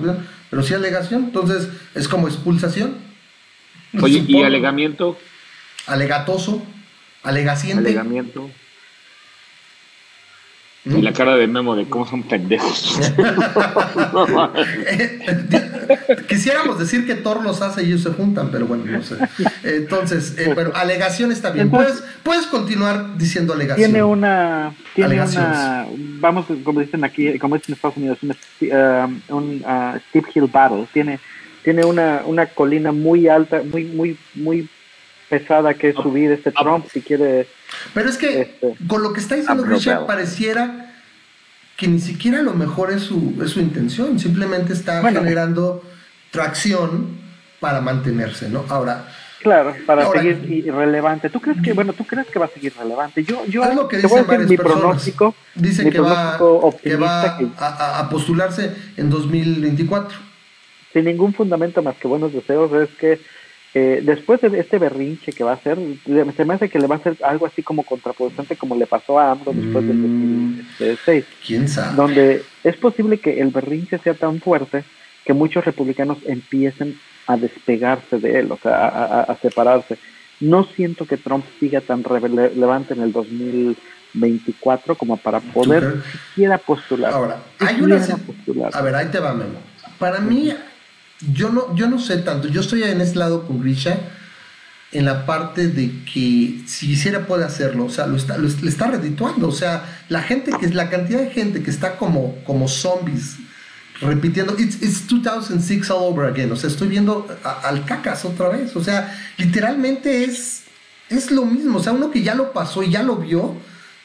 pero 0.49 0.63
sí 0.63 0.73
alegación, 0.73 1.25
entonces 1.25 1.69
es 1.93 2.07
como 2.07 2.27
expulsación. 2.27 2.95
Oye, 4.01 4.23
¿y 4.27 4.43
alegamiento? 4.43 5.17
Alegatoso, 5.85 6.63
alegaciente. 7.23 7.89
Alegamiento. 7.89 8.49
Y 10.85 11.01
la 11.01 11.11
cara 11.11 11.35
de 11.35 11.47
Memo 11.47 11.75
de 11.75 11.85
cómo 11.85 12.07
son 12.07 12.23
pendejos. 12.23 12.97
Quisiéramos 16.27 16.79
decir 16.79 17.05
que 17.05 17.15
Thor 17.15 17.43
los 17.43 17.61
hace 17.61 17.83
y 17.83 17.87
ellos 17.87 18.03
se 18.03 18.11
juntan, 18.11 18.49
pero 18.51 18.65
bueno, 18.65 18.85
no 18.85 19.01
sé. 19.01 19.15
Entonces, 19.63 20.35
eh, 20.37 20.53
bueno, 20.53 20.71
alegación 20.73 21.31
está 21.31 21.51
bien. 21.51 21.69
puedes, 21.69 22.03
puedes 22.23 22.45
continuar 22.47 23.17
diciendo 23.17 23.53
alegación. 23.53 23.91
Tiene 23.91 24.03
una, 24.03 24.73
tiene 24.95 25.21
una, 25.21 25.85
vamos, 26.19 26.45
como 26.63 26.79
dicen 26.79 27.03
aquí, 27.03 27.37
como 27.39 27.55
dicen 27.55 27.73
en 27.73 27.75
Estados 27.75 27.97
Unidos, 27.97 28.19
um, 28.23 29.21
un 29.29 29.63
uh, 29.65 29.99
steep 30.09 30.25
hill 30.33 30.49
battle. 30.51 30.87
Tiene, 30.93 31.19
tiene 31.63 31.83
una, 31.85 32.21
una 32.25 32.45
colina 32.47 32.91
muy 32.91 33.27
alta, 33.27 33.61
muy, 33.63 33.85
muy, 33.85 34.17
muy 34.35 34.69
pesada 35.29 35.73
que 35.73 35.89
es 35.89 35.95
subir 35.95 36.31
este 36.31 36.51
Trump 36.51 36.85
si 36.91 37.01
quiere. 37.01 37.47
Pero 37.93 38.09
es 38.09 38.17
que 38.17 38.41
este, 38.41 38.75
con 38.87 39.03
lo 39.03 39.13
que 39.13 39.19
está 39.19 39.35
diciendo 39.35 39.63
Richard 39.63 40.05
pareciera 40.05 40.86
que 41.77 41.87
ni 41.87 41.99
siquiera 41.99 42.39
a 42.39 42.41
lo 42.41 42.53
mejor 42.53 42.91
es 42.91 43.03
su, 43.03 43.39
es 43.41 43.51
su 43.51 43.61
intención, 43.61 44.19
simplemente 44.19 44.73
está 44.73 45.01
generando 45.03 45.83
tracción 46.31 47.17
para 47.59 47.79
mantenerse, 47.81 48.49
¿no? 48.49 48.65
Ahora. 48.67 49.07
Claro, 49.39 49.75
para 49.85 50.11
seguir 50.11 50.73
relevante. 50.73 51.29
¿Tú 51.29 51.39
crees 51.39 51.61
que, 51.61 51.73
bueno, 51.73 51.93
tú 51.93 52.03
crees 52.03 52.27
que 52.27 52.39
va 52.39 52.45
a 52.47 52.49
seguir 52.49 52.73
relevante? 52.77 53.23
Yo, 53.23 53.45
yo 53.45 53.63
es 53.63 53.75
lo 53.75 53.87
que 53.87 53.97
dicen 53.97 54.25
varias 54.25 54.49
mi 54.49 54.57
pronóstico. 54.57 55.35
Dice 55.53 55.87
que, 55.89 55.99
va, 55.99 56.39
que 56.81 56.95
va 56.95 57.37
a, 57.57 57.99
a 57.99 58.09
postularse 58.09 58.75
en 58.97 59.11
2024. 59.11 60.17
Sin 60.91 61.05
ningún 61.05 61.33
fundamento 61.33 61.83
más 61.83 61.95
que 61.97 62.07
buenos 62.07 62.33
deseos, 62.33 62.73
es 62.73 62.89
que 62.97 63.21
eh, 63.73 64.01
después 64.03 64.41
de 64.41 64.59
este 64.59 64.79
berrinche 64.79 65.33
que 65.33 65.43
va 65.43 65.51
a 65.51 65.55
hacer, 65.55 65.77
se 66.35 66.45
me 66.45 66.53
hace 66.53 66.69
que 66.69 66.79
le 66.79 66.87
va 66.87 66.95
a 66.95 66.97
hacer 66.99 67.17
algo 67.23 67.45
así 67.45 67.61
como 67.61 67.83
contraproducente 67.83 68.55
como 68.55 68.75
le 68.75 68.87
pasó 68.87 69.19
a 69.19 69.31
AMLO 69.31 69.53
después 69.53 69.87
del 69.87 70.01
2006. 70.01 71.25
Mm. 71.25 71.45
¿Quién 71.45 71.67
sabe? 71.67 71.95
Donde 71.95 72.43
es 72.63 72.77
posible 72.77 73.19
que 73.19 73.39
el 73.39 73.49
berrinche 73.49 73.97
sea 73.99 74.13
tan 74.13 74.39
fuerte 74.39 74.83
que 75.25 75.33
muchos 75.33 75.65
republicanos 75.65 76.17
empiecen 76.25 76.97
a 77.27 77.35
despegarse 77.35 78.17
de 78.17 78.39
él, 78.39 78.51
o 78.51 78.57
sea, 78.57 78.87
a, 79.21 79.37
separarse. 79.41 79.97
No 80.39 80.63
siento 80.63 81.05
que 81.05 81.17
Trump 81.17 81.43
siga 81.59 81.81
tan 81.81 82.03
relevante 82.03 82.93
en 82.93 83.01
el 83.01 83.11
2024 83.11 84.95
como 84.95 85.17
para 85.17 85.41
poder 85.41 86.01
siquiera 86.29 86.57
postular. 86.57 87.13
Ahora, 87.13 87.39
hay 87.59 87.81
una... 87.81 87.97
Postular. 87.97 88.71
A 88.73 88.81
ver, 88.81 88.95
ahí 88.95 89.07
te 89.07 89.19
va, 89.19 89.33
Memo. 89.33 89.59
Para 89.99 90.19
mí 90.19 90.53
yo 91.33 91.49
no, 91.49 91.75
yo 91.75 91.87
no 91.89 91.99
sé 91.99 92.17
tanto. 92.17 92.47
Yo 92.47 92.61
estoy 92.61 92.83
en 92.83 93.01
ese 93.01 93.15
lado 93.15 93.47
con 93.47 93.61
Grisha 93.61 93.99
en 94.91 95.05
la 95.05 95.25
parte 95.25 95.67
de 95.67 95.91
que 96.05 96.61
si 96.65 96.87
quisiera 96.87 97.25
puede 97.27 97.43
hacerlo, 97.43 97.85
o 97.85 97.89
sea, 97.89 98.07
lo 98.07 98.15
está, 98.15 98.37
le 98.37 98.47
está 98.47 98.87
redituando, 98.87 99.49
o 99.49 99.51
sea, 99.51 100.03
la 100.07 100.21
gente 100.21 100.51
que 100.57 100.65
es 100.65 100.73
la 100.73 100.89
cantidad 100.89 101.19
de 101.19 101.29
gente 101.29 101.61
que 101.61 101.69
está 101.69 101.97
como, 101.97 102.41
como 102.45 102.67
zombies 102.69 103.35
repitiendo, 103.99 104.55
it's, 104.57 105.07
2006 105.07 105.89
all 105.91 106.13
over 106.13 106.29
again, 106.29 106.51
o 106.51 106.55
sea, 106.55 106.69
estoy 106.69 106.87
viendo 106.87 107.27
al 107.43 107.83
cacas 107.85 108.23
otra 108.23 108.49
vez, 108.49 108.75
o 108.75 108.83
sea, 108.83 109.13
literalmente 109.37 110.23
es, 110.23 110.63
es 111.09 111.31
lo 111.31 111.45
mismo, 111.45 111.79
o 111.79 111.83
sea, 111.83 111.91
uno 111.91 112.09
que 112.09 112.21
ya 112.21 112.35
lo 112.35 112.53
pasó 112.53 112.81
y 112.81 112.91
ya 112.91 113.03
lo 113.03 113.17
vio, 113.17 113.57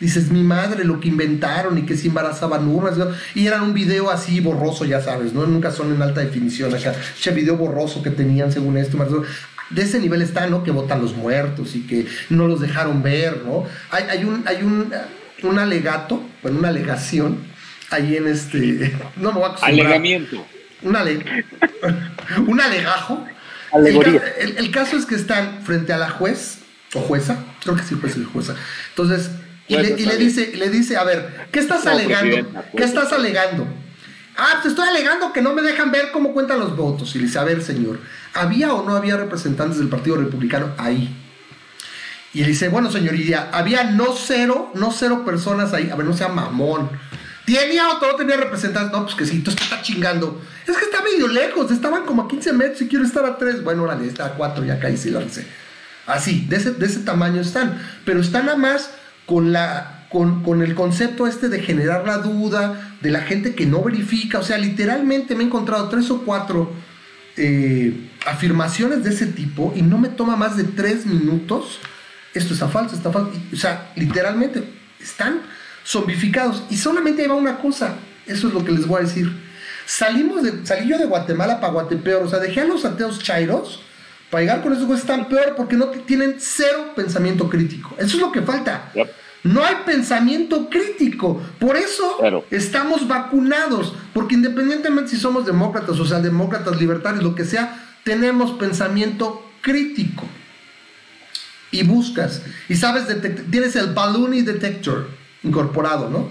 dices, 0.02 0.32
mi 0.32 0.42
madre, 0.42 0.82
lo 0.82 0.98
que 0.98 1.06
inventaron 1.06 1.78
y 1.78 1.82
que 1.82 1.96
se 1.96 2.08
embarazaban 2.08 2.68
y 3.36 3.46
era 3.46 3.62
un 3.62 3.72
video 3.72 4.10
así 4.10 4.40
borroso, 4.40 4.84
ya 4.84 5.00
sabes, 5.00 5.32
¿no? 5.32 5.46
Nunca 5.46 5.70
son 5.70 5.94
en 5.94 6.02
alta 6.02 6.20
definición 6.20 6.74
acá, 6.74 6.92
ese 7.16 7.30
video 7.30 7.56
borroso 7.56 8.02
que 8.02 8.10
tenían 8.10 8.50
según 8.50 8.76
esto, 8.76 8.98
de 9.70 9.82
ese 9.82 10.00
nivel 10.00 10.20
está, 10.20 10.48
¿no? 10.48 10.64
Que 10.64 10.72
votan 10.72 11.00
los 11.00 11.14
muertos 11.14 11.76
y 11.76 11.82
que 11.86 12.06
no 12.30 12.48
los 12.48 12.60
dejaron 12.60 13.00
ver, 13.00 13.42
¿no? 13.46 13.64
Hay, 13.90 14.04
hay 14.10 14.24
un, 14.24 14.42
hay 14.44 14.64
un, 14.64 14.92
un 15.44 15.58
alegato, 15.60 16.20
bueno, 16.42 16.58
una 16.58 16.68
alegación 16.68 17.38
ahí 17.90 18.16
en 18.16 18.26
este, 18.26 18.92
no 19.16 19.30
me 19.30 19.38
voy 19.38 19.50
a 19.50 19.64
Alegamiento. 19.64 20.44
Un, 20.82 20.96
un 22.48 22.60
alegajo. 22.60 23.24
Alegoría. 23.72 24.20
El, 24.40 24.56
el, 24.56 24.70
caso 24.72 24.96
es 24.96 25.06
que 25.06 25.14
están 25.14 25.62
frente 25.62 25.92
a 25.92 25.98
la 25.98 26.10
juez, 26.10 26.58
o 26.94 27.00
jueza, 27.00 27.44
creo 27.62 27.76
que 27.76 27.84
sí, 27.84 27.96
juez 27.98 28.16
y 28.16 28.24
jueza. 28.24 28.56
Entonces, 28.90 29.30
y, 29.68 29.76
le, 29.76 30.16
dice, 30.16 30.52
le 30.56 30.70
dice, 30.70 30.96
a 30.96 31.04
ver, 31.04 31.48
¿qué 31.50 31.60
estás 31.60 31.86
alegando? 31.86 32.62
¿Qué 32.76 32.84
estás 32.84 33.12
alegando? 33.12 33.66
Ah, 34.36 34.60
te 34.62 34.68
estoy 34.68 34.88
alegando 34.88 35.32
que 35.32 35.42
no 35.42 35.54
me 35.54 35.62
dejan 35.62 35.90
ver 35.90 36.10
cómo 36.10 36.32
cuentan 36.32 36.58
los 36.58 36.76
votos. 36.76 37.14
Y 37.14 37.18
le 37.18 37.26
dice, 37.26 37.38
a 37.38 37.44
ver, 37.44 37.62
señor, 37.62 38.00
¿había 38.34 38.72
o 38.72 38.84
no 38.84 38.96
había 38.96 39.16
representantes 39.16 39.78
del 39.78 39.88
Partido 39.88 40.16
Republicano 40.16 40.72
ahí? 40.78 41.14
Y 42.34 42.40
le 42.40 42.48
dice, 42.48 42.68
bueno, 42.68 42.90
señoría, 42.90 43.50
había 43.52 43.84
no 43.84 44.14
cero, 44.16 44.70
no 44.74 44.90
cero 44.90 45.22
personas 45.24 45.74
ahí. 45.74 45.90
A 45.90 45.96
ver, 45.96 46.06
no 46.06 46.16
sea 46.16 46.28
mamón. 46.28 46.90
¿Tenía 47.44 47.90
o 47.90 48.00
no 48.00 48.14
tenía 48.16 48.36
representantes? 48.36 48.92
No, 48.92 49.04
pues 49.04 49.14
que 49.14 49.26
sí, 49.26 49.42
que 49.42 49.50
está 49.50 49.82
chingando. 49.82 50.40
Es 50.66 50.76
que 50.76 50.84
está 50.84 51.02
medio 51.02 51.28
lejos, 51.28 51.70
estaban 51.70 52.04
como 52.04 52.22
a 52.22 52.28
15 52.28 52.52
metros 52.52 52.82
y 52.82 52.88
quiero 52.88 53.04
estar 53.04 53.24
a 53.26 53.36
3. 53.36 53.62
Bueno, 53.62 53.82
órale, 53.82 54.06
está 54.06 54.26
a 54.26 54.34
4, 54.34 54.64
ya 54.64 54.78
caí, 54.78 54.96
sí, 54.96 55.10
lo 55.10 55.20
Así, 56.06 56.46
de 56.48 56.56
ese, 56.56 56.72
de 56.72 56.86
ese 56.86 57.00
tamaño 57.00 57.40
están. 57.40 57.80
Pero 58.04 58.20
están 58.20 58.48
a 58.48 58.56
más 58.56 58.90
con, 59.26 59.52
la, 59.52 60.06
con, 60.10 60.62
el 60.62 60.74
concepto 60.74 61.26
este 61.26 61.48
de 61.48 61.60
generar 61.60 62.06
la 62.06 62.18
duda, 62.18 62.96
de 63.00 63.10
la 63.10 63.22
gente 63.22 63.54
que 63.54 63.66
no 63.66 63.82
verifica, 63.82 64.38
o 64.38 64.42
sea, 64.42 64.58
literalmente 64.58 65.34
me 65.34 65.44
he 65.44 65.46
encontrado 65.46 65.88
tres 65.88 66.10
o 66.10 66.22
cuatro 66.22 66.72
eh, 67.36 68.10
afirmaciones 68.26 69.04
de 69.04 69.10
ese 69.10 69.26
tipo 69.26 69.72
y 69.74 69.82
no 69.82 69.98
me 69.98 70.08
toma 70.08 70.36
más 70.36 70.56
de 70.56 70.64
tres 70.64 71.06
minutos. 71.06 71.78
Esto 72.34 72.54
está 72.54 72.68
falso, 72.68 72.94
está 72.96 73.10
falso. 73.10 73.32
O 73.52 73.56
sea, 73.56 73.92
literalmente 73.96 74.62
están 75.00 75.40
zombificados. 75.84 76.64
Y 76.70 76.76
solamente 76.76 77.26
va 77.26 77.34
una 77.34 77.58
cosa, 77.58 77.96
eso 78.26 78.48
es 78.48 78.54
lo 78.54 78.64
que 78.64 78.72
les 78.72 78.86
voy 78.86 79.00
a 79.00 79.04
decir. 79.04 79.32
Salimos 79.86 80.42
de, 80.42 80.64
salí 80.64 80.88
yo 80.88 80.98
de 80.98 81.06
Guatemala 81.06 81.60
para 81.60 81.72
Guatepeor, 81.72 82.22
o 82.22 82.28
sea, 82.28 82.38
dejé 82.38 82.60
a 82.60 82.64
los 82.64 82.84
ateos 82.84 83.18
chairos 83.18 83.82
para 84.32 84.44
llegar 84.44 84.62
con 84.62 84.72
esos 84.72 84.86
güeyes 84.86 85.02
están 85.02 85.28
peor 85.28 85.54
porque 85.54 85.76
no 85.76 85.88
tienen 85.88 86.36
cero 86.38 86.94
pensamiento 86.96 87.50
crítico. 87.50 87.94
Eso 87.98 88.16
es 88.16 88.22
lo 88.22 88.32
que 88.32 88.40
falta. 88.40 88.90
No 89.42 89.62
hay 89.62 89.74
pensamiento 89.84 90.70
crítico. 90.70 91.42
Por 91.58 91.76
eso 91.76 92.42
estamos 92.50 93.06
vacunados. 93.06 93.94
Porque 94.14 94.34
independientemente 94.34 95.10
si 95.10 95.18
somos 95.18 95.44
demócratas, 95.44 95.98
socialdemócratas, 95.98 96.80
libertarios, 96.80 97.22
lo 97.22 97.34
que 97.34 97.44
sea, 97.44 97.94
tenemos 98.04 98.52
pensamiento 98.52 99.44
crítico. 99.60 100.24
Y 101.70 101.82
buscas. 101.82 102.40
Y 102.70 102.76
sabes, 102.76 103.04
tienes 103.50 103.76
el 103.76 103.92
baloney 103.92 104.40
detector 104.40 105.10
incorporado, 105.42 106.08
¿no? 106.08 106.30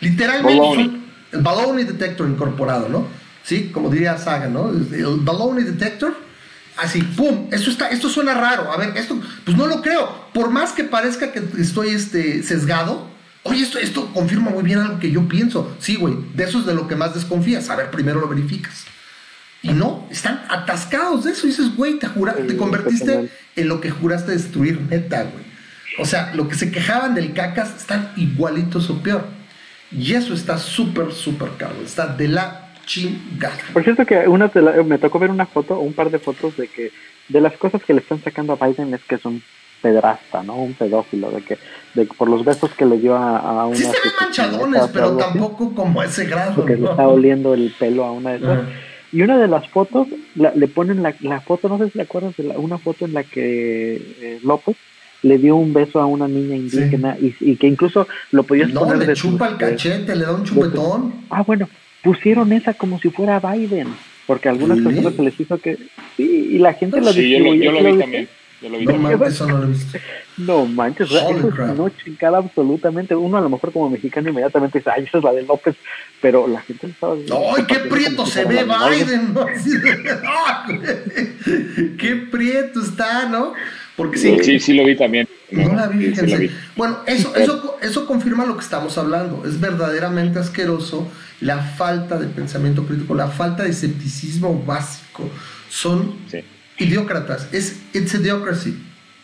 Literalmente. 0.00 0.98
El 1.32 1.40
baloney 1.40 1.86
detector 1.86 2.28
incorporado, 2.28 2.90
¿no? 2.90 3.06
Sí, 3.42 3.70
como 3.72 3.88
diría 3.88 4.18
Saga, 4.18 4.48
¿no? 4.48 4.68
El 4.68 5.20
baloney 5.20 5.64
detector 5.64 6.27
así, 6.78 7.02
¡pum! 7.02 7.48
Esto, 7.50 7.70
está, 7.70 7.88
esto 7.88 8.08
suena 8.08 8.34
raro. 8.34 8.72
A 8.72 8.76
ver, 8.76 8.96
esto, 8.96 9.20
pues 9.44 9.56
no 9.56 9.66
lo 9.66 9.82
creo. 9.82 10.28
Por 10.32 10.50
más 10.50 10.72
que 10.72 10.84
parezca 10.84 11.32
que 11.32 11.42
estoy 11.58 11.90
este, 11.90 12.42
sesgado, 12.42 13.08
Oye, 13.44 13.62
esto, 13.62 13.78
esto 13.78 14.12
confirma 14.12 14.50
muy 14.50 14.62
bien 14.62 14.78
algo 14.78 14.98
que 14.98 15.10
yo 15.10 15.26
pienso. 15.26 15.74
Sí, 15.78 15.96
güey, 15.96 16.14
de 16.34 16.44
eso 16.44 16.58
es 16.58 16.66
de 16.66 16.74
lo 16.74 16.86
que 16.86 16.96
más 16.96 17.14
desconfías. 17.14 17.70
A 17.70 17.76
ver, 17.76 17.90
primero 17.90 18.20
lo 18.20 18.28
verificas. 18.28 18.84
Y 19.62 19.72
no, 19.72 20.06
están 20.10 20.44
atascados 20.48 21.24
de 21.24 21.32
eso. 21.32 21.46
Y 21.46 21.50
dices, 21.50 21.74
güey, 21.74 21.98
te, 21.98 22.08
jura, 22.08 22.34
te 22.34 22.56
convertiste 22.56 23.30
en 23.56 23.68
lo 23.68 23.80
que 23.80 23.90
juraste 23.90 24.32
destruir, 24.32 24.80
neta, 24.82 25.22
güey. 25.22 25.44
O 25.98 26.04
sea, 26.04 26.34
lo 26.34 26.48
que 26.48 26.54
se 26.54 26.70
quejaban 26.70 27.14
del 27.14 27.32
cacas 27.32 27.74
están 27.76 28.12
igualitos 28.16 28.90
o 28.90 29.02
peor. 29.02 29.26
Y 29.90 30.14
eso 30.14 30.34
está 30.34 30.58
súper, 30.58 31.12
súper 31.12 31.50
caro. 31.56 31.76
Está 31.84 32.06
de 32.06 32.28
la 32.28 32.67
chingada. 32.88 33.56
Por 33.72 33.84
cierto 33.84 34.04
que 34.04 34.26
una 34.26 34.50
me 34.84 34.98
tocó 34.98 35.18
ver 35.18 35.30
una 35.30 35.46
foto, 35.46 35.78
un 35.78 35.92
par 35.92 36.10
de 36.10 36.18
fotos 36.18 36.56
de 36.56 36.66
que 36.68 36.90
de 37.28 37.40
las 37.40 37.56
cosas 37.56 37.82
que 37.84 37.92
le 37.92 38.00
están 38.00 38.20
sacando 38.22 38.54
a 38.54 38.66
Biden 38.66 38.94
es 38.94 39.02
que 39.04 39.16
es 39.16 39.24
un 39.24 39.42
pedrasta, 39.80 40.42
¿no? 40.42 40.56
Un 40.56 40.74
pedófilo, 40.74 41.30
de 41.30 41.42
que 41.42 41.58
de, 41.94 42.06
por 42.06 42.28
los 42.28 42.44
besos 42.44 42.72
que 42.72 42.84
le 42.84 42.98
dio 42.98 43.14
a, 43.14 43.38
a 43.38 43.66
una... 43.66 43.76
Sí 43.76 43.84
se 43.84 43.90
ven 43.90 44.12
manchadones, 44.20 44.82
pero 44.92 45.16
tampoco 45.16 45.74
como 45.74 46.02
ese 46.02 46.24
grado. 46.24 46.56
Porque 46.56 46.76
le 46.76 46.90
está 46.90 47.06
oliendo 47.06 47.54
el 47.54 47.72
pelo 47.78 48.04
a 48.04 48.12
una 48.12 48.30
de 48.30 48.36
esas. 48.38 48.60
Y 49.12 49.22
una 49.22 49.38
de 49.38 49.48
las 49.48 49.68
fotos, 49.68 50.08
le 50.34 50.68
ponen 50.68 51.02
la, 51.02 51.14
la, 51.20 51.40
foto, 51.40 51.68
no 51.68 51.78
sé 51.78 51.86
si 51.86 51.92
te 51.92 52.02
acuerdas 52.02 52.36
de 52.36 52.48
una 52.48 52.76
foto 52.76 53.06
en 53.06 53.14
la 53.14 53.22
que 53.22 53.94
eh, 54.20 54.40
López 54.42 54.76
le 55.22 55.38
dio 55.38 55.56
un 55.56 55.72
beso 55.72 56.00
a 56.00 56.06
una 56.06 56.28
niña 56.28 56.56
indígena 56.56 57.16
y, 57.18 57.34
y, 57.40 57.56
que 57.56 57.66
incluso 57.66 58.06
lo 58.32 58.42
podías 58.42 58.70
no, 58.70 58.80
poner 58.80 59.06
le 59.08 59.14
chupa 59.14 59.48
el 59.48 59.56
cachete, 59.56 60.14
le 60.14 60.24
da 60.24 60.34
un 60.34 60.44
chupetón. 60.44 61.14
ah, 61.30 61.42
bueno, 61.42 61.68
pusieron 62.02 62.52
esa 62.52 62.74
como 62.74 63.00
si 63.00 63.08
fuera 63.10 63.40
Biden, 63.40 63.88
porque 64.26 64.48
a 64.48 64.52
algunas 64.52 64.78
personas 64.80 65.14
se 65.14 65.22
les 65.22 65.40
hizo 65.40 65.58
que 65.58 65.76
sí, 66.16 66.50
y 66.52 66.58
la 66.58 66.74
gente 66.74 67.00
lo 67.00 67.12
Sí, 67.12 67.30
yo 67.30 67.38
lo, 67.40 67.54
yo 67.54 67.72
lo 67.72 67.82
vi 67.82 67.98
también. 67.98 68.28
Yo 68.60 68.68
lo 68.70 68.78
vi 68.78 68.86
no 68.86 68.98
manches, 68.98 69.34
eso 69.34 69.46
no 69.46 69.58
lo 69.58 69.64
he 69.64 69.68
visto. 69.68 69.98
No 70.36 70.66
manches, 70.66 71.08
eso 71.10 71.30
es 71.30 71.76
no 71.76 71.88
chingada 71.90 72.38
absolutamente. 72.38 73.14
Uno 73.14 73.38
a 73.38 73.40
lo 73.40 73.48
mejor 73.48 73.72
como 73.72 73.88
mexicano 73.88 74.30
inmediatamente 74.30 74.78
dice, 74.78 74.90
ay, 74.92 75.04
esa 75.04 75.18
es 75.18 75.24
la 75.24 75.32
de 75.32 75.42
López, 75.42 75.76
pero 76.20 76.48
la 76.48 76.60
gente 76.62 76.88
lo 76.88 76.92
estaba 76.92 77.14
diciendo. 77.14 77.40
¡Ay, 77.56 77.64
qué 77.68 77.76
prieto 77.76 78.26
se 78.26 78.44
ve 78.44 78.64
Biden! 78.64 79.32
¡Qué 81.98 82.16
prieto 82.16 82.80
está, 82.80 83.28
¿no? 83.28 83.52
Porque 83.96 84.18
sí, 84.18 84.36
sí, 84.42 84.60
sí 84.60 84.74
lo 84.74 84.84
vi 84.84 84.96
también. 84.96 85.28
No, 85.50 85.74
la 85.74 85.88
vi, 85.88 86.14
sí, 86.14 86.26
la 86.26 86.36
vi. 86.36 86.50
Bueno, 86.76 86.98
eso, 87.06 87.34
eso, 87.34 87.78
eso 87.80 88.06
confirma 88.06 88.44
lo 88.44 88.56
que 88.56 88.62
estamos 88.62 88.96
hablando. 88.98 89.44
Es 89.44 89.58
verdaderamente 89.60 90.38
asqueroso 90.38 91.10
la 91.40 91.58
falta 91.58 92.18
de 92.18 92.26
pensamiento 92.26 92.86
crítico, 92.86 93.14
la 93.14 93.28
falta 93.28 93.62
de 93.62 93.70
escepticismo 93.70 94.62
básico. 94.64 95.30
Son 95.68 96.16
sí. 96.30 96.38
idiócratas. 96.78 97.48
Es 97.52 97.80
it's 97.92 98.14
a 98.14 98.18
idiocracy, 98.18 98.76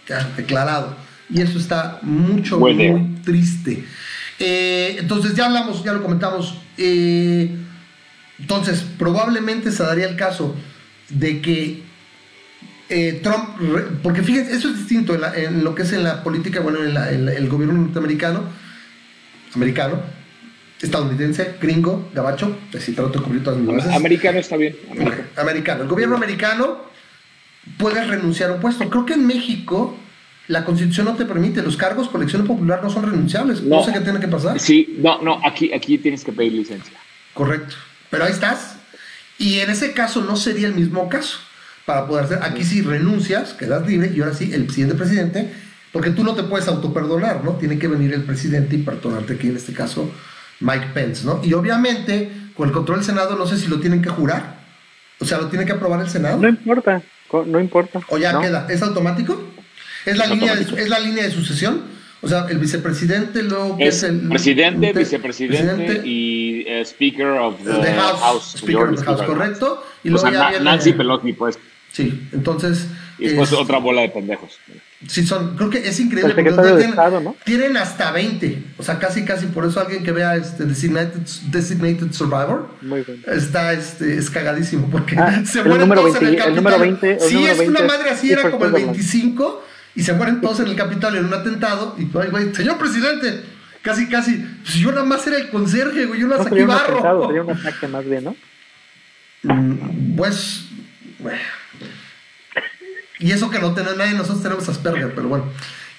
ya 0.09 0.29
declarado. 0.37 0.97
Y 1.31 1.41
eso 1.41 1.59
está 1.59 1.99
mucho, 2.03 2.59
muy, 2.59 2.75
muy 2.75 3.17
triste. 3.25 3.85
Eh, 4.39 4.97
entonces, 4.99 5.35
ya 5.35 5.47
hablamos, 5.47 5.83
ya 5.85 5.93
lo 5.93 6.03
comentamos. 6.03 6.59
Eh, 6.77 7.51
entonces, 8.39 8.85
probablemente 8.99 9.71
se 9.71 9.83
daría 9.83 10.09
el 10.09 10.17
caso 10.17 10.55
de 11.09 11.41
que 11.41 11.83
eh, 12.89 13.21
Trump, 13.23 13.49
porque 14.03 14.23
fíjense, 14.23 14.55
eso 14.55 14.69
es 14.69 14.79
distinto 14.79 15.15
en, 15.15 15.21
la, 15.23 15.35
en, 15.35 15.65
lo 15.65 15.75
que 15.75 15.83
es 15.83 15.93
en 15.93 16.05
la 16.05 16.23
política, 16.23 16.61
bueno, 16.61 16.85
en, 16.85 16.95
la, 16.95 17.11
en 17.13 17.29
el 17.29 17.49
gobierno 17.49 17.75
norteamericano, 17.81 18.45
americano, 19.55 20.03
estadounidense, 20.85 21.57
gringo, 21.61 22.09
gabacho, 22.15 22.57
así 22.77 22.93
trato 22.93 23.19
de 23.19 23.25
cubrir 23.25 23.43
todas 23.43 23.59
mis 23.59 23.69
bases. 23.69 23.93
Americano 23.93 24.39
está 24.39 24.57
bien. 24.57 24.77
Americano. 24.91 25.25
americano. 25.37 25.83
El 25.83 25.89
gobierno 25.89 26.17
americano 26.17 26.79
puede 27.79 28.05
renunciar 28.05 28.51
a 28.51 28.55
un 28.55 28.61
puesto. 28.61 28.89
Creo 28.89 29.07
que 29.07 29.15
en 29.15 29.27
México 29.27 29.97
la 30.49 30.65
constitución 30.65 31.07
no 31.07 31.15
te 31.15 31.25
permite, 31.25 31.63
los 31.63 31.77
cargos 31.77 32.09
por 32.09 32.21
elección 32.21 32.47
popular 32.47 32.81
no 32.83 32.91
son 32.91 33.05
renunciables. 33.05 33.63
No, 33.63 33.77
no 33.77 33.85
sé 33.85 33.93
qué 33.93 34.01
tiene 34.01 34.21
que 34.21 34.29
pasar. 34.29 34.61
Sí, 34.61 34.97
no, 34.99 35.21
no, 35.23 35.41
aquí, 35.45 35.73
aquí 35.73 35.99
tienes 35.99 36.25
que 36.25 36.33
pedir 36.33 36.53
licencia. 36.53 36.99
Correcto. 37.33 37.75
Pero 38.11 38.25
ahí 38.25 38.33
estás. 38.33 38.77
Y 39.39 39.61
en 39.61 39.71
ese 39.71 39.93
caso 39.93 40.23
no 40.23 40.37
sería 40.37 40.69
el 40.69 40.75
mismo 40.75 41.09
caso 41.09 41.39
para 41.87 42.07
poder 42.07 42.27
hacer. 42.27 42.39
Aquí 42.43 42.65
sí 42.65 42.83
renuncias, 42.83 43.55
quedas 43.55 43.87
libre 43.87 44.13
y 44.15 44.21
ahora 44.21 44.35
sí 44.35 44.53
el 44.53 44.69
siguiente 44.71 44.95
presidente, 44.95 45.53
porque 45.93 46.11
tú 46.11 46.23
no 46.23 46.35
te 46.35 46.43
puedes 46.45 46.69
autoperdonar, 46.69 47.43
¿no? 47.43 47.53
Tiene 47.53 47.79
que 47.79 47.89
venir 47.89 48.13
el 48.13 48.23
presidente 48.23 48.77
y 48.77 48.79
perdonarte 48.81 49.35
aquí 49.35 49.49
en 49.49 49.57
este 49.57 49.73
caso 49.73 50.11
Mike 50.61 50.87
Pence, 50.95 51.25
¿no? 51.27 51.41
Y 51.43 51.53
obviamente 51.55 52.31
con 52.57 52.69
el 52.69 52.73
control 52.75 52.99
del 52.99 53.07
Senado 53.07 53.37
no 53.37 53.47
sé 53.47 53.57
si 53.59 53.67
lo 53.69 53.81
tienen 53.81 54.01
que 54.03 54.09
jurar, 54.11 54.57
o 55.21 55.25
sea, 55.25 55.39
lo 55.39 55.49
tiene 55.49 55.65
que 55.67 55.73
aprobar 55.73 56.01
el 56.01 56.09
Senado. 56.09 56.39
No 56.39 56.49
importa, 56.49 57.03
no 57.47 57.61
importa. 57.61 58.01
O 58.09 58.19
ya 58.19 58.33
¿no? 58.33 58.41
queda, 58.41 58.67
¿es 58.71 58.83
automático? 58.83 59.43
¿Es 60.07 60.17
la, 60.19 60.25
Es 60.25 60.31
línea 60.31 60.55
de. 60.55 60.63
¿Es 60.83 60.89
la 60.89 60.99
línea 61.01 61.25
de 61.25 61.31
sucesión? 61.31 61.83
O 62.21 62.29
sea, 62.29 62.47
el 62.49 62.59
vicepresidente 62.59 63.43
luego 63.43 63.77
que 63.77 63.87
Es 63.87 63.97
es 63.99 64.05
el 64.05 64.29
presidente, 64.29 64.91
el- 64.91 64.97
vicepresidente 64.99 65.75
presidente, 65.75 66.09
y 66.09 66.65
eh, 66.67 66.81
Speaker 66.83 67.27
of 67.27 67.57
the, 67.65 67.93
House, 67.93 68.55
Speaker 68.57 68.85
of 68.89 68.99
the 69.01 69.05
House, 69.05 69.23
correcto. 69.23 69.85
Y 70.03 70.09
O 70.09 70.13
luego 70.13 70.27
sea, 70.29 70.33
ya 70.33 70.39
Na- 70.45 70.49
viene- 70.51 70.65
Nancy 70.65 70.93
Pelosi, 70.95 71.33
pues. 71.35 71.59
Sí, 71.93 72.27
entonces. 72.33 72.87
Y 73.19 73.27
después 73.27 73.53
es- 73.53 73.59
otra 73.59 73.79
bola 73.79 74.01
de 74.03 74.09
pendejos. 74.09 74.59
Sí, 75.07 75.27
son, 75.27 75.57
creo 75.57 75.71
que 75.71 75.79
es 75.87 75.99
increíble. 76.01 76.35
Porque 76.35 76.51
tienen, 76.53 76.91
Estado, 76.91 77.21
¿no? 77.21 77.37
tienen 77.45 77.77
hasta 77.77 78.11
20. 78.11 78.63
O 78.79 78.83
sea, 78.83 78.99
casi, 78.99 79.25
casi 79.25 79.47
por 79.47 79.65
eso 79.67 79.81
alguien 79.81 80.03
que 80.05 80.13
vea 80.13 80.37
este 80.37 80.65
Designated, 80.65 81.21
Designated 81.51 82.13
Survivor 82.13 82.69
Muy 82.83 83.03
bueno. 83.03 83.23
está 83.27 83.73
este, 83.73 84.17
es 84.19 84.31
cagadísimo. 84.31 84.89
Porque 84.91 85.17
Ah, 85.19 85.43
se 85.47 85.63
mueren 85.65 85.89
todos 85.91 86.17
en 86.17 86.27
el 86.27 86.31
20, 86.31 86.31
el 86.31 86.37
Capitolio. 86.39 86.57
número 86.57 86.79
20, 86.79 87.13
el 87.13 87.21
sí, 87.21 87.35
número 87.35 87.53
es 87.53 87.59
una 87.69 87.81
20 87.81 87.97
madre 87.97 88.11
así, 88.11 88.31
era 88.33 88.43
como 88.51 88.65
el 88.65 88.73
Christopher 88.73 88.95
25. 88.95 89.65
Y 89.97 90.03
se 90.03 90.13
mueren 90.15 90.41
todos 90.41 90.61
en 90.61 90.67
el 90.69 90.77
Capitolio 90.77 91.21
en 91.21 91.27
un 91.27 91.35
atentado. 91.35 91.95
Y 91.99 92.03
ay, 92.19 92.29
güey, 92.31 92.55
señor 92.55 92.79
presidente, 92.79 93.43
casi, 93.83 94.09
casi. 94.09 94.37
Pues 94.63 94.75
yo 94.75 94.91
nada 94.91 95.05
más 95.05 95.27
era 95.27 95.37
el 95.37 95.51
conserje, 95.51 96.07
güey. 96.07 96.21
Yo 96.21 96.27
no 96.27 96.37
No 96.39 96.45
saqué 96.45 96.65
barro. 96.65 97.27
sería 97.27 97.43
un 97.43 97.51
ataque 97.51 97.87
más 97.89 98.05
bien, 98.05 98.25
¿no? 98.25 98.37
Mm, 99.43 100.17
Pues. 100.17 100.65
bueno. 101.19 101.39
Y 103.25 103.33
eso 103.33 103.51
que 103.51 103.59
no 103.59 103.73
tenemos 103.73 103.97
nadie, 103.97 104.13
nosotros 104.13 104.43
tenemos 104.43 104.69
Asperger, 104.69 105.15
pero 105.15 105.29
bueno. 105.29 105.45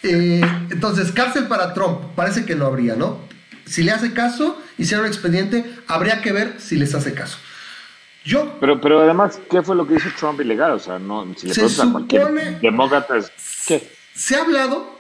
Eh, 0.03 0.41
entonces, 0.69 1.11
cárcel 1.11 1.47
para 1.47 1.73
Trump, 1.73 2.01
parece 2.15 2.45
que 2.45 2.53
no 2.55 2.67
habría, 2.67 2.95
¿no? 2.95 3.17
Si 3.65 3.82
le 3.82 3.91
hace 3.91 4.13
caso, 4.13 4.61
hicieron 4.78 5.07
un 5.07 5.11
expediente, 5.11 5.65
habría 5.88 6.21
que 6.21 6.32
ver 6.32 6.53
si 6.59 6.76
les 6.76 6.93
hace 6.93 7.15
caso. 7.15 7.39
Yo, 8.23 8.57
Pero, 8.59 8.80
pero 8.80 9.01
además, 9.01 9.39
¿qué 9.49 9.63
fue 9.63 9.76
lo 9.76 9.88
que 9.88 9.95
hizo 9.95 10.07
Trump 10.19 10.39
ilegal? 10.41 10.73
O 10.73 10.80
sea, 10.80 10.99
no, 10.99 11.26
si 11.36 11.47
le 11.47 11.53
Se 11.55 11.61
preguntas 11.61 11.88
a 11.88 11.91
cualquier 11.91 12.21
supone- 12.28 12.59
demócrata, 12.59 13.15
¿qué? 13.67 13.91
se 14.13 14.36
ha 14.36 14.41
hablado, 14.41 14.95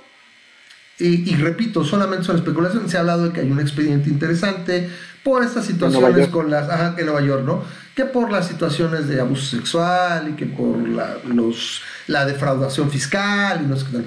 y, 0.99 1.29
y 1.31 1.35
repito, 1.35 1.83
solamente 1.83 2.23
son 2.25 2.37
especulaciones, 2.37 2.89
se 2.91 2.97
ha 2.97 3.01
hablado 3.01 3.25
de 3.25 3.33
que 3.33 3.41
hay 3.41 3.51
un 3.51 3.59
expediente 3.59 4.09
interesante 4.09 4.89
por 5.23 5.43
estas 5.43 5.65
situaciones 5.65 6.27
con 6.29 6.49
las, 6.51 6.69
ajá, 6.69 6.95
en 6.97 7.05
Nueva 7.05 7.21
York, 7.21 7.43
¿no? 7.45 7.63
Que 7.95 8.05
por 8.05 8.31
las 8.31 8.47
situaciones 8.47 9.07
de 9.07 9.19
abuso 9.19 9.57
sexual 9.57 10.29
y 10.29 10.33
que 10.33 10.45
por 10.45 10.87
la, 10.87 11.17
los, 11.27 11.81
la 12.07 12.25
defraudación 12.25 12.91
fiscal 12.91 13.61
y 13.63 13.67
no 13.67 13.75
sé 13.75 13.85
qué 13.87 13.91
tal. 13.93 14.05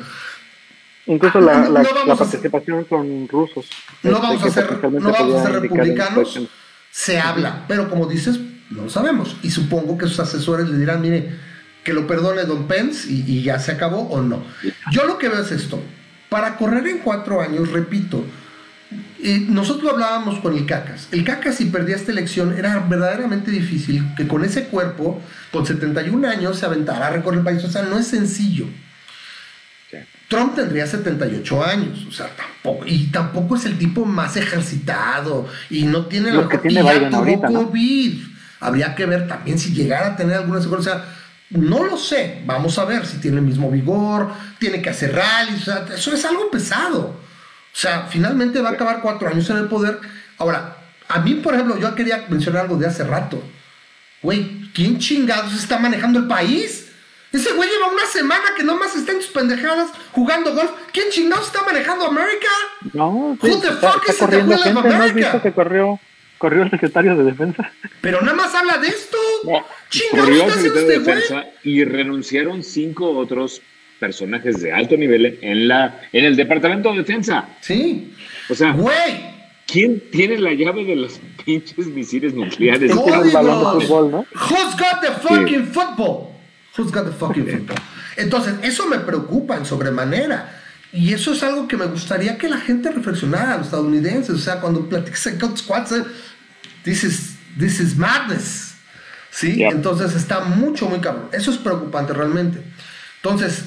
Incluso 1.07 1.39
Ah, 1.39 1.43
la, 1.43 1.59
no- 1.61 1.71
la, 1.71 1.83
no 2.07 2.13
a- 2.13 2.17
participación 2.17 2.85
con 2.85 3.29
rusos. 3.29 3.67
No 4.03 4.11
este, 4.11 4.23
vamos 4.23 4.43
a 4.43 4.45
que 4.45 4.51
ser, 4.51 4.85
no 5.01 5.11
vamos 5.13 5.35
a 5.37 5.43
ser 5.45 5.53
republicanos, 5.61 6.41
se 6.91 7.19
habla, 7.19 7.65
pero 7.67 7.89
como 7.89 8.07
dices, 8.07 8.39
no 8.71 8.85
lo 8.85 8.91
sabemos. 8.91 9.37
Y 9.43 9.51
supongo 9.51 9.97
que 9.97 10.07
sus 10.07 10.21
asesores 10.21 10.69
le 10.69 10.79
dirán, 10.79 11.01
mire, 11.01 11.31
que 11.83 11.93
lo 11.95 12.07
perdone 12.07 12.45
Don 12.45 12.67
Pence 12.67 13.11
y, 13.11 13.25
y 13.27 13.43
ya 13.43 13.59
se 13.59 13.73
acabó 13.73 14.03
o 14.09 14.21
no. 14.21 14.43
Yo 14.93 15.07
lo 15.07 15.17
que 15.19 15.29
veo 15.31 15.41
es 15.41 15.51
esto. 15.51 15.81
Para 16.29 16.57
correr 16.57 16.87
en 16.89 16.99
cuatro 16.99 17.41
años, 17.41 17.71
repito, 17.73 18.25
eh, 19.23 19.47
nosotros 19.49 19.93
hablábamos 19.93 20.39
con 20.41 20.57
el 20.57 20.67
Cacas. 20.67 21.09
El 21.11 21.25
Cacas, 21.25 21.57
si 21.57 21.67
perdía 21.67 21.97
esta 21.97 22.13
elección, 22.13 22.57
era 22.57 22.79
verdaderamente 22.81 23.51
difícil 23.51 24.15
que 24.17 24.29
con 24.29 24.45
ese 24.45 24.65
cuerpo, 24.67 25.21
con 25.51 25.67
71 25.67 26.29
años, 26.29 26.59
se 26.59 26.67
aventara 26.67 27.09
a 27.09 27.11
recorrer 27.11 27.39
el 27.39 27.45
país. 27.45 27.65
O 27.65 27.71
sea, 27.71 27.83
no 27.83 27.99
es 27.99 28.07
sencillo. 28.07 28.67
Trump 30.29 30.55
tendría 30.55 30.87
78 30.87 31.65
años, 31.65 32.07
o 32.07 32.13
sea, 32.13 32.29
tampoco, 32.37 32.85
y 32.87 33.07
tampoco 33.07 33.57
es 33.57 33.65
el 33.65 33.79
tipo 33.79 34.05
más 34.05 34.37
ejercitado, 34.37 35.49
y 35.71 35.85
no 35.85 36.05
tiene 36.05 36.33
Lo 36.33 36.43
la 36.43 36.49
que 36.51 36.59
tiene 36.59 36.83
y 36.83 36.85
ya 36.85 37.09
tuvo 37.09 37.17
ahorita, 37.17 37.49
¿no? 37.49 37.65
COVID. 37.65 38.23
Habría 38.61 38.95
que 38.95 39.07
ver 39.07 39.27
también 39.27 39.59
si 39.59 39.73
llegara 39.73 40.09
a 40.09 40.17
tener 40.17 40.37
alguna 40.37 40.61
secuela, 40.61 40.81
o 40.81 40.85
sea, 40.85 41.05
no 41.51 41.85
lo 41.85 41.97
sé, 41.97 42.43
vamos 42.45 42.79
a 42.79 42.85
ver 42.85 43.07
si 43.07 43.19
tiene 43.19 43.39
el 43.39 43.43
mismo 43.45 43.71
vigor, 43.71 44.31
tiene 44.59 44.83
que 44.83 44.91
hacer 44.91 45.15
rallies, 45.15 45.63
o 45.63 45.65
sea, 45.65 45.87
eso 45.95 46.13
es 46.13 46.25
algo 46.25 46.51
pesado. 46.51 47.01
O 47.01 47.81
sea, 47.81 48.07
finalmente 48.09 48.61
va 48.61 48.71
a 48.71 48.73
acabar 48.73 49.01
cuatro 49.01 49.29
años 49.29 49.49
en 49.51 49.59
el 49.59 49.67
poder. 49.67 49.99
Ahora, 50.39 50.77
a 51.09 51.21
mí, 51.21 51.35
por 51.35 51.55
ejemplo, 51.55 51.79
yo 51.79 51.95
quería 51.95 52.27
mencionar 52.29 52.63
algo 52.63 52.77
de 52.77 52.87
hace 52.87 53.05
rato. 53.05 53.43
Güey, 54.23 54.71
¿quién 54.75 54.99
chingados 54.99 55.55
está 55.55 55.79
manejando 55.79 56.19
el 56.19 56.27
país? 56.27 56.87
Ese 57.33 57.53
güey 57.53 57.69
lleva 57.69 57.89
una 57.93 58.07
semana 58.07 58.45
que 58.57 58.65
nomás 58.65 58.97
está 58.97 59.13
en 59.13 59.21
sus 59.23 59.31
pendejadas 59.31 59.91
jugando 60.13 60.55
golf. 60.55 60.71
¿Quién 60.93 61.11
chingados 61.11 61.47
está 61.47 61.63
manejando 61.63 62.07
América? 62.07 62.49
No, 62.95 63.37
sí, 63.41 63.49
Who 63.49 63.61
the 63.61 63.69
está, 63.69 63.93
fuck 63.93 64.09
está 64.09 64.25
is 64.25 64.31
the 64.31 64.37
gente. 64.37 64.73
¿No 64.73 64.81
has 64.81 64.87
America? 64.87 65.15
visto 65.15 65.43
que 65.43 65.53
corrió, 65.53 66.01
corrió 66.39 66.63
el 66.63 66.71
secretario 66.71 67.17
de 67.17 67.25
defensa? 67.25 67.71
Pero 68.01 68.21
nada 68.23 68.37
más 68.37 68.55
habla 68.55 68.79
de 68.79 68.89
esto. 68.89 69.19
No, 69.45 69.65
corrió 70.11 70.47
haciendo 70.47 70.55
secretario 70.55 70.89
de 70.89 70.99
güey. 70.99 71.17
defensa 71.17 71.47
y 71.65 71.85
renunciaron 71.85 72.63
cinco 72.63 73.11
otros 73.11 73.61
personajes 73.99 74.61
de 74.61 74.73
alto 74.73 74.97
nivel 74.97 75.39
en, 75.43 75.69
la, 75.69 76.01
en 76.13 76.25
el 76.25 76.37
departamento 76.37 76.93
de 76.93 76.99
defensa. 76.99 77.49
Sí. 77.61 78.15
O 78.49 78.55
sea, 78.55 78.73
güey. 78.73 79.39
¿Quién 79.67 80.03
tiene 80.11 80.39
la 80.39 80.55
llave 80.55 80.83
de 80.85 80.97
los 80.97 81.21
pinches 81.45 81.87
misiles 81.89 82.33
nucleares? 82.33 82.91
el 82.91 83.31
balón 83.33 83.79
de 83.79 83.87
fútbol, 83.87 84.11
¿no? 84.11 84.19
Who's 84.35 84.77
got 84.77 85.03
the 85.03 85.13
fucking 85.29 85.67
football? 85.67 86.33
Who's 86.77 86.91
got 86.91 87.05
the 87.05 87.13
fucking 87.13 87.47
football? 87.47 87.77
Entonces, 88.17 88.55
eso 88.63 88.87
me 88.87 88.99
preocupa 88.99 89.57
en 89.57 89.67
sobremanera. 89.67 90.55
Y 90.91 91.13
eso 91.13 91.35
es 91.35 91.43
algo 91.43 91.69
que 91.69 91.77
me 91.77 91.85
gustaría 91.85 92.39
que 92.39 92.49
la 92.49 92.57
gente 92.57 92.91
reflexionara, 92.91 93.59
los 93.59 93.67
estadounidenses. 93.67 94.35
O 94.35 94.39
sea, 94.39 94.59
cuando 94.59 94.89
platicas 94.89 95.27
en 95.27 95.39
Code 95.39 95.59
Squads, 95.59 95.95
this 96.89 97.05
is, 97.05 97.37
this 97.59 97.81
is 97.81 97.97
madness. 97.97 98.75
¿Sí? 99.31 99.63
Entonces 99.63 100.15
está 100.15 100.41
mucho, 100.41 100.89
muy 100.89 101.01
cabrón. 101.01 101.29
Eso 101.33 101.51
es 101.51 101.59
preocupante 101.59 102.15
realmente. 102.15 102.61
Entonces, 103.23 103.67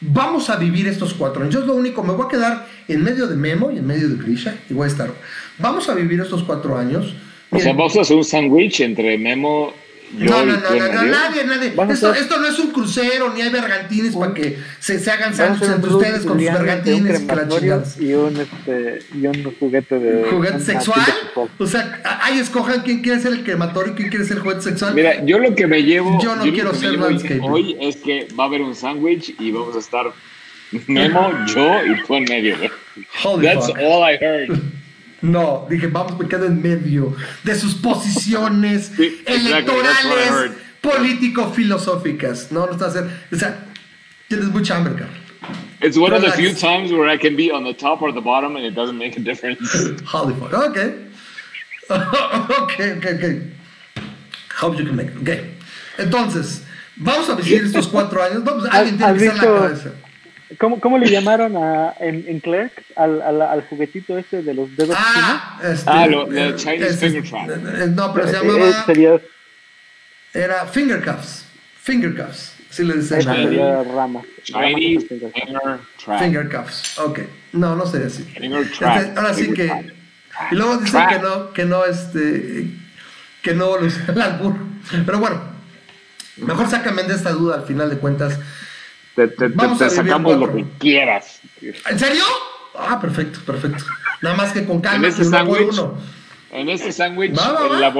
vamos 0.00 0.48
a 0.50 0.56
vivir 0.56 0.86
estos 0.86 1.12
cuatro 1.14 1.42
años. 1.42 1.52
Yo 1.52 1.60
es 1.60 1.66
lo 1.66 1.74
único, 1.74 2.02
me 2.04 2.12
voy 2.12 2.26
a 2.26 2.28
quedar 2.28 2.66
en 2.86 3.02
medio 3.02 3.26
de 3.26 3.34
Memo 3.34 3.72
y 3.72 3.78
en 3.78 3.86
medio 3.86 4.08
de 4.08 4.16
Grisha 4.16 4.54
y 4.70 4.74
voy 4.74 4.84
a 4.84 4.88
estar. 4.88 5.10
Vamos 5.58 5.88
a 5.88 5.94
vivir 5.94 6.20
estos 6.20 6.44
cuatro 6.44 6.78
años. 6.78 7.12
O 7.50 7.58
sea, 7.58 7.72
vamos 7.72 7.96
a 7.96 8.02
hacer 8.02 8.16
un 8.16 8.24
sándwich 8.24 8.80
entre 8.80 9.18
Memo 9.18 9.74
no, 10.12 10.44
no, 10.44 10.56
no, 10.56 10.92
no, 10.92 11.02
nadie, 11.02 11.44
nadie. 11.44 11.74
Esto, 11.92 12.14
esto, 12.14 12.40
no 12.40 12.46
es 12.46 12.58
un 12.58 12.70
crucero, 12.72 13.32
ni 13.32 13.42
hay 13.42 13.50
bergantines 13.50 14.16
para 14.16 14.34
que 14.34 14.58
se, 14.78 14.98
se 14.98 15.10
hagan 15.10 15.34
sándwiches 15.34 15.70
entre 15.70 15.90
ustedes 15.90 16.24
con 16.24 16.40
sus 16.40 16.52
bergantines. 16.52 18.00
Y 18.00 18.14
un, 18.14 18.36
este, 18.36 18.98
y 19.14 19.26
un 19.26 19.56
juguete 19.58 19.98
de. 19.98 20.30
¿Juguete 20.30 20.60
sexual? 20.60 21.06
O 21.58 21.66
sea, 21.66 22.00
ahí 22.22 22.38
escojan 22.38 22.82
quién 22.82 23.02
quiere 23.02 23.20
ser 23.20 23.32
el 23.32 23.44
crematorio 23.44 23.92
y 23.92 23.96
quién 23.96 24.08
quiere 24.08 24.24
ser 24.24 24.38
el 24.38 24.42
juguete 24.42 24.62
sexual. 24.62 24.94
Mira, 24.94 25.24
yo 25.24 25.38
lo 25.38 25.54
que 25.54 25.66
me 25.66 25.82
llevo. 25.82 26.20
Yo 26.20 26.36
no 26.36 26.42
quiero 26.42 26.74
ser 26.74 26.98
landscape. 26.98 27.40
Hoy 27.42 27.76
es 27.80 27.96
que 27.96 28.28
va 28.38 28.44
a 28.44 28.46
haber 28.46 28.62
un 28.62 28.74
sándwich 28.74 29.34
y 29.38 29.52
vamos 29.52 29.76
a 29.76 29.78
estar 29.78 30.12
Memo, 30.86 31.32
yo 31.46 31.84
y 31.84 32.02
tú 32.04 32.14
en 32.14 32.24
medio. 32.24 32.56
That's 33.42 33.68
all 33.70 34.02
I 34.04 34.16
heard. 34.16 34.50
No, 35.22 35.66
dije, 35.68 35.86
vamos, 35.88 36.18
me 36.18 36.26
quedo 36.26 36.46
en 36.46 36.62
medio 36.62 37.14
de 37.44 37.54
sus 37.54 37.74
posiciones 37.74 38.92
electorales, 39.26 40.52
político-filosóficas. 40.80 42.50
No, 42.50 42.66
no 42.66 42.72
está 42.72 42.86
hacer. 42.86 43.10
O 43.30 43.36
sea, 43.36 43.66
tienes 44.28 44.46
mucha 44.46 44.76
hambre, 44.76 44.94
Carl. 44.94 45.10
It's 45.82 45.96
one 45.96 46.12
of 46.12 46.22
the 46.22 46.30
few 46.32 46.52
times 46.54 46.92
where 46.92 47.08
I 47.08 47.16
can 47.16 47.36
be 47.36 47.50
on 47.50 47.64
the 47.64 47.72
top 47.72 48.02
or 48.02 48.12
the 48.12 48.20
bottom 48.20 48.56
and 48.56 48.64
it 48.64 48.74
doesn't 48.74 48.98
make 48.98 49.16
a 49.16 49.20
difference. 49.20 49.60
Holy 50.06 50.34
fuck. 50.34 50.52
Okay. 50.52 51.06
okay, 51.90 52.92
okay, 52.98 53.14
okay. 53.14 53.42
Hope 54.56 54.78
you 54.78 54.84
can 54.84 54.96
make 54.96 55.08
it. 55.08 55.16
Okay. 55.22 55.54
Entonces, 55.98 56.62
vamos 56.96 57.28
a 57.30 57.34
vivir 57.34 57.64
estos 57.64 57.88
cuatro 57.88 58.22
años. 58.22 58.44
Vamos, 58.44 58.64
alguien 58.70 58.98
tiene 58.98 59.18
que 59.18 59.26
estar 59.26 59.48
la 59.48 59.60
cabeza. 59.60 59.92
¿Cómo, 60.58 60.80
¿Cómo, 60.80 60.98
le 60.98 61.08
llamaron 61.08 61.56
a, 61.56 61.94
en, 62.00 62.24
en 62.26 62.40
Clerk 62.40 62.84
al, 62.96 63.22
al, 63.22 63.40
al, 63.40 63.62
juguetito 63.68 64.18
este 64.18 64.42
de 64.42 64.54
los 64.54 64.74
dedos 64.76 64.96
ah? 64.98 65.60
Este, 65.62 65.88
ah, 65.88 66.06
lo, 66.06 66.26
el 66.26 66.56
Chinese 66.56 66.90
este, 66.90 67.10
Finger 67.10 67.30
Trap. 67.30 67.50
Eh, 67.50 67.86
no, 67.94 68.12
pero 68.12 68.28
se 68.28 68.36
eh, 68.36 68.40
llamaba. 68.40 68.68
Eh, 68.68 68.74
sería... 68.86 69.20
Era 70.34 70.66
Finger 70.66 71.04
Cuffs. 71.04 71.44
Finger 71.80 72.14
Cuffs. 72.16 72.54
Sí 72.70 72.84
le 72.84 72.94
decían. 72.94 73.22
Sería 73.22 73.82
rama. 73.84 74.22
Chinese 74.42 75.06
Finger 75.06 75.32
Trap. 76.04 76.20
Finger 76.20 76.48
Cuffs. 76.48 76.98
Ok. 76.98 77.20
No, 77.52 77.76
no 77.76 77.86
sería 77.86 78.08
así. 78.08 78.24
Finger 78.24 78.70
Trap. 78.72 78.96
Este, 78.96 79.18
ahora 79.18 79.34
sí 79.34 79.52
que. 79.54 79.92
Y 80.50 80.54
luego 80.54 80.78
dicen 80.78 81.08
que 81.08 81.18
no, 81.18 81.52
que 81.52 81.64
no, 81.64 81.84
este. 81.84 82.66
Que 83.42 83.54
no 83.54 83.76
lo 83.76 83.86
usa 83.86 84.04
el 84.08 84.20
albur. 84.22 84.56
Pero 85.06 85.18
bueno. 85.20 85.50
Mejor 86.36 86.70
sácame 86.70 87.02
de 87.02 87.14
esta 87.14 87.32
duda 87.32 87.56
al 87.56 87.66
final 87.66 87.90
de 87.90 87.98
cuentas 87.98 88.38
te, 89.14 89.28
te, 89.28 89.90
sacamos 89.90 90.38
lo 90.38 90.54
que 90.54 90.64
quieras. 90.78 91.40
¿En 91.60 91.98
serio? 91.98 92.24
Ah, 92.78 93.00
perfecto, 93.00 93.40
perfecto. 93.44 93.84
Nada 94.22 94.36
más 94.36 94.52
que 94.52 94.64
con 94.64 94.80
calma, 94.80 95.06
en 95.06 95.12
este 95.12 95.24
sándwich. 95.24 95.80
En 96.52 96.68
este 96.68 96.92
sándwich, 96.92 97.32
la, 97.32 97.52
bolo, 97.52 97.78
la, 97.78 97.90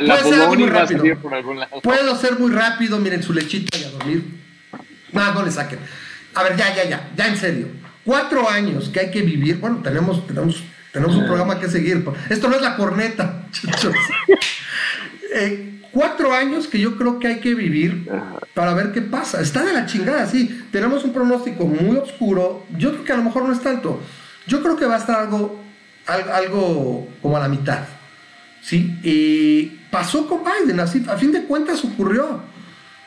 la, 0.00 0.14
va 0.14 0.82
a 0.82 0.86
salir 0.86 1.16
por 1.16 1.34
algún 1.34 1.58
lado. 1.58 1.80
Puedo 1.80 2.16
ser 2.16 2.38
muy 2.38 2.52
rápido, 2.52 2.98
miren 2.98 3.22
su 3.22 3.32
lechita 3.32 3.78
y 3.78 3.84
a 3.84 3.90
dormir. 3.90 4.24
No, 5.12 5.34
no 5.34 5.42
le 5.42 5.50
saquen. 5.50 5.78
A 6.34 6.42
ver, 6.42 6.56
ya, 6.56 6.74
ya, 6.74 6.84
ya, 6.88 7.10
ya 7.16 7.26
en 7.26 7.36
serio. 7.36 7.68
Cuatro 8.04 8.48
años 8.48 8.90
que 8.90 9.00
hay 9.00 9.10
que 9.10 9.22
vivir. 9.22 9.58
Bueno, 9.58 9.80
tenemos, 9.82 10.26
tenemos, 10.26 10.62
tenemos 10.92 11.16
un 11.16 11.26
programa 11.26 11.58
que 11.58 11.68
seguir. 11.68 12.04
Esto 12.28 12.48
no 12.48 12.56
es 12.56 12.62
la 12.62 12.76
corneta, 12.76 13.46
eh, 15.34 15.80
cuatro 15.94 16.34
años 16.34 16.66
que 16.66 16.80
yo 16.80 16.96
creo 16.98 17.20
que 17.20 17.28
hay 17.28 17.40
que 17.40 17.54
vivir 17.54 18.10
para 18.52 18.74
ver 18.74 18.92
qué 18.92 19.00
pasa. 19.00 19.40
Está 19.40 19.64
de 19.64 19.72
la 19.72 19.86
chingada, 19.86 20.26
sí. 20.26 20.66
Tenemos 20.72 21.04
un 21.04 21.12
pronóstico 21.12 21.64
muy 21.64 21.96
oscuro. 21.96 22.66
Yo 22.76 22.90
creo 22.90 23.04
que 23.04 23.12
a 23.12 23.16
lo 23.16 23.22
mejor 23.22 23.44
no 23.44 23.52
es 23.52 23.60
tanto. 23.60 24.00
Yo 24.46 24.60
creo 24.60 24.76
que 24.76 24.84
va 24.84 24.96
a 24.96 24.98
estar 24.98 25.20
algo, 25.20 25.62
algo 26.06 27.08
como 27.22 27.36
a 27.36 27.40
la 27.40 27.48
mitad. 27.48 27.84
¿Sí? 28.60 28.98
Y 29.02 29.66
pasó 29.90 30.26
con 30.26 30.40
Biden, 30.42 30.80
así, 30.80 31.04
a 31.08 31.16
fin 31.16 31.30
de 31.32 31.44
cuentas 31.44 31.84
ocurrió. 31.84 32.40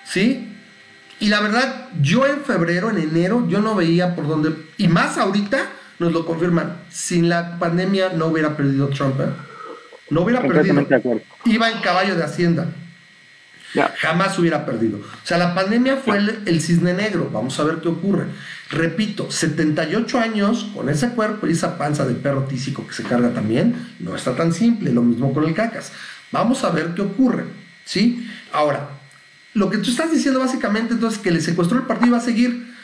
¿Sí? 0.05 0.47
Y 1.19 1.27
la 1.29 1.41
verdad, 1.41 1.89
yo 2.01 2.25
en 2.25 2.41
febrero, 2.41 2.89
en 2.89 2.99
enero, 2.99 3.45
yo 3.49 3.59
no 3.59 3.75
veía 3.75 4.15
por 4.15 4.27
dónde. 4.27 4.53
Y 4.77 4.87
más 4.87 5.17
ahorita 5.17 5.57
nos 5.99 6.13
lo 6.13 6.25
confirman. 6.25 6.77
Sin 6.89 7.27
la 7.27 7.59
pandemia 7.59 8.13
no 8.13 8.27
hubiera 8.27 8.55
perdido 8.55 8.87
Trump. 8.89 9.19
¿eh? 9.19 9.25
No 10.09 10.21
hubiera 10.21 10.41
perdido. 10.41 10.87
Iba 11.45 11.71
en 11.71 11.79
caballo 11.79 12.15
de 12.15 12.23
Hacienda. 12.23 12.67
Jamás 13.97 14.37
hubiera 14.39 14.65
perdido. 14.65 14.97
O 14.99 15.27
sea, 15.27 15.37
la 15.37 15.53
pandemia 15.53 15.97
fue 15.97 16.17
el, 16.17 16.61
cisne 16.61 16.93
negro. 16.93 17.29
Vamos 17.31 17.59
a 17.59 17.63
ver 17.63 17.77
qué 17.77 17.89
ocurre. 17.89 18.25
Repito, 18.69 19.29
78 19.29 20.19
años 20.19 20.69
con 20.73 20.89
ese 20.89 21.09
cuerpo 21.09 21.47
y 21.47 21.51
esa 21.51 21.77
panza 21.77 22.05
de 22.05 22.15
perro 22.15 22.43
tísico 22.43 22.87
que 22.87 22.93
se 22.93 23.03
carga 23.03 23.29
también, 23.33 23.93
no 23.99 24.15
está 24.15 24.35
tan 24.35 24.53
simple. 24.53 24.91
Lo 24.91 25.01
mismo 25.01 25.33
con 25.33 25.43
el 25.43 25.53
cacas. 25.53 25.91
Vamos 26.31 26.63
a 26.63 26.71
ver 26.71 26.93
qué 26.95 27.01
ocurre. 27.01 27.45
¿Sí? 27.85 28.29
Ahora, 28.51 28.89
lo 29.53 29.69
que 29.69 29.77
tú 29.77 29.89
estás 29.89 30.11
diciendo 30.11 30.39
básicamente 30.39 30.93
entonces 30.93 31.19
que 31.19 31.31
le 31.31 31.41
secuestró 31.41 31.77
el 31.77 31.85
partido 31.85 32.13
va 32.13 32.17
a 32.19 32.21
seguir. 32.21 32.75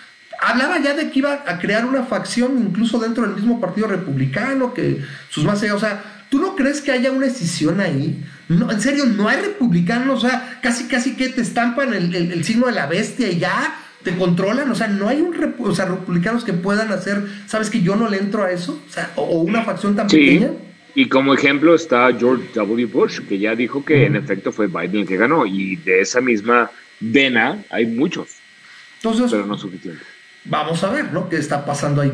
Hablaba 0.41 0.79
ya 0.79 0.93
de 0.93 1.09
que 1.09 1.19
iba 1.19 1.43
a 1.45 1.59
crear 1.59 1.85
una 1.85 2.03
facción 2.03 2.57
incluso 2.57 2.99
dentro 2.99 3.23
del 3.23 3.35
mismo 3.35 3.61
partido 3.61 3.87
republicano, 3.87 4.73
que 4.73 5.01
sus 5.29 5.45
más 5.45 5.61
allá, 5.61 5.75
o 5.75 5.79
sea, 5.79 6.22
¿Tú 6.33 6.39
no 6.39 6.55
crees 6.55 6.81
que 6.81 6.91
haya 6.91 7.11
una 7.11 7.27
escisión 7.27 7.79
ahí? 7.79 8.19
No, 8.49 8.71
en 8.71 8.81
serio, 8.81 9.05
no 9.05 9.29
hay 9.29 9.39
republicanos, 9.39 10.23
o 10.23 10.27
sea, 10.27 10.59
casi 10.63 10.85
casi 10.85 11.15
que 11.15 11.29
te 11.29 11.41
estampan 11.41 11.93
el, 11.93 12.43
signo 12.43 12.65
de 12.65 12.71
la 12.71 12.87
bestia 12.87 13.29
y 13.29 13.37
ya 13.37 13.79
te 14.01 14.17
controlan, 14.17 14.67
o 14.71 14.73
sea, 14.73 14.87
no 14.87 15.07
hay 15.07 15.21
un 15.21 15.53
o 15.59 15.75
sea, 15.75 15.85
republicanos 15.85 16.43
que 16.43 16.53
puedan 16.53 16.91
hacer, 16.91 17.23
¿sabes 17.45 17.69
que 17.69 17.83
yo 17.83 17.95
no 17.95 18.09
le 18.09 18.17
entro 18.17 18.43
a 18.43 18.51
eso? 18.51 18.81
O 18.89 18.91
sea, 18.91 19.11
o, 19.15 19.41
una 19.41 19.61
facción 19.61 19.95
tan 19.95 20.07
pequeña. 20.07 20.49
Y 20.95 21.07
como 21.07 21.35
ejemplo 21.35 21.75
está 21.75 22.11
George 22.17 22.45
W. 22.55 22.87
Bush, 22.87 23.19
que 23.29 23.37
ya 23.37 23.53
dijo 23.53 23.85
que 23.85 24.07
en 24.07 24.15
efecto 24.15 24.51
fue 24.51 24.65
Biden 24.65 25.01
el 25.01 25.07
que 25.07 25.17
ganó, 25.17 25.45
y 25.45 25.75
de 25.75 26.01
esa 26.01 26.19
misma 26.19 26.71
vena 26.99 27.63
hay 27.69 27.85
muchos. 27.85 28.29
Entonces, 29.03 29.29
pero 29.29 29.45
no 29.45 29.55
suficiente. 29.55 30.01
Vamos 30.45 30.83
a 30.83 30.89
ver, 30.89 31.13
¿no? 31.13 31.29
¿Qué 31.29 31.35
está 31.35 31.63
pasando 31.63 32.01
ahí? 32.01 32.11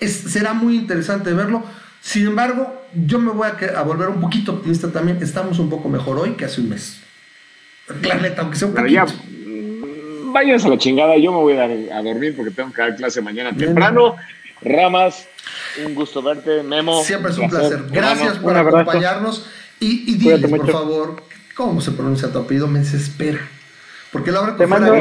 será 0.00 0.52
muy 0.52 0.74
interesante 0.74 1.32
verlo. 1.32 1.64
Sin 2.06 2.24
embargo, 2.24 2.72
yo 2.94 3.18
me 3.18 3.32
voy 3.32 3.48
a, 3.48 3.82
volver 3.82 4.08
un 4.10 4.20
poquito 4.20 4.52
optimista 4.52 4.92
también. 4.92 5.18
Estamos 5.20 5.58
un 5.58 5.68
poco 5.68 5.88
mejor 5.88 6.20
hoy 6.20 6.34
que 6.34 6.44
hace 6.44 6.60
un 6.60 6.68
mes. 6.68 7.00
La 8.00 8.14
neta, 8.14 8.42
aunque 8.42 8.56
sea 8.56 8.68
un 8.68 8.74
poquito. 8.74 8.92
Ya, 8.92 9.06
mm, 9.06 10.32
váyanse 10.32 10.68
a 10.68 10.70
la 10.70 10.78
chingada. 10.78 11.16
Yo 11.16 11.32
me 11.32 11.38
voy 11.38 11.56
a, 11.56 11.64
a, 11.64 12.02
dormir 12.02 12.36
porque 12.36 12.52
tengo 12.52 12.72
que 12.72 12.80
dar 12.80 12.94
clase 12.94 13.20
mañana 13.22 13.52
temprano. 13.56 14.14
Ramas, 14.62 15.26
un 15.84 15.96
gusto 15.96 16.22
verte. 16.22 16.62
Memo. 16.62 17.02
Siempre 17.02 17.32
es 17.32 17.38
un 17.38 17.50
placer. 17.50 17.86
Gracias 17.90 18.38
por 18.38 18.56
acompañarnos. 18.56 19.44
Y, 19.80 20.08
y 20.08 20.14
dile, 20.14 20.46
por 20.46 20.70
favor, 20.70 21.24
¿cómo 21.56 21.80
se 21.80 21.90
pronuncia 21.90 22.30
tu 22.30 22.38
apellido? 22.38 22.68
Me 22.68 22.78
desespera. 22.78 23.40
Porque 24.12 24.30
la 24.30 24.42
verdad 24.42 24.56
Te 24.58 24.66
mando 24.68 24.94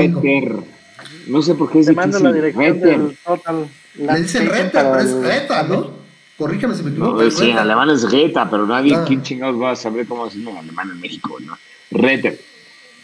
No 1.28 1.42
sé 1.44 1.54
por 1.54 1.72
qué 1.72 1.82
es 1.82 1.86
Te 1.86 1.94
mando 1.94 2.18
la 2.18 2.34
dirección 2.34 2.82
del 2.82 3.18
total. 3.24 3.68
Le 3.94 4.22
dicen 4.22 4.50
reta, 4.50 4.92
pero 4.92 5.00
es 5.02 5.14
reta, 5.14 5.62
¿no? 5.62 6.05
Corrígeme 6.38 6.76
si 6.76 6.84
me 6.84 6.92
equivoco. 6.92 7.22
No, 7.22 7.32
sí, 7.32 7.50
en 7.50 7.58
alemán 7.58 7.90
es 7.90 8.12
Reta, 8.12 8.50
pero 8.50 8.66
nadie, 8.66 8.96
ah. 8.96 9.06
¿quién 9.08 9.22
chingados 9.24 9.62
va 9.62 9.72
a 9.72 9.76
saber 9.76 10.06
cómo 10.06 10.26
decirlo 10.26 10.52
en 10.52 10.58
alemán 10.58 10.90
en 10.92 11.00
México? 11.00 11.38
¿no? 11.40 11.58
Retter. 11.92 12.40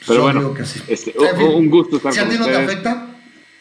Pero 0.08 0.24
bueno, 0.24 0.54
este, 0.88 1.14
un 1.44 1.70
gusto 1.70 1.98
estar 1.98 2.12
si 2.12 2.20
a 2.20 2.28
ti 2.28 2.36
no 2.38 2.46
te 2.46 2.58
afecta, 2.58 3.08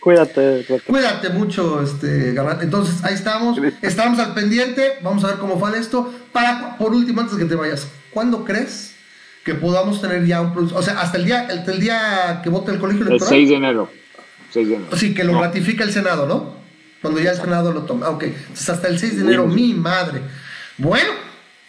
Cuídate, 0.00 0.64
Cuídate 0.86 1.28
mucho, 1.28 1.82
este, 1.82 2.34
Entonces, 2.62 3.04
ahí 3.04 3.12
estamos. 3.12 3.58
Estamos 3.82 4.18
al 4.18 4.32
pendiente. 4.32 4.94
Vamos 5.02 5.22
a 5.24 5.28
ver 5.28 5.36
cómo 5.36 5.60
va 5.60 5.76
esto. 5.76 6.10
Para, 6.32 6.78
por 6.78 6.94
último, 6.94 7.20
antes 7.20 7.36
de 7.36 7.42
que 7.44 7.48
te 7.50 7.54
vayas, 7.54 7.86
¿cuándo 8.10 8.44
crees 8.46 8.94
que 9.44 9.54
podamos 9.54 10.00
tener 10.00 10.24
ya 10.24 10.40
un 10.40 10.70
O 10.74 10.82
sea, 10.82 11.00
hasta 11.00 11.18
el 11.18 11.26
día, 11.26 11.46
el, 11.50 11.68
el 11.70 11.80
día 11.80 12.40
que 12.42 12.48
vote 12.48 12.72
el 12.72 12.78
colegio 12.78 13.02
electoral. 13.06 13.34
El 13.34 13.40
6 13.40 13.48
de 13.50 13.54
enero. 13.56 13.90
6 14.52 14.68
de 14.68 14.74
enero. 14.76 14.96
Sí, 14.96 15.12
que 15.12 15.22
lo 15.22 15.38
ratifica 15.38 15.84
el 15.84 15.92
Senado, 15.92 16.26
¿no? 16.26 16.59
Cuando 17.00 17.20
ya 17.20 17.32
el 17.32 17.36
Senado 17.36 17.72
lo 17.72 17.82
toma. 17.82 18.08
Ok, 18.10 18.24
entonces 18.24 18.68
hasta 18.68 18.88
el 18.88 18.98
6 18.98 19.16
de 19.16 19.22
enero, 19.22 19.46
mi 19.46 19.74
madre. 19.74 20.22
Bueno, 20.78 21.10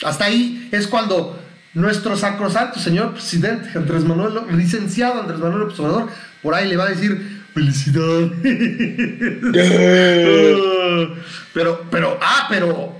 hasta 0.03 0.25
ahí 0.25 0.69
es 0.71 0.87
cuando 0.87 1.39
nuestro 1.73 2.17
sacrosanto 2.17 2.79
señor 2.79 3.13
presidente 3.13 3.69
Andrés 3.75 4.03
Manuel, 4.03 4.41
licenciado 4.51 5.21
Andrés 5.21 5.39
Manuel 5.39 5.63
Observador, 5.63 6.09
por 6.41 6.53
ahí 6.53 6.67
le 6.67 6.75
va 6.75 6.85
a 6.85 6.89
decir, 6.89 7.41
Felicidades. 7.53 8.31
pero, 11.53 11.85
pero, 11.89 12.17
ah, 12.21 12.47
pero 12.49 12.95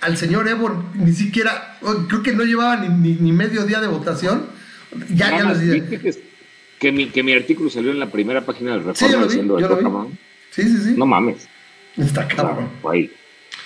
al 0.00 0.16
señor 0.16 0.48
Evo 0.48 0.90
ni 0.94 1.12
siquiera, 1.12 1.76
creo 2.08 2.22
que 2.22 2.32
no 2.32 2.44
llevaba 2.44 2.76
ni, 2.76 3.14
ni, 3.14 3.32
medio 3.32 3.64
día 3.64 3.80
de 3.80 3.88
votación. 3.88 4.46
Ya, 5.10 5.30
ya 5.30 5.44
les 5.50 5.60
dije. 5.60 6.14
Que, 6.78 6.92
mi, 6.92 7.06
que 7.06 7.22
mi 7.22 7.32
artículo 7.32 7.70
salió 7.70 7.90
en 7.90 7.98
la 7.98 8.10
primera 8.10 8.44
página 8.44 8.72
del 8.72 8.84
Reforma 8.84 9.16
sí, 9.16 9.24
diciendo 9.24 9.58
lo 9.58 10.10
Sí, 10.56 10.62
sí, 10.62 10.78
sí. 10.84 10.94
No 10.96 11.04
mames. 11.04 11.46
Está 11.98 12.26
cabrón. 12.26 12.70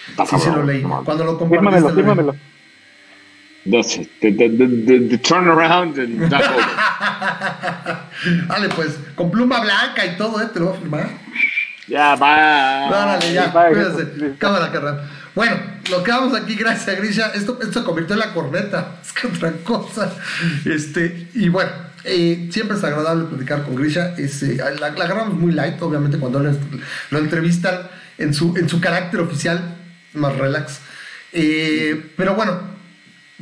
Está 0.09 0.27
sí, 0.27 0.41
se 0.41 0.51
lo 0.51 0.65
leí. 0.65 0.83
Cuando 0.83 1.25
lo 1.25 1.39
compartiste. 1.39 1.71
Fírmamelo, 1.71 1.95
fírmamelo. 1.95 2.35
The, 3.65 4.09
the, 4.21 4.33
the, 4.33 4.49
the, 5.11 5.19
turnaround 5.19 5.97
and 5.99 6.31
that 6.31 6.43
Dale, 8.49 8.69
pues, 8.71 8.99
con 9.15 9.31
pluma 9.31 9.61
blanca 9.61 10.05
y 10.05 10.17
todo, 10.17 10.43
¿eh? 10.43 10.49
Te 10.53 10.59
lo 10.59 10.67
voy 10.67 10.75
a 10.75 10.79
firmar. 10.81 11.09
Ya, 11.87 12.17
va. 12.17 12.91
Dale, 12.91 13.33
ya, 13.33 13.53
cuídate. 13.53 14.35
Cámara, 14.39 14.73
carnal. 14.73 15.09
Bueno, 15.35 15.57
lo 15.91 16.03
que 16.03 16.11
vamos 16.11 16.35
aquí, 16.35 16.57
gracias 16.57 16.89
a 16.89 17.01
Grisha, 17.01 17.31
esto, 17.35 17.59
esto 17.63 17.81
se 17.81 17.87
convirtió 17.87 18.15
en 18.15 18.21
la 18.21 18.35
corneta, 18.35 18.97
es 19.03 19.13
que 19.13 19.29
otra 19.29 19.53
cosa. 19.63 20.13
Este, 20.65 21.29
y 21.35 21.49
bueno, 21.49 21.71
eh, 22.05 22.49
siempre 22.51 22.77
es 22.77 22.85
agradable 22.85 23.25
platicar 23.25 23.65
con 23.65 23.77
Grisha. 23.77 24.15
Eh, 24.17 24.31
la, 24.57 24.91
la, 24.91 25.05
agarramos 25.05 25.35
muy 25.35 25.53
light, 25.53 25.81
obviamente, 25.83 26.19
cuando 26.19 26.41
lo, 26.41 26.53
lo, 27.11 27.19
entrevistan 27.19 27.89
en 28.19 28.33
su, 28.35 28.57
en 28.57 28.69
su 28.69 28.81
carácter 28.81 29.21
oficial, 29.21 29.77
más 30.15 30.37
relax. 30.37 30.81
Eh, 31.33 32.13
pero 32.17 32.35
bueno, 32.35 32.59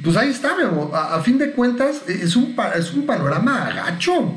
pues 0.03 0.17
ahí 0.17 0.31
está, 0.31 0.51
a, 0.93 1.15
a, 1.17 1.23
fin 1.23 1.39
de 1.39 1.53
cuentas, 1.53 2.03
es 2.09 2.37
un, 2.37 2.57
es 2.77 2.93
un 2.93 3.07
panorama 3.07 3.67
agacho. 3.67 4.35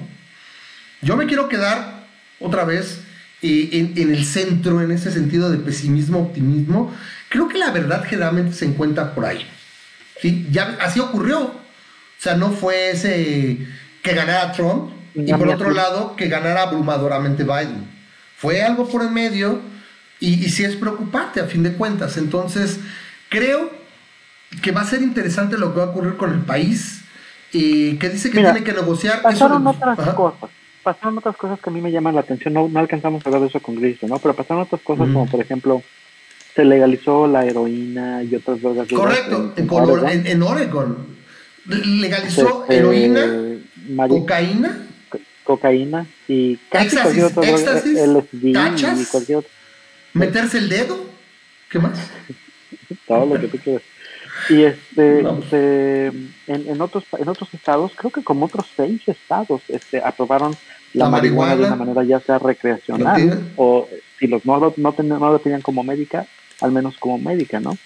Yo 1.02 1.18
me 1.18 1.26
quiero 1.26 1.50
quedar 1.50 2.06
otra 2.40 2.64
vez 2.64 3.02
en, 3.42 3.94
en, 3.96 4.12
el 4.12 4.24
centro, 4.26 4.82
en 4.82 4.92
ese 4.92 5.12
sentido 5.12 5.50
de 5.50 5.58
pesimismo, 5.58 6.20
optimismo. 6.20 6.96
Creo 7.30 7.48
que 7.48 7.58
la 7.58 7.72
verdad 7.72 8.04
generalmente 8.08 8.54
se 8.54 8.66
encuentra 8.66 9.16
por 9.16 9.26
ahí. 9.26 9.48
¿sí? 10.22 10.48
Ya, 10.52 10.78
así 10.80 11.00
ocurrió. 11.00 11.40
O 11.42 12.24
sea, 12.24 12.36
no 12.36 12.52
fue 12.52 12.92
ese 12.92 13.68
que 14.02 14.14
ganara 14.14 14.52
Trump 14.52 14.92
y 15.14 15.34
por 15.34 15.48
otro 15.48 15.72
lado 15.72 16.16
que 16.16 16.28
ganara 16.28 16.64
abrumadoramente 16.64 17.44
Biden. 17.44 17.90
Fue 18.38 18.62
algo 18.64 18.88
por 18.88 19.04
el 19.04 19.12
medio 19.12 19.60
y, 20.20 20.46
y 20.46 20.50
sí 20.50 20.64
es 20.64 20.76
preocupante 20.76 21.40
a 21.40 21.46
fin 21.46 21.64
de 21.64 21.74
cuentas. 21.74 22.18
Entonces, 22.18 22.80
creo 23.30 23.70
que 24.62 24.72
va 24.72 24.82
a 24.82 24.86
ser 24.86 25.02
interesante 25.02 25.58
lo 25.58 25.74
que 25.74 25.80
va 25.80 25.86
a 25.86 25.90
ocurrir 25.90 26.18
con 26.18 26.32
el 26.34 26.40
país, 26.40 27.02
y 27.54 27.96
que 27.98 28.10
dice 28.10 28.30
que 28.30 28.40
tiene 28.40 28.64
que 28.64 28.74
negociar. 28.74 29.22
Pasaron 29.22 29.66
otras 29.68 29.98
cosas, 30.14 30.50
pasaron 30.84 31.18
otras 31.18 31.36
cosas 31.36 31.60
que 31.60 31.70
a 31.70 31.74
mí 31.74 31.82
me 31.82 31.92
llaman 31.92 32.16
la 32.16 32.22
atención, 32.22 32.54
no, 32.54 32.68
no 32.68 32.80
alcanzamos 32.80 33.26
a 33.26 33.30
hablar 33.30 33.42
de 33.42 33.48
eso 33.48 33.60
con 33.60 33.76
Cristo, 33.76 34.08
¿no? 34.08 34.20
Pero 34.20 34.34
pasaron 34.34 34.64
otras 34.64 34.82
cosas 34.82 35.08
como, 35.08 35.26
por 35.28 35.42
ejemplo, 35.42 35.84
se 36.56 36.66
legalizó 36.66 37.28
la 37.28 37.46
heroína 37.46 38.24
y 38.24 38.36
otras 38.36 38.62
drogas. 38.62 38.88
Correcto, 38.88 39.54
en, 39.56 40.28
en, 40.28 40.44
Oregon. 40.44 41.22
Legalizó 41.66 42.64
este, 42.64 42.78
heroína, 42.78 43.26
cocaína. 44.08 44.88
Cocaína 45.44 46.06
y 46.28 46.58
casi 46.70 46.96
cualquier 46.96 47.26
otra 47.26 47.42
droga, 47.42 47.82
meterse 50.14 50.60
el 50.60 50.70
dedo, 50.70 51.06
¿qué 51.70 51.80
más? 51.80 51.98
Todo 53.08 53.26
lo 53.26 53.42
que 53.42 53.48
tú 53.48 53.58
quieras. 53.58 53.82
Y 54.50 54.64
este, 54.64 55.22
este, 55.22 56.08
en, 56.08 56.30
en, 56.48 56.82
otros, 56.82 57.04
en 57.18 57.28
otros 57.28 57.54
estados, 57.54 57.92
creo 57.96 58.12
que 58.12 58.24
como 58.24 58.46
otros 58.46 58.66
seis 58.76 59.02
estados, 59.08 59.62
este, 59.68 60.02
aprobaron 60.04 60.56
la, 60.94 61.10
marihuana, 61.10 61.56
de 61.56 61.64
una 61.66 61.76
manera 61.76 62.04
ya 62.04 62.20
sea 62.20 62.40
recreacional 62.40 63.52
o 63.56 63.88
si 64.20 64.28
los 64.28 64.46
no, 64.46 64.60
no, 64.78 64.96
no, 64.98 65.32
lo 65.32 65.40
tenían 65.40 65.62
como 65.62 65.84
médica, 65.84 66.26
al 66.60 66.72
menos 66.72 66.98
como 66.98 67.18
médica, 67.18 67.60
¿no? 67.60 67.78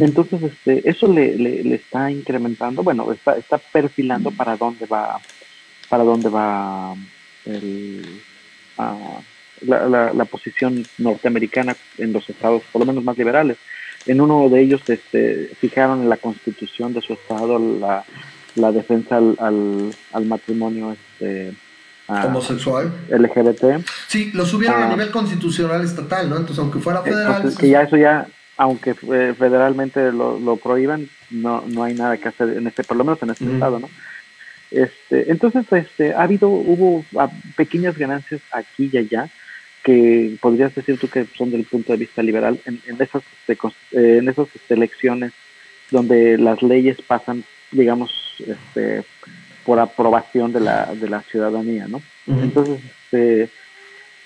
Entonces, 0.00 0.42
este, 0.42 0.88
eso 0.88 1.06
le, 1.12 1.36
le, 1.36 1.64
le, 1.64 1.76
está 1.76 2.10
incrementando, 2.10 2.82
bueno, 2.82 3.10
está, 3.12 3.36
está 3.36 3.58
perfilando 3.58 4.30
para 4.30 4.56
dónde 4.56 4.86
va, 4.86 5.18
para 5.88 6.04
dónde 6.04 6.28
va 6.28 6.94
el, 7.46 8.04
uh, 8.78 9.20
la, 9.62 9.88
la, 9.88 10.12
la, 10.12 10.24
posición 10.26 10.84
norteamericana 10.98 11.74
en 11.96 12.12
los 12.12 12.28
estados, 12.28 12.62
por 12.70 12.80
lo 12.80 12.86
menos 12.86 13.02
más 13.02 13.16
liberales 13.16 13.56
en 14.06 14.20
uno 14.20 14.48
de 14.48 14.62
ellos 14.62 14.80
este, 14.88 15.50
fijaron 15.60 16.02
en 16.02 16.08
la 16.08 16.16
constitución 16.16 16.92
de 16.92 17.00
su 17.00 17.12
estado 17.12 17.58
la, 17.58 18.04
la 18.54 18.72
defensa 18.72 19.16
al, 19.16 19.94
al, 20.12 20.24
matrimonio 20.26 20.92
este, 20.92 21.54
homosexual 22.08 22.92
LGBT. 23.08 23.84
Sí, 24.08 24.30
lo 24.34 24.44
subieron 24.44 24.82
a 24.82 24.86
ah. 24.86 24.90
nivel 24.90 25.10
constitucional 25.10 25.82
estatal, 25.84 26.28
¿no? 26.28 26.36
Entonces, 26.36 26.58
aunque 26.58 26.80
fuera 26.80 27.02
federal. 27.02 27.54
que 27.56 27.68
ya 27.68 27.82
eso 27.82 27.96
ya, 27.96 28.26
aunque 28.56 28.94
federalmente 28.94 30.12
lo, 30.12 30.38
lo 30.38 30.56
prohíban, 30.56 31.08
no, 31.30 31.64
no 31.66 31.84
hay 31.84 31.94
nada 31.94 32.16
que 32.18 32.28
hacer 32.28 32.50
en 32.50 32.66
este, 32.66 32.84
por 32.84 32.96
lo 32.96 33.04
menos 33.04 33.22
en 33.22 33.30
este 33.30 33.44
estado, 33.44 33.78
¿no? 33.78 33.88
Este, 34.70 35.30
entonces, 35.30 35.66
este, 35.70 36.14
ha 36.14 36.22
habido, 36.22 36.48
hubo 36.48 37.04
ah, 37.18 37.30
pequeñas 37.56 37.96
ganancias 37.98 38.40
aquí 38.52 38.88
y 38.92 38.98
allá, 38.98 39.30
que 39.82 40.36
podrías 40.40 40.74
decir 40.74 40.98
tú 40.98 41.08
que 41.08 41.26
son 41.36 41.50
del 41.50 41.64
punto 41.64 41.92
de 41.92 41.98
vista 41.98 42.22
liberal 42.22 42.60
en, 42.66 42.80
esas 43.00 43.22
este, 43.40 43.58
eh, 43.92 44.18
en 44.18 44.28
esas 44.28 44.48
este, 44.54 44.74
elecciones 44.74 45.32
donde 45.90 46.38
las 46.38 46.62
leyes 46.62 46.98
pasan 47.02 47.44
digamos 47.70 48.12
este 48.38 49.04
por 49.64 49.78
aprobación 49.80 50.52
de 50.52 50.60
la 50.60 50.94
de 50.94 51.08
la 51.08 51.22
ciudadanía 51.22 51.88
no 51.88 52.00
entonces 52.26 52.80
este 53.04 53.50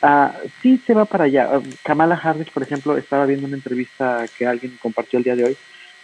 ah, 0.06 0.34
sí 0.62 0.80
se 0.86 0.94
va 0.94 1.04
para 1.04 1.24
allá 1.24 1.50
Kamala 1.82 2.14
Harris 2.22 2.50
por 2.50 2.62
ejemplo 2.62 2.96
estaba 2.96 3.26
viendo 3.26 3.46
una 3.46 3.56
entrevista 3.56 4.24
que 4.38 4.46
alguien 4.46 4.78
compartió 4.80 5.18
el 5.18 5.24
día 5.24 5.36
de 5.36 5.44
hoy 5.44 5.56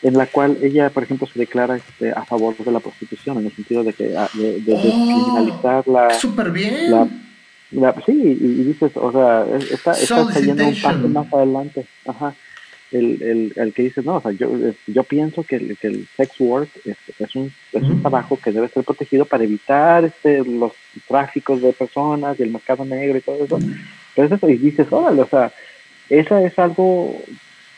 en 0.03 0.19
la 0.19 0.27
cual 0.27 0.59
ella 0.63 0.91
por 0.91 1.03
ejemplo 1.05 1.27
se 1.27 1.39
declara 1.39 1.77
este, 1.77 2.11
a 2.11 2.25
favor 2.25 2.57
de 2.57 2.73
la 2.73 2.81
prostitución 2.81 3.39
en 3.39 3.47
el 3.47 3.53
sentido 3.53 3.85
de 3.85 3.93
que 3.93 4.17
ah, 4.17 4.29
de, 4.35 4.61
de, 4.61 4.75
oh, 4.75 5.83
la 5.87 6.11
súper 6.11 6.51
bien 6.51 7.21
sí, 8.07 8.13
y, 8.13 8.65
dices, 8.65 8.93
o 8.97 9.11
sea, 9.13 9.47
está, 9.71 9.93
está 9.93 10.27
cayendo 10.33 10.67
un 10.67 10.81
paso 10.81 11.09
más 11.09 11.33
adelante. 11.33 11.87
Ajá. 12.07 12.35
El, 12.93 13.23
el, 13.23 13.53
el, 13.57 13.73
que 13.73 13.85
dice, 13.85 14.03
no, 14.03 14.17
o 14.17 14.21
sea, 14.21 14.33
yo, 14.33 14.51
yo 14.87 15.05
pienso 15.05 15.43
que 15.43 15.57
el, 15.57 15.77
que 15.79 15.87
el 15.89 16.07
sex 16.17 16.39
work 16.41 16.69
es, 16.85 16.97
es, 17.19 17.35
un, 17.35 17.53
es 17.73 17.83
un 17.83 18.01
trabajo 18.01 18.39
que 18.39 18.53
debe 18.53 18.69
ser 18.69 18.85
protegido 18.85 19.25
para 19.25 19.45
evitar 19.45 20.05
este, 20.05 20.45
los 20.45 20.73
tráficos 21.09 21.63
de 21.63 21.73
personas 21.73 22.39
y 22.39 22.43
el 22.43 22.51
mercado 22.51 22.85
negro 22.85 23.19
y 23.19 23.23
todo 23.23 23.45
eso. 23.45 23.59
Pero 24.15 24.35
eso, 24.35 24.49
y 24.49 24.57
dices, 24.57 24.87
órale, 24.91 25.23
o 25.23 25.27
sea, 25.27 25.53
esa 26.09 26.43
es 26.45 26.59
algo 26.59 27.17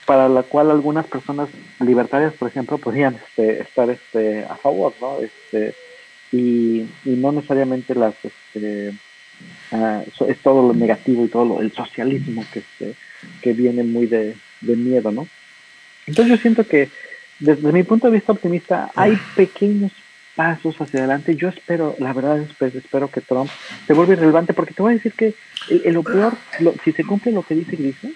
para 0.07 0.29
la 0.29 0.43
cual 0.43 0.71
algunas 0.71 1.07
personas 1.07 1.49
libertarias, 1.81 2.35
por 2.35 2.49
ejemplo, 2.49 2.79
podrían 2.79 3.15
este, 3.15 3.63
estar 3.63 3.89
este, 3.89 4.45
a 4.45 4.57
favor, 4.57 4.93
¿no? 5.01 5.19
Este, 5.21 5.75
y, 6.33 6.87
y 7.05 7.11
no 7.11 7.33
necesariamente 7.33 7.95
las, 7.95 8.15
este, 8.25 8.95
Ah, 9.73 10.03
es 10.29 10.39
todo 10.39 10.69
lo 10.69 10.75
negativo 10.75 11.25
y 11.25 11.29
todo 11.29 11.45
lo, 11.45 11.61
el 11.61 11.73
socialismo 11.73 12.45
que, 12.53 12.61
este, 12.61 12.95
que 13.43 13.53
viene 13.53 13.83
muy 13.83 14.07
de, 14.07 14.37
miedo, 14.65 15.13
¿no? 15.13 15.29
Entonces 16.07 16.37
yo 16.37 16.41
siento 16.41 16.67
que 16.67 16.91
desde 17.39 17.73
mi 17.73 17.83
punto 17.83 18.09
de 18.09 18.15
vista 18.15 18.33
optimista 18.33 18.91
hay 18.95 19.19
pequeños 19.37 19.93
pasos 20.35 20.77
hacia 20.81 21.01
adelante. 21.01 21.37
Yo 21.37 21.49
espero, 21.49 21.95
la 21.99 22.13
verdad 22.13 22.41
espero, 22.41 22.79
espero 22.79 23.11
que 23.11 23.21
Trump 23.21 23.51
se 23.87 23.93
vuelva 23.93 24.15
irrelevante 24.15 24.55
porque 24.55 24.75
te 24.75 24.83
voy 24.83 24.93
a 24.93 24.97
decir 24.97 25.13
que 25.13 25.35
el, 25.71 25.95
lo 25.95 26.03
peor, 26.03 26.37
si 26.85 26.93
se 26.93 27.05
cumple 27.05 27.33
lo 27.33 27.43
que 27.43 27.55
dice 27.55 27.77
Grisa, 27.77 28.09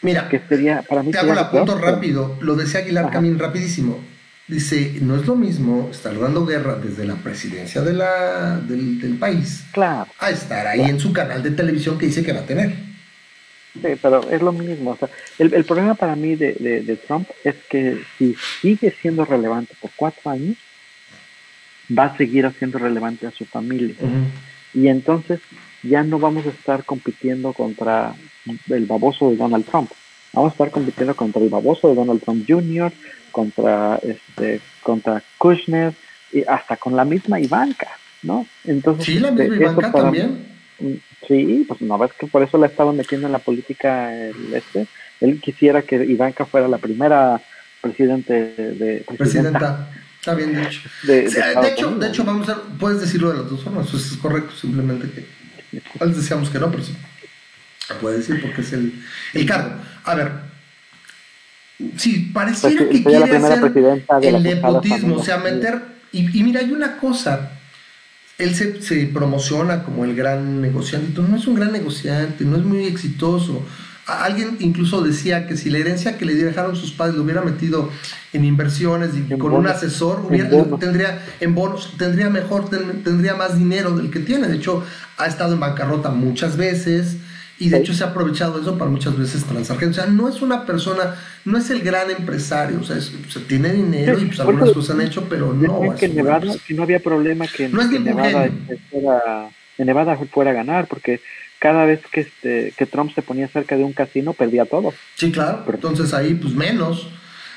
Mira, 0.00 0.28
que 0.28 0.40
sería 0.48 0.82
para 0.82 1.02
mí... 1.02 1.10
Te 1.10 1.18
hago 1.18 1.32
el 1.32 1.46
punto 1.46 1.76
rápido, 1.76 2.36
lo 2.40 2.54
decía 2.54 2.80
Aguilar 2.80 3.10
Camín 3.10 3.38
rapidísimo. 3.38 3.98
Dice, 4.46 4.96
no 5.02 5.16
es 5.16 5.26
lo 5.26 5.34
mismo 5.34 5.88
estar 5.90 6.18
dando 6.18 6.46
guerra 6.46 6.76
desde 6.76 7.04
la 7.04 7.16
presidencia 7.16 7.82
de 7.82 7.92
la, 7.92 8.58
del, 8.58 8.98
del 8.98 9.18
país 9.18 9.64
claro, 9.72 10.10
a 10.18 10.30
estar 10.30 10.66
ahí 10.66 10.80
en 10.80 10.98
su 10.98 11.12
canal 11.12 11.42
de 11.42 11.50
televisión 11.50 11.98
que 11.98 12.06
dice 12.06 12.22
que 12.22 12.32
va 12.32 12.40
a 12.40 12.46
tener. 12.46 12.87
Sí, 13.82 13.88
pero 14.00 14.28
es 14.30 14.42
lo 14.42 14.52
mismo. 14.52 14.90
O 14.90 14.96
sea, 14.96 15.08
el, 15.38 15.54
el 15.54 15.64
problema 15.64 15.94
para 15.94 16.16
mí 16.16 16.34
de, 16.34 16.54
de, 16.54 16.96
Trump 16.96 17.28
es 17.44 17.54
que 17.68 17.98
si 18.16 18.34
sigue 18.60 18.90
siendo 18.90 19.24
relevante 19.24 19.74
por 19.80 19.90
cuatro 19.96 20.30
años, 20.30 20.56
va 21.96 22.04
a 22.04 22.16
seguir 22.16 22.46
haciendo 22.46 22.78
relevante 22.78 23.26
a 23.26 23.30
su 23.30 23.44
familia. 23.44 23.94
Y 24.74 24.88
entonces 24.88 25.40
ya 25.82 26.02
no 26.02 26.18
vamos 26.18 26.46
a 26.46 26.50
estar 26.50 26.84
compitiendo 26.84 27.52
contra 27.52 28.14
el 28.68 28.86
baboso 28.86 29.30
de 29.30 29.36
Donald 29.36 29.64
Trump. 29.64 29.90
Vamos 30.32 30.50
a 30.50 30.54
estar 30.54 30.70
compitiendo 30.70 31.14
contra 31.14 31.42
el 31.42 31.48
baboso 31.48 31.88
de 31.88 31.94
Donald 31.94 32.22
Trump 32.22 32.44
Jr., 32.46 32.92
contra 33.32 34.00
este 34.02 34.60
contra 34.82 35.22
Kushner 35.36 35.92
y 36.32 36.42
hasta 36.46 36.76
con 36.76 36.96
la 36.96 37.04
misma 37.04 37.40
Ivanka, 37.40 37.88
¿no? 38.22 38.46
Entonces 38.64 39.06
sí, 39.06 39.18
la 39.18 39.30
misma 39.30 39.44
este, 39.44 39.64
Ivanka 39.64 39.92
también. 39.92 40.46
Mm, 40.78 40.94
sí, 41.26 41.64
pues 41.66 41.80
no 41.80 41.98
ves 41.98 42.12
que 42.18 42.26
por 42.26 42.42
eso 42.42 42.58
la 42.58 42.66
estaban 42.66 42.96
metiendo 42.96 43.26
en 43.26 43.32
la 43.32 43.38
política 43.38 44.14
el, 44.14 44.54
este. 44.54 44.86
Él 45.20 45.40
quisiera 45.40 45.82
que 45.82 45.96
Ivanka 45.96 46.46
fuera 46.46 46.68
la 46.68 46.78
primera 46.78 47.40
presidente 47.80 48.32
de 48.32 49.04
presidenta. 49.16 49.90
Está 50.20 50.34
bien 50.34 50.54
dicho. 50.54 50.80
De, 51.04 51.28
de, 51.28 51.68
hecho, 51.68 51.90
de 51.96 52.08
hecho, 52.08 52.24
vamos 52.24 52.48
a 52.48 52.60
puedes 52.78 53.00
decirlo 53.00 53.32
de 53.32 53.38
las 53.38 53.50
dos 53.50 53.62
formas, 53.62 53.88
eso 53.88 53.96
es 53.96 54.16
correcto, 54.16 54.54
simplemente 54.54 55.10
que 55.10 55.26
Antes 56.00 56.18
decíamos 56.18 56.50
que 56.50 56.58
no, 56.58 56.70
pero 56.70 56.82
sí. 56.82 56.94
Puede 58.00 58.18
decir 58.18 58.40
porque 58.42 58.60
es 58.60 58.72
el, 58.72 58.92
el 59.32 59.46
cargo. 59.46 59.76
A 60.04 60.14
ver, 60.14 60.32
sí, 61.96 62.30
pareciera 62.34 62.84
Pues 62.84 62.96
sí, 62.96 63.02
que 63.02 63.02
sería 63.02 63.20
la 63.20 63.26
quiere 63.26 63.44
hacer 63.46 63.60
presidenta 63.60 64.18
el 64.18 64.42
nepotismo, 64.42 65.16
o 65.16 65.24
sea, 65.24 65.38
meter... 65.38 65.80
Y, 66.12 66.38
y 66.38 66.42
mira, 66.42 66.60
hay 66.60 66.72
una 66.72 66.96
cosa, 66.96 67.57
él 68.38 68.54
se, 68.54 68.80
se 68.82 69.06
promociona 69.06 69.82
como 69.82 70.04
el 70.04 70.14
gran 70.14 70.60
negociante, 70.62 71.12
todo, 71.12 71.26
no 71.28 71.36
es 71.36 71.46
un 71.46 71.54
gran 71.56 71.72
negociante, 71.72 72.44
no 72.44 72.56
es 72.56 72.64
muy 72.64 72.84
exitoso. 72.86 73.64
Alguien 74.06 74.56
incluso 74.60 75.02
decía 75.02 75.46
que 75.46 75.56
si 75.58 75.68
la 75.68 75.78
herencia 75.78 76.16
que 76.16 76.24
le 76.24 76.34
dejaron 76.34 76.74
sus 76.76 76.92
padres 76.92 77.16
lo 77.16 77.24
hubiera 77.24 77.42
metido 77.42 77.90
en 78.32 78.44
inversiones 78.44 79.10
y 79.14 79.30
En 79.32 79.38
con 79.38 79.52
un 79.52 79.66
asesor, 79.66 80.24
hubiera, 80.26 80.48
tendría 80.78 81.22
en 81.40 81.54
bonos, 81.54 81.92
tendría 81.98 82.30
mejor, 82.30 82.70
ten- 82.70 83.02
tendría 83.04 83.34
más 83.34 83.58
dinero 83.58 83.94
del 83.96 84.10
que 84.10 84.20
tiene. 84.20 84.48
De 84.48 84.56
hecho, 84.56 84.82
ha 85.18 85.26
estado 85.26 85.52
en 85.52 85.60
bancarrota 85.60 86.10
muchas 86.10 86.56
veces 86.56 87.16
y 87.60 87.68
de 87.70 87.78
hecho 87.78 87.92
se 87.94 88.04
ha 88.04 88.08
aprovechado 88.08 88.60
eso 88.60 88.78
para 88.78 88.90
muchas 88.90 89.16
veces 89.18 89.44
transar 89.44 89.78
gente. 89.78 89.98
O 89.98 90.02
sea, 90.02 90.06
no 90.10 90.28
es 90.28 90.40
una 90.42 90.64
persona, 90.64 91.16
no 91.44 91.58
es 91.58 91.70
el 91.70 91.80
gran 91.82 92.10
empresario, 92.10 92.78
o 92.80 92.84
sea, 92.84 92.96
es- 92.96 93.12
o 93.26 93.30
sea, 93.30 93.42
tiene 93.46 93.72
dinero 93.72 94.16
Sí, 94.18 94.24
y 94.24 94.26
pues 94.28 94.40
algunas 94.40 94.70
cosas 94.70 94.94
han 94.96 95.00
hecho, 95.02 95.24
pero 95.28 95.52
no. 95.52 95.94
que, 95.96 96.08
Nevada, 96.08 96.54
que 96.66 96.74
no 96.74 96.82
había 96.84 97.00
problema 97.00 97.46
que, 97.48 97.68
No 97.68 97.80
es 97.80 97.88
que 97.88 97.98
ningún 97.98 98.16
Nevada, 98.22 98.46
este, 98.46 98.78
fuera, 98.90 99.48
en 99.78 99.86
Nevada 99.86 100.18
fuera 100.32 100.50
a 100.52 100.54
ganar, 100.54 100.86
porque 100.86 101.20
cada 101.58 101.84
vez 101.84 102.00
que, 102.12 102.20
este, 102.20 102.72
que 102.76 102.86
Trump 102.86 103.12
se 103.14 103.22
ponía 103.22 103.48
cerca 103.48 103.76
de 103.76 103.82
un 103.82 103.92
casino, 103.92 104.32
perdía 104.32 104.64
todo. 104.64 104.92
Sí, 105.16 105.32
claro, 105.32 105.62
pero 105.66 105.76
entonces 105.78 106.14
ahí 106.14 106.34
pues 106.34 106.54
menos. 106.54 107.08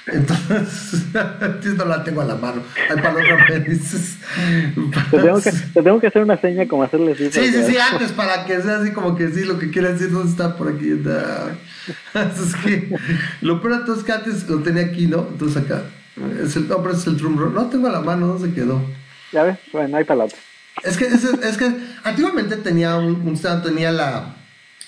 Entonces, 0.08 1.06
no 1.78 1.86
la 1.86 2.04
tengo 2.04 2.22
a 2.22 2.26
la 2.26 2.36
mano. 2.36 2.64
Ay, 2.90 2.96
para 3.02 3.14
los 3.14 3.30
rapetes. 3.30 4.18
Te 5.12 5.18
tengo, 5.20 5.42
que, 5.42 5.52
te 5.52 5.82
tengo 5.82 6.00
que 6.00 6.08
hacer 6.08 6.24
una 6.24 6.38
seña 6.38 6.68
como 6.68 6.84
hacerle 6.84 7.12
así. 7.12 7.32
Sí, 7.32 7.52
sí, 7.52 7.64
sí, 7.68 7.78
antes 7.78 8.12
para 8.12 8.46
que 8.46 8.62
sea 8.62 8.78
así 8.78 8.92
como 8.92 9.16
que 9.16 9.30
sí, 9.30 9.44
lo 9.44 9.60
que 9.60 9.70
quiera 9.70 9.92
decir, 9.92 10.12
¿dónde 10.12 10.32
está 10.32 10.56
por 10.56 10.70
aquí? 10.70 10.92
Da. 10.94 11.56
Es 12.14 12.56
que 12.56 12.96
lo 13.42 13.62
peor 13.62 13.80
de 13.80 13.86
todo 13.86 13.96
es 13.96 14.04
que 14.04 14.12
antes 14.12 14.48
lo 14.48 14.60
tenía 14.60 14.86
aquí, 14.86 15.08
¿no? 15.08 15.28
Entonces 15.32 15.64
acá, 15.64 15.84
es 16.44 16.56
el, 16.56 16.68
no, 16.68 16.82
pero 16.82 16.96
es 16.96 17.06
el 17.08 17.18
drum 17.18 17.38
roll. 17.38 17.54
No 17.54 17.68
tengo 17.68 17.88
a 17.88 17.92
la 17.92 18.02
mano, 18.02 18.28
¿dónde 18.28 18.50
se 18.50 18.54
quedó? 18.54 18.82
Ya 19.32 19.44
ves, 19.44 19.58
bueno, 19.72 19.98
hay 19.98 20.04
palabras. 20.04 20.36
Es 20.84 20.98
que, 20.98 21.06
es, 21.06 21.24
es 21.24 21.58
que 21.58 21.72
antiguamente 22.04 22.56
tenía 22.58 22.98
un, 22.98 23.28
un 23.28 23.36
stand, 23.36 23.64
tenía 23.64 23.92
la, 23.92 24.36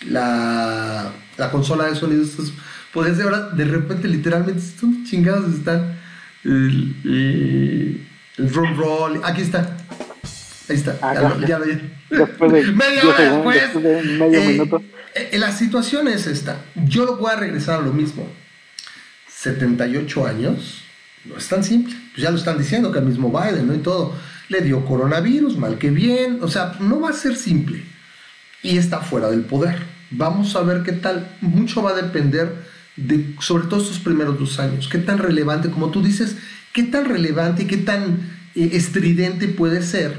la, 0.08 1.12
la 1.38 1.52
consola 1.52 1.86
de 1.86 1.96
sonidos, 1.96 2.32
entonces 2.32 2.56
podías 2.94 3.20
ahora, 3.20 3.50
de 3.50 3.66
repente, 3.66 4.08
literalmente, 4.08 4.62
¿dónde 4.82 5.10
chingados 5.10 5.54
están? 5.54 5.96
El, 6.44 6.96
el, 7.06 8.08
el 8.38 8.52
drum 8.52 8.76
roll, 8.78 9.22
aquí 9.24 9.42
está. 9.42 9.78
Ahí 10.70 10.76
está, 10.76 10.98
Ah, 11.02 11.14
ya, 11.14 11.22
lo- 11.30 11.48
ya 11.48 11.60
lo 11.60 11.66
Después 12.10 12.52
de 12.52 12.64
Media 12.72 13.02
10 13.02 13.06
hora 13.06 13.32
después. 13.34 13.62
después 13.62 13.84
de 13.84 14.04
medio 14.04 14.40
eh, 14.40 14.48
minuto. 14.50 14.82
eh, 15.16 15.38
la 15.40 15.52
situación 15.52 16.08
es 16.08 16.28
esta. 16.28 16.58
Yo 16.76 17.06
lo 17.06 17.18
voy 17.18 17.32
a 17.32 17.36
regresar 17.36 17.80
a 17.80 17.84
lo 17.84 17.92
mismo. 17.92 18.28
78 19.28 20.26
años. 20.28 20.84
No 21.26 21.38
es 21.38 21.48
tan 21.48 21.64
simple. 21.64 21.96
Pues 22.14 22.24
ya 22.24 22.32
lo 22.32 22.38
están 22.38 22.58
diciendo 22.58 22.92
que 22.92 23.00
el 23.00 23.06
mismo 23.06 23.30
Biden, 23.32 23.68
¿no? 23.68 23.74
Y 23.74 23.80
todo. 23.80 24.16
Le 24.50 24.62
dio 24.62 24.86
coronavirus, 24.86 25.58
mal 25.58 25.78
que 25.78 25.90
bien. 25.90 26.40
O 26.42 26.48
sea, 26.48 26.76
no 26.80 27.00
va 27.02 27.10
a 27.10 27.14
ser 27.14 27.36
simple. 27.36 27.84
Y 28.62 28.78
está 28.78 29.00
fuera 29.00 29.30
del 29.30 29.42
poder. 29.42 29.78
Vamos 30.12 30.56
a 30.56 30.62
ver 30.62 30.84
qué 30.84 30.92
tal. 30.94 31.28
Mucho 31.42 31.82
va 31.82 31.92
a 31.92 31.96
depender 32.02 32.54
de, 32.96 33.34
sobre 33.40 33.66
todo 33.66 33.82
estos 33.82 34.00
primeros 34.00 34.38
dos 34.40 34.60
años. 34.60 34.88
Qué 34.88 34.98
tan 35.00 35.18
relevante, 35.18 35.70
como 35.70 35.90
tú 35.90 36.02
dices, 36.04 36.36
qué 36.74 36.84
tan 36.84 37.06
relevante 37.06 37.64
y 37.64 37.66
qué 37.68 37.78
tan 37.78 38.32
eh, 38.56 38.70
estridente 38.74 39.48
puede 39.48 39.82
ser 39.82 40.16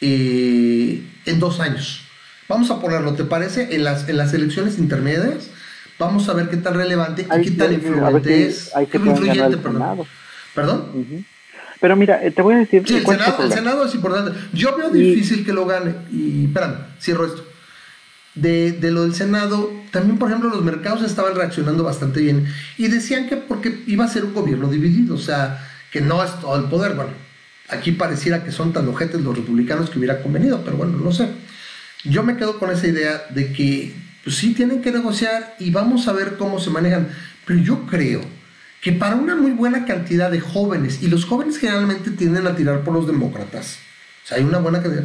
eh, 0.00 1.02
en 1.26 1.38
dos 1.40 1.60
años. 1.60 2.02
Vamos 2.48 2.70
a 2.70 2.80
ponerlo, 2.80 3.12
¿te 3.14 3.24
parece? 3.24 3.74
En 3.74 3.84
las, 3.84 4.08
en 4.08 4.16
las 4.16 4.32
elecciones 4.32 4.78
intermedias, 4.78 5.50
vamos 5.98 6.28
a 6.28 6.32
ver 6.34 6.48
qué 6.48 6.56
tan 6.56 6.74
relevante 6.74 7.22
y 7.22 7.42
qué 7.42 7.50
tan 7.52 7.72
influyente 7.74 8.28
si- 8.36 8.42
es. 8.44 8.70
pueden 8.72 8.90
ganar 8.90 9.08
influyente, 9.18 9.56
perdón. 9.58 9.72
Senado. 9.74 10.06
¿Perdón? 10.54 11.26
Pero 11.80 11.94
mira, 11.94 12.24
eh, 12.24 12.30
te 12.32 12.42
voy 12.42 12.54
a 12.54 12.58
decir 12.58 12.82
Sí, 12.88 12.96
el 12.96 13.06
Senado, 13.06 13.44
el. 13.44 13.52
Senado 13.52 13.84
es 13.86 13.94
importante. 13.94 14.32
Yo 14.52 14.76
veo 14.76 14.94
Y- 14.96 14.98
difícil 15.14 15.44
que 15.44 15.52
lo 15.52 15.66
gane. 15.66 15.94
Y 16.10 16.46
espérame, 16.46 16.74
cierro 17.00 17.26
esto. 17.26 17.46
De, 18.40 18.72
de 18.72 18.90
lo 18.90 19.02
del 19.02 19.14
Senado, 19.14 19.72
también, 19.90 20.18
por 20.18 20.28
ejemplo, 20.28 20.50
los 20.50 20.62
mercados 20.62 21.02
estaban 21.02 21.34
reaccionando 21.34 21.82
bastante 21.82 22.20
bien 22.20 22.46
y 22.76 22.88
decían 22.88 23.28
que 23.28 23.36
porque 23.36 23.82
iba 23.86 24.04
a 24.04 24.08
ser 24.08 24.24
un 24.24 24.34
gobierno 24.34 24.70
dividido, 24.70 25.14
o 25.14 25.18
sea, 25.18 25.66
que 25.90 26.00
no 26.00 26.22
es 26.22 26.38
todo 26.40 26.56
el 26.56 26.64
poder. 26.64 26.94
Bueno, 26.94 27.10
aquí 27.68 27.92
pareciera 27.92 28.44
que 28.44 28.52
son 28.52 28.72
tan 28.72 28.86
ojetes 28.88 29.20
los 29.22 29.36
republicanos 29.36 29.90
que 29.90 29.98
hubiera 29.98 30.22
convenido, 30.22 30.62
pero 30.64 30.76
bueno, 30.76 30.98
no 30.98 31.12
sé. 31.12 31.28
Yo 32.04 32.22
me 32.22 32.36
quedo 32.36 32.58
con 32.58 32.70
esa 32.70 32.86
idea 32.86 33.22
de 33.30 33.52
que 33.52 33.94
pues 34.22 34.36
sí 34.36 34.54
tienen 34.54 34.82
que 34.82 34.92
negociar 34.92 35.56
y 35.58 35.70
vamos 35.70 36.06
a 36.06 36.12
ver 36.12 36.36
cómo 36.36 36.60
se 36.60 36.70
manejan. 36.70 37.08
Pero 37.44 37.60
yo 37.60 37.86
creo 37.86 38.20
que 38.80 38.92
para 38.92 39.16
una 39.16 39.34
muy 39.34 39.52
buena 39.52 39.84
cantidad 39.84 40.30
de 40.30 40.40
jóvenes, 40.40 41.02
y 41.02 41.08
los 41.08 41.24
jóvenes 41.24 41.58
generalmente 41.58 42.10
tienden 42.10 42.46
a 42.46 42.54
tirar 42.54 42.84
por 42.84 42.94
los 42.94 43.06
demócratas, 43.06 43.78
o 44.24 44.28
sea, 44.28 44.38
hay 44.38 44.44
una 44.44 44.58
buena 44.58 44.82
cantidad, 44.82 45.04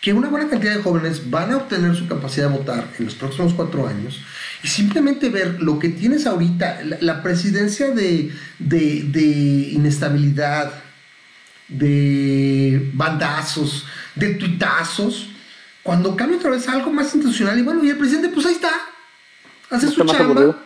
que 0.00 0.12
una 0.14 0.28
buena 0.28 0.48
cantidad 0.48 0.74
de 0.76 0.82
jóvenes 0.82 1.28
van 1.30 1.52
a 1.52 1.58
obtener 1.58 1.94
su 1.94 2.08
capacidad 2.08 2.48
de 2.50 2.56
votar 2.56 2.88
en 2.98 3.04
los 3.04 3.14
próximos 3.14 3.52
cuatro 3.54 3.86
años 3.86 4.20
y 4.62 4.68
simplemente 4.68 5.28
ver 5.28 5.62
lo 5.62 5.78
que 5.78 5.90
tienes 5.90 6.26
ahorita, 6.26 6.80
la, 6.84 6.96
la 7.00 7.22
presidencia 7.22 7.90
de, 7.90 8.32
de, 8.58 9.04
de 9.08 9.20
inestabilidad, 9.72 10.72
de 11.68 12.90
bandazos, 12.94 13.86
de 14.14 14.34
tuitazos, 14.34 15.28
cuando 15.82 16.16
cambia 16.16 16.38
otra 16.38 16.50
vez 16.50 16.68
algo 16.68 16.90
más 16.92 17.14
institucional 17.14 17.58
y 17.58 17.62
bueno, 17.62 17.84
y 17.84 17.90
el 17.90 17.96
presidente 17.96 18.28
pues 18.28 18.46
ahí 18.46 18.54
está, 18.54 18.70
hace 19.70 19.86
Está 19.86 20.02
su 20.02 20.08
chamba, 20.08 20.24
aburrido. 20.24 20.58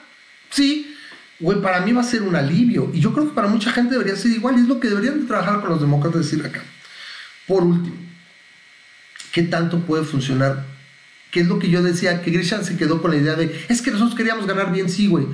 sí, 0.51 0.97
güey, 1.41 1.61
para 1.61 1.81
mí 1.81 1.93
va 1.93 2.01
a 2.01 2.05
ser 2.05 2.23
un 2.23 2.37
alivio 2.37 2.91
y 2.95 3.01
yo 3.01 3.13
creo 3.13 3.27
que 3.29 3.35
para 3.35 3.49
mucha 3.49 3.71
gente 3.73 3.93
debería 3.95 4.17
ser 4.17 4.31
igual 4.33 4.57
y 4.59 4.63
es 4.63 4.69
lo 4.69 4.81
que 4.81 4.89
deberían 4.89 5.21
de 5.21 5.27
trabajar 5.27 5.61
con 5.61 5.71
los 5.71 5.81
demócratas 5.81 6.23
decir 6.31 6.45
acá. 6.45 6.63
Por 7.47 7.63
último, 7.63 7.97
¿qué 9.35 9.43
tanto 9.43 9.81
puede 9.81 10.05
funcionar? 10.05 10.65
¿Qué 11.33 11.41
es 11.41 11.49
lo 11.49 11.59
que 11.59 11.69
yo 11.69 11.83
decía? 11.83 12.23
Que 12.23 12.31
Grisham 12.31 12.63
se 12.63 12.77
quedó 12.77 13.03
con 13.03 13.11
la 13.11 13.17
idea 13.17 13.35
de, 13.35 13.67
es 13.69 13.83
que 13.83 13.91
nosotros 13.91 14.15
queríamos 14.15 14.47
ganar 14.47 14.73
bien, 14.73 14.89
sí, 14.89 15.09
güey. 15.09 15.27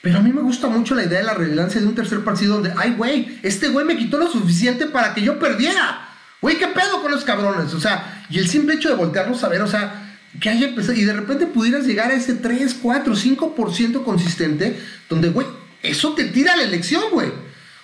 Pero 0.00 0.18
a 0.18 0.22
mí 0.22 0.32
me 0.32 0.40
gusta 0.40 0.68
mucho 0.68 0.94
la 0.94 1.04
idea 1.04 1.18
de 1.18 1.26
la 1.26 1.34
relevancia 1.34 1.78
de 1.78 1.86
un 1.86 1.94
tercer 1.94 2.24
partido 2.24 2.54
donde, 2.54 2.72
ay, 2.76 2.94
güey, 2.96 3.38
este 3.42 3.68
güey 3.68 3.84
me 3.84 3.98
quitó 3.98 4.16
lo 4.16 4.26
suficiente 4.26 4.86
para 4.86 5.12
que 5.12 5.20
yo 5.20 5.38
perdiera. 5.38 6.08
Güey, 6.40 6.58
¿qué 6.58 6.66
pedo 6.68 7.02
con 7.02 7.12
los 7.12 7.24
cabrones? 7.24 7.74
O 7.74 7.80
sea, 7.80 8.24
y 8.30 8.38
el 8.38 8.48
simple 8.48 8.74
hecho 8.74 8.88
de 8.88 8.94
voltearlos 8.94 9.44
a 9.44 9.48
ver, 9.48 9.60
o 9.60 9.68
sea, 9.68 10.16
que 10.40 10.48
haya 10.48 10.68
empezado, 10.68 10.94
y 10.94 11.04
de 11.04 11.12
repente 11.12 11.46
pudieras 11.46 11.86
llegar 11.86 12.10
a 12.10 12.14
ese 12.14 12.34
3, 12.34 12.78
4, 12.80 13.14
5% 13.14 14.02
consistente, 14.02 14.80
donde, 15.10 15.28
güey, 15.28 15.46
eso 15.82 16.14
te 16.14 16.24
tira 16.24 16.56
la 16.56 16.62
elección, 16.62 17.02
güey. 17.12 17.28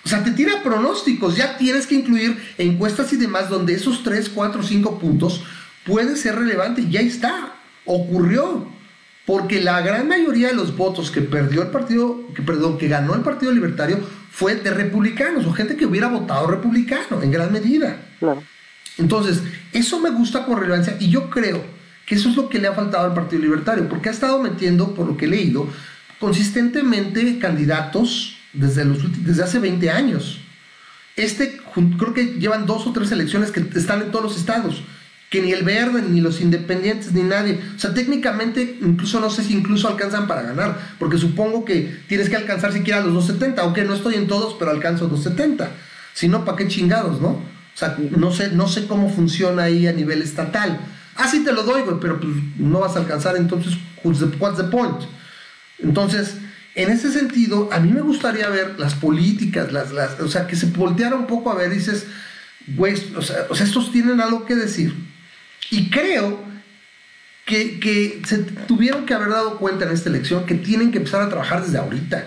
O 0.03 0.09
sea, 0.09 0.24
te 0.24 0.31
tira 0.31 0.62
pronósticos, 0.62 1.36
ya 1.36 1.59
tienes 1.59 1.86
que 1.86 1.95
incluir 1.95 2.39
encuestas 2.57 3.12
y 3.12 3.16
demás 3.16 3.51
donde 3.51 3.74
esos 3.74 4.03
3, 4.03 4.31
4, 4.31 4.62
5 4.62 4.99
puntos 4.99 5.43
puede 5.89 6.16
ser 6.16 6.36
relevante, 6.36 6.82
y 6.82 6.90
ya 6.90 7.01
está, 7.01 7.55
ocurrió. 7.85 8.69
Porque 9.27 9.60
la 9.60 9.82
gran 9.82 10.09
mayoría 10.09 10.48
de 10.48 10.55
los 10.55 10.74
votos 10.74 11.10
que 11.10 11.20
perdió 11.20 11.62
el 11.62 11.69
partido, 11.69 12.32
que, 12.35 12.43
perdón, 12.43 12.78
que 12.78 12.89
ganó 12.89 13.15
el 13.15 13.20
Partido 13.20 13.52
Libertario 13.52 13.98
fue 14.31 14.55
de 14.55 14.70
republicanos 14.70 15.44
o 15.44 15.52
gente 15.52 15.77
que 15.77 15.85
hubiera 15.85 16.09
votado 16.09 16.47
republicano 16.47 17.20
en 17.23 17.31
gran 17.31 17.52
medida. 17.52 18.01
Claro. 18.20 18.43
Entonces, 18.97 19.43
eso 19.73 20.01
me 20.01 20.10
gusta 20.10 20.47
con 20.47 20.59
relevancia 20.59 20.97
y 20.98 21.10
yo 21.10 21.28
creo 21.28 21.62
que 22.06 22.15
eso 22.15 22.31
es 22.31 22.36
lo 22.36 22.48
que 22.48 22.59
le 22.59 22.69
ha 22.69 22.73
faltado 22.73 23.05
al 23.05 23.12
Partido 23.12 23.43
Libertario, 23.43 23.86
porque 23.86 24.09
ha 24.09 24.12
estado 24.12 24.40
metiendo, 24.40 24.94
por 24.94 25.06
lo 25.06 25.16
que 25.16 25.27
he 25.27 25.28
leído, 25.28 25.69
consistentemente 26.19 27.39
candidatos 27.39 28.39
desde, 28.55 28.86
los, 28.86 28.98
desde 29.24 29.43
hace 29.43 29.59
20 29.59 29.90
años. 29.90 30.40
Este, 31.16 31.60
creo 31.98 32.15
que 32.15 32.39
llevan 32.39 32.65
dos 32.65 32.86
o 32.86 32.93
tres 32.93 33.12
elecciones 33.12 33.51
que 33.51 33.60
están 33.78 34.02
en 34.02 34.10
todos 34.10 34.24
los 34.24 34.36
estados, 34.39 34.82
que 35.30 35.42
ni 35.42 35.52
el 35.52 35.62
verde, 35.62 36.02
ni 36.02 36.20
los 36.20 36.40
independientes, 36.40 37.12
ni 37.12 37.22
nadie. 37.22 37.60
O 37.76 37.78
sea, 37.78 37.92
técnicamente, 37.92 38.78
incluso 38.80 39.20
no 39.20 39.28
sé 39.28 39.44
si 39.44 39.52
incluso 39.52 39.88
alcanzan 39.88 40.26
para 40.26 40.42
ganar, 40.42 40.78
porque 40.98 41.18
supongo 41.18 41.64
que 41.64 42.00
tienes 42.09 42.30
que 42.30 42.36
alcanzar 42.36 42.72
siquiera 42.72 43.00
los 43.00 43.12
270, 43.14 43.60
aunque 43.62 43.84
no 43.84 43.94
estoy 43.94 44.14
en 44.14 44.26
todos, 44.26 44.56
pero 44.59 44.70
alcanzo 44.70 45.09
270. 45.09 45.70
Si 46.14 46.28
no, 46.28 46.44
¿para 46.44 46.56
qué 46.56 46.68
chingados, 46.68 47.20
no? 47.20 47.28
O 47.28 47.78
sea, 47.78 47.96
no 48.16 48.32
sé, 48.32 48.50
no 48.52 48.68
sé 48.68 48.86
cómo 48.86 49.10
funciona 49.10 49.64
ahí 49.64 49.86
a 49.86 49.92
nivel 49.92 50.22
estatal. 50.22 50.80
Ah, 51.14 51.28
sí 51.28 51.44
te 51.44 51.52
lo 51.52 51.62
doy, 51.62 51.82
güey, 51.82 51.98
pero 52.00 52.18
pues 52.18 52.32
no 52.56 52.80
vas 52.80 52.96
a 52.96 53.00
alcanzar, 53.00 53.36
entonces, 53.36 53.74
what's 54.02 54.20
the, 54.20 54.64
point? 54.64 55.02
Entonces, 55.78 56.36
en 56.74 56.90
ese 56.90 57.12
sentido, 57.12 57.68
a 57.70 57.80
mí 57.80 57.92
me 57.92 58.00
gustaría 58.00 58.48
ver 58.48 58.80
las 58.80 58.94
políticas, 58.94 59.72
las, 59.72 59.92
las, 59.92 60.18
o 60.20 60.28
sea, 60.28 60.46
que 60.46 60.56
se 60.56 60.66
volteara 60.66 61.16
un 61.16 61.26
poco 61.26 61.50
a 61.50 61.55
ver, 61.55 61.70
dices, 61.70 62.06
güey, 62.68 62.94
o 63.16 63.22
sea, 63.22 63.46
o 63.48 63.55
sea, 63.55 63.66
estos 63.66 63.92
tienen 63.92 64.20
algo 64.20 64.46
que 64.46 64.55
decir. 64.55 64.94
Y 65.70 65.90
creo 65.90 66.40
que, 67.45 67.81
que 67.81 68.23
se 68.27 68.39
tuvieron 68.39 69.07
que 69.07 69.15
haber 69.15 69.31
dado 69.31 69.59
cuenta 69.59 69.85
en 69.85 69.93
esta 69.93 70.09
elección 70.09 70.47
que 70.47 70.55
tienen 70.55 70.90
que 70.90 70.99
empezar 70.99 71.23
a 71.23 71.28
trabajar 71.28 71.65
desde 71.65 71.78
ahorita. 71.78 72.24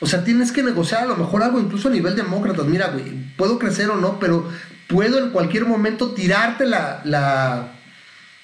O 0.00 0.06
sea, 0.06 0.24
tienes 0.24 0.52
que 0.52 0.62
negociar 0.62 1.02
a 1.02 1.06
lo 1.06 1.16
mejor 1.16 1.42
algo 1.42 1.58
incluso 1.58 1.88
a 1.88 1.92
nivel 1.92 2.16
demócratas. 2.16 2.66
Mira, 2.66 2.88
güey, 2.88 3.04
puedo 3.36 3.58
crecer 3.58 3.88
o 3.90 3.96
no, 3.96 4.18
pero 4.18 4.50
puedo 4.88 5.18
en 5.18 5.30
cualquier 5.30 5.64
momento 5.64 6.12
tirarte 6.12 6.66
la, 6.66 7.00
la, 7.04 7.72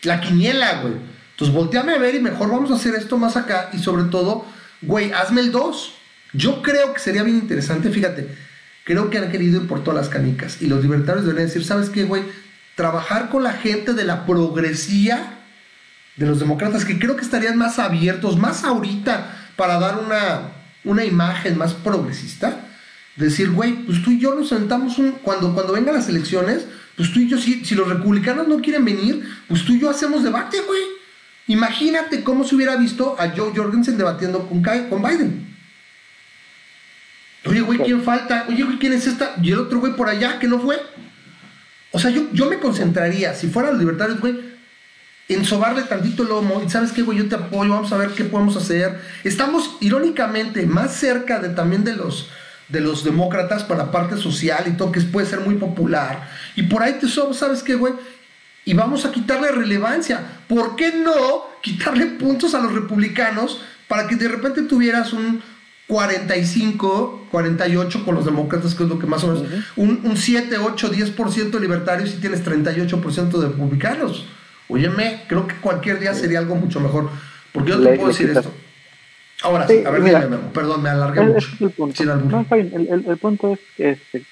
la 0.02 0.20
quiniela, 0.20 0.80
güey. 0.82 0.94
Entonces 1.32 1.54
volteame 1.54 1.94
a 1.94 1.98
ver 1.98 2.14
y 2.14 2.20
mejor 2.20 2.50
vamos 2.50 2.70
a 2.70 2.74
hacer 2.74 2.94
esto 2.94 3.18
más 3.18 3.36
acá 3.36 3.70
y 3.72 3.78
sobre 3.78 4.04
todo, 4.04 4.46
güey, 4.80 5.12
hazme 5.12 5.40
el 5.40 5.52
2. 5.52 5.94
Yo 6.34 6.62
creo 6.62 6.94
que 6.94 7.00
sería 7.00 7.22
bien 7.22 7.36
interesante, 7.36 7.90
fíjate, 7.90 8.28
creo 8.84 9.10
que 9.10 9.18
han 9.18 9.30
querido 9.30 9.60
ir 9.60 9.68
por 9.68 9.84
todas 9.84 10.00
las 10.00 10.08
canicas 10.08 10.62
y 10.62 10.66
los 10.66 10.82
libertarios 10.82 11.24
deberían 11.24 11.48
decir, 11.48 11.64
¿sabes 11.64 11.90
qué, 11.90 12.04
güey? 12.04 12.22
Trabajar 12.74 13.28
con 13.28 13.42
la 13.42 13.52
gente 13.52 13.92
de 13.92 14.04
la 14.04 14.26
progresía 14.26 15.38
de 16.16 16.26
los 16.26 16.40
demócratas, 16.40 16.84
que 16.84 16.98
creo 16.98 17.16
que 17.16 17.22
estarían 17.22 17.56
más 17.56 17.78
abiertos, 17.78 18.38
más 18.38 18.64
ahorita, 18.64 19.50
para 19.56 19.78
dar 19.78 19.98
una, 19.98 20.52
una 20.84 21.04
imagen 21.04 21.56
más 21.56 21.74
progresista. 21.74 22.66
Decir, 23.16 23.50
güey, 23.50 23.74
pues 23.84 24.02
tú 24.02 24.10
y 24.10 24.18
yo 24.18 24.34
nos 24.34 24.48
sentamos 24.48 24.98
un, 24.98 25.12
cuando, 25.22 25.52
cuando 25.54 25.74
vengan 25.74 25.94
las 25.94 26.08
elecciones, 26.08 26.66
pues 26.96 27.12
tú 27.12 27.20
y 27.20 27.28
yo, 27.28 27.38
si, 27.38 27.64
si 27.64 27.74
los 27.74 27.88
republicanos 27.88 28.48
no 28.48 28.60
quieren 28.60 28.84
venir, 28.84 29.22
pues 29.48 29.64
tú 29.64 29.72
y 29.72 29.80
yo 29.80 29.90
hacemos 29.90 30.22
debate, 30.22 30.60
güey. 30.60 30.80
Imagínate 31.48 32.22
cómo 32.22 32.44
se 32.44 32.54
hubiera 32.54 32.76
visto 32.76 33.16
a 33.18 33.30
Joe 33.30 33.52
Jorgensen 33.54 33.98
debatiendo 33.98 34.46
con, 34.46 34.62
con 34.62 35.02
Biden. 35.02 35.52
Oye, 37.44 37.60
güey, 37.60 37.78
¿quién 37.80 38.02
falta? 38.02 38.46
Oye, 38.48 38.62
güey, 38.62 38.78
¿quién 38.78 38.92
es 38.92 39.06
esta? 39.06 39.34
Y 39.42 39.50
el 39.50 39.58
otro 39.58 39.80
güey 39.80 39.94
por 39.94 40.08
allá 40.08 40.38
que 40.38 40.46
no 40.46 40.60
fue. 40.60 40.80
O 41.92 41.98
sea, 41.98 42.10
yo, 42.10 42.22
yo 42.32 42.46
me 42.46 42.58
concentraría, 42.58 43.34
si 43.34 43.48
fueran 43.48 43.78
libertarios, 43.78 44.20
güey, 44.20 44.52
en 45.28 45.44
sobarle 45.44 45.82
tantito 45.82 46.22
el 46.22 46.30
lomo. 46.30 46.62
Y 46.64 46.70
sabes 46.70 46.92
qué, 46.92 47.02
güey, 47.02 47.18
yo 47.18 47.28
te 47.28 47.36
apoyo, 47.36 47.70
vamos 47.70 47.92
a 47.92 47.96
ver 47.96 48.10
qué 48.10 48.24
podemos 48.24 48.56
hacer. 48.56 49.00
Estamos, 49.24 49.76
irónicamente, 49.80 50.66
más 50.66 50.94
cerca 50.94 51.38
de 51.38 51.50
también 51.50 51.84
de 51.84 51.96
los 51.96 52.28
de 52.68 52.80
los 52.80 53.04
demócratas 53.04 53.64
para 53.64 53.90
parte 53.90 54.16
social 54.16 54.64
y 54.66 54.72
todo, 54.72 54.90
que 54.90 55.00
puede 55.02 55.26
ser 55.26 55.40
muy 55.40 55.56
popular. 55.56 56.30
Y 56.56 56.62
por 56.62 56.82
ahí 56.82 56.94
te 56.94 57.06
sobro, 57.06 57.34
¿sabes 57.34 57.62
qué, 57.62 57.74
güey? 57.74 57.92
Y 58.64 58.72
vamos 58.72 59.04
a 59.04 59.12
quitarle 59.12 59.52
relevancia. 59.52 60.22
¿Por 60.48 60.74
qué 60.74 60.90
no 60.92 61.44
quitarle 61.60 62.06
puntos 62.06 62.54
a 62.54 62.60
los 62.60 62.72
republicanos 62.72 63.60
para 63.88 64.08
que 64.08 64.16
de 64.16 64.26
repente 64.26 64.62
tuvieras 64.62 65.12
un 65.12 65.42
45, 65.92 67.26
48 67.30 68.04
con 68.06 68.14
los 68.14 68.24
demócratas, 68.24 68.74
que 68.74 68.82
es 68.82 68.88
lo 68.88 68.98
que 68.98 69.06
más 69.06 69.22
o 69.24 69.26
menos, 69.26 69.44
un, 69.76 70.00
un 70.04 70.16
7, 70.16 70.56
8, 70.56 70.90
10% 70.90 71.50
de 71.50 71.60
libertarios 71.60 72.14
y 72.14 72.16
tienes 72.16 72.42
38% 72.42 73.38
de 73.38 73.48
republicanos. 73.48 74.24
Óyeme, 74.68 75.24
creo 75.28 75.46
que 75.46 75.54
cualquier 75.56 76.00
día 76.00 76.14
sería 76.14 76.38
algo 76.38 76.54
mucho 76.54 76.80
mejor. 76.80 77.10
Porque 77.52 77.72
yo 77.72 77.82
te 77.82 77.94
puedo 77.96 78.08
decir 78.08 78.30
esto. 78.30 78.50
Ahora 79.42 79.68
sí, 79.68 79.82
a 79.84 79.90
ver, 79.90 80.02
dime, 80.02 80.38
perdón, 80.54 80.82
me 80.82 80.88
alargué 80.88 81.20
mucho. 81.20 81.48
el 81.60 81.70
punto. 81.72 82.04
No, 82.04 82.40
está 82.40 82.56
bien. 82.56 82.72
El, 82.72 83.04
el, 83.06 83.16
punto 83.18 83.52
es 83.52 83.58
que 83.76 83.90
este, 83.90 84.24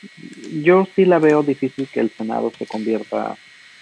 yo 0.62 0.89
sí 0.97 1.05
la 1.05 1.19
veo 1.19 1.43
difícil 1.43 1.89
que 1.93 2.01
el 2.01 2.11
Senado 2.16 2.51
se 2.59 2.65
convierta 2.65 3.37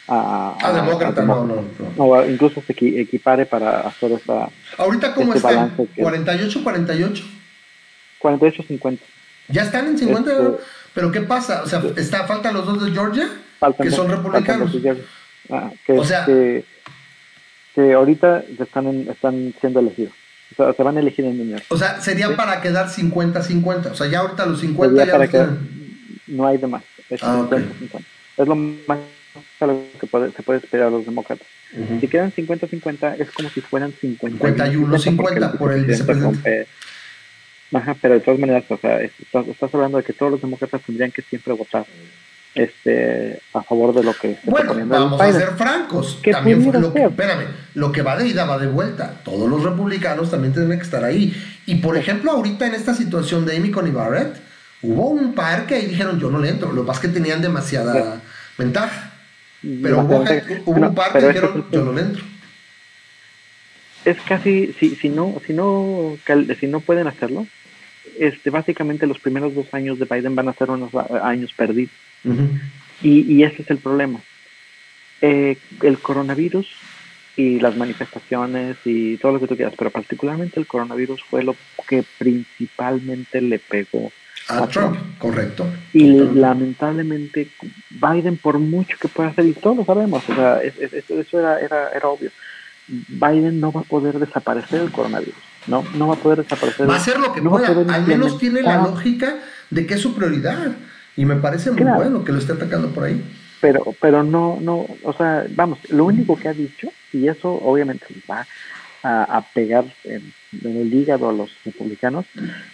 a, 0.08 0.56
a, 0.60 0.72
demócrata, 0.72 1.22
no, 1.22 1.44
no, 1.46 1.62
no. 1.96 2.26
incluso 2.28 2.60
se 2.66 2.72
equipare 2.72 3.46
para 3.46 3.82
hacer 3.82 4.10
esa. 4.12 4.48
¿Ahorita 4.78 5.14
cómo 5.14 5.32
este 5.32 5.46
están? 5.46 5.76
¿48, 5.76 6.62
48? 8.18 8.62
48, 8.62 8.64
50. 8.66 9.04
¿Ya 9.48 9.62
están 9.62 9.86
en 9.86 9.98
50? 9.98 10.30
Este, 10.30 10.64
¿Pero 10.94 11.12
qué 11.12 11.20
pasa? 11.22 11.62
O 11.62 11.66
sea, 11.66 11.82
está, 11.96 12.26
¿faltan 12.26 12.54
los 12.54 12.66
dos 12.66 12.84
de 12.84 12.90
Georgia? 12.92 13.30
que 13.80 13.90
son 13.90 14.10
republicanos. 14.10 14.70
Ah, 15.50 15.70
que, 15.86 15.92
o 15.92 16.04
sea, 16.04 16.26
que, 16.26 16.64
que 17.74 17.94
ahorita 17.94 18.44
están, 18.58 18.86
están 19.08 19.54
siendo 19.60 19.80
elegidos. 19.80 20.12
O 20.52 20.54
sea, 20.56 20.72
se 20.72 20.82
van 20.82 20.96
a 20.96 21.00
elegir 21.00 21.24
en 21.24 21.40
enero. 21.40 21.62
O 21.68 21.76
sea, 21.76 22.00
sería 22.00 22.36
para 22.36 22.60
quedar 22.60 22.88
50-50. 22.88 23.92
O 23.92 23.94
sea, 23.94 24.06
ya 24.08 24.20
ahorita 24.20 24.46
los 24.46 24.60
50 24.60 25.04
ya 25.04 25.12
para 25.12 25.28
que 25.28 25.46
No 26.26 26.46
hay 26.46 26.58
demás. 26.58 26.82
Es, 27.08 27.22
ah, 27.22 27.48
es 28.36 28.46
lo 28.46 28.54
más 28.54 28.98
que 29.58 30.06
puede, 30.06 30.32
se 30.32 30.42
puede 30.42 30.58
esperar 30.60 30.88
a 30.88 30.90
los 30.90 31.04
demócratas. 31.04 31.46
Si 32.00 32.08
quedan 32.08 32.32
50-50, 32.32 33.20
es 33.20 33.30
como 33.30 33.50
si 33.50 33.60
fueran 33.60 33.92
51-50 33.92 35.58
por 35.58 35.72
el 35.72 35.84
vicepresidente. 35.84 36.66
Ajá, 37.72 37.96
pero 38.00 38.14
de 38.14 38.20
todas 38.20 38.40
maneras, 38.40 38.64
o 38.68 38.78
sea, 38.78 39.00
estás, 39.00 39.46
estás, 39.46 39.74
hablando 39.74 39.98
de 39.98 40.04
que 40.04 40.12
todos 40.12 40.32
los 40.32 40.40
demócratas 40.40 40.80
tendrían 40.82 41.10
que 41.10 41.22
siempre 41.22 41.52
votar 41.52 41.84
este 42.54 43.40
a 43.52 43.62
favor 43.62 43.94
de 43.94 44.02
lo 44.02 44.14
que 44.14 44.38
bueno 44.44 44.74
vamos 44.86 45.20
a 45.20 45.32
ser 45.32 45.50
francos. 45.50 46.20
También 46.32 46.72
lo 46.80 46.92
que, 46.92 47.04
espérame 47.04 47.46
lo 47.74 47.92
que 47.92 48.02
va 48.02 48.16
de 48.16 48.28
ida 48.28 48.46
va 48.46 48.58
de 48.58 48.66
vuelta. 48.66 49.20
Todos 49.22 49.48
los 49.48 49.62
republicanos 49.62 50.30
también 50.30 50.52
tienen 50.52 50.78
que 50.78 50.84
estar 50.84 51.04
ahí. 51.04 51.34
Y 51.66 51.76
por 51.76 51.96
ejemplo 51.96 52.32
ahorita 52.32 52.66
en 52.66 52.74
esta 52.74 52.94
situación 52.94 53.44
de 53.44 53.56
Amy 53.56 53.70
Coney 53.70 53.92
Barrett 53.92 54.36
hubo 54.82 55.08
un 55.08 55.34
par 55.34 55.66
que 55.66 55.74
ahí 55.74 55.86
dijeron 55.86 56.18
yo 56.18 56.30
no 56.30 56.38
le 56.38 56.48
entro 56.48 56.72
lo 56.72 56.82
que 56.82 56.86
pasa 56.86 57.00
es 57.00 57.06
que 57.08 57.12
tenían 57.12 57.42
demasiada 57.42 58.20
ventaja. 58.56 59.12
Pero 59.60 60.00
hubo, 60.00 60.18
un 60.66 60.94
par 60.94 61.12
que 61.12 61.26
dijeron 61.26 61.66
yo 61.70 61.84
no 61.84 61.92
le 61.92 62.00
entro 62.00 62.24
es 64.10 64.20
casi 64.22 64.72
si, 64.78 64.94
si 64.96 65.08
no 65.08 65.40
si 65.46 65.52
no 65.52 66.16
si 66.58 66.66
no 66.66 66.80
pueden 66.80 67.06
hacerlo 67.06 67.46
este 68.18 68.50
básicamente 68.50 69.06
los 69.06 69.18
primeros 69.18 69.54
dos 69.54 69.72
años 69.72 69.98
de 69.98 70.06
Biden 70.06 70.34
van 70.34 70.48
a 70.48 70.54
ser 70.54 70.70
unos 70.70 70.94
años 71.22 71.52
perdidos 71.52 71.92
y, 73.02 73.32
y 73.32 73.44
ese 73.44 73.62
es 73.62 73.70
el 73.70 73.78
problema. 73.78 74.20
Eh, 75.20 75.56
el 75.82 75.98
coronavirus 75.98 76.68
y 77.36 77.60
las 77.60 77.76
manifestaciones 77.76 78.76
y 78.84 79.16
todo 79.16 79.32
lo 79.32 79.40
que 79.40 79.46
tú 79.46 79.56
quieras, 79.56 79.74
pero 79.76 79.90
particularmente 79.90 80.58
el 80.58 80.66
coronavirus 80.66 81.22
fue 81.22 81.42
lo 81.44 81.54
que 81.88 82.04
principalmente 82.18 83.40
le 83.40 83.58
pegó 83.58 84.12
a, 84.48 84.66
Trump. 84.66 84.96
Correcto. 85.18 85.66
Y 85.92 86.06
lamentablemente 86.06 87.48
Biden, 87.90 88.38
por 88.38 88.58
mucho 88.58 88.96
que 88.98 89.08
pueda 89.08 89.28
hacer, 89.28 89.44
y 89.44 89.52
todos 89.52 89.76
lo 89.76 89.84
sabemos, 89.84 90.28
o 90.28 90.34
sea, 90.34 90.60
eso 90.62 91.38
era, 91.38 91.60
era, 91.60 91.90
era 91.90 92.08
obvio, 92.08 92.30
Biden 92.88 93.60
no 93.60 93.72
va 93.72 93.80
a 93.80 93.84
poder 93.84 94.18
desaparecer 94.18 94.80
el 94.80 94.92
coronavirus. 94.92 95.34
No, 95.66 95.84
no 95.94 96.08
va 96.08 96.14
a 96.14 96.18
poder 96.18 96.42
desaparecer. 96.42 96.88
Va 96.88 96.94
a 96.94 96.96
hacer 96.96 97.18
lo 97.18 97.32
que 97.32 97.42
pueda. 97.42 97.68
Al 97.68 98.06
menos 98.06 98.38
tiene 98.38 98.62
la 98.62 98.82
lógica 98.82 99.38
de 99.70 99.86
que 99.86 99.94
es 99.94 100.00
su 100.00 100.14
prioridad. 100.14 100.72
Y 101.16 101.24
me 101.24 101.36
parece 101.36 101.70
muy 101.70 101.82
bueno 101.82 102.24
que 102.24 102.32
lo 102.32 102.38
esté 102.38 102.52
atacando 102.52 102.88
por 102.88 103.04
ahí. 103.04 103.22
Pero, 103.60 103.82
pero 104.00 104.22
no, 104.22 104.58
no, 104.60 104.86
o 105.02 105.12
sea, 105.14 105.44
vamos, 105.50 105.80
lo 105.88 106.04
único 106.04 106.36
que 106.36 106.48
ha 106.48 106.52
dicho, 106.52 106.90
y 107.12 107.26
eso 107.26 107.52
obviamente 107.54 108.06
va 108.30 108.46
a, 109.02 109.44
pegar 109.52 109.84
en, 110.04 110.32
el 110.62 110.94
hígado 110.94 111.28
a 111.28 111.32
los 111.32 111.50
republicanos, 111.64 112.24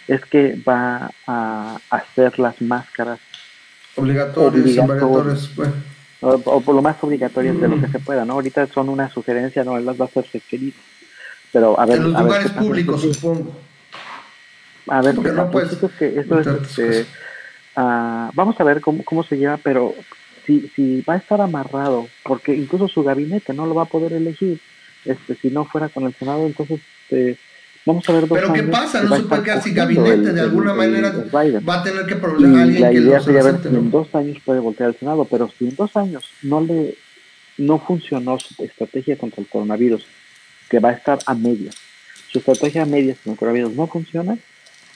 es 0.07 0.23
que 0.25 0.61
va 0.67 1.09
a 1.25 1.79
hacer 1.89 2.37
las 2.37 2.61
máscaras 2.61 3.19
obligatorias, 3.95 5.49
pues. 5.55 5.69
O, 6.25 6.61
por 6.61 6.75
lo 6.75 6.81
más 6.81 6.97
obligatorias 7.01 7.59
de 7.59 7.67
lo 7.67 7.79
que 7.79 7.87
se 7.87 7.99
pueda, 7.99 8.25
¿no? 8.25 8.33
Ahorita 8.33 8.67
son 8.67 8.89
una 8.89 9.09
sugerencia, 9.09 9.63
no 9.63 9.79
las 9.79 9.99
va 9.99 10.05
a 10.05 10.19
hacer 10.19 10.41
querido. 10.41 10.77
Pero 11.51 11.79
a 11.79 11.85
ver. 11.85 11.97
En 11.97 12.11
los 12.11 12.21
lugares 12.21 12.51
públicos, 12.51 13.01
supongo. 13.01 13.55
A 14.87 15.01
ver, 15.01 15.15
porque 15.15 15.31
no. 15.31 15.51
Que 15.97 16.19
esto 16.19 16.39
es, 16.39 16.47
este, 16.47 17.05
Ah, 17.75 18.31
vamos 18.33 18.59
a 18.59 18.63
ver 18.63 18.79
cómo, 18.79 19.03
cómo 19.03 19.23
se 19.23 19.37
lleva, 19.37 19.57
pero 19.57 19.93
si, 20.45 20.71
si 20.75 21.01
va 21.01 21.15
a 21.15 21.17
estar 21.17 21.41
amarrado, 21.41 22.07
porque 22.23 22.55
incluso 22.55 22.87
su 22.87 23.03
gabinete 23.03 23.53
no 23.53 23.65
lo 23.65 23.75
va 23.75 23.83
a 23.83 23.87
poder 23.87 24.13
elegir, 24.13 24.61
este, 25.03 25.35
si 25.35 25.49
no 25.49 25.65
fuera 25.65 25.89
con 25.89 26.05
el 26.05 26.13
Senado, 26.13 26.45
entonces 26.45 26.79
este, 27.01 27.37
vamos 27.85 28.07
a 28.09 28.13
ver 28.13 28.25
Pero 28.27 28.53
¿qué 28.53 28.63
pasa? 28.63 29.03
No 29.03 29.15
se 29.15 29.23
puede 29.23 29.43
quedar 29.43 29.61
sin 29.61 29.73
gabinete, 29.73 30.33
de 30.33 30.41
alguna 30.41 30.73
manera 30.73 31.13
va 31.33 31.75
a 31.75 31.83
tener 31.83 32.05
que 32.05 32.15
problemar 32.15 32.63
alguien 32.63 32.81
la 32.81 32.93
idea 32.93 33.19
sería 33.19 33.43
ver 33.43 33.61
si 33.61 33.67
en 33.67 33.91
dos 33.91 34.13
años 34.15 34.37
puede 34.43 34.59
voltear 34.59 34.89
al 34.89 34.97
Senado, 34.97 35.25
pero 35.25 35.49
si 35.57 35.67
en 35.67 35.75
dos 35.75 35.95
años 35.95 36.29
no 36.41 36.61
le 36.61 36.97
no 37.57 37.79
funcionó 37.79 38.37
su 38.37 38.63
estrategia 38.63 39.17
contra 39.17 39.41
el 39.41 39.47
coronavirus, 39.47 40.05
que 40.69 40.79
va 40.79 40.89
a 40.89 40.93
estar 40.93 41.19
a 41.25 41.33
medias, 41.33 41.75
su 42.29 42.39
estrategia 42.39 42.83
a 42.83 42.85
medias 42.85 43.17
con 43.23 43.31
el 43.31 43.39
coronavirus 43.39 43.75
no 43.75 43.87
funciona, 43.87 44.37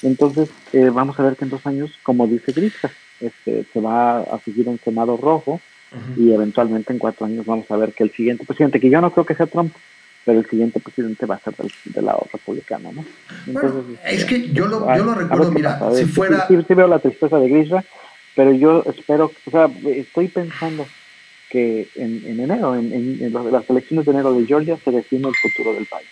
entonces, 0.02 0.50
eh, 0.74 0.90
vamos 0.90 1.20
a 1.20 1.24
ver 1.24 1.36
que 1.36 1.46
en 1.46 1.52
dos 1.52 1.66
años, 1.66 1.92
como 2.04 2.28
dice 2.28 2.52
Grisca, 2.52 2.92
este, 3.20 3.66
se 3.72 3.80
va 3.82 4.22
a 4.22 4.40
seguir 4.40 4.68
un 4.68 4.80
Senado 4.80 5.18
rojo 5.18 5.60
y 6.16 6.32
eventualmente 6.32 6.94
en 6.94 7.00
cuatro 7.00 7.26
años 7.26 7.48
vamos 7.48 7.70
a 7.72 7.76
ver 7.76 7.94
que 7.94 8.04
el 8.04 8.12
siguiente 8.12 8.46
presidente, 8.46 8.80
que 8.80 8.92
yo 8.92 9.02
no 9.02 9.12
creo 9.12 9.26
que 9.26 9.34
sea 9.34 9.48
Trump, 9.48 9.74
pero 10.30 10.42
el 10.42 10.48
siguiente 10.48 10.80
presidente 10.80 11.26
va 11.26 11.36
a 11.36 11.40
ser 11.40 11.56
del, 11.86 12.06
lado 12.06 12.28
republicano, 12.32 12.92
¿no? 12.94 13.04
Entonces, 13.48 13.98
es 14.06 14.26
que 14.26 14.50
yo 14.50 14.68
lo, 14.68 14.96
yo 14.96 15.04
lo 15.04 15.16
recuerdo, 15.16 15.52
mira, 15.52 15.82
si 15.96 16.06
fuera... 16.06 16.46
Sí, 16.48 16.56
veo 16.76 16.88
la 16.88 17.00
tristeza 17.00 17.40
de 17.40 17.50
Grisha, 17.50 17.84
pero 18.36 18.54
yo 18.54 18.84
espero, 18.86 19.32
o 19.48 19.50
sea, 19.50 19.68
estoy 19.88 20.28
pensando 20.28 20.86
que 21.50 21.90
en, 21.96 22.22
en 22.28 22.42
enero, 22.42 22.76
en, 22.76 22.94
en, 22.94 23.34
las 23.34 23.68
elecciones 23.72 24.06
de 24.06 24.12
enero 24.12 24.36
de 24.36 24.46
Georgia, 24.46 24.78
se 24.86 24.92
define 24.92 25.30
el 25.30 25.36
futuro 25.36 25.74
del 25.74 25.88
país. 25.88 26.08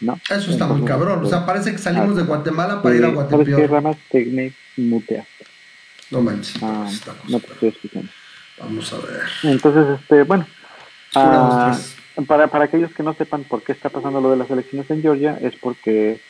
¿no? 0.00 0.18
Eso 0.28 0.50
está 0.50 0.66
muy 0.66 0.84
cabrón. 0.84 1.24
O 1.24 1.28
sea, 1.28 1.46
parece 1.46 1.70
que 1.70 1.78
salimos 1.78 2.16
de 2.16 2.24
Guatemala 2.24 2.82
para 2.82 2.96
ir 2.96 3.04
a 3.04 3.10
Guatemala. 3.10 3.44
¿Sabes 3.44 3.56
qué, 3.56 3.66
Ramas? 3.68 3.96
Te 4.10 4.24
me 4.24 4.52
muteaste. 4.76 5.44
No 6.10 6.22
manches. 6.22 6.60
Ah, 6.60 6.90
no 7.28 7.38
te 7.38 7.52
estoy 7.52 7.68
escuchando. 7.68 8.10
Vamos 8.58 8.92
a 8.92 8.96
ver. 8.96 9.22
Entonces, 9.44 10.00
este, 10.00 10.24
bueno. 10.24 10.44
Ah, 11.14 11.78
para, 12.26 12.48
para 12.48 12.64
aquellos 12.64 12.92
que 12.92 13.02
no 13.02 13.14
sepan 13.14 13.44
por 13.44 13.62
qué 13.62 13.72
está 13.72 13.88
pasando 13.88 14.20
lo 14.20 14.30
de 14.30 14.36
las 14.36 14.50
elecciones 14.50 14.90
en 14.90 15.02
Georgia, 15.02 15.38
es 15.40 15.54
porque, 15.56 16.20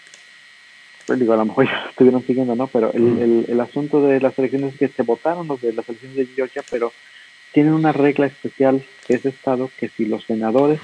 pues 1.07 1.19
digo, 1.19 1.33
a 1.33 1.37
lo 1.37 1.47
mejor 1.47 1.67
ya 1.71 1.87
estuvieron 1.91 2.23
siguiendo, 2.27 2.55
¿no? 2.55 2.67
Pero 2.67 2.93
el, 2.93 3.19
el, 3.19 3.47
el, 3.49 3.61
asunto 3.61 4.01
de 4.07 4.21
las 4.21 4.39
elecciones 4.39 4.75
es 4.75 4.79
que 4.79 4.89
se 4.89 5.03
votaron 5.03 5.49
los 5.49 5.61
de 5.61 5.73
las 5.73 5.89
elecciones 5.89 6.17
de 6.17 6.27
Georgia, 6.27 6.63
pero 6.71 6.93
tienen 7.53 7.73
una 7.73 7.93
regla 7.93 8.27
especial 8.27 8.85
que 9.07 9.15
es 9.15 9.25
estado 9.25 9.71
que 9.79 9.89
si 9.89 10.05
los 10.05 10.25
senadores 10.25 10.81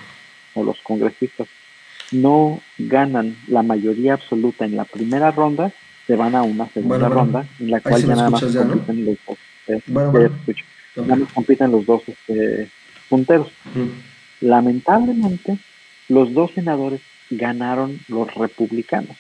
o 0.55 0.65
los 0.65 0.81
congresistas 0.81 1.49
no 2.13 2.61
ganan 2.79 3.37
la 3.49 3.63
mayoría 3.63 4.15
absoluta 4.15 4.65
en 4.65 4.77
la 4.77 4.85
primera 4.85 5.31
ronda, 5.31 5.73
se 6.07 6.17
van 6.17 6.35
a 6.35 6.43
una 6.43 6.69
segunda 6.69 7.09
ronda 7.09 7.47
en 7.59 7.71
la 7.71 7.81
cual 7.81 8.03
ya 8.03 8.15
nada 8.15 8.31
más 8.31 8.43
compiten 8.43 9.05
los 9.05 9.17
dos. 9.27 9.39
Eh, 9.67 9.81
compiten 11.35 11.73
los 11.73 11.87
dos 11.87 12.03
este, 12.07 12.69
punteros. 13.09 13.51
Lamentablemente, 14.45 15.57
los 16.09 16.35
dos 16.35 16.51
senadores 16.55 17.01
ganaron 17.31 17.99
los 18.09 18.35
republicanos. 18.35 19.17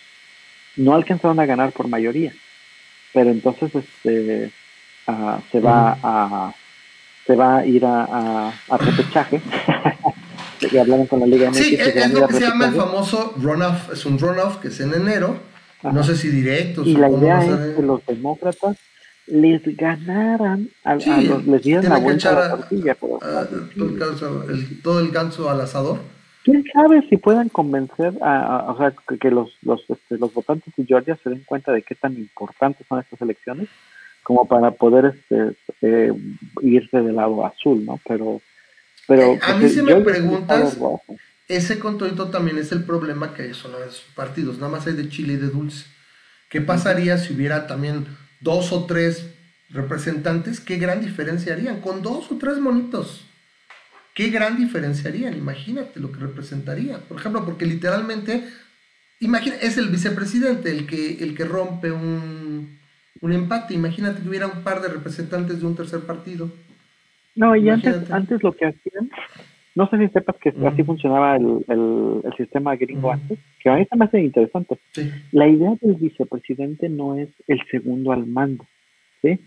No 0.76 0.94
alcanzaron 0.94 1.40
a 1.40 1.46
ganar 1.46 1.72
por 1.72 1.88
mayoría, 1.88 2.34
pero 3.14 3.30
entonces 3.30 3.74
este 3.74 4.50
uh, 5.08 5.40
se 5.50 5.60
va 5.60 5.96
a 6.02 6.54
se 7.26 7.36
va 7.36 7.56
a 7.56 7.66
ir 7.66 7.86
a, 7.86 8.04
a, 8.04 8.52
a 8.68 8.76
repechaje. 8.76 9.40
y 10.70 10.76
hablaron 10.76 11.06
con 11.06 11.20
la 11.20 11.26
Liga 11.26 11.48
MX. 11.48 11.56
Sí, 11.56 11.74
es, 11.74 12.12
lo 12.12 12.28
que 12.28 12.34
se 12.34 12.40
llama 12.40 12.66
el 12.66 12.74
famoso 12.74 13.32
runoff, 13.38 13.94
es 13.94 14.04
un 14.04 14.18
runoff 14.18 14.58
que 14.58 14.68
es 14.68 14.78
en 14.80 14.92
enero, 14.92 15.40
no 15.84 16.04
sé 16.04 16.16
si 16.16 16.28
directo. 16.28 16.82
Y 16.84 16.96
la 16.96 17.08
idea 17.08 17.42
es 17.42 17.76
que 17.76 17.82
los 17.82 18.04
demócratas 18.04 18.76
les 19.26 19.62
ganaran, 19.76 20.68
a, 20.84 20.96
los, 20.96 21.46
les 21.46 21.62
dieran 21.62 21.88
la 21.88 21.98
vuelta 21.98 22.30
a 22.30 22.32
la 22.32 22.56
tortilla. 22.56 22.94
todo, 22.94 24.50
el, 24.50 24.82
todo 24.82 25.00
el 25.00 25.10
ganso 25.10 25.48
al 25.48 25.60
asador 25.60 25.98
quién 26.44 26.62
sabe 26.72 27.02
si 27.08 27.16
puedan 27.16 27.48
convencer 27.48 28.12
a, 28.22 28.66
o 28.70 28.78
sea, 28.78 28.94
que, 29.18 29.30
los, 29.30 29.56
los, 29.62 29.82
este, 29.88 30.18
los 30.18 30.32
votantes 30.32 30.72
de 30.76 30.84
Georgia 30.84 31.18
se 31.22 31.30
den 31.30 31.42
cuenta 31.44 31.72
de 31.72 31.82
qué 31.82 31.94
tan 31.94 32.14
importantes 32.14 32.86
son 32.86 33.00
estas 33.00 33.20
elecciones 33.22 33.68
como 34.22 34.46
para 34.46 34.70
poder 34.70 35.16
este, 35.16 35.56
eh, 35.82 36.12
irse 36.62 36.98
del 36.98 37.16
lado 37.16 37.44
azul, 37.44 37.84
¿no? 37.84 38.00
Pero, 38.06 38.40
pero 39.08 39.22
eh, 39.22 39.40
a 39.42 39.54
mí 39.54 39.68
si 39.68 39.82
me 39.82 39.96
preguntas, 39.96 40.78
ese 41.48 41.78
controlito 41.78 42.30
también 42.30 42.58
es 42.58 42.72
el 42.72 42.84
problema 42.84 43.34
que 43.34 43.52
son 43.52 43.72
los 43.72 44.02
partidos, 44.14 44.56
nada 44.56 44.72
más 44.72 44.86
hay 44.86 44.94
de 44.94 45.08
chile 45.08 45.34
y 45.34 45.36
de 45.36 45.48
dulce. 45.48 45.86
¿Qué 46.48 46.60
pasaría 46.60 47.18
si 47.18 47.34
hubiera 47.34 47.66
también 47.66 48.06
dos 48.40 48.72
o 48.72 48.86
tres 48.86 49.30
representantes? 49.70 50.60
¿Qué 50.60 50.76
gran 50.76 51.00
diferencia 51.00 51.52
harían? 51.52 51.80
Con 51.80 52.02
dos 52.02 52.30
o 52.30 52.36
tres 52.36 52.58
monitos 52.58 53.24
qué 54.14 54.30
gran 54.30 54.56
diferencia 54.56 55.10
harían, 55.10 55.36
imagínate 55.36 56.00
lo 56.00 56.10
que 56.10 56.20
representaría. 56.20 56.98
Por 56.98 57.18
ejemplo, 57.18 57.44
porque 57.44 57.66
literalmente, 57.66 58.44
imagina, 59.20 59.56
es 59.56 59.76
el 59.76 59.88
vicepresidente 59.88 60.70
el 60.70 60.86
que, 60.86 61.22
el 61.22 61.36
que 61.36 61.44
rompe 61.44 61.90
un, 61.90 62.78
empate. 63.20 63.74
Imagínate 63.74 64.22
que 64.22 64.28
hubiera 64.28 64.46
un 64.46 64.62
par 64.62 64.80
de 64.80 64.88
representantes 64.88 65.60
de 65.60 65.66
un 65.66 65.74
tercer 65.74 66.00
partido. 66.00 66.50
No, 67.34 67.56
y 67.56 67.68
antes, 67.68 68.10
antes 68.10 68.42
lo 68.42 68.52
que 68.52 68.66
hacían, 68.66 69.10
no 69.74 69.88
sé 69.88 69.98
si 69.98 70.08
sepas 70.08 70.36
que 70.36 70.52
así 70.66 70.84
funcionaba 70.84 71.36
el, 71.36 71.64
el, 71.68 72.32
sistema 72.36 72.76
gringo 72.76 73.10
antes, 73.10 73.38
que 73.60 73.68
a 73.68 73.76
mí 73.76 73.86
me 73.96 74.04
hace 74.04 74.20
interesante. 74.20 74.78
La 75.32 75.48
idea 75.48 75.74
del 75.80 75.96
vicepresidente 75.96 76.88
no 76.88 77.16
es 77.16 77.28
el 77.48 77.60
segundo 77.70 78.12
al 78.12 78.26
mando. 78.26 78.66
¿sí? 79.22 79.40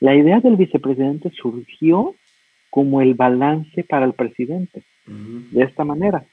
La 0.00 0.14
idea 0.14 0.40
del 0.40 0.56
vicepresidente 0.56 1.30
surgió 1.30 2.14
como 2.70 3.02
el 3.02 3.14
balance 3.14 3.84
para 3.84 4.06
el 4.06 4.14
presidente. 4.14 4.82
De 5.06 5.62
esta 5.62 5.84
manera. 5.84 6.24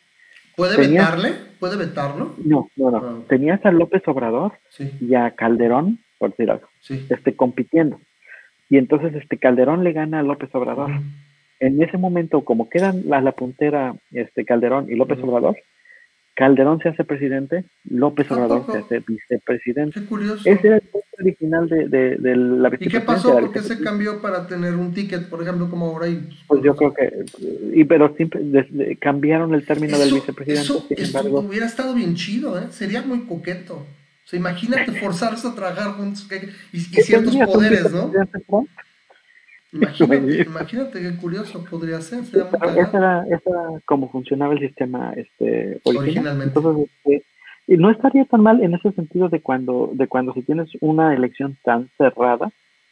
¿Puede 0.56 0.78
vetarle? 0.78 1.34
¿Puede 1.60 1.76
vetarlo? 1.76 2.36
No, 2.44 2.70
no, 2.78 2.92
no. 2.92 2.98
Ah. 2.98 3.20
Tenías 3.28 3.66
a 3.66 3.72
López 3.72 4.02
Obrador 4.08 4.54
y 5.02 5.14
a 5.14 5.32
Calderón, 5.32 6.00
por 6.18 6.32
decir 6.32 6.52
algo, 6.52 6.68
este, 7.10 7.36
compitiendo. 7.36 8.00
Y 8.70 8.78
entonces 8.78 9.14
este 9.16 9.38
Calderón 9.38 9.84
le 9.84 9.92
gana 9.92 10.20
a 10.20 10.24
López 10.24 10.50
Obrador. 10.54 10.92
En 11.62 11.82
ese 11.82 11.98
momento, 11.98 12.44
como 12.44 12.70
quedan 12.70 13.04
la, 13.06 13.22
la 13.22 13.34
puntera 13.34 13.96
este 14.12 14.46
Calderón 14.46 14.88
y 14.90 14.96
López 14.96 15.20
Obrador, 15.22 15.56
Calderón 16.34 16.80
se 16.80 16.90
hace 16.90 17.04
presidente, 17.04 17.66
López 17.84 18.32
Obrador 18.32 18.66
se 18.66 18.80
hace 18.80 19.04
vicepresidente. 19.08 20.00
Qué 20.00 20.06
curioso. 20.08 20.42
Ese 20.50 20.68
era 20.68 20.76
el 20.78 20.82
punto 20.82 21.08
original 21.20 21.70
de, 21.70 21.88
de, 21.88 22.16
de 22.18 22.36
la 22.36 22.70
vicepresidencia. 22.70 22.88
¿Y 22.88 22.90
qué 22.90 23.02
pasó? 23.02 23.34
¿Por 23.34 23.52
qué 23.52 23.62
se 23.62 23.80
cambió 23.80 24.20
para 24.24 24.48
tener 24.48 24.74
un 24.74 24.92
ticket, 24.92 25.30
por 25.30 25.44
ejemplo, 25.44 25.70
como 25.70 25.86
ahora? 25.86 26.08
Y... 26.08 26.28
Pues 26.48 26.64
yo 26.64 26.76
creo 26.76 26.96
que, 26.96 27.26
y, 27.76 27.84
pero 27.84 28.16
siempre 28.16 28.42
cambiaron 29.00 29.54
el 29.54 29.64
término 29.64 30.00
del 30.00 30.16
vicepresidente. 30.16 30.64
Eso, 30.98 31.28
hubiera 31.48 31.68
estado 31.68 31.94
bien 31.94 32.16
chido, 32.16 32.58
¿eh? 32.60 32.68
Sería 32.72 33.04
muy 33.04 33.28
coqueto. 33.28 33.76
O 33.76 34.28
sea, 34.28 34.40
imagínate 34.40 34.92
forzarse 35.00 35.48
a 35.48 35.54
trabajar 35.54 35.92
juntos 35.92 36.28
y, 36.72 36.78
y 36.78 36.80
ciertos 36.80 37.36
poderes, 37.36 37.92
¿no? 37.92 38.12
Imagínate, 39.74 40.42
imagínate 40.44 41.02
qué 41.02 41.16
curioso 41.16 41.64
podría 41.64 42.02
ser. 42.02 42.20
Esa 42.24 42.98
era, 42.98 43.24
esa 43.28 43.50
era 43.50 43.82
como 43.86 44.10
funcionaba 44.12 44.54
el 44.54 44.60
sistema 44.60 45.14
este, 45.16 45.80
originalmente. 45.84 46.60
Este, 46.60 47.26
y 47.68 47.78
no 47.78 47.90
estaría 47.90 48.26
tan 48.26 48.42
mal 48.42 48.62
en 48.62 48.74
ese 48.74 48.92
sentido 48.92 49.30
de 49.30 49.40
cuando, 49.40 49.92
de 49.94 50.08
cuando 50.08 50.34
si 50.34 50.42
tienes 50.42 50.70
una 50.82 51.14
elección 51.16 51.58
tan 51.64 51.90
cerrada, 51.98 52.52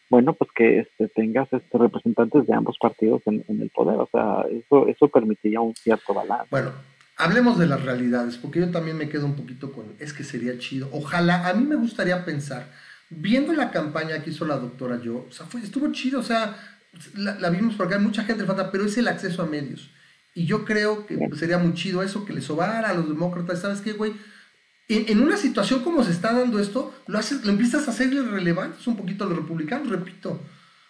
bueno, 0.09 0.33
pues 0.33 0.49
que 0.55 0.79
este, 0.79 1.07
tengas 1.09 1.51
este, 1.51 1.77
representantes 1.77 2.47
de 2.47 2.53
ambos 2.53 2.77
partidos 2.79 3.21
en, 3.25 3.43
el 3.47 3.69
poder. 3.69 3.99
O 3.99 4.09
sea, 4.11 4.45
eso, 4.49 4.87
eso 4.87 5.07
permitiría 5.09 5.59
un 5.59 5.75
cierto 5.75 6.13
balance. 6.13 6.47
Bueno, 6.49 6.71
hablemos 7.17 7.59
de 7.59 7.67
las 7.67 7.83
realidades, 7.83 8.37
porque 8.37 8.61
yo 8.61 8.71
también 8.71 8.97
me 8.97 9.09
quedo 9.09 9.25
un 9.25 9.35
poquito 9.35 9.73
con, 9.73 9.85
es 9.99 10.13
que 10.13 10.23
sería 10.23 10.57
chido. 10.57 10.87
Ojalá, 10.93 11.47
a 11.49 11.53
mí 11.53 11.65
me 11.65 11.75
gustaría 11.75 12.23
pensar 12.23 12.67
viendo 13.09 13.53
la 13.53 13.71
campaña 13.71 14.21
que 14.23 14.29
hizo 14.29 14.45
la 14.45 14.57
doctora 14.57 15.01
yo, 15.01 15.25
o 15.29 15.31
sea, 15.31 15.45
fue, 15.45 15.61
estuvo 15.61 15.91
chido, 15.91 16.19
o 16.19 16.23
sea, 16.23 16.57
la, 17.15 17.49
vimos 17.49 17.75
porque 17.75 17.95
hay 17.95 18.01
mucha 18.01 18.23
gente 18.23 18.43
le 18.43 18.47
falta, 18.47 18.71
pero 18.71 18.85
es 18.85 18.97
el 18.97 19.07
acceso 19.07 19.41
a 19.41 19.45
medios. 19.45 19.89
Y 20.33 20.45
yo 20.45 20.63
creo 20.63 21.05
que 21.05 21.17
sería 21.35 21.57
muy 21.57 21.73
chido 21.73 22.03
eso, 22.03 22.25
que 22.25 22.33
le 22.33 22.41
sobara 22.41 22.89
a 22.89 22.93
los 22.93 23.07
demócratas, 23.07 23.61
¿sabes 23.61 23.81
qué, 23.81 23.93
güey? 23.93 24.13
En, 24.87 25.21
una 25.21 25.37
situación 25.37 25.83
como 25.83 26.03
se 26.03 26.11
está 26.11 26.33
dando 26.33 26.59
esto, 26.59 26.93
lo, 27.07 27.19
haces, 27.19 27.45
lo 27.45 27.51
empiezas 27.51 27.87
a 27.87 27.91
hacer 27.91 28.11
irrelevante 28.11 28.77
un 28.87 28.95
poquito 28.95 29.23
a 29.23 29.27
los 29.27 29.37
republicanos, 29.37 29.89
repito. 29.89 30.41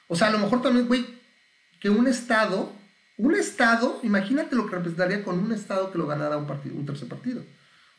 O 0.07 0.15
sea, 0.15 0.27
a 0.27 0.31
lo 0.31 0.39
mejor 0.39 0.61
también, 0.61 0.87
güey, 0.87 1.05
que 1.79 1.89
un 1.89 2.07
estado, 2.07 2.73
un 3.17 3.35
estado, 3.35 3.99
imagínate 4.03 4.55
lo 4.55 4.65
que 4.67 4.75
representaría 4.75 5.23
con 5.23 5.39
un 5.39 5.51
estado 5.51 5.91
que 5.91 5.97
lo 5.97 6.07
ganara 6.07 6.37
un, 6.37 6.47
partido, 6.47 6.75
un 6.75 6.85
tercer 6.85 7.09
partido. 7.09 7.43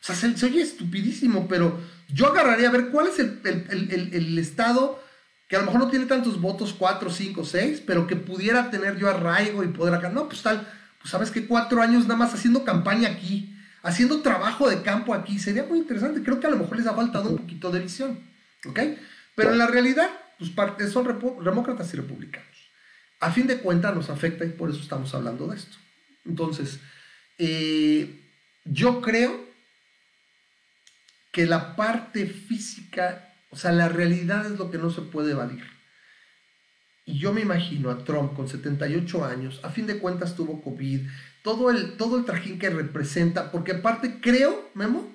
O 0.01 0.03
sea, 0.03 0.15
se, 0.15 0.45
oye 0.45 0.61
estupidísimo, 0.61 1.47
pero 1.47 1.79
yo 2.07 2.27
agarraría 2.27 2.69
a 2.69 2.71
ver 2.71 2.89
cuál 2.89 3.07
es 3.07 3.19
el, 3.19 4.37
estado 4.39 5.01
que 5.47 5.55
a 5.55 5.59
lo 5.59 5.65
mejor 5.65 5.81
no 5.81 5.89
tiene 5.89 6.05
tantos 6.05 6.41
votos, 6.41 6.73
4, 6.77 7.09
5, 7.09 7.45
6, 7.45 7.83
pero 7.85 8.07
que 8.07 8.15
pudiera 8.15 8.71
tener 8.71 8.97
yo 8.97 9.09
arraigo 9.09 9.63
y 9.63 9.67
poder 9.67 9.93
acá. 9.93 10.09
No, 10.09 10.27
pues 10.27 10.41
tal, 10.41 10.67
pues 10.99 11.11
sabes 11.11 11.29
que 11.29 11.45
cuatro 11.45 11.81
años 11.81 12.03
nada 12.03 12.15
más 12.15 12.33
haciendo 12.33 12.63
campaña 12.63 13.09
aquí, 13.09 13.55
haciendo 13.83 14.21
trabajo 14.21 14.69
de 14.69 14.81
campo 14.81 15.13
aquí, 15.13 15.37
sería 15.37 15.63
muy 15.63 15.77
interesante. 15.77 16.23
Creo 16.23 16.39
que 16.39 16.47
a 16.47 16.51
lo 16.51 16.57
mejor 16.57 16.77
les 16.77 16.87
ha 16.87 16.95
faltado 16.95 17.29
un 17.29 17.37
poquito 17.37 17.69
de 17.69 17.81
visión, 17.81 18.19
¿ok? 18.65 18.79
Pero 19.35 19.51
en 19.51 19.57
la 19.59 19.67
realidad, 19.67 20.09
pues 20.39 20.51
son 20.91 21.05
demócratas 21.43 21.93
y 21.93 21.97
republicanos. 21.97 22.47
A 23.19 23.31
fin 23.31 23.45
de 23.45 23.59
cuentas 23.59 23.93
nos 23.93 24.09
afecta 24.09 24.45
y 24.45 24.49
por 24.49 24.71
eso 24.71 24.79
estamos 24.79 25.13
hablando 25.13 25.47
de 25.47 25.57
esto. 25.57 25.77
Entonces, 26.25 26.79
eh, 27.37 28.19
yo 28.65 29.01
creo 29.01 29.50
que 31.31 31.45
la 31.45 31.75
parte 31.75 32.25
física, 32.25 33.33
o 33.49 33.55
sea, 33.55 33.71
la 33.71 33.89
realidad 33.89 34.45
es 34.45 34.57
lo 34.59 34.69
que 34.69 34.77
no 34.77 34.89
se 34.89 35.01
puede 35.01 35.31
evadir. 35.31 35.63
Y 37.05 37.17
yo 37.17 37.33
me 37.33 37.41
imagino 37.41 37.89
a 37.89 38.03
Trump 38.03 38.33
con 38.35 38.47
78 38.47 39.25
años, 39.25 39.59
a 39.63 39.69
fin 39.69 39.87
de 39.87 39.97
cuentas 39.97 40.35
tuvo 40.35 40.61
COVID, 40.61 41.07
todo 41.43 41.71
el, 41.71 41.97
todo 41.97 42.17
el 42.17 42.25
trajín 42.25 42.59
que 42.59 42.69
representa, 42.69 43.51
porque 43.51 43.71
aparte 43.73 44.19
creo, 44.21 44.69
Memo, 44.75 45.09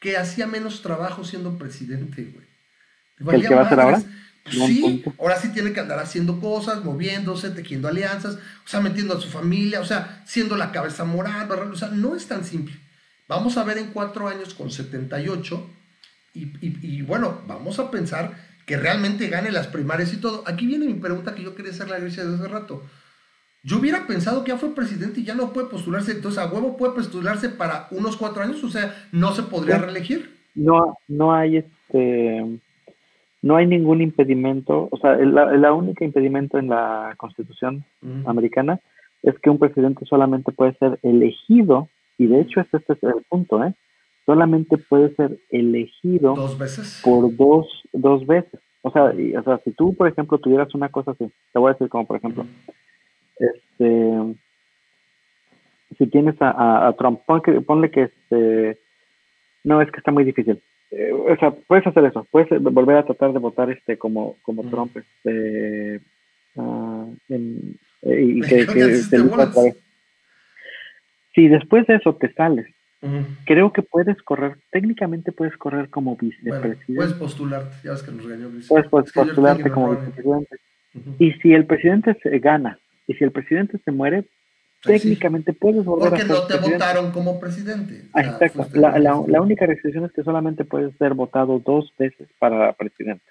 que 0.00 0.16
hacía 0.16 0.46
menos 0.46 0.82
trabajo 0.82 1.24
siendo 1.24 1.58
presidente, 1.58 2.24
güey. 2.24 3.36
¿El 3.36 3.48
que 3.48 3.54
va 3.54 3.62
a 3.62 3.66
hacer 3.66 3.80
ahora? 3.80 4.02
Pues 4.44 4.56
sí, 4.56 5.02
ahora 5.18 5.40
sí 5.40 5.48
tiene 5.48 5.72
que 5.72 5.80
andar 5.80 5.98
haciendo 5.98 6.38
cosas, 6.38 6.84
moviéndose, 6.84 7.48
tejiendo 7.50 7.88
alianzas, 7.88 8.34
o 8.34 8.68
sea, 8.68 8.80
metiendo 8.80 9.16
a 9.16 9.20
su 9.20 9.28
familia, 9.28 9.80
o 9.80 9.86
sea, 9.86 10.22
siendo 10.26 10.56
la 10.56 10.70
cabeza 10.70 11.04
moral, 11.04 11.50
o 11.50 11.76
sea, 11.76 11.88
no 11.88 12.14
es 12.14 12.26
tan 12.26 12.44
simple. 12.44 12.78
Vamos 13.28 13.56
a 13.56 13.64
ver 13.64 13.78
en 13.78 13.92
cuatro 13.92 14.28
años 14.28 14.54
con 14.54 14.70
78 14.70 15.66
y, 16.34 16.48
y, 16.60 17.02
bueno, 17.02 17.42
vamos 17.46 17.78
a 17.78 17.90
pensar 17.90 18.32
que 18.66 18.76
realmente 18.76 19.28
gane 19.28 19.52
las 19.52 19.68
primarias 19.68 20.12
y 20.12 20.20
todo. 20.20 20.42
Aquí 20.46 20.66
viene 20.66 20.86
mi 20.86 20.94
pregunta 20.94 21.34
que 21.34 21.42
yo 21.42 21.54
quería 21.54 21.70
hacer 21.70 21.88
la 21.88 21.98
iglesia 21.98 22.24
desde 22.24 22.44
hace 22.44 22.52
rato. 22.52 22.82
Yo 23.62 23.78
hubiera 23.78 24.06
pensado 24.06 24.44
que 24.44 24.50
ya 24.50 24.58
fue 24.58 24.74
presidente 24.74 25.20
y 25.20 25.24
ya 25.24 25.34
no 25.34 25.52
puede 25.52 25.68
postularse, 25.68 26.12
entonces 26.12 26.38
a 26.38 26.52
huevo 26.52 26.76
puede 26.76 26.92
postularse 26.92 27.48
para 27.48 27.88
unos 27.92 28.16
cuatro 28.16 28.42
años, 28.42 28.62
o 28.62 28.68
sea, 28.68 28.94
no 29.10 29.32
se 29.32 29.44
podría 29.44 29.78
reelegir. 29.78 30.34
No, 30.54 30.98
no 31.08 31.32
hay 31.32 31.58
este, 31.58 32.60
no 33.40 33.56
hay 33.56 33.66
ningún 33.66 34.02
impedimento, 34.02 34.88
o 34.90 34.96
sea, 34.98 35.14
el, 35.14 35.34
la, 35.34 35.72
única 35.72 36.04
impedimento 36.04 36.58
en 36.58 36.68
la 36.68 37.14
Constitución 37.16 37.84
americana 38.26 38.80
es 39.22 39.38
que 39.38 39.50
un 39.50 39.58
presidente 39.58 40.04
solamente 40.04 40.52
puede 40.52 40.74
ser 40.74 40.98
elegido 41.02 41.88
y 42.18 42.26
de 42.26 42.40
hecho 42.40 42.60
este, 42.60 42.78
es 42.78 43.02
el 43.02 43.24
punto, 43.28 43.62
¿eh? 43.64 43.74
Solamente 44.26 44.78
puede 44.78 45.14
ser 45.16 45.38
elegido 45.50 46.34
dos 46.34 46.58
veces 46.58 47.00
por 47.04 47.34
dos, 47.36 47.66
dos 47.92 48.26
veces. 48.26 48.60
O 48.82 48.90
sea, 48.90 49.04
o 49.04 49.42
sea, 49.42 49.60
si 49.64 49.70
tú, 49.72 49.94
por 49.94 50.08
ejemplo, 50.08 50.38
tuvieras 50.38 50.74
una 50.74 50.88
cosa 50.88 51.12
así, 51.12 51.30
te 51.52 51.58
voy 51.58 51.70
a 51.70 51.72
decir 51.72 51.88
como, 51.88 52.06
por 52.06 52.16
ejemplo, 52.16 52.46
este, 53.38 54.36
si 55.98 56.06
tienes 56.06 56.36
a, 56.40 56.94
Trump, 56.98 57.20
ponle 57.66 57.90
que 57.90 58.02
este, 58.02 58.78
no, 59.64 59.80
es 59.80 59.90
que 59.90 59.98
está 59.98 60.10
muy 60.10 60.24
difícil. 60.24 60.62
Eh, 60.90 61.12
o 61.12 61.36
sea, 61.36 61.50
puedes 61.50 61.86
hacer 61.86 62.04
eso, 62.04 62.26
puedes 62.30 62.62
volver 62.62 62.98
a 62.98 63.04
tratar 63.04 63.32
de 63.32 63.38
votar 63.38 63.70
este 63.70 63.98
como, 63.98 64.36
como 64.42 64.62
Trump, 64.70 64.96
este, 64.96 66.00
uh, 66.54 67.14
en, 67.28 67.78
eh, 68.02 68.22
y 68.22 68.40
que, 68.42 68.66
que 68.66 69.74
Si 71.34 71.48
después 71.48 71.86
de 71.86 71.96
eso 71.96 72.14
te 72.14 72.32
sales, 72.34 72.66
creo 73.44 73.72
que 73.72 73.82
puedes 73.82 74.20
correr, 74.22 74.56
técnicamente 74.70 75.32
puedes 75.32 75.56
correr 75.56 75.90
como 75.90 76.16
vicepresidente. 76.16 76.94
puedes 76.94 77.12
postularte, 77.14 77.76
ya 77.84 77.92
ves 77.92 78.02
que 78.02 78.12
nos 78.12 78.24
regañó 78.24 78.48
Puedes, 78.68 78.88
postularte 78.88 79.70
como 79.70 79.90
vicepresidente. 79.90 80.56
Y 81.18 81.32
si 81.32 81.52
el 81.52 81.66
presidente 81.66 82.16
se 82.22 82.38
gana, 82.38 82.78
y 83.06 83.14
si 83.14 83.24
el 83.24 83.32
presidente 83.32 83.78
se 83.84 83.90
muere, 83.90 84.24
técnicamente 84.82 85.52
puedes 85.52 85.84
volver 85.84 86.10
Porque 86.10 86.24
no 86.24 86.42
te 86.46 86.56
votaron 86.56 87.10
como 87.10 87.40
presidente. 87.40 88.04
Ah, 88.12 88.22
exacto. 88.22 88.64
La, 88.74 88.98
la, 88.98 89.40
única 89.40 89.66
restricción 89.66 90.04
es 90.04 90.12
que 90.12 90.22
solamente 90.22 90.64
puedes 90.64 90.96
ser 90.96 91.14
votado 91.14 91.60
dos 91.64 91.92
veces 91.98 92.28
para 92.38 92.72
presidente. 92.74 93.24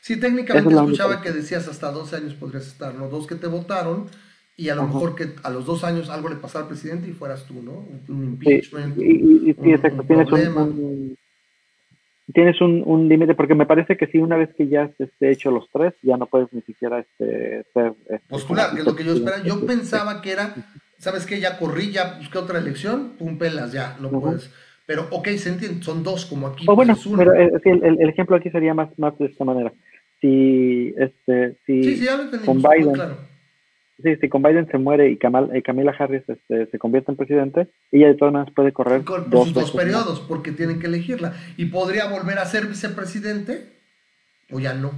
Sí, 0.00 0.18
técnicamente 0.18 0.72
escuchaba 0.72 1.20
que 1.20 1.30
decías 1.30 1.68
hasta 1.68 1.90
12 1.90 2.16
años 2.16 2.34
podrías 2.34 2.66
estar, 2.66 2.94
¿no? 2.94 3.08
Dos 3.08 3.26
que 3.26 3.34
te 3.34 3.48
votaron 3.48 4.06
y 4.56 4.68
a 4.68 4.74
lo 4.74 4.86
mejor 4.86 5.14
que 5.14 5.30
a 5.42 5.50
los 5.50 5.64
dos 5.64 5.84
años 5.84 6.10
algo 6.10 6.28
le 6.28 6.36
pasara 6.36 6.64
al 6.64 6.68
presidente 6.68 7.08
y 7.08 7.12
fueras 7.12 7.44
tú, 7.46 7.62
¿no? 7.62 7.84
Un, 8.08 8.24
impeachment. 8.24 8.98
Sí, 8.98 9.54
y, 9.62 9.70
exacto. 9.70 10.02
tienes 10.02 10.30
un, 10.30 11.16
tienes 12.34 12.60
un, 12.60 13.08
límite, 13.08 13.34
porque 13.34 13.54
me 13.54 13.66
parece 13.66 13.96
que 13.96 14.06
si 14.06 14.18
una 14.18 14.36
vez 14.36 14.50
que 14.54 14.68
ya 14.68 14.90
esté 14.98 15.30
hecho 15.30 15.50
los 15.50 15.68
tres, 15.72 15.94
ya 16.02 16.16
no 16.16 16.26
puedes 16.26 16.52
ni 16.52 16.60
siquiera 16.62 16.98
este, 16.98 17.64
ser... 17.72 17.94
Este, 18.08 18.28
Postular, 18.28 18.74
que 18.74 18.80
es 18.80 18.86
lo 18.86 18.94
que 18.94 19.04
yo 19.04 19.14
esperaba. 19.14 19.42
Yo 19.42 19.64
pensaba 19.64 20.20
que 20.20 20.32
era 20.32 20.54
¿sabes 21.00 21.26
qué? 21.26 21.40
Ya 21.40 21.58
corrí, 21.58 21.90
ya 21.90 22.18
busqué 22.18 22.38
otra 22.38 22.58
elección, 22.58 23.14
pum, 23.18 23.38
pelas, 23.38 23.72
ya, 23.72 23.96
no 24.00 24.10
puedes. 24.10 24.50
Pero, 24.86 25.06
ok, 25.10 25.28
se 25.36 25.50
entiende, 25.50 25.82
son 25.82 26.02
dos 26.02 26.26
como 26.26 26.46
aquí. 26.48 26.66
O 26.68 26.76
bueno, 26.76 26.96
pero 27.16 27.34
eh, 27.34 27.50
el, 27.64 28.08
ejemplo 28.08 28.36
aquí 28.36 28.50
sería 28.50 28.74
más, 28.74 28.96
más 28.98 29.16
de 29.18 29.26
esta 29.26 29.44
manera. 29.44 29.72
Si, 30.20 30.92
este, 30.98 31.56
si 31.64 31.82
sí, 31.82 31.96
sí, 31.96 32.06
con 32.44 32.62
Biden, 32.62 32.92
sí, 34.02 34.16
si 34.16 34.28
con 34.28 34.42
Biden 34.42 34.68
se 34.70 34.78
muere 34.78 35.10
y 35.10 35.14
eh, 35.14 35.62
Camila 35.62 35.94
Harris 35.98 36.22
este, 36.28 36.66
se 36.66 36.78
convierte 36.78 37.10
en 37.10 37.16
presidente, 37.16 37.68
ella 37.92 38.08
de 38.08 38.14
todas 38.14 38.32
maneras 38.32 38.54
puede 38.54 38.72
correr 38.72 39.04
dos, 39.04 39.52
dos 39.52 39.70
periodos, 39.72 40.20
porque 40.20 40.52
tienen 40.52 40.80
que 40.80 40.86
elegirla. 40.86 41.34
Y 41.56 41.66
podría 41.66 42.06
volver 42.06 42.38
a 42.38 42.44
ser 42.44 42.66
vicepresidente, 42.66 43.72
o 44.50 44.60
ya 44.60 44.74
no. 44.74 44.92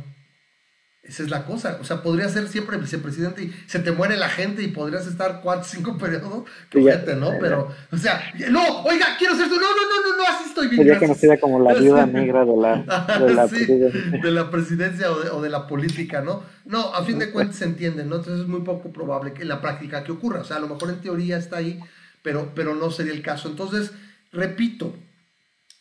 Esa 1.03 1.25
es 1.25 1.31
la 1.31 1.45
cosa. 1.45 1.79
O 1.81 1.85
sea, 1.85 2.01
podría 2.01 2.29
ser 2.29 2.47
siempre 2.47 2.77
vicepresidente 2.77 3.43
y 3.43 3.53
se 3.67 3.81
te 3.81 3.91
muere 3.91 4.17
la 4.17 4.29
gente 4.29 4.63
y 4.63 4.69
podrías 4.69 5.05
estar 5.09 5.41
cuatro, 5.43 5.65
cinco 5.69 5.99
periodos. 5.99 6.45
Gente, 6.71 7.17
¿no? 7.17 7.33
Pero, 7.41 7.69
o 7.91 7.97
sea, 7.97 8.33
no, 8.51 8.83
oiga, 8.85 9.17
quiero 9.19 9.35
ser 9.35 9.49
tú. 9.49 9.57
No, 9.57 9.63
no, 9.63 9.67
no, 9.67 10.11
no, 10.11 10.17
no, 10.17 10.29
así 10.29 10.45
estoy 10.49 10.69
bien. 10.69 10.83
Sería 10.83 10.99
conocida 11.01 11.41
como 11.41 11.59
la 11.59 11.75
viuda 11.75 12.07
negra 12.07 12.45
de 12.45 12.57
la, 12.57 12.77
de 13.19 13.35
la 13.35 13.49
presidencia. 13.49 14.21
De 14.23 14.31
la 14.31 14.51
presidencia 14.51 15.11
o 15.11 15.43
de, 15.43 15.51
la 15.51 15.67
política, 15.67 16.21
¿no? 16.21 16.45
No, 16.67 16.95
a 16.95 17.05
fin 17.05 17.19
de 17.19 17.33
cuentas 17.33 17.57
se 17.57 17.65
entiende, 17.65 18.05
¿no? 18.05 18.17
Entonces 18.17 18.43
es 18.43 18.49
muy 18.49 18.61
poco 18.61 18.93
probable 18.93 19.33
que 19.33 19.43
en 19.43 19.49
la 19.49 19.61
práctica 19.61 20.05
que 20.05 20.13
ocurra. 20.13 20.43
O 20.43 20.45
sea, 20.45 20.59
a 20.59 20.61
lo 20.61 20.69
mejor 20.69 20.89
en 20.91 21.01
teoría 21.01 21.37
está 21.37 21.57
ahí, 21.57 21.81
pero, 22.23 22.53
pero 22.55 22.77
no 22.77 22.93
sería 22.93 23.13
el 23.13 23.23
caso. 23.23 23.49
Entonces, 23.49 23.91
repito, 24.31 24.95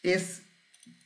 es 0.02 0.41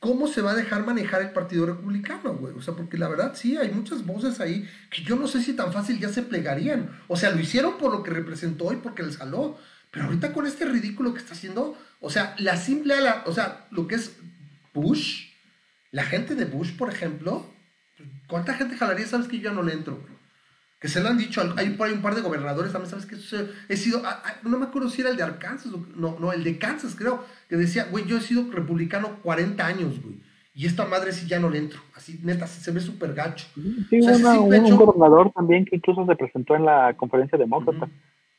¿cómo 0.00 0.26
se 0.28 0.42
va 0.42 0.52
a 0.52 0.54
dejar 0.54 0.84
manejar 0.84 1.22
el 1.22 1.30
Partido 1.30 1.66
Republicano, 1.66 2.34
güey? 2.34 2.54
O 2.54 2.62
sea, 2.62 2.74
porque 2.74 2.98
la 2.98 3.08
verdad 3.08 3.34
sí, 3.34 3.56
hay 3.56 3.70
muchas 3.70 4.04
voces 4.04 4.40
ahí 4.40 4.68
que 4.90 5.02
yo 5.02 5.16
no 5.16 5.26
sé 5.26 5.42
si 5.42 5.54
tan 5.54 5.72
fácil 5.72 5.98
ya 5.98 6.08
se 6.08 6.22
plegarían. 6.22 7.00
O 7.08 7.16
sea, 7.16 7.30
lo 7.30 7.40
hicieron 7.40 7.78
por 7.78 7.92
lo 7.92 8.02
que 8.02 8.10
representó 8.10 8.72
y 8.72 8.76
porque 8.76 9.02
les 9.02 9.16
jaló. 9.16 9.58
Pero 9.90 10.06
ahorita 10.06 10.32
con 10.32 10.46
este 10.46 10.64
ridículo 10.64 11.12
que 11.12 11.20
está 11.20 11.34
haciendo, 11.34 11.78
o 12.00 12.10
sea, 12.10 12.34
la 12.38 12.56
simple, 12.56 12.94
o 13.24 13.32
sea, 13.32 13.66
lo 13.70 13.86
que 13.86 13.94
es 13.94 14.16
Bush, 14.74 15.28
la 15.90 16.04
gente 16.04 16.34
de 16.34 16.44
Bush, 16.44 16.76
por 16.76 16.92
ejemplo, 16.92 17.46
¿cuánta 18.28 18.54
gente 18.54 18.76
jalaría? 18.76 19.06
Sabes 19.06 19.28
que 19.28 19.38
yo 19.38 19.50
ya 19.50 19.52
no 19.52 19.62
le 19.62 19.72
entro, 19.72 19.96
güey 19.96 20.15
que 20.78 20.88
se 20.88 21.00
lo 21.00 21.08
han 21.08 21.16
dicho, 21.16 21.42
hay 21.56 21.70
por 21.70 21.88
ahí 21.88 21.94
un 21.94 22.02
par 22.02 22.14
de 22.14 22.20
gobernadores 22.20 22.72
también, 22.72 22.90
¿sabes 22.90 23.06
que 23.06 23.16
He 23.68 23.76
sido, 23.76 24.02
ah, 24.04 24.22
ah, 24.24 24.34
no 24.42 24.58
me 24.58 24.66
acuerdo 24.66 24.90
si 24.90 25.00
era 25.00 25.10
el 25.10 25.16
de 25.16 25.22
Arkansas, 25.22 25.72
no, 25.94 26.16
no, 26.18 26.32
el 26.32 26.44
de 26.44 26.58
Kansas 26.58 26.94
creo, 26.94 27.24
que 27.48 27.56
decía, 27.56 27.88
güey, 27.90 28.04
yo 28.04 28.18
he 28.18 28.20
sido 28.20 28.50
republicano 28.52 29.16
40 29.22 29.66
años, 29.66 30.02
güey, 30.02 30.16
y 30.54 30.66
esta 30.66 30.86
madre 30.86 31.12
sí 31.12 31.26
ya 31.26 31.40
no 31.40 31.48
le 31.48 31.58
entro, 31.58 31.80
así, 31.94 32.20
neta, 32.22 32.46
se 32.46 32.70
ve 32.72 32.80
súper 32.80 33.14
gacho. 33.14 33.46
Sí, 33.88 34.00
un, 34.00 34.76
gobernador 34.76 35.32
también 35.32 35.64
que 35.64 35.76
incluso 35.76 36.04
se 36.06 36.16
presentó 36.16 36.56
en 36.56 36.66
la 36.66 36.94
conferencia 36.94 37.38
demócrata, 37.38 37.88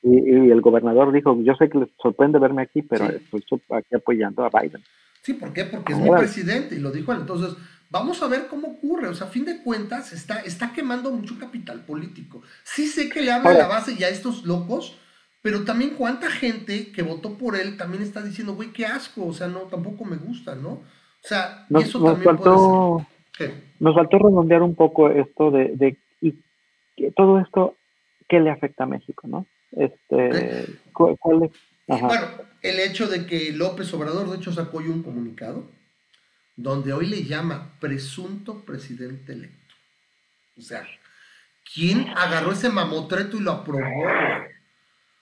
y, 0.03 0.51
el 0.51 0.61
gobernador 0.61 1.11
dijo, 1.11 1.41
yo 1.41 1.55
sé 1.55 1.69
que 1.69 1.79
les 1.79 1.89
sorprende 1.99 2.37
verme 2.37 2.61
aquí, 2.61 2.83
pero 2.83 3.07
estoy 3.07 3.61
aquí 3.71 3.95
apoyando 3.95 4.45
a 4.45 4.49
Biden. 4.49 4.83
Sí, 5.23 5.33
¿por 5.33 5.51
qué? 5.51 5.65
Porque 5.65 5.93
es 5.93 5.99
mi 5.99 6.09
presidente, 6.11 6.75
y 6.75 6.79
lo 6.79 6.91
dijo 6.91 7.11
él, 7.11 7.21
entonces 7.21 7.57
Vamos 7.89 8.21
a 8.21 8.27
ver 8.27 8.47
cómo 8.47 8.67
ocurre. 8.67 9.07
O 9.07 9.13
sea, 9.13 9.27
a 9.27 9.29
fin 9.29 9.45
de 9.45 9.61
cuentas, 9.61 10.13
está, 10.13 10.39
está 10.41 10.73
quemando 10.73 11.11
mucho 11.11 11.37
capital 11.39 11.81
político. 11.85 12.41
Sí 12.63 12.87
sé 12.87 13.09
que 13.09 13.21
le 13.21 13.31
habla 13.31 13.51
a 13.51 13.53
la 13.53 13.67
base 13.67 13.95
y 13.97 14.03
a 14.03 14.09
estos 14.09 14.45
locos, 14.45 14.97
pero 15.41 15.63
también 15.63 15.91
cuánta 15.91 16.29
gente 16.29 16.91
que 16.91 17.01
votó 17.01 17.37
por 17.37 17.55
él 17.55 17.77
también 17.77 18.03
está 18.03 18.21
diciendo, 18.21 18.55
güey, 18.55 18.73
qué 18.73 18.85
asco. 18.85 19.25
O 19.25 19.33
sea, 19.33 19.47
no, 19.47 19.61
tampoco 19.61 20.05
me 20.05 20.17
gusta, 20.17 20.55
¿no? 20.55 20.69
O 20.69 20.83
sea, 21.27 21.65
eso 21.79 22.03
también 22.03 22.23
faltó, 22.23 23.05
puede 23.37 23.51
ser. 23.51 23.63
Nos 23.79 23.95
faltó 23.95 24.17
redondear 24.17 24.61
un 24.63 24.75
poco 24.75 25.09
esto 25.09 25.51
de, 25.51 25.75
de 25.75 25.97
y 26.97 27.11
todo 27.11 27.39
esto, 27.39 27.75
¿qué 28.27 28.39
le 28.39 28.49
afecta 28.49 28.83
a 28.83 28.87
México, 28.87 29.27
no? 29.27 29.45
Este, 29.71 30.65
¿cuál, 30.93 31.43
es? 31.43 31.51
Bueno, 31.87 32.27
el 32.61 32.79
hecho 32.79 33.07
de 33.07 33.25
que 33.25 33.51
López 33.53 33.93
Obrador, 33.93 34.29
de 34.29 34.37
hecho, 34.37 34.51
sacó 34.51 34.81
yo 34.81 34.91
un 34.91 35.03
comunicado 35.03 35.65
donde 36.57 36.91
hoy 36.91 37.05
le 37.05 37.23
llama 37.23 37.79
presunto 37.79 38.65
presidente 38.65 39.31
electo. 39.31 39.75
O 40.57 40.61
sea, 40.61 40.85
¿quién 41.73 42.09
agarró 42.09 42.51
ese 42.51 42.69
mamotreto 42.69 43.37
y 43.37 43.41
lo 43.41 43.51
aprobó? 43.51 44.05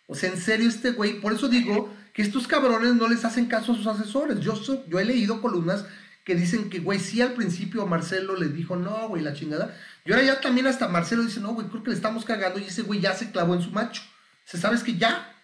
O 0.08 0.16
sea, 0.16 0.32
en 0.32 0.38
serio 0.38 0.70
este 0.70 0.92
güey, 0.92 1.20
por 1.20 1.34
eso 1.34 1.50
digo 1.50 1.94
que 2.14 2.22
estos 2.22 2.48
cabrones 2.48 2.96
no 2.96 3.10
les 3.10 3.26
hacen 3.26 3.48
caso 3.48 3.74
a 3.74 3.76
sus 3.76 3.86
asesores. 3.86 4.40
Yo, 4.40 4.54
yo 4.88 5.00
he 5.00 5.06
leído 5.06 5.42
columnas 5.42 5.86
que 6.24 6.36
dicen 6.36 6.70
que, 6.70 6.80
güey, 6.80 7.00
sí 7.00 7.22
al 7.22 7.34
principio 7.34 7.86
Marcelo 7.86 8.38
le 8.38 8.48
dijo, 8.48 8.78
no, 8.78 9.10
güey, 9.10 9.22
la 9.22 9.34
chingada. 9.34 9.78
Y 10.06 10.12
ahora 10.12 10.24
ya 10.24 10.42
también 10.42 10.68
hasta 10.68 10.88
Marcelo 10.88 11.24
dice, 11.24 11.42
no, 11.42 11.54
güey, 11.54 11.68
creo 11.68 11.84
que 11.84 11.90
le 11.90 11.96
estamos 11.98 12.24
cagando 12.24 12.60
y 12.60 12.64
ese 12.64 12.84
güey 12.84 13.02
ya 13.02 13.14
se 13.14 13.32
clavó 13.32 13.54
en 13.54 13.62
su 13.62 13.72
macho. 13.72 14.02
O 14.02 14.48
sea, 14.48 14.60
sabes 14.60 14.84
que 14.84 14.96
ya, 14.96 15.36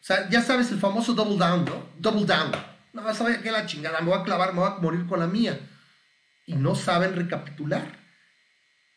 o 0.00 0.04
sea, 0.04 0.28
ya 0.30 0.40
sabes 0.40 0.72
el 0.72 0.78
famoso 0.78 1.12
double 1.12 1.36
down, 1.36 1.66
¿no? 1.66 1.86
Double 1.98 2.24
down. 2.24 2.73
No, 2.94 3.02
a 3.02 3.24
ver 3.24 3.42
que 3.42 3.50
la 3.50 3.66
chingada, 3.66 4.00
me 4.00 4.10
voy 4.10 4.20
a 4.20 4.22
clavar, 4.22 4.54
me 4.54 4.60
voy 4.60 4.70
a 4.70 4.80
morir 4.80 5.06
con 5.06 5.18
la 5.18 5.26
mía. 5.26 5.58
Y 6.46 6.54
no 6.54 6.74
saben 6.76 7.16
recapitular. 7.16 7.82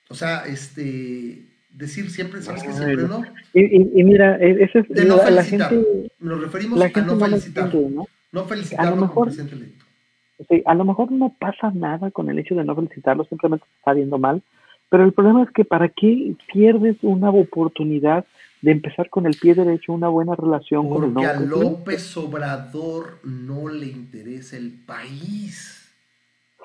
O 0.09 0.13
sea, 0.13 0.45
este, 0.45 1.47
decir 1.71 2.09
siempre, 2.11 2.41
¿sabes 2.41 2.63
que 2.63 2.73
siempre 2.73 3.07
no? 3.07 3.23
Y, 3.53 4.03
mira, 4.03 4.37
e, 4.37 4.63
ese 4.63 4.79
es 4.79 4.89
de 4.89 5.05
no 5.05 5.17
la, 5.17 5.43
gente. 5.43 6.09
Nos 6.19 6.41
referimos 6.41 6.79
a 6.79 7.01
no 7.01 7.19
felicitar. 7.19 7.73
¿no? 7.73 8.05
no 8.31 8.45
felicitar 8.45 8.87
a 8.87 8.89
lo 8.91 8.95
mejor, 8.97 9.31
Sí, 9.31 10.61
a 10.67 10.75
lo 10.75 10.85
mejor 10.85 11.11
no 11.11 11.35
pasa 11.39 11.71
nada 11.73 12.11
con 12.11 12.29
el 12.29 12.37
hecho 12.37 12.53
de 12.53 12.63
no 12.63 12.75
felicitarlo, 12.75 13.25
simplemente 13.25 13.65
se 13.65 13.77
está 13.79 13.93
viendo 13.93 14.19
mal. 14.19 14.43
Pero 14.89 15.03
el 15.03 15.11
problema 15.11 15.43
es 15.43 15.49
que 15.49 15.65
¿para 15.65 15.89
qué 15.89 16.35
pierdes 16.53 16.97
una 17.01 17.31
oportunidad 17.31 18.23
de 18.61 18.71
empezar 18.71 19.09
con 19.09 19.25
el 19.25 19.35
pie 19.35 19.53
derecho 19.53 19.93
una 19.93 20.09
buena 20.09 20.35
relación 20.35 20.89
con 20.89 21.03
el 21.03 21.11
Porque 21.11 21.27
a 21.27 21.39
López 21.39 22.17
Obrador 22.17 23.19
no 23.23 23.67
le 23.69 23.87
interesa 23.87 24.57
el 24.57 24.71
país. 24.71 25.91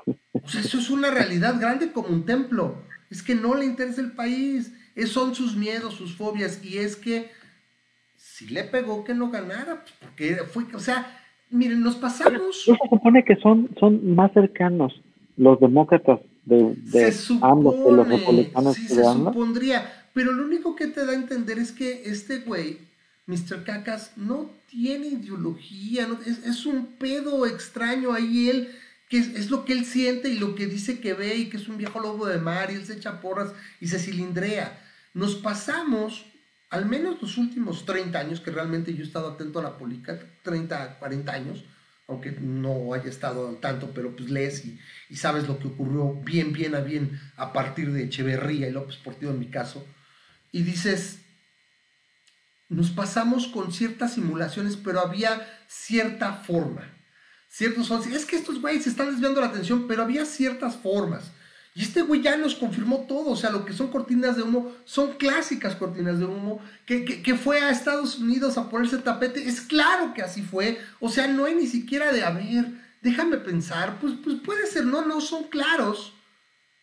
O 0.06 0.48
sea, 0.48 0.60
eso 0.60 0.78
es 0.78 0.90
una 0.90 1.10
realidad 1.10 1.60
grande 1.60 1.92
como 1.92 2.08
un 2.08 2.24
templo. 2.24 2.76
Es 3.10 3.22
que 3.22 3.34
no 3.34 3.54
le 3.54 3.66
interesa 3.66 4.00
el 4.00 4.12
país. 4.12 4.74
Es, 4.94 5.10
son 5.10 5.34
sus 5.34 5.54
miedos, 5.54 5.94
sus 5.94 6.16
fobias. 6.16 6.64
Y 6.64 6.78
es 6.78 6.96
que 6.96 7.30
si 8.16 8.48
le 8.48 8.64
pegó 8.64 9.04
que 9.04 9.14
no 9.14 9.30
ganara, 9.30 9.82
pues, 9.82 9.94
porque 10.00 10.36
fue, 10.50 10.64
o 10.74 10.80
sea, 10.80 11.06
miren, 11.50 11.82
nos 11.82 11.96
pasamos. 11.96 12.64
se 12.64 12.76
supone 12.88 13.24
que 13.24 13.36
son, 13.36 13.68
son 13.78 14.14
más 14.14 14.32
cercanos 14.32 14.98
los 15.36 15.60
demócratas 15.60 16.20
de, 16.44 16.74
de 16.74 17.14
ambos 17.42 17.78
de 17.84 17.92
los 17.92 18.08
republicanos. 18.08 18.74
Sí, 18.74 18.88
se 18.88 19.04
supondría 19.04 20.01
pero 20.14 20.32
lo 20.32 20.44
único 20.44 20.76
que 20.76 20.88
te 20.88 21.04
da 21.04 21.12
a 21.12 21.16
entender 21.16 21.58
es 21.58 21.72
que 21.72 22.02
este 22.04 22.40
güey, 22.40 22.78
Mr. 23.26 23.64
Cacas, 23.64 24.12
no 24.16 24.50
tiene 24.68 25.08
ideología, 25.08 26.08
es, 26.26 26.66
un 26.66 26.96
pedo 26.98 27.46
extraño 27.46 28.12
ahí 28.12 28.50
él, 28.50 28.74
que 29.08 29.18
es, 29.18 29.50
lo 29.50 29.64
que 29.64 29.72
él 29.72 29.84
siente 29.84 30.28
y 30.28 30.38
lo 30.38 30.54
que 30.54 30.66
dice 30.66 31.00
que 31.00 31.14
ve 31.14 31.36
y 31.36 31.48
que 31.48 31.56
es 31.56 31.68
un 31.68 31.78
viejo 31.78 32.00
lobo 32.00 32.26
de 32.26 32.38
mar 32.38 32.70
y 32.70 32.74
él 32.74 32.86
se 32.86 32.94
echa 32.94 33.20
porras 33.20 33.52
y 33.80 33.88
se 33.88 33.98
cilindrea. 33.98 34.78
Nos 35.14 35.34
pasamos, 35.36 36.26
al 36.70 36.86
menos 36.86 37.20
los 37.20 37.38
últimos 37.38 37.86
30 37.86 38.18
años, 38.18 38.40
que 38.40 38.50
realmente 38.50 38.94
yo 38.94 39.02
he 39.02 39.06
estado 39.06 39.28
atento 39.28 39.60
a 39.60 39.62
la 39.62 39.78
política, 39.78 40.18
30, 40.42 40.98
40 40.98 41.32
años, 41.32 41.64
aunque 42.08 42.32
no 42.32 42.92
haya 42.92 43.08
estado 43.08 43.54
tanto, 43.56 43.92
pero 43.94 44.14
pues 44.14 44.28
lees 44.28 44.64
y, 44.66 44.78
y, 45.08 45.16
sabes 45.16 45.46
lo 45.46 45.58
que 45.58 45.68
ocurrió 45.68 46.14
bien, 46.22 46.52
bien 46.52 46.74
a 46.74 46.80
bien 46.80 47.18
a 47.36 47.52
partir 47.52 47.92
de 47.92 48.04
Echeverría 48.04 48.68
y 48.68 48.72
López 48.72 48.96
Portillo 48.96 49.30
en 49.30 49.38
mi 49.38 49.48
caso 49.48 49.86
y 50.52 50.62
dices, 50.62 51.18
nos 52.68 52.90
pasamos 52.90 53.48
con 53.48 53.72
ciertas 53.72 54.14
simulaciones, 54.14 54.76
pero 54.76 55.00
había 55.00 55.46
cierta 55.66 56.34
forma. 56.34 56.82
Ciertos 57.48 57.90
es 58.06 58.24
que 58.24 58.36
estos 58.36 58.60
güeyes 58.60 58.86
están 58.86 59.10
desviando 59.10 59.40
la 59.40 59.48
atención, 59.48 59.86
pero 59.86 60.02
había 60.02 60.24
ciertas 60.24 60.76
formas. 60.76 61.32
Y 61.74 61.82
este 61.82 62.02
güey 62.02 62.20
ya 62.20 62.36
nos 62.36 62.54
confirmó 62.54 63.06
todo, 63.08 63.30
o 63.30 63.36
sea, 63.36 63.50
lo 63.50 63.64
que 63.64 63.72
son 63.72 63.88
cortinas 63.88 64.36
de 64.36 64.42
humo, 64.42 64.72
son 64.84 65.14
clásicas 65.14 65.74
cortinas 65.74 66.18
de 66.18 66.26
humo, 66.26 66.60
que, 66.84 67.04
que, 67.04 67.34
fue 67.34 67.60
a 67.60 67.70
Estados 67.70 68.18
Unidos 68.18 68.58
a 68.58 68.68
ponerse 68.68 68.98
tapete, 68.98 69.48
es 69.48 69.62
claro 69.62 70.12
que 70.12 70.22
así 70.22 70.42
fue, 70.42 70.78
o 71.00 71.08
sea, 71.08 71.26
no 71.28 71.46
hay 71.46 71.54
ni 71.54 71.66
siquiera 71.66 72.12
de, 72.12 72.24
a 72.24 72.38
déjame 73.02 73.38
pensar, 73.38 73.98
pues, 74.00 74.14
pues 74.22 74.36
puede 74.40 74.66
ser, 74.66 74.84
no, 74.84 75.04
no, 75.04 75.20
son 75.20 75.44
claros. 75.44 76.14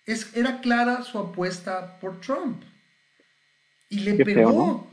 Es, 0.06 0.36
era 0.36 0.60
clara 0.60 1.04
su 1.04 1.18
apuesta 1.20 2.00
por 2.00 2.20
Trump. 2.20 2.64
Y 3.90 4.02
le 4.02 4.24
pegó. 4.24 4.88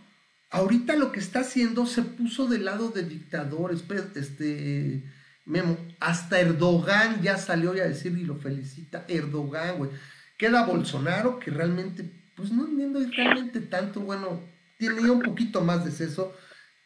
Ahorita 0.51 0.97
lo 0.97 1.13
que 1.13 1.21
está 1.21 1.41
haciendo 1.41 1.87
se 1.87 2.03
puso 2.03 2.47
del 2.47 2.65
lado 2.65 2.89
de 2.89 3.03
dictadores, 3.03 3.85
este 4.15 5.05
Memo, 5.45 5.77
hasta 6.01 6.41
Erdogan 6.41 7.23
ya 7.23 7.37
salió 7.37 7.71
a 7.71 7.75
decir 7.75 8.17
y 8.19 8.25
lo 8.25 8.37
felicita. 8.37 9.05
Erdogan, 9.09 9.79
güey. 9.79 9.91
Queda 10.37 10.67
Bolsonaro, 10.67 11.39
que 11.39 11.51
realmente, 11.51 12.05
pues 12.37 12.51
no 12.53 12.67
entiendo 12.67 13.01
realmente 13.17 13.61
tanto, 13.61 14.01
bueno, 14.01 14.41
tiene 14.79 15.09
un 15.11 15.23
poquito 15.23 15.61
más 15.63 15.85
de 15.85 15.93
seso. 15.93 16.35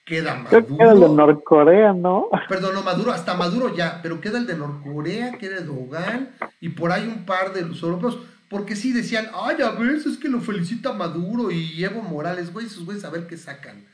Queda 0.05 0.35
Maduro. 0.35 0.77
Queda 0.77 0.93
el 0.93 1.01
de 1.01 1.09
Norcorea, 1.09 1.93
¿no? 1.93 2.29
Perdón, 2.49 2.75
no, 2.75 2.83
Maduro, 2.83 3.13
hasta 3.13 3.35
Maduro 3.35 3.75
ya, 3.75 4.01
pero 4.03 4.21
queda 4.21 4.39
el 4.39 4.47
de 4.47 4.57
Norcorea, 4.57 5.39
queda 5.39 5.57
Erdogan, 5.57 6.31
y 6.61 6.71
por 6.71 6.93
ahí 6.93 7.07
un 7.07 7.25
par 7.25 7.53
de 7.53 7.63
los 7.63 7.83
europeos. 7.83 8.19
Porque 8.51 8.75
sí 8.75 8.93
decían, 8.93 9.31
ay, 9.33 9.63
a 9.63 9.71
ver, 9.71 9.95
es 9.95 10.17
que 10.19 10.29
lo 10.29 10.41
felicita 10.41 10.93
Maduro 10.93 11.53
y 11.53 11.85
Evo 11.85 12.03
Morales, 12.03 12.53
güey, 12.53 12.67
esos 12.67 12.85
güeyes 12.85 13.05
a 13.05 13.11
ver 13.11 13.29
qué 13.29 13.37
sacan. 13.37 13.87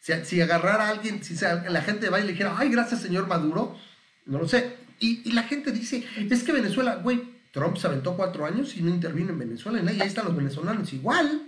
Si, 0.00 0.12
si 0.24 0.40
agarrara 0.40 0.88
a 0.88 0.90
alguien, 0.90 1.22
si 1.22 1.36
la 1.42 1.80
gente 1.80 2.10
va 2.10 2.18
y 2.18 2.24
le 2.24 2.32
dijera, 2.32 2.56
ay, 2.58 2.70
gracias, 2.70 3.02
señor 3.02 3.28
Maduro, 3.28 3.78
no 4.26 4.40
lo 4.40 4.48
sé. 4.48 4.76
Y, 4.98 5.30
la 5.30 5.44
gente 5.44 5.70
dice, 5.70 6.04
es 6.28 6.42
que 6.42 6.50
Venezuela, 6.50 6.96
güey, 6.96 7.22
Trump 7.52 7.76
se 7.76 7.86
aventó 7.86 8.16
cuatro 8.16 8.44
años 8.44 8.76
y 8.76 8.82
no 8.82 8.90
intervino 8.90 9.30
en 9.30 9.38
Venezuela. 9.38 9.80
Y 9.80 10.00
ahí 10.00 10.08
están 10.08 10.24
los 10.24 10.36
venezolanos 10.36 10.92
igual. 10.92 11.42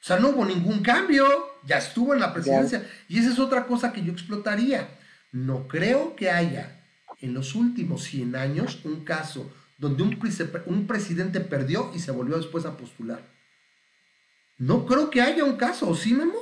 O 0.00 0.04
sea, 0.04 0.18
no 0.18 0.28
hubo 0.28 0.44
ningún 0.44 0.82
cambio. 0.82 1.26
Ya 1.64 1.78
estuvo 1.78 2.12
en 2.12 2.20
la 2.20 2.34
presidencia. 2.34 2.86
Y 3.08 3.18
esa 3.18 3.30
es 3.30 3.38
otra 3.38 3.66
cosa 3.66 3.90
que 3.90 4.04
yo 4.04 4.12
explotaría. 4.12 4.98
No 5.32 5.66
creo 5.66 6.14
que 6.14 6.30
haya 6.30 6.84
en 7.20 7.32
los 7.32 7.54
últimos 7.54 8.04
100 8.04 8.36
años 8.36 8.80
un 8.84 9.04
caso 9.04 9.50
donde 9.80 10.02
un, 10.02 10.18
un 10.66 10.86
presidente 10.86 11.40
perdió 11.40 11.90
y 11.94 11.98
se 11.98 12.12
volvió 12.12 12.36
después 12.36 12.66
a 12.66 12.76
postular. 12.76 13.22
No 14.58 14.84
creo 14.84 15.08
que 15.08 15.22
haya 15.22 15.42
un 15.42 15.56
caso, 15.56 15.88
¿o 15.88 15.94
sí, 15.94 16.12
Memo? 16.12 16.34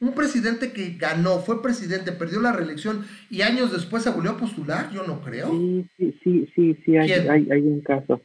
Un 0.00 0.12
presidente 0.12 0.72
que 0.72 0.96
ganó, 0.98 1.38
fue 1.38 1.62
presidente, 1.62 2.10
perdió 2.10 2.40
la 2.40 2.52
reelección 2.52 3.06
y 3.30 3.42
años 3.42 3.72
después 3.72 4.02
se 4.02 4.10
volvió 4.10 4.32
a 4.32 4.36
postular, 4.36 4.90
yo 4.92 5.04
no 5.04 5.22
creo. 5.22 5.50
Sí, 5.52 5.88
sí, 6.22 6.50
sí, 6.52 6.76
sí, 6.84 6.96
hay, 6.96 7.12
hay, 7.12 7.60
un 7.62 7.80
caso. 7.80 8.20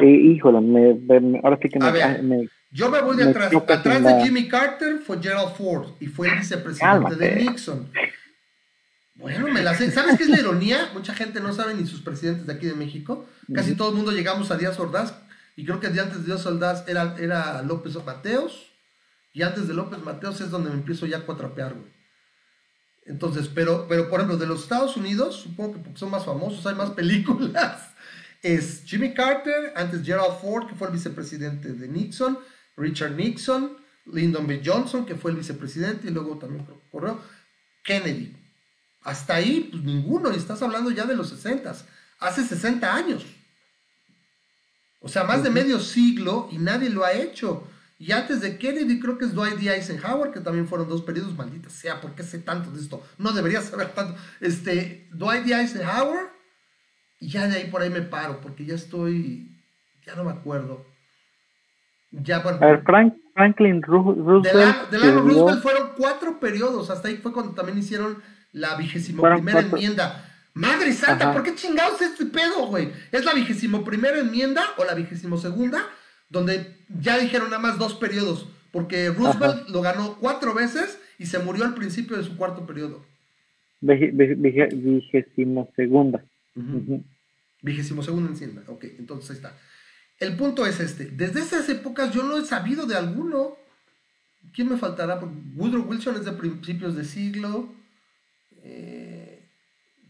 Eh, 0.00 0.06
híjole, 0.06 0.60
me, 0.60 1.40
ahora 1.42 1.58
sí 1.60 1.68
que 1.68 1.80
me, 1.80 1.86
ah, 1.86 2.20
Yo 2.70 2.88
me 2.88 3.00
voy 3.02 3.16
de 3.16 3.24
atrás. 3.24 3.52
Atrás 3.52 4.04
de 4.04 4.24
Jimmy 4.24 4.46
Carter 4.46 4.98
fue 5.00 5.20
Gerald 5.20 5.56
Ford 5.56 5.88
y 5.98 6.06
fue 6.06 6.28
el 6.28 6.38
vicepresidente 6.38 7.16
de 7.16 7.34
Nixon. 7.34 7.88
Bueno, 9.22 9.46
me 9.46 9.62
la 9.62 9.74
sé. 9.74 9.88
¿Sabes 9.92 10.18
qué 10.18 10.24
es 10.24 10.28
la 10.28 10.40
ironía? 10.40 10.90
Mucha 10.94 11.14
gente 11.14 11.40
no 11.40 11.52
sabe 11.52 11.74
ni 11.74 11.86
sus 11.86 12.02
presidentes 12.02 12.44
de 12.44 12.52
aquí 12.52 12.66
de 12.66 12.74
México. 12.74 13.28
Casi 13.54 13.76
todo 13.76 13.90
el 13.90 13.94
mundo 13.94 14.10
llegamos 14.10 14.50
a 14.50 14.56
Díaz 14.56 14.80
Ordaz 14.80 15.14
y 15.54 15.64
creo 15.64 15.78
que 15.78 15.86
antes 15.86 16.18
de 16.18 16.24
Díaz 16.24 16.44
Ordaz 16.44 16.88
era, 16.88 17.14
era 17.18 17.62
López 17.62 17.94
Mateos 18.04 18.72
y 19.32 19.42
antes 19.42 19.68
de 19.68 19.74
López 19.74 20.00
Mateos 20.00 20.40
es 20.40 20.50
donde 20.50 20.70
me 20.70 20.76
empiezo 20.76 21.06
ya 21.06 21.18
a 21.18 21.20
cuatrapear, 21.20 21.74
güey. 21.74 21.92
Entonces, 23.04 23.48
pero, 23.48 23.86
pero 23.88 24.10
por 24.10 24.18
ejemplo, 24.18 24.36
de 24.36 24.46
los 24.46 24.64
Estados 24.64 24.96
Unidos, 24.96 25.36
supongo 25.36 25.74
que 25.74 25.78
porque 25.78 25.98
son 26.00 26.10
más 26.10 26.24
famosos, 26.24 26.66
hay 26.66 26.74
más 26.74 26.90
películas. 26.90 27.90
Es 28.42 28.82
Jimmy 28.84 29.14
Carter, 29.14 29.72
antes 29.76 30.04
Gerald 30.04 30.40
Ford, 30.40 30.66
que 30.66 30.74
fue 30.74 30.88
el 30.88 30.94
vicepresidente 30.94 31.74
de 31.74 31.86
Nixon, 31.86 32.36
Richard 32.76 33.12
Nixon, 33.12 33.76
Lyndon 34.06 34.48
B. 34.48 34.60
Johnson, 34.64 35.06
que 35.06 35.14
fue 35.14 35.30
el 35.30 35.36
vicepresidente, 35.36 36.08
y 36.08 36.10
luego 36.10 36.36
también 36.38 36.66
corrió, 36.90 37.20
Kennedy. 37.84 38.41
Hasta 39.02 39.34
ahí, 39.34 39.68
pues 39.70 39.82
ninguno, 39.82 40.32
y 40.32 40.36
estás 40.36 40.62
hablando 40.62 40.90
ya 40.90 41.04
de 41.04 41.16
los 41.16 41.28
60, 41.28 41.74
hace 42.20 42.44
60 42.44 42.94
años. 42.94 43.26
O 45.00 45.08
sea, 45.08 45.24
más 45.24 45.42
de 45.42 45.50
medio 45.50 45.80
siglo 45.80 46.48
y 46.52 46.58
nadie 46.58 46.88
lo 46.88 47.04
ha 47.04 47.12
hecho. 47.12 47.66
Y 47.98 48.12
antes 48.12 48.40
de 48.40 48.58
Kennedy 48.58 49.00
creo 49.00 49.18
que 49.18 49.24
es 49.24 49.34
Dwight 49.34 49.58
D. 49.58 49.72
Eisenhower, 49.72 50.32
que 50.32 50.40
también 50.40 50.66
fueron 50.66 50.88
dos 50.88 51.02
periodos, 51.02 51.36
maldita 51.36 51.70
sea, 51.70 52.00
¿por 52.00 52.14
qué 52.14 52.22
sé 52.22 52.38
tanto 52.38 52.70
de 52.70 52.80
esto? 52.80 53.02
No 53.18 53.32
debería 53.32 53.60
saber 53.60 53.88
tanto. 53.94 54.20
Este, 54.40 55.08
Dwight 55.12 55.44
D. 55.44 55.54
Eisenhower, 55.54 56.30
y 57.20 57.28
ya 57.28 57.46
de 57.46 57.58
ahí 57.58 57.70
por 57.70 57.82
ahí 57.82 57.90
me 57.90 58.02
paro, 58.02 58.40
porque 58.40 58.64
ya 58.64 58.74
estoy, 58.74 59.60
ya 60.04 60.14
no 60.14 60.24
me 60.24 60.32
acuerdo. 60.32 60.84
Ya, 62.10 62.40
bueno, 62.40 62.58
A 62.60 62.66
ver, 62.66 62.82
Franklin 63.34 63.82
Roosevelt. 63.82 64.44
De 64.90 64.98
la, 64.98 65.10
Roosevelt 65.20 65.62
fueron 65.62 65.92
cuatro 65.96 66.38
periodos, 66.40 66.90
hasta 66.90 67.08
ahí 67.08 67.16
fue 67.16 67.32
cuando 67.32 67.54
también 67.54 67.78
hicieron 67.78 68.20
la 68.52 68.76
vigésimo 68.76 69.22
primera 69.22 69.60
enmienda. 69.60 70.28
Madre 70.54 70.92
santa, 70.92 71.32
¿por 71.32 71.42
qué 71.42 71.54
chingados 71.54 72.00
es 72.02 72.10
este 72.12 72.26
pedo, 72.26 72.66
güey? 72.66 72.92
¿Es 73.10 73.24
la 73.24 73.32
vigésimo 73.32 73.84
primera 73.84 74.18
enmienda 74.18 74.62
o 74.76 74.84
la 74.84 74.94
vigésimo 74.94 75.38
segunda? 75.38 75.88
donde 76.32 76.74
ya 77.00 77.18
dijeron 77.18 77.50
nada 77.50 77.62
más 77.62 77.78
dos 77.78 77.94
periodos, 77.94 78.48
porque 78.72 79.10
Roosevelt 79.10 79.68
lo 79.68 79.82
ganó 79.82 80.16
cuatro 80.18 80.54
veces 80.54 80.98
y 81.18 81.26
se 81.26 81.38
murió 81.38 81.64
al 81.64 81.74
principio 81.74 82.16
de 82.16 82.24
su 82.24 82.36
cuarto 82.36 82.66
periodo. 82.66 83.04
Vigésimo 83.82 85.70
segunda. 85.76 86.24
Vigésimo 87.60 88.02
segunda 88.02 88.30
encienda. 88.30 88.62
Ok, 88.66 88.84
entonces 88.98 89.30
ahí 89.30 89.36
está. 89.36 89.58
El 90.18 90.36
punto 90.36 90.64
es 90.66 90.80
este. 90.80 91.04
Desde 91.04 91.40
esas 91.40 91.68
épocas 91.68 92.14
yo 92.14 92.22
no 92.22 92.38
he 92.38 92.44
sabido 92.44 92.86
de 92.86 92.96
alguno. 92.96 93.56
¿Quién 94.54 94.70
me 94.70 94.78
faltará? 94.78 95.20
Woodrow 95.54 95.86
Wilson 95.86 96.16
es 96.16 96.24
de 96.24 96.32
principios 96.32 96.96
de 96.96 97.04
siglo. 97.04 97.74
Eh, 98.62 99.48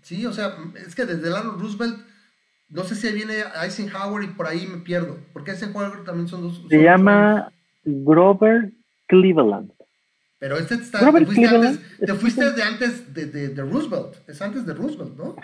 sí, 0.03 0.27
o 0.27 0.33
sea, 0.33 0.57
es 0.87 0.95
que 0.95 1.07
desde 1.07 1.31
Lano 1.31 1.53
Roosevelt 1.53 1.99
no 2.69 2.85
sé 2.85 2.95
si 2.95 3.13
viene 3.13 3.35
Eisenhower 3.63 4.25
y 4.25 4.29
por 4.29 4.47
ahí 4.47 4.67
me 4.67 4.79
pierdo. 4.79 5.19
Porque 5.33 5.51
Eisenhower 5.51 6.05
también 6.05 6.29
son 6.29 6.43
dos. 6.43 6.63
Se 6.69 6.83
llama 6.83 7.53
Grover 7.85 8.73
Cleveland. 9.09 9.73
Pero 10.39 10.57
este 10.57 10.75
está, 10.75 10.99
te 10.99 11.25
fuiste, 11.25 11.47
antes, 11.47 11.99
te 12.01 12.15
fuiste 12.15 12.51
de 12.51 12.63
antes 12.63 13.15
de, 13.15 13.27
de, 13.27 13.63
Roosevelt. 13.63 14.29
Es 14.29 14.43
antes 14.43 14.67
de 14.67 14.75
Roosevelt, 14.75 15.17
¿no? 15.17 15.37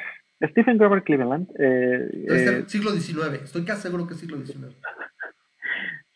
Stephen 0.50 0.76
Grover 0.76 1.04
Cleveland. 1.04 1.48
Eh, 1.58 2.26
eh, 2.28 2.64
siglo 2.66 2.90
XIX. 2.90 3.42
Estoy 3.44 3.64
casi 3.64 3.82
seguro 3.82 4.08
que 4.08 4.14
es 4.14 4.20
siglo 4.20 4.44
XIX 4.44 4.74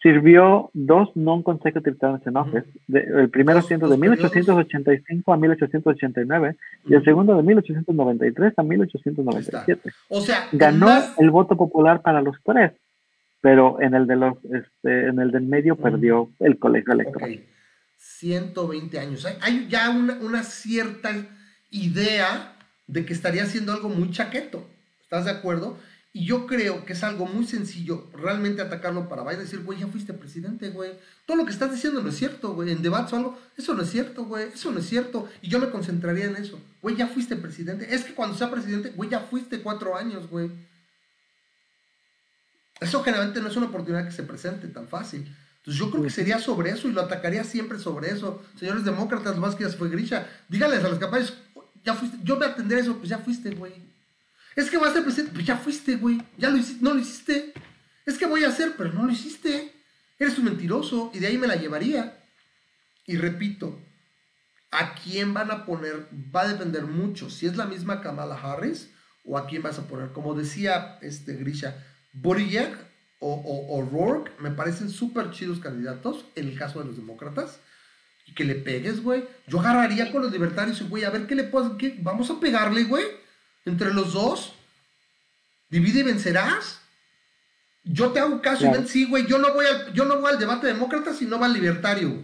sirvió 0.03 0.71
dos 0.75 1.11
non-consecutive 1.15 1.97
terms 1.97 2.27
in 2.27 2.37
office, 2.37 2.67
el 2.89 3.31
primer 3.31 3.57
asiento 3.57 3.89
de 3.89 3.97
1885 3.97 5.33
a 5.33 5.37
1889 5.37 6.57
y 6.87 6.95
el 6.95 7.05
segundo 7.05 7.37
de 7.37 7.43
1893 7.45 8.53
a 8.57 8.63
1897. 8.63 9.93
O 10.09 10.21
sea, 10.21 10.49
ganó 10.51 10.89
el 11.19 11.31
voto 11.31 11.57
popular 11.57 12.03
para 12.03 12.21
los 12.21 12.37
tres, 12.45 12.73
pero 13.41 13.81
en 13.81 13.95
el 13.95 14.07
de 14.09 14.17
los 14.17 14.37
este, 14.45 15.09
en 15.09 15.21
el 15.21 15.31
del 15.31 15.45
medio 15.45 15.77
perdió 15.77 16.31
el 16.41 16.59
colegio 16.59 16.95
electoral. 16.95 17.41
120 17.97 18.99
años. 18.99 19.27
Hay, 19.41 19.69
ya 19.69 19.91
una, 19.91 20.15
una 20.15 20.43
cierta 20.43 21.11
idea 21.71 22.57
de 22.89 23.07
que 23.07 23.13
estaría 23.13 23.45
haciendo 23.45 23.73
algo 23.73 23.89
muy 23.89 24.11
chaqueto. 24.11 24.67
¿Estás 25.01 25.27
de 25.27 25.31
acuerdo? 25.31 25.79
Y 26.15 26.27
yo 26.27 26.47
creo 26.47 26.85
que 26.85 26.93
es 26.93 27.03
algo 27.05 27.25
muy 27.25 27.47
sencillo 27.47 28.11
realmente 28.13 28.61
atacarlo 28.61 29.09
para 29.09 29.23
Biden 29.23 29.41
y 29.41 29.45
decir, 29.45 29.63
güey, 29.63 29.79
ya 29.79 29.87
fuiste 29.87 30.13
presidente, 30.13 30.69
güey. 30.69 30.93
Todo 31.25 31.39
lo 31.39 31.47
que 31.47 31.53
estás 31.53 31.73
diciendo 31.73 32.03
no 32.03 32.11
es 32.11 32.17
cierto, 32.17 32.53
güey. 32.53 32.71
En 32.71 32.83
debates 32.83 33.15
o 33.15 33.17
algo, 33.17 33.39
eso 33.57 33.73
no 33.73 33.83
es 33.83 33.91
cierto, 33.91 34.27
güey. 34.27 34.49
Eso 34.49 34.71
no 34.73 34.81
es 34.81 34.87
cierto. 34.87 35.27
Y 35.41 35.49
yo 35.49 35.59
me 35.59 35.71
concentraría 35.71 36.27
en 36.27 36.37
eso. 36.37 36.61
Güey, 36.83 36.97
ya 36.97 37.07
fuiste 37.07 37.35
presidente. 37.37 37.95
Es 37.95 38.05
que 38.05 38.15
cuando 38.15 38.37
sea 38.37 38.51
presidente, 38.51 38.91
güey, 38.91 39.09
ya 39.09 39.21
fuiste 39.21 39.63
cuatro 39.63 39.97
años, 39.97 40.29
güey. 40.29 40.51
Eso 42.79 43.03
generalmente 43.03 43.41
no 43.41 43.49
es 43.49 43.57
una 43.57 43.67
oportunidad 43.67 44.05
que 44.05 44.13
se 44.13 44.25
presente 44.25 44.69
tan 44.69 44.89
fácil. 44.89 45.21
Entonces 45.59 45.79
yo 45.79 45.91
creo 45.91 46.03
que 46.03 46.11
sería 46.11 46.41
sobre 46.41 46.71
eso 46.71 46.89
y 46.89 46.93
lo 46.93 47.01
atacaría 47.01 47.45
siempre 47.45 47.79
sobre 47.79 48.11
eso. 48.11 48.43
Señores 48.59 48.85
demócratas, 48.85 49.39
más 49.39 49.55
que 49.55 49.63
ya 49.63 49.71
se 49.71 49.77
fue 49.77 49.89
Grisha, 49.89 50.29
díganles 50.49 50.85
a 50.85 50.89
los 50.89 50.99
capaces, 50.99 51.35
ya 51.85 51.95
fuiste, 51.95 52.19
yo 52.25 52.37
me 52.37 52.47
atenderé 52.47 52.81
eso, 52.81 52.97
pues 52.97 53.09
ya 53.09 53.19
fuiste, 53.19 53.51
güey. 53.51 53.92
Es 54.57 54.71
que 54.71 54.79
voy 54.79 54.89
a 54.89 54.93
ser 54.93 55.03
presidente. 55.03 55.33
Pues 55.35 55.47
ya 55.47 55.57
fuiste, 55.57 55.97
güey. 55.97 56.21
Ya 56.37 56.51
lo 56.51 56.57
hiciste. 56.57 56.85
No 56.85 56.95
lo 56.95 57.01
hiciste. 57.01 57.53
Es 58.07 58.19
que 58.19 58.27
voy 58.27 58.45
a 58.45 58.49
hacer, 58.49 58.75
pero 58.77 58.93
no 58.93 59.07
lo 59.07 59.13
hiciste. 59.13 59.73
Eres 60.19 60.39
un 60.39 60.45
mentiroso. 60.45 61.11
Y 61.15 61.19
de 61.19 61.29
ahí 61.29 61.39
me 61.39 61.47
la 61.47 61.57
llevaría. 61.57 62.19
Y 63.07 63.17
repito, 63.17 63.81
a 64.71 64.95
quién 64.95 65.35
van 65.35 65.51
a 65.51 65.65
poner 65.65 66.09
va 66.35 66.43
a 66.43 66.49
depender 66.49 66.85
mucho. 66.85 67.31
Si 67.31 67.47
es 67.47 67.57
la 67.57 67.67
misma 67.67 68.01
Kamala 68.01 68.37
Harris 68.37 68.91
o 69.25 69.39
a 69.39 69.47
quién 69.47 69.63
vas 69.63 69.79
a 69.79 69.87
poner. 69.87 70.13
Como 70.13 70.35
decía 70.35 70.99
este 71.03 71.35
Grisha, 71.35 71.77
o, 73.25 73.67
o, 73.69 73.83
Rourke 73.83 74.33
me 74.41 74.51
parecen 74.51 74.91
súper 74.91 75.31
chidos 75.31 75.61
candidatos 75.61 76.25
en 76.35 76.49
el 76.49 76.59
caso 76.59 76.81
de 76.81 76.87
los 76.87 76.97
demócratas. 76.97 77.61
y 78.27 78.35
que 78.35 78.45
le 78.45 78.55
pegues, 78.55 79.03
güey. 79.03 79.25
Yo 79.47 79.61
agarraría 79.61 80.11
con 80.13 80.23
los 80.23 80.33
libertarios 80.33 80.81
y, 80.81 80.85
güey, 80.85 81.05
a 81.05 81.11
ver 81.11 81.27
qué 81.27 81.35
le 81.35 81.45
puedo, 81.45 81.77
qué, 81.77 81.99
vamos 82.01 82.31
a 82.31 82.39
pegarle, 82.39 82.85
güey, 82.85 83.05
entre 83.65 83.93
los 83.93 84.13
dos. 84.13 84.53
Divide 85.69 86.01
y 86.01 86.05
vencerás. 86.05 86.81
Yo 87.85 88.13
te 88.13 88.21
hago 88.21 88.41
caso 88.41 88.67
y 88.67 88.71
ven, 88.71 88.87
sí, 88.87 89.07
güey, 89.07 89.27
yo 89.27 89.39
no 89.39 89.53
voy 89.55 89.67
al, 89.67 89.93
yo 89.93 90.05
no 90.05 90.21
voy 90.21 90.31
al 90.31 90.39
debate 90.39 90.69
demócrata 90.69 91.13
si 91.13 91.27
no 91.27 91.39
va 91.39 91.47
al 91.47 91.53
libertario. 91.53 92.23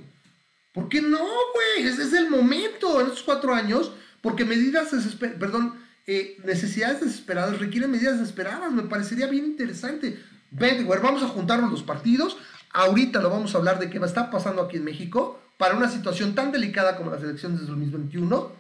¿Por 0.73 0.89
qué 0.89 1.03
no, 1.03 1.19
güey? 1.19 1.89
Ese 1.89 2.05
es 2.05 2.13
el 2.13 2.31
momento 2.31 3.01
en 3.01 3.07
estos 3.09 3.25
cuatro 3.25 3.53
años, 3.53 3.91
porque 4.21 4.45
medidas 4.45 4.93
desesperadas, 4.93 5.41
perdón, 5.41 5.75
eh, 6.07 6.37
necesidades 6.45 7.01
desesperadas 7.01 7.59
requieren 7.59 7.91
medidas 7.91 8.21
desesperadas. 8.21 8.71
Me 8.73 8.83
parecería 8.83 9.27
bien 9.27 9.47
interesante. 9.47 10.23
Ven, 10.51 10.87
güey, 10.87 11.01
vamos 11.01 11.23
a 11.23 11.29
juntarnos 11.29 11.71
los 11.71 11.83
partidos. 11.83 12.37
Ahorita 12.73 13.21
lo 13.21 13.31
vamos 13.31 13.55
a 13.55 13.59
hablar 13.59 13.79
de 13.79 13.91
qué 13.91 13.99
va 13.99 14.07
a 14.07 14.09
estar 14.09 14.31
pasando 14.31 14.63
aquí 14.63 14.77
en 14.77 14.85
México 14.85 15.41
para 15.57 15.77
una 15.77 15.91
situación 15.91 16.35
tan 16.35 16.53
delicada 16.53 16.97
como 16.97 17.11
las 17.11 17.23
elecciones 17.23 17.61
de 17.61 17.67
2021. 17.67 18.53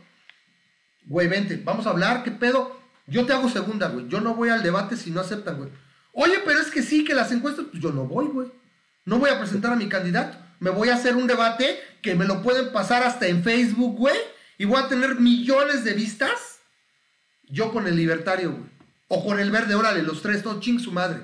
Güey, 1.09 1.27
vente, 1.27 1.61
vamos 1.65 1.87
a 1.87 1.91
hablar, 1.91 2.23
¿qué 2.23 2.31
pedo? 2.31 2.79
Yo 3.07 3.25
te 3.25 3.33
hago 3.33 3.49
segunda, 3.49 3.89
güey. 3.89 4.07
Yo 4.09 4.21
no 4.21 4.35
voy 4.35 4.51
al 4.51 4.63
debate 4.63 4.97
si 4.97 5.11
no 5.11 5.21
aceptan, 5.21 5.57
güey. 5.57 5.71
Oye, 6.13 6.41
pero 6.45 6.61
es 6.61 6.71
que 6.71 6.83
sí, 6.83 7.05
que 7.05 7.15
las 7.15 7.33
encuestas, 7.33 7.67
pues 7.71 7.83
yo 7.83 7.91
no 7.93 8.05
voy, 8.05 8.27
güey. 8.27 8.49
No 9.07 9.19
voy 9.19 9.31
a 9.31 9.39
presentar 9.39 9.73
a 9.73 9.77
mi 9.77 9.89
candidato. 9.89 10.37
Me 10.61 10.69
voy 10.69 10.91
a 10.91 10.95
hacer 10.95 11.17
un 11.17 11.27
debate 11.27 11.81
que 12.03 12.15
me 12.15 12.27
lo 12.27 12.43
pueden 12.43 12.73
pasar 12.73 13.03
hasta 13.03 13.27
en 13.27 13.43
Facebook, 13.43 13.97
güey. 13.97 14.17
Y 14.59 14.67
voy 14.67 14.83
a 14.83 14.89
tener 14.89 15.19
millones 15.19 15.85
de 15.85 15.95
vistas. 15.95 16.59
Yo 17.45 17.73
con 17.73 17.87
el 17.87 17.97
libertario, 17.97 18.53
güey. 18.53 18.71
O 19.09 19.25
con 19.25 19.41
el 19.41 19.51
verde, 19.51 19.75
órale, 19.75 20.03
los 20.03 20.21
tres, 20.21 20.43
todo 20.43 20.61
ching 20.61 20.79
su 20.79 20.93
madre. 20.93 21.23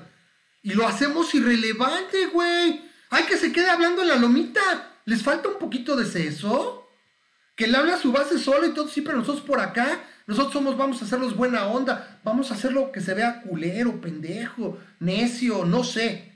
Y 0.63 0.73
lo 0.73 0.87
hacemos 0.87 1.35
irrelevante, 1.35 2.25
güey. 2.27 2.81
Hay 3.11 3.23
que 3.25 3.37
se 3.37 3.51
quede 3.51 3.69
hablando 3.69 4.01
en 4.01 4.07
la 4.07 4.15
lomita. 4.15 4.61
¿Les 5.05 5.21
falta 5.21 5.49
un 5.49 5.59
poquito 5.59 5.95
de 5.95 6.05
seso? 6.05 6.84
Que 7.55 7.67
le 7.67 7.77
hable 7.77 7.93
a 7.93 7.97
su 7.97 8.11
base 8.11 8.37
solo 8.37 8.67
y 8.67 8.73
todo, 8.73 8.89
pero 9.03 9.17
nosotros 9.17 9.45
por 9.45 9.59
acá 9.59 10.01
nosotros 10.27 10.53
somos, 10.53 10.75
vamos 10.77 11.01
a 11.01 11.05
hacerlos 11.05 11.35
buena 11.35 11.67
onda, 11.67 12.19
vamos 12.23 12.49
a 12.49 12.55
hacerlo 12.55 12.91
que 12.91 12.99
se 12.99 13.13
vea 13.13 13.41
culero, 13.41 14.01
pendejo, 14.01 14.79
necio, 14.99 15.65
no 15.65 15.83
sé. 15.83 16.33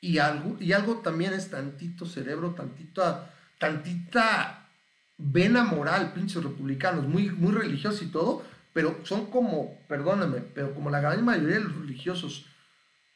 Y 0.00 0.18
algo, 0.18 0.56
y 0.60 0.72
algo 0.72 0.96
también 0.96 1.32
es 1.32 1.48
tantito 1.48 2.04
cerebro, 2.04 2.54
tantita, 2.54 3.32
tantita 3.58 4.68
vena 5.16 5.64
moral, 5.64 6.12
pinches 6.12 6.42
republicanos, 6.42 7.06
muy, 7.06 7.30
muy 7.30 7.52
religiosos 7.52 8.02
y 8.02 8.06
todo, 8.06 8.44
pero 8.74 9.00
son 9.04 9.26
como, 9.26 9.78
perdóname, 9.88 10.40
pero 10.40 10.74
como 10.74 10.90
la 10.90 11.00
gran 11.00 11.24
mayoría 11.24 11.56
de 11.56 11.64
los 11.64 11.76
religiosos. 11.76 12.46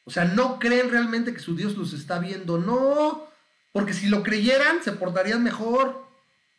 O 0.05 0.11
sea, 0.11 0.25
no 0.25 0.59
creen 0.59 0.91
realmente 0.91 1.35
que 1.35 1.41
su 1.41 1.55
Dios 1.55 1.77
los 1.77 1.93
está 1.93 2.19
viendo, 2.19 2.57
no, 2.57 3.27
porque 3.73 3.93
si 3.93 4.09
lo 4.09 4.23
creyeran 4.23 4.83
se 4.83 4.93
portarían 4.93 5.43
mejor, 5.43 6.06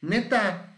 neta. 0.01 0.73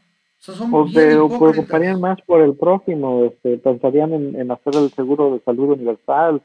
O, 0.71 0.87
se 0.87 1.17
preocuparían 1.37 1.99
más 1.99 2.17
por 2.21 2.41
el 2.41 2.55
prójimo, 2.55 3.25
este, 3.25 3.57
pensarían 3.57 4.13
en, 4.13 4.51
hacer 4.51 4.73
el 4.75 4.89
seguro 4.93 5.33
de 5.33 5.41
salud 5.43 5.71
universal, 5.71 6.41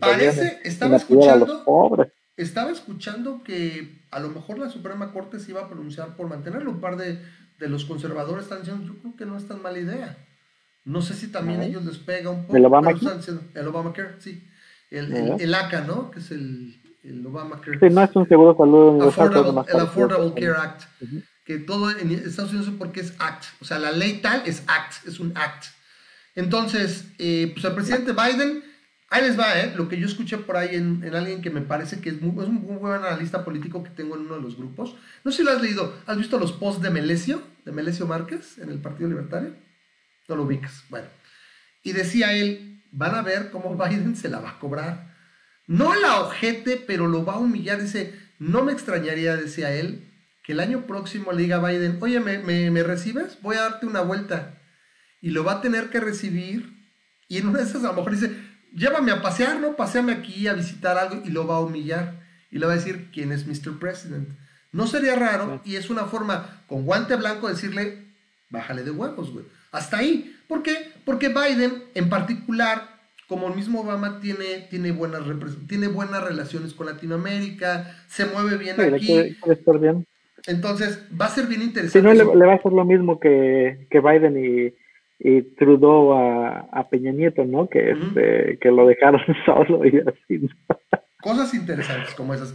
Parece, 0.00 0.60
estaba 0.64 0.96
escuchando, 0.96 1.62
estaba 2.38 2.70
escuchando 2.70 3.42
que 3.44 4.00
a 4.10 4.20
lo 4.20 4.30
mejor 4.30 4.58
la 4.58 4.70
Suprema 4.70 5.12
Corte 5.12 5.40
se 5.40 5.50
iba 5.50 5.60
a 5.60 5.68
pronunciar 5.68 6.16
por 6.16 6.26
mantenerlo. 6.26 6.70
Un 6.70 6.80
par 6.80 6.96
de, 6.96 7.18
los 7.58 7.84
conservadores 7.84 8.44
están 8.44 8.60
diciendo, 8.60 8.86
yo 8.86 8.98
creo 8.98 9.16
que 9.16 9.26
no 9.26 9.36
es 9.36 9.46
tan 9.46 9.60
mala 9.60 9.78
idea. 9.78 10.16
No 10.86 11.02
sé 11.02 11.12
si 11.12 11.30
también 11.30 11.60
ellos 11.60 11.84
les 11.84 11.98
pega 11.98 12.30
un 12.30 12.44
poco. 12.44 12.56
¿El 12.56 12.64
Obama 12.64 12.92
El 13.54 13.68
Obamacare, 13.68 14.14
sí. 14.20 14.42
El, 14.90 15.12
el, 15.38 15.54
ACA, 15.54 15.82
¿no? 15.82 16.10
Que 16.10 16.20
es 16.20 16.30
el, 16.30 16.80
el 17.04 17.26
Obamacare. 17.26 17.78
Sí, 17.78 17.94
no 17.94 18.02
es 18.02 18.16
un 18.16 18.26
seguro 18.26 18.52
de 18.52 18.56
salud 18.56 18.88
universal. 18.88 19.66
el 19.68 19.80
Affordable 19.80 20.32
Care 20.32 20.56
Act 20.56 20.84
que 21.48 21.58
todo 21.58 21.90
en 21.90 22.10
Estados 22.10 22.50
Unidos 22.50 22.68
es 22.68 22.74
porque 22.76 23.00
es 23.00 23.14
act, 23.18 23.44
o 23.62 23.64
sea, 23.64 23.78
la 23.78 23.90
ley 23.90 24.20
tal 24.20 24.42
es 24.44 24.62
act, 24.66 25.08
es 25.08 25.18
un 25.18 25.32
act. 25.34 25.64
Entonces, 26.34 27.06
eh, 27.16 27.50
pues 27.54 27.64
el 27.64 27.72
presidente 27.72 28.12
Biden, 28.12 28.62
ahí 29.08 29.22
les 29.22 29.40
va, 29.40 29.58
¿eh? 29.58 29.72
lo 29.74 29.88
que 29.88 29.98
yo 29.98 30.06
escuché 30.06 30.36
por 30.36 30.58
ahí 30.58 30.76
en, 30.76 31.02
alguien 31.14 31.40
que 31.40 31.48
me 31.48 31.62
parece 31.62 32.02
que 32.02 32.10
es, 32.10 32.20
un 32.20 32.34
muy 32.34 32.76
buen 32.76 33.02
analista 33.02 33.46
político 33.46 33.82
que 33.82 33.88
tengo 33.88 34.16
en 34.16 34.26
uno 34.26 34.34
de 34.34 34.42
los 34.42 34.58
grupos. 34.58 34.94
No 35.24 35.30
sé 35.30 35.38
si 35.38 35.42
lo 35.42 35.52
has 35.52 35.62
leído, 35.62 35.96
¿has 36.04 36.18
visto 36.18 36.38
los 36.38 36.52
posts 36.52 36.82
de 36.82 36.90
Melesio, 36.90 37.42
de 37.64 37.72
Melesio 37.72 38.06
Márquez 38.06 38.58
en 38.58 38.68
el 38.68 38.78
Partido 38.78 39.08
Libertario? 39.08 39.54
No 40.28 40.36
lo 40.36 40.42
ubicas, 40.42 40.84
bueno. 40.90 41.06
Y 41.82 41.92
decía 41.92 42.34
él, 42.34 42.82
van 42.90 43.14
a 43.14 43.22
ver 43.22 43.50
cómo 43.50 43.74
Biden 43.74 44.16
se 44.16 44.28
la 44.28 44.40
va 44.40 44.50
a 44.50 44.58
cobrar. 44.58 45.16
No 45.66 45.94
la 45.94 46.20
ojete, 46.20 46.76
pero 46.76 47.06
lo 47.06 47.24
va 47.24 47.36
a 47.36 47.38
humillar. 47.38 47.80
Dice, 47.80 48.12
no 48.38 48.66
me 48.66 48.72
extrañaría, 48.72 49.34
decía 49.34 49.74
él, 49.74 50.07
que 50.48 50.54
el 50.54 50.60
año 50.60 50.86
próximo 50.86 51.32
le 51.32 51.42
diga 51.42 51.56
a 51.56 51.68
Biden, 51.68 51.98
oye, 52.00 52.20
¿me, 52.20 52.82
recibes? 52.82 53.36
Voy 53.42 53.56
a 53.56 53.64
darte 53.64 53.84
una 53.84 54.00
vuelta. 54.00 54.58
Y 55.20 55.28
lo 55.28 55.44
va 55.44 55.52
a 55.52 55.60
tener 55.60 55.90
que 55.90 56.00
recibir. 56.00 56.72
Y 57.28 57.36
en 57.36 57.48
una 57.48 57.58
de 57.58 57.64
esas 57.64 57.84
a 57.84 57.88
lo 57.88 57.92
mejor 57.92 58.12
dice, 58.12 58.34
llévame 58.72 59.12
a 59.12 59.20
pasear, 59.20 59.60
¿no? 59.60 59.76
Paseame 59.76 60.12
aquí 60.12 60.48
a 60.48 60.54
visitar 60.54 60.96
algo 60.96 61.20
y 61.22 61.28
lo 61.28 61.46
va 61.46 61.56
a 61.56 61.60
humillar. 61.60 62.24
Y 62.50 62.58
le 62.58 62.64
va 62.64 62.72
a 62.72 62.76
decir, 62.76 63.10
¿quién 63.12 63.30
es 63.30 63.46
Mr. 63.46 63.78
President? 63.78 64.26
No 64.72 64.86
sería 64.86 65.16
raro 65.16 65.60
y 65.66 65.76
es 65.76 65.90
una 65.90 66.06
forma 66.06 66.62
con 66.66 66.86
guante 66.86 67.16
blanco 67.16 67.46
decirle, 67.46 68.06
bájale 68.48 68.84
de 68.84 68.90
huevos, 68.90 69.30
güey. 69.30 69.44
Hasta 69.70 69.98
ahí. 69.98 70.34
¿Por 70.48 70.62
qué? 70.62 70.94
Porque 71.04 71.28
Biden 71.28 71.84
en 71.94 72.08
particular 72.08 72.96
como 73.26 73.48
el 73.48 73.54
mismo 73.54 73.82
Obama 73.82 74.18
tiene, 74.20 74.66
tiene, 74.70 74.92
buenas, 74.92 75.24
tiene 75.68 75.88
buenas 75.88 76.24
relaciones 76.24 76.72
con 76.72 76.86
Latinoamérica, 76.86 77.94
se 78.08 78.24
mueve 78.24 78.56
bien 78.56 78.80
aquí. 78.80 79.36
bien. 79.78 80.06
Entonces, 80.46 81.06
va 81.20 81.26
a 81.26 81.30
ser 81.30 81.46
bien 81.46 81.62
interesante. 81.62 81.98
Si 81.98 82.24
no, 82.24 82.34
le, 82.34 82.46
va 82.46 82.54
a 82.54 82.62
ser 82.62 82.72
lo 82.72 82.84
mismo 82.84 83.18
que, 83.18 83.86
que 83.90 84.00
Biden 84.00 84.36
y, 84.38 84.74
y 85.18 85.42
Trudeau 85.56 86.12
a, 86.12 86.68
a, 86.72 86.88
Peña 86.88 87.12
Nieto, 87.12 87.44
¿no? 87.44 87.68
Que, 87.68 87.90
este, 87.90 88.58
que 88.60 88.70
lo 88.70 88.86
dejaron 88.86 89.20
solo 89.46 89.84
y 89.84 89.98
así. 89.98 90.48
Cosas 91.20 91.52
interesantes 91.54 92.14
como 92.14 92.34
esas. 92.34 92.54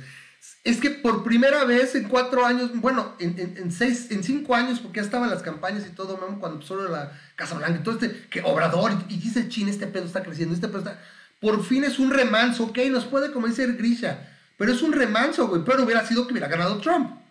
Es 0.63 0.79
que 0.79 0.89
por 0.89 1.23
primera 1.23 1.65
vez 1.65 1.95
en 1.95 2.05
cuatro 2.07 2.45
años, 2.45 2.71
bueno, 2.79 3.13
en, 3.19 3.35
en, 3.37 3.71
seis, 3.71 4.09
en 4.11 4.23
cinco 4.23 4.55
años, 4.55 4.79
porque 4.79 4.99
ya 4.99 5.05
estaban 5.05 5.29
las 5.29 5.43
campañas 5.43 5.85
y 5.87 5.93
todo, 5.93 6.17
cuando 6.39 6.61
solo 6.61 6.89
la 6.89 7.11
Casa 7.35 7.57
Blanca, 7.57 7.79
y 7.79 7.83
todo 7.83 7.95
este, 7.95 8.27
que 8.29 8.41
Obrador, 8.41 8.91
y, 9.09 9.17
dice 9.17 9.49
China, 9.49 9.71
este 9.71 9.87
pedo 9.87 10.05
está 10.05 10.23
creciendo, 10.23 10.55
este 10.55 10.67
pedo 10.67 10.79
está... 10.79 11.01
Por 11.41 11.61
fin 11.63 11.83
es 11.83 11.99
un 11.99 12.11
remanso, 12.11 12.65
ok, 12.65 12.77
nos 12.89 13.03
puede 13.05 13.33
como 13.33 13.47
dice 13.47 13.67
Grisha, 13.73 14.29
pero 14.57 14.71
es 14.71 14.81
un 14.81 14.93
remanso, 14.93 15.49
güey, 15.49 15.61
pero 15.65 15.83
hubiera 15.83 16.05
sido 16.05 16.25
que 16.25 16.31
hubiera 16.31 16.47
ganado 16.47 16.77
Trump. 16.77 17.22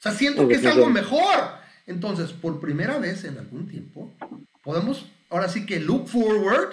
O 0.00 0.02
sea, 0.02 0.12
siento 0.12 0.48
que 0.48 0.54
es 0.54 0.64
algo 0.64 0.88
mejor. 0.88 1.60
Entonces, 1.86 2.32
por 2.32 2.58
primera 2.58 2.98
vez 2.98 3.24
en 3.24 3.36
algún 3.36 3.68
tiempo, 3.68 4.10
podemos, 4.62 5.06
ahora 5.28 5.46
sí 5.48 5.66
que 5.66 5.78
look 5.78 6.08
forward. 6.08 6.72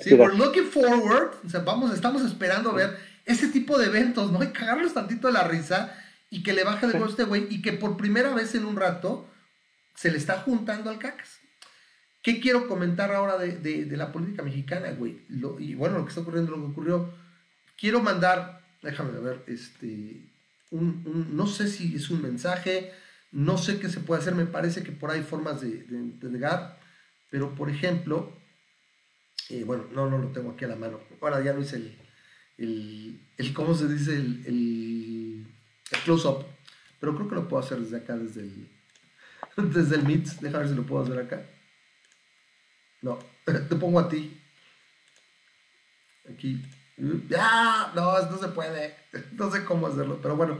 Sí, 0.00 0.14
we're 0.14 0.34
looking 0.34 0.64
forward. 0.64 1.32
O 1.44 1.48
sea, 1.50 1.60
vamos, 1.60 1.92
estamos 1.92 2.22
esperando 2.24 2.72
ver 2.72 2.96
ese 3.26 3.48
tipo 3.48 3.78
de 3.78 3.86
eventos, 3.86 4.32
¿no? 4.32 4.42
Y 4.42 4.46
cagarlos 4.48 4.94
tantito 4.94 5.26
de 5.26 5.34
la 5.34 5.44
risa 5.44 5.94
y 6.30 6.42
que 6.42 6.54
le 6.54 6.64
baje 6.64 6.86
de 6.86 6.94
nuevo 6.94 7.10
este 7.10 7.24
güey 7.24 7.46
y 7.50 7.60
que 7.60 7.74
por 7.74 7.98
primera 7.98 8.32
vez 8.32 8.54
en 8.54 8.64
un 8.64 8.76
rato 8.76 9.28
se 9.94 10.10
le 10.10 10.16
está 10.16 10.38
juntando 10.38 10.88
al 10.88 10.98
cacas. 10.98 11.38
¿Qué 12.22 12.40
quiero 12.40 12.66
comentar 12.66 13.12
ahora 13.12 13.36
de, 13.36 13.86
la 13.90 14.10
política 14.10 14.42
mexicana, 14.42 14.90
güey? 14.92 15.20
y 15.58 15.74
bueno, 15.74 15.98
lo 15.98 16.04
que 16.04 16.08
está 16.08 16.22
ocurriendo, 16.22 16.52
lo 16.52 16.64
que 16.64 16.72
ocurrió. 16.72 17.12
Quiero 17.78 18.00
mandar, 18.00 18.62
déjame 18.82 19.18
ver, 19.20 19.44
este, 19.46 20.27
no 20.70 21.46
sé 21.46 21.68
si 21.68 21.94
es 21.94 22.10
un 22.10 22.22
mensaje, 22.22 22.92
no 23.32 23.58
sé 23.58 23.78
qué 23.78 23.88
se 23.88 24.00
puede 24.00 24.20
hacer, 24.20 24.34
me 24.34 24.46
parece 24.46 24.82
que 24.82 24.92
por 24.92 25.10
ahí 25.10 25.20
hay 25.20 25.24
formas 25.24 25.60
de, 25.60 25.84
de, 25.84 26.70
pero 27.30 27.54
por 27.54 27.70
ejemplo, 27.70 28.36
eh, 29.50 29.64
bueno, 29.64 29.86
no, 29.92 30.08
no 30.10 30.18
lo 30.18 30.28
tengo 30.28 30.52
aquí 30.52 30.64
a 30.64 30.68
la 30.68 30.76
mano, 30.76 31.00
ahora 31.20 31.42
ya 31.42 31.52
no 31.52 31.60
hice 31.60 31.76
el, 31.76 31.98
el, 32.58 33.20
el 33.36 33.54
¿cómo 33.54 33.74
se 33.74 33.88
dice? 33.88 34.16
El, 34.16 34.46
el, 34.46 35.46
close-up, 36.04 36.44
pero 37.00 37.14
creo 37.14 37.28
que 37.28 37.34
lo 37.34 37.48
puedo 37.48 37.62
hacer 37.62 37.78
desde 37.78 37.98
acá, 37.98 38.16
desde 38.16 38.42
el, 38.42 38.68
desde 39.72 39.96
el 39.96 40.04
Meet, 40.04 40.26
déjame 40.40 40.64
ver 40.64 40.68
si 40.68 40.74
lo 40.74 40.86
puedo 40.86 41.02
hacer 41.02 41.18
acá. 41.18 41.46
No, 43.00 43.18
te 43.44 43.76
pongo 43.76 44.00
a 44.00 44.08
ti. 44.08 44.38
Aquí. 46.30 46.62
Ya, 46.98 47.92
no, 47.94 48.30
no 48.30 48.38
se 48.38 48.48
puede. 48.48 48.96
No 49.32 49.50
sé 49.50 49.64
cómo 49.64 49.86
hacerlo, 49.86 50.18
pero 50.20 50.36
bueno. 50.36 50.58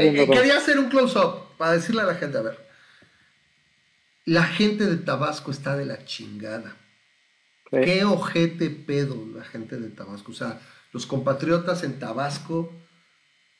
Eh, 0.00 0.22
eh, 0.22 0.28
quería 0.28 0.56
hacer 0.56 0.78
un 0.78 0.88
close-up 0.88 1.56
para 1.56 1.72
decirle 1.72 2.02
a 2.02 2.06
la 2.06 2.14
gente, 2.14 2.38
a 2.38 2.42
ver. 2.42 2.68
La 4.24 4.42
gente 4.44 4.86
de 4.86 4.96
Tabasco 4.96 5.50
está 5.50 5.76
de 5.76 5.86
la 5.86 6.04
chingada. 6.04 6.76
Qué 7.70 8.04
ojete 8.04 8.70
pedo 8.70 9.26
la 9.34 9.44
gente 9.44 9.78
de 9.78 9.90
Tabasco. 9.90 10.32
O 10.32 10.34
sea, 10.34 10.60
los 10.92 11.06
compatriotas 11.06 11.84
en 11.84 11.98
Tabasco 11.98 12.72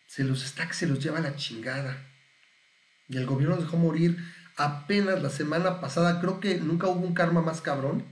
se 0.07 0.25
los 0.25 0.45
está 0.45 0.67
que 0.67 0.75
se 0.75 0.87
los 0.87 0.99
lleva 0.99 1.19
a 1.19 1.23
la 1.23 1.37
chingada. 1.37 2.07
Y 3.09 3.19
el 3.19 3.27
gobierno 3.27 3.57
dejó 3.57 3.77
morir 3.77 4.19
apenas 4.57 5.23
la 5.23 5.31
semana 5.31 5.81
pasada. 5.81 6.21
Creo 6.21 6.41
que 6.41 6.57
nunca 6.57 6.89
hubo 6.89 7.07
un 7.07 7.15
karma 7.15 7.41
más 7.41 7.61
cabrón 7.61 8.05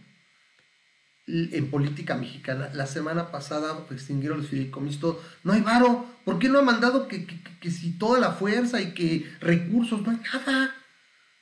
en 1.27 1.71
política 1.71 2.15
mexicana. 2.17 2.71
La 2.73 2.87
semana 2.87 3.31
pasada 3.31 3.77
extinguieron 3.91 4.39
los 4.39 4.49
fideicomisos. 4.49 5.17
No 5.43 5.53
hay 5.53 5.61
varo. 5.61 6.07
¿Por 6.25 6.39
qué 6.39 6.49
no 6.49 6.59
ha 6.59 6.63
mandado 6.63 7.09
que, 7.09 7.27
que, 7.27 7.71
si 7.71 7.93
toda 7.93 8.21
la 8.21 8.33
fuerza 8.33 8.81
y 8.81 8.95
que 8.95 9.31
recursos? 9.41 10.03
No 10.03 10.11
hay 10.11 10.21
nada. 10.33 10.75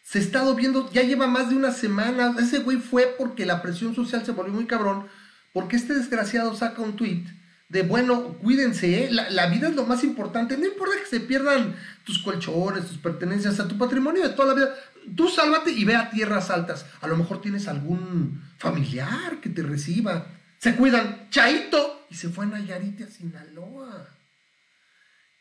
Se 0.03 0.19
estado 0.19 0.55
viendo, 0.55 0.91
ya 0.93 1.03
lleva 1.03 1.27
más 1.27 1.51
de 1.51 1.57
una 1.57 1.73
semana. 1.73 2.35
Ese 2.39 2.59
güey 2.59 2.79
fue 2.79 3.15
porque 3.19 3.47
la 3.47 3.63
presión 3.63 3.95
social 3.95 4.25
se 4.25 4.33
volvió 4.33 4.53
muy 4.55 4.67
cabrón. 4.67 5.07
Porque 5.53 5.77
este 5.77 5.95
desgraciado 5.95 6.55
saca 6.55 6.83
un 6.83 6.97
tweet 6.97 7.25
de 7.69 7.83
bueno, 7.83 8.35
cuídense, 8.35 9.05
¿eh? 9.05 9.11
la, 9.11 9.47
vida 9.47 9.69
es 9.69 9.75
lo 9.75 9.85
más 9.85 10.05
importante. 10.05 10.57
No 10.57 10.67
importa 10.67 10.95
que 11.01 11.07
se 11.07 11.21
pierdan 11.21 11.75
tus 12.05 12.19
colchones, 12.21 12.87
tus 12.87 12.99
pertenencias, 12.99 13.59
a 13.59 13.67
tu 13.67 13.77
patrimonio 13.79 14.23
de 14.23 14.35
toda 14.35 14.49
la 14.49 14.55
vida. 14.55 14.75
Tú 15.17 15.29
sálvate 15.29 15.73
y 15.73 15.85
ve 15.85 15.97
a 15.97 16.11
tierras 16.11 16.51
altas. 16.51 16.87
A 17.01 17.09
lo 17.09 17.17
mejor 17.17 17.41
tienes 17.41 17.67
algún 17.67 18.43
familiar 18.65 19.41
que 19.41 19.51
te 19.51 19.63
reciba. 19.63 20.27
Se 20.59 20.75
cuidan, 20.75 21.29
Chaito. 21.31 22.07
Y 22.11 22.15
se 22.15 22.31
fue 22.31 22.47
a 22.47 22.49
Nayarit 22.49 23.03
a 23.03 23.07
Sinaloa. 23.07 24.09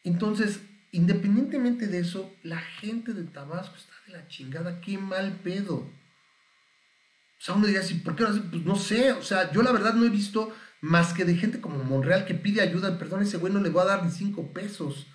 Entonces, 0.03 0.59
independientemente 0.91 1.87
de 1.87 1.99
eso, 1.99 2.33
la 2.43 2.59
gente 2.59 3.13
de 3.13 3.23
Tabasco 3.23 3.75
está 3.75 3.93
de 4.07 4.13
la 4.13 4.27
chingada. 4.27 4.81
Qué 4.81 4.97
mal 4.97 5.39
pedo. 5.43 5.75
O 5.75 7.45
sea, 7.45 7.55
uno 7.55 7.65
diría 7.65 7.81
así, 7.81 7.95
¿por 7.95 8.15
qué? 8.15 8.25
Pues 8.25 8.65
no 8.65 8.75
sé. 8.75 9.13
O 9.13 9.23
sea, 9.23 9.51
yo 9.51 9.61
la 9.63 9.71
verdad 9.71 9.93
no 9.93 10.05
he 10.05 10.09
visto 10.09 10.53
más 10.81 11.13
que 11.13 11.25
de 11.25 11.35
gente 11.35 11.61
como 11.61 11.83
Monreal 11.83 12.25
que 12.25 12.33
pide 12.33 12.61
ayuda. 12.61 12.97
Perdón, 12.97 13.23
ese 13.23 13.37
güey 13.37 13.53
no 13.53 13.61
le 13.61 13.69
voy 13.69 13.83
a 13.83 13.85
dar 13.85 14.03
ni 14.03 14.11
cinco 14.11 14.51
pesos. 14.51 15.07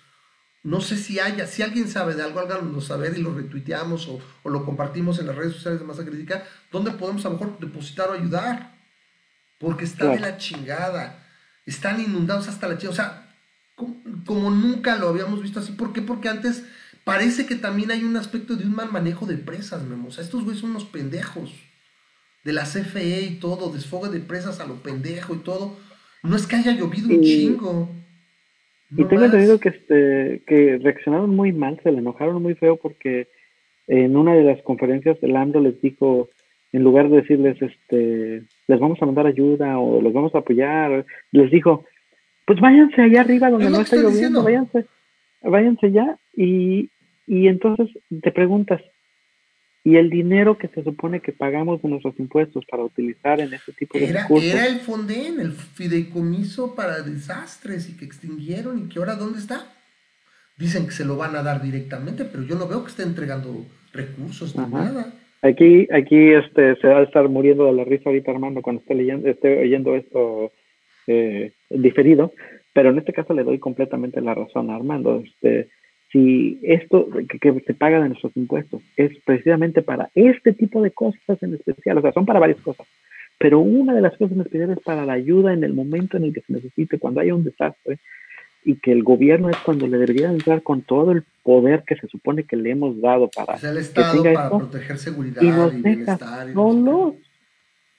No 0.61 0.81
sé 0.81 0.97
si 0.97 1.19
haya, 1.19 1.47
si 1.47 1.61
alguien 1.61 1.87
sabe 1.87 2.15
de 2.15 2.23
algo, 2.23 2.41
háganos 2.41 2.85
saber 2.85 3.17
y 3.17 3.21
lo 3.21 3.33
retuiteamos 3.33 4.09
o, 4.09 4.19
lo 4.49 4.65
compartimos 4.65 5.17
en 5.19 5.27
las 5.27 5.35
redes 5.35 5.53
sociales 5.53 5.79
de 5.79 5.85
Masa 5.85 6.05
Crítica, 6.05 6.43
¿dónde 6.71 6.91
podemos 6.91 7.25
a 7.25 7.29
lo 7.29 7.35
mejor 7.35 7.59
depositar 7.59 8.09
o 8.09 8.13
ayudar? 8.13 8.77
Porque 9.57 9.85
está 9.85 10.07
de 10.07 10.19
la 10.19 10.37
chingada. 10.37 11.25
Están 11.65 12.01
inundados 12.01 12.47
hasta 12.47 12.67
la 12.67 12.77
chingada. 12.77 12.91
O 12.91 12.95
sea, 12.95 13.35
como, 14.25 14.51
nunca 14.51 14.97
lo 14.97 15.09
habíamos 15.09 15.41
visto 15.41 15.59
así. 15.59 15.71
¿Por 15.73 15.93
qué? 15.93 16.01
Porque 16.01 16.27
antes 16.27 16.63
parece 17.05 17.45
que 17.45 17.55
también 17.55 17.91
hay 17.91 18.03
un 18.03 18.17
aspecto 18.17 18.55
de 18.55 18.65
un 18.65 18.75
mal 18.75 18.91
manejo 18.91 19.25
de 19.25 19.37
presas, 19.37 19.83
Memo. 19.83 20.09
O 20.09 20.11
sea, 20.11 20.23
estos 20.23 20.43
güeyes 20.43 20.61
son 20.61 20.71
unos 20.71 20.85
pendejos. 20.85 21.51
De 22.43 22.53
la 22.53 22.63
CFE 22.63 23.21
y 23.21 23.39
todo, 23.39 23.71
desfogue 23.71 24.09
de 24.09 24.19
presas 24.19 24.59
a 24.59 24.65
lo 24.65 24.81
pendejo 24.81 25.35
y 25.35 25.39
todo. 25.39 25.77
No 26.23 26.35
es 26.35 26.47
que 26.47 26.55
haya 26.55 26.71
llovido 26.71 27.09
un 27.09 27.21
chingo 27.21 27.98
y 28.91 29.03
tengo 29.05 29.25
entendido 29.25 29.59
que, 29.59 29.69
este, 29.69 30.41
que 30.47 30.79
reaccionaron 30.81 31.35
muy 31.35 31.51
mal, 31.51 31.79
se 31.83 31.91
le 31.91 31.99
enojaron 31.99 32.41
muy 32.41 32.55
feo 32.55 32.77
porque 32.77 33.27
en 33.87 34.15
una 34.15 34.33
de 34.33 34.43
las 34.43 34.61
conferencias 34.63 35.17
el 35.21 35.35
AMLO 35.35 35.61
les 35.61 35.79
dijo, 35.81 36.29
en 36.71 36.83
lugar 36.83 37.09
de 37.09 37.17
decirles, 37.17 37.61
este, 37.61 38.43
les 38.67 38.79
vamos 38.79 39.01
a 39.01 39.05
mandar 39.05 39.27
ayuda 39.27 39.79
o 39.79 40.01
los 40.01 40.13
vamos 40.13 40.33
a 40.33 40.39
apoyar, 40.39 41.05
les 41.31 41.51
dijo, 41.51 41.85
pues 42.45 42.59
váyanse 42.59 43.01
allá 43.01 43.21
arriba 43.21 43.49
donde 43.49 43.69
no 43.69 43.81
está 43.81 43.95
lloviendo, 43.95 44.43
váyanse, 44.43 44.85
váyanse 45.41 45.91
ya 45.91 46.17
y, 46.35 46.89
y 47.27 47.47
entonces 47.47 47.89
te 48.21 48.31
preguntas, 48.31 48.81
y 49.83 49.95
el 49.95 50.09
dinero 50.09 50.57
que 50.57 50.67
se 50.67 50.83
supone 50.83 51.21
que 51.21 51.31
pagamos 51.31 51.81
de 51.81 51.89
nuestros 51.89 52.19
impuestos 52.19 52.65
para 52.65 52.83
utilizar 52.83 53.39
en 53.39 53.53
este 53.53 53.71
tipo 53.71 53.97
de 53.97 54.05
era, 54.05 54.27
Era 54.29 54.67
el 54.67 54.79
Fonden, 54.79 55.39
el 55.39 55.53
fideicomiso 55.53 56.75
para 56.75 57.01
desastres 57.01 57.89
y 57.89 57.95
que 57.95 58.05
extinguieron 58.05 58.79
y 58.79 58.89
que 58.89 58.99
ahora 58.99 59.15
dónde 59.15 59.39
está. 59.39 59.65
Dicen 60.57 60.85
que 60.85 60.91
se 60.91 61.05
lo 61.05 61.15
van 61.15 61.35
a 61.35 61.43
dar 61.43 61.61
directamente, 61.61 62.25
pero 62.25 62.43
yo 62.43 62.55
no 62.55 62.67
veo 62.67 62.83
que 62.83 62.89
esté 62.89 63.03
entregando 63.03 63.65
recursos 63.93 64.55
ni 64.57 64.65
nada. 64.65 65.13
Aquí, 65.41 65.87
aquí 65.93 66.33
este, 66.33 66.75
se 66.75 66.87
va 66.87 66.99
a 66.99 67.03
estar 67.03 67.29
muriendo 67.29 67.65
de 67.65 67.71
la 67.71 67.85
risa 67.85 68.09
ahorita 68.09 68.31
Armando 68.31 68.61
cuando 68.61 68.81
esté 68.81 68.93
leyendo, 68.93 69.29
esté 69.29 69.57
oyendo 69.57 69.95
esto 69.95 70.51
eh, 71.07 71.53
diferido, 71.69 72.33
pero 72.73 72.89
en 72.89 72.97
este 72.97 73.13
caso 73.13 73.33
le 73.33 73.45
doy 73.45 73.57
completamente 73.57 74.19
la 74.19 74.35
razón 74.35 74.69
a 74.69 74.75
Armando. 74.75 75.23
Este, 75.25 75.69
si 76.11 76.59
esto 76.63 77.07
que, 77.39 77.61
se 77.65 77.73
paga 77.73 78.01
de 78.01 78.09
nuestros 78.09 78.35
impuestos 78.35 78.81
es 78.97 79.11
precisamente 79.25 79.81
para 79.81 80.09
este 80.15 80.53
tipo 80.53 80.81
de 80.81 80.91
cosas 80.91 81.41
en 81.41 81.53
especial, 81.53 81.97
o 81.97 82.01
sea, 82.01 82.13
son 82.13 82.25
para 82.25 82.39
varias 82.39 82.59
cosas, 82.61 82.87
pero 83.37 83.59
una 83.59 83.93
de 83.93 84.01
las 84.01 84.17
cosas 84.17 84.35
en 84.35 84.41
especial 84.41 84.71
es 84.71 84.79
para 84.79 85.05
la 85.05 85.13
ayuda 85.13 85.53
en 85.53 85.63
el 85.63 85.73
momento 85.73 86.17
en 86.17 86.25
el 86.25 86.33
que 86.33 86.41
se 86.41 86.53
necesite, 86.53 86.99
cuando 86.99 87.21
haya 87.21 87.35
un 87.35 87.43
desastre, 87.43 87.99
y 88.65 88.75
que 88.75 88.91
el 88.91 89.03
gobierno 89.03 89.49
es 89.49 89.57
cuando 89.57 89.87
le 89.87 89.97
debería 89.97 90.29
entrar 90.29 90.63
con 90.63 90.81
todo 90.81 91.11
el 91.11 91.23
poder 91.43 91.83
que 91.87 91.95
se 91.95 92.07
supone 92.07 92.43
que 92.43 92.57
le 92.57 92.71
hemos 92.71 92.99
dado 92.99 93.29
para 93.29 93.55
el 93.55 93.77
Estado 93.77 94.21
para 94.21 94.49
proteger 94.49 94.97
seguridad 94.97 95.41
y, 95.41 95.47
nos 95.47 95.73
y 95.73 95.81
bienestar. 95.81 96.53
solos. 96.53 97.13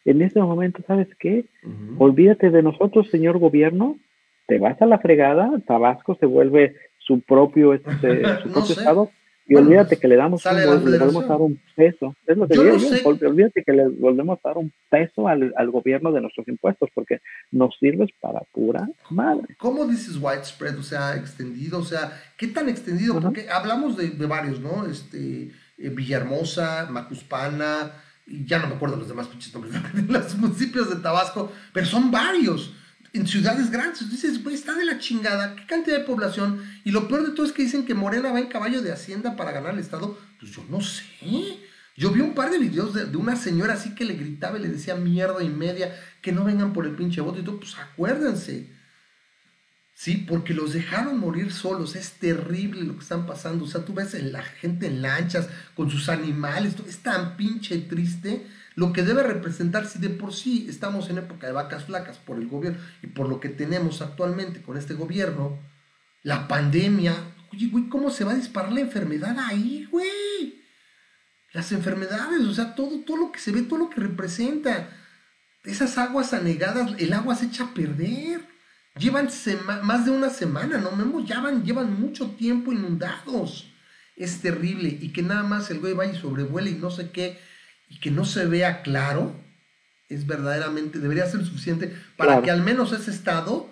En 0.05 0.23
este 0.23 0.41
momento, 0.41 0.82
¿sabes 0.87 1.09
qué? 1.19 1.45
Olvídate 1.99 2.51
de 2.51 2.62
nosotros, 2.62 3.09
señor 3.11 3.39
gobierno, 3.39 3.99
te 4.47 4.59
vas 4.59 4.81
a 4.82 4.87
la 4.87 4.99
fregada, 4.99 5.51
Tabasco 5.66 6.16
se 6.16 6.27
vuelve 6.27 6.74
su 7.11 7.20
propio, 7.20 7.74
este, 7.74 7.91
su 8.43 8.53
propio 8.53 8.74
estado. 8.77 9.11
Y 9.47 9.57
olvídate 9.57 9.97
que 9.97 10.07
le 10.07 10.15
damos 10.15 10.47
un, 10.47 10.57
le 10.57 10.65
volvemos 10.65 11.24
a 11.24 11.27
dar 11.27 11.41
un 11.41 11.61
peso. 11.74 12.15
Es 12.24 12.37
lo 12.37 12.47
que 12.47 12.55
yo 12.55 12.62
digo, 12.62 13.19
olvídate 13.27 13.65
que 13.65 13.73
le 13.73 13.89
volvemos 13.89 14.39
a 14.45 14.49
dar 14.51 14.59
un 14.59 14.73
peso 14.89 15.27
al, 15.27 15.53
al, 15.57 15.70
gobierno 15.73 16.12
de 16.12 16.20
nuestros 16.20 16.47
impuestos, 16.47 16.89
porque 16.95 17.19
nos 17.51 17.77
sirves 17.81 18.11
para 18.20 18.43
pura 18.53 18.89
madre. 19.11 19.57
¿Cómo 19.59 19.87
dices 19.87 20.19
widespread? 20.19 20.78
O 20.78 20.85
sea, 20.85 21.16
extendido, 21.16 21.81
o 21.81 21.85
sea, 21.85 22.12
¿qué 22.39 22.47
tan 22.47 22.69
extendido? 22.69 23.20
Porque 23.20 23.51
hablamos 23.51 23.97
de, 23.97 24.11
de, 24.11 24.27
varios, 24.27 24.61
¿no? 24.61 24.87
Este, 24.87 25.51
eh, 25.78 25.89
Villahermosa, 25.89 26.87
Macuspana, 26.89 27.91
y 28.28 28.45
ya 28.45 28.61
no 28.61 28.69
me 28.69 28.74
acuerdo 28.77 28.99
los 28.99 29.09
demás 29.09 29.27
pinches 29.27 29.53
nombres 29.53 29.74
de 29.74 30.03
los 30.12 30.39
municipios 30.39 30.91
de 30.91 31.03
Tabasco, 31.03 31.51
pero 31.73 31.87
son 31.87 32.12
varios 32.12 32.73
en 33.12 33.27
ciudades 33.27 33.70
grandes. 33.70 34.11
Dices, 34.11 34.43
güey, 34.43 34.55
está 34.55 34.74
de 34.74 34.85
la 34.85 34.99
chingada, 34.99 35.57
qué 35.57 35.66
cantidad 35.66 35.99
de 35.99 36.05
población. 36.05 36.62
Y 36.85 36.91
lo 36.91 37.09
peor 37.09 37.27
de 37.27 37.35
todo 37.35 37.47
es 37.47 37.53
que 37.53 37.62
dicen 37.62 37.85
que 37.85 37.95
Morena 37.95 38.32
va 38.32 38.41
en 38.41 38.49
caballo 38.49 38.82
de 38.82 38.93
Hacienda 38.93 39.37
para 39.37 39.53
ganar 39.53 39.74
el 39.74 39.81
Estado. 39.81 40.19
Pues 40.39 40.53
yo 40.53 40.65
no 40.69 40.81
sé. 40.81 41.05
Yo 41.97 42.11
vi 42.12 42.20
un 42.20 42.35
par 42.35 42.51
de 42.51 42.59
videos 42.59 42.95
de, 42.95 43.16
una 43.16 43.37
señora 43.37 43.74
así 43.74 43.95
que 43.95 44.05
le 44.05 44.15
gritaba 44.15 44.59
y 44.59 44.62
le 44.62 44.69
decía 44.69 44.95
mierda 44.95 45.43
y 45.43 45.49
media, 45.49 45.95
que 46.23 46.32
no 46.32 46.45
vengan 46.45 46.73
por 46.73 46.87
el 46.87 46.95
pinche 46.95 47.20
voto 47.20 47.41
y 47.41 47.43
todo. 47.43 47.59
Pues 47.59 47.77
acuérdense. 47.77 48.70
Sí, 49.95 50.24
porque 50.27 50.55
los 50.55 50.73
dejaron 50.73 51.19
morir 51.19 51.53
solos. 51.53 51.95
Es 51.95 52.12
terrible 52.12 52.85
lo 52.85 52.95
que 52.95 53.03
están 53.03 53.27
pasando. 53.27 53.66
O 53.66 53.69
sea, 53.69 53.85
tú 53.85 53.93
ves 53.93 54.15
la 54.23 54.43
gente 54.43 54.87
en 54.87 55.03
lanchas 55.03 55.49
con 55.74 55.91
sus 55.91 56.09
animales. 56.09 56.74
Es 56.89 56.99
tan 56.99 57.37
pinche 57.37 57.77
triste 57.81 58.47
lo 58.75 58.93
que 58.93 59.03
debe 59.03 59.23
representar 59.23 59.87
si 59.87 59.99
de 59.99 60.11
por 60.11 60.33
sí 60.33 60.67
estamos 60.69 61.11
en 61.11 61.19
época 61.19 61.47
de 61.47 61.53
vacas 61.53 61.85
flacas 61.85 62.19
por 62.19 62.39
el 62.39 62.49
gobierno 62.49 62.79
y 63.03 63.09
por 63.09 63.29
lo 63.29 63.41
que 63.41 63.49
tenemos 63.49 64.01
actualmente 64.01 64.63
con 64.63 64.77
este 64.77 64.95
gobierno, 64.95 65.59
la 66.23 66.47
pandemia, 66.49 67.15
oye, 67.53 67.69
güey, 67.69 67.89
¿cómo 67.89 68.11
se 68.11 68.25
va 68.25 68.33
a 68.33 68.37
disparar 68.37 68.73
la 68.73 68.81
enfermedad 68.81 69.37
ahí, 69.39 69.87
güey? 69.91 70.63
Las 71.53 71.73
enfermedades, 71.73 72.43
o 72.43 72.55
sea, 72.55 72.75
todo, 72.75 73.01
todo 73.01 73.17
lo 73.17 73.33
que 73.33 73.41
se 73.41 73.51
ve, 73.51 73.63
todo 73.63 73.79
lo 73.79 73.91
que 73.91 74.01
representa. 74.01 74.89
Esas 75.65 75.99
aguas 75.99 76.33
anegadas, 76.33 76.93
el 76.99 77.13
agua 77.13 77.35
se 77.35 77.47
echa 77.47 77.65
a 77.65 77.75
perder. 77.75 78.49
Llevan 78.97 79.29
más 79.83 80.05
de 80.05 80.11
una 80.11 80.31
semana, 80.31 80.79
¿no? 80.79 80.93
Memo? 80.93 81.25
Llevan, 81.25 81.65
llevan 81.65 82.01
mucho 82.01 82.31
tiempo 82.33 82.73
inundados. 82.73 83.73
Es 84.15 84.41
terrible. 84.41 84.97
Y 85.01 85.13
que 85.13 85.23
nada 85.23 85.43
más 85.43 85.71
el 85.71 85.81
güey 85.81 85.93
vaya 85.93 86.13
y 86.13 86.21
sobrevuele 86.21 86.71
y 86.71 86.75
no 86.75 86.91
sé 86.91 87.11
qué 87.11 87.39
y 87.91 87.99
que 87.99 88.11
no 88.11 88.25
se 88.25 88.47
vea 88.47 88.81
claro, 88.81 89.35
es 90.09 90.27
verdaderamente, 90.27 90.99
debería 90.99 91.27
ser 91.27 91.45
suficiente 91.45 91.95
para 92.17 92.41
que 92.41 92.51
al 92.51 92.62
menos 92.62 92.93
ese 92.93 93.11
Estado 93.11 93.69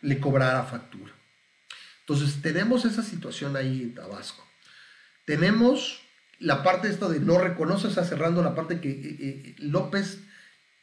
le 0.00 0.18
cobrara 0.18 0.62
factura. 0.64 1.12
Entonces, 2.00 2.40
tenemos 2.40 2.84
esa 2.84 3.02
situación 3.02 3.56
ahí 3.56 3.82
en 3.82 3.94
Tabasco. 3.94 4.44
Tenemos 5.24 6.00
la 6.38 6.62
parte 6.62 6.88
esta 6.88 7.08
de 7.08 7.20
no 7.20 7.38
reconoce, 7.38 7.88
está 7.88 8.04
cerrando 8.04 8.42
la 8.42 8.54
parte 8.54 8.80
que 8.80 8.90
eh, 8.90 9.16
eh, 9.20 9.54
López, 9.58 10.20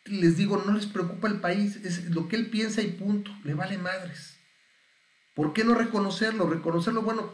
les 0.06 0.38
digo, 0.38 0.62
no 0.66 0.74
les 0.74 0.86
preocupa 0.86 1.28
el 1.28 1.42
país, 1.42 1.78
es 1.78 2.10
lo 2.12 2.28
que 2.28 2.38
él 2.38 2.50
piensa 2.50 2.82
y 2.82 2.88
punto, 2.88 3.32
le 3.44 3.54
vale 3.54 3.78
madres. 3.78 4.38
¿Por 5.34 5.54
qué 5.54 5.64
no 5.64 5.76
reconocerlo? 5.76 6.50
Reconocerlo, 6.50 7.02
bueno, 7.02 7.34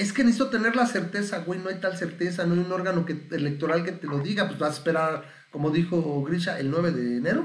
es 0.00 0.14
que 0.14 0.24
necesito 0.24 0.48
tener 0.48 0.76
la 0.76 0.86
certeza, 0.86 1.40
güey, 1.44 1.60
no 1.60 1.68
hay 1.68 1.76
tal 1.76 1.94
certeza, 1.94 2.46
no 2.46 2.54
hay 2.54 2.60
un 2.60 2.72
órgano 2.72 3.04
que, 3.04 3.16
electoral 3.32 3.84
que 3.84 3.92
te 3.92 4.06
lo 4.06 4.18
diga, 4.18 4.46
pues 4.46 4.58
vas 4.58 4.70
a 4.70 4.74
esperar, 4.74 5.24
como 5.50 5.70
dijo 5.70 6.22
Grisha, 6.22 6.58
el 6.58 6.70
9 6.70 6.92
de 6.92 7.16
enero. 7.18 7.44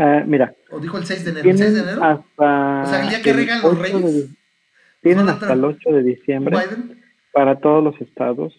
Ah, 0.00 0.24
mira. 0.26 0.52
O 0.70 0.80
dijo 0.80 0.98
el 0.98 1.06
6 1.06 1.24
de 1.24 1.30
enero. 1.30 1.48
¿El 1.50 1.58
6 1.58 1.74
de 1.74 1.80
enero? 1.80 2.02
Hasta 2.02 2.82
o 2.82 2.86
sea, 2.86 3.02
el 3.02 3.08
día 3.10 3.22
que 3.22 3.32
regan 3.32 3.62
los 3.62 3.78
reyes. 3.78 4.30
tienen 5.00 5.28
hasta 5.28 5.52
el 5.52 5.64
8 5.64 5.90
de 5.90 6.02
diciembre 6.02 6.58
para 7.32 7.60
todos 7.60 7.84
los 7.84 8.00
estados 8.00 8.52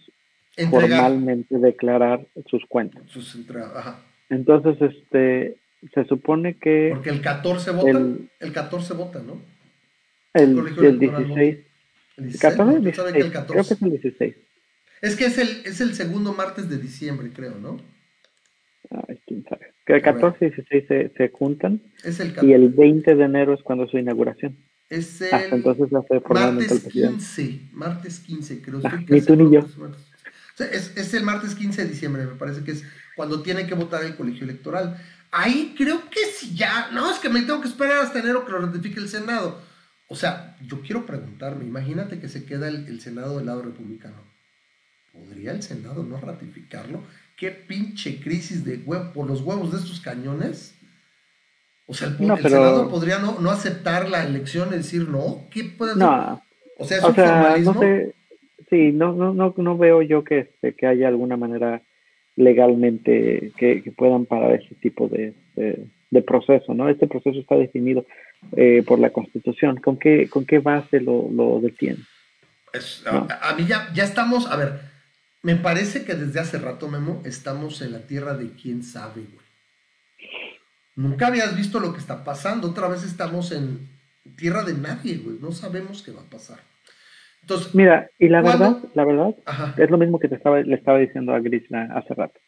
formalmente 0.69 1.57
declarar 1.57 2.25
sus 2.49 2.65
cuentas. 2.67 3.03
Sus 3.07 3.37
Ajá. 3.75 3.99
Entonces, 4.29 4.77
este, 4.81 5.57
se 5.93 6.05
supone 6.05 6.55
que... 6.55 6.91
Porque 6.93 7.09
el 7.09 7.19
14 7.19 7.71
vota, 7.71 7.89
el, 7.89 8.29
el 8.39 8.53
14 8.53 8.93
vota, 8.93 9.19
¿no? 9.19 9.41
El, 10.33 10.57
el 10.81 10.99
16. 10.99 11.72
¿El 12.17 12.25
16? 12.29 12.55
Creo 12.55 13.47
que 13.47 13.59
es 13.61 13.81
el 13.81 13.89
16. 13.89 14.35
Es 15.01 15.15
que 15.15 15.25
es 15.25 15.37
el, 15.37 15.65
es 15.65 15.81
el 15.81 15.93
segundo 15.95 16.33
martes 16.33 16.69
de 16.69 16.77
diciembre, 16.77 17.29
creo, 17.33 17.55
¿no? 17.55 17.77
Ay, 19.07 19.19
quién 19.25 19.43
sabe. 19.43 19.73
Que 19.85 19.93
el 19.93 20.01
14 20.01 20.45
y 20.45 20.49
16 20.49 20.85
se, 20.87 21.13
se 21.17 21.29
juntan. 21.29 21.81
Es 22.03 22.19
el 22.19 22.33
y 22.41 22.53
el 22.53 22.69
20 22.69 23.15
de 23.15 23.23
enero 23.23 23.53
es 23.53 23.61
cuando 23.63 23.85
es 23.85 23.91
su 23.91 23.97
inauguración. 23.97 24.57
Es 24.89 25.21
el 25.21 25.33
Hasta 25.33 25.55
entonces 25.55 25.91
la 25.91 26.03
fe 26.03 26.21
martes 26.29 26.83
15, 26.83 27.59
martes 27.73 28.19
15, 28.19 28.61
creo. 28.61 28.81
Ah, 28.83 29.01
ni 29.07 29.21
tú 29.21 29.35
ni 29.35 29.53
yo. 29.53 29.61
O 29.61 30.55
sea, 30.55 30.67
es, 30.67 30.95
es, 30.95 31.13
el 31.15 31.23
martes 31.23 31.55
15 31.55 31.83
de 31.83 31.89
diciembre, 31.89 32.25
me 32.25 32.35
parece 32.35 32.63
que 32.63 32.71
es 32.71 32.83
cuando 33.15 33.41
tiene 33.41 33.65
que 33.65 33.73
votar 33.73 34.03
el 34.03 34.15
colegio 34.15 34.43
electoral. 34.43 34.97
Ahí 35.31 35.73
creo 35.75 36.09
que 36.11 36.19
si 36.31 36.55
ya, 36.55 36.91
no, 36.91 37.11
es 37.11 37.17
que 37.17 37.29
me 37.29 37.41
tengo 37.41 37.59
que 37.59 37.67
esperar 37.67 38.03
hasta 38.03 38.19
enero 38.19 38.45
que 38.45 38.51
lo 38.51 38.59
ratifique 38.59 38.99
el 38.99 39.09
Senado. 39.09 39.59
O 40.13 40.15
sea, 40.15 40.55
yo 40.67 40.81
quiero 40.81 41.07
preguntarme, 41.07 41.65
imagínate 41.65 42.19
que 42.19 42.29
se 42.29 42.45
queda 42.45 42.67
el, 42.67 42.85
el 42.87 43.01
Senado 43.01 43.37
del 43.37 43.47
lado 43.47 43.63
republicano. 43.63 44.17
¿Podría 45.11 45.51
el 45.51 45.63
Senado 45.63 46.03
no 46.03 46.19
ratificarlo? 46.19 47.01
¿Qué 47.35 47.49
pinche 47.49 48.19
crisis 48.19 48.63
de 48.63 48.77
huevo 48.85 49.11
por 49.11 49.27
los 49.27 49.41
huevos 49.41 49.71
de 49.71 49.79
estos 49.79 49.99
cañones? 50.01 50.75
O 51.87 51.95
sea, 51.95 52.09
el, 52.09 52.27
No, 52.27 52.35
el 52.37 52.43
pero- 52.43 52.55
Senado 52.57 52.89
podría 52.89 53.17
no, 53.17 53.39
no 53.39 53.49
aceptar 53.49 54.07
la 54.07 54.23
elección 54.23 54.69
y 54.71 54.77
decir 54.77 55.09
no. 55.09 55.45
¿Qué 55.49 55.63
puede? 55.63 55.95
No, 55.95 56.39
O 56.77 56.85
sea, 56.85 56.97
es 56.99 57.03
o 57.03 57.07
un 57.09 57.15
sea, 57.15 57.27
formalismo. 57.41 57.73
no 57.73 57.79
sé, 57.81 58.15
sí, 58.69 58.91
no, 58.93 59.13
no, 59.13 59.33
no, 59.33 59.53
no 59.57 59.77
veo 59.79 60.03
yo 60.03 60.23
que, 60.23 60.39
este, 60.41 60.75
que 60.75 60.85
haya 60.85 61.07
alguna 61.07 61.37
manera 61.37 61.81
legalmente 62.35 63.51
que, 63.57 63.81
que 63.83 63.91
puedan 63.91 64.25
parar 64.25 64.53
ese 64.61 64.75
tipo 64.75 65.07
de, 65.07 65.33
de, 65.55 65.85
de 66.11 66.21
proceso, 66.21 66.73
¿no? 66.75 66.87
Este 66.89 67.07
proceso 67.07 67.39
está 67.39 67.55
definido 67.55 68.05
eh, 68.55 68.83
por 68.85 68.99
la 68.99 69.11
Constitución. 69.11 69.77
¿Con 69.77 69.97
qué, 69.97 70.29
con 70.29 70.45
qué 70.45 70.59
base 70.59 70.99
lo, 70.99 71.29
lo 71.31 71.59
detiene? 71.61 71.99
Es- 72.73 73.03
a, 73.07 73.49
a 73.49 73.55
mí 73.55 73.65
ya, 73.65 73.91
ya 73.93 74.03
estamos, 74.03 74.47
a 74.51 74.55
ver, 74.55 74.79
me 75.41 75.55
parece 75.55 76.05
que 76.05 76.15
desde 76.15 76.39
hace 76.39 76.57
rato, 76.59 76.87
Memo, 76.87 77.21
estamos 77.25 77.81
en 77.81 77.91
la 77.91 77.99
tierra 77.99 78.33
de 78.35 78.51
quién 78.51 78.83
sabe, 78.83 79.21
güey. 79.21 79.43
Nunca 80.95 81.27
habías 81.27 81.55
visto 81.55 81.79
lo 81.79 81.91
que 81.93 81.99
está 81.99 82.23
pasando. 82.23 82.69
Otra 82.69 82.87
vez 82.87 83.03
estamos 83.03 83.51
en 83.51 83.89
tierra 84.37 84.63
de 84.63 84.73
nadie, 84.75 85.17
güey. 85.17 85.37
No 85.41 85.51
sabemos 85.51 86.03
qué 86.03 86.11
va 86.11 86.21
a 86.21 86.29
pasar. 86.29 86.59
Entonces, 87.41 87.73
Mira, 87.75 88.07
y 88.19 88.29
la 88.29 88.41
¿Cuándo? 88.41 88.75
verdad, 88.75 88.89
la 88.93 89.05
verdad, 89.05 89.35
ajá. 89.45 89.73
es 89.77 89.89
lo 89.89 89.97
mismo 89.97 90.19
que 90.19 90.29
te 90.29 90.35
estaba, 90.35 90.61
le 90.61 90.75
estaba 90.75 90.99
diciendo 90.99 91.33
a 91.33 91.39
Grisla 91.39 91.89
hace 91.95 92.13
rato. 92.13 92.39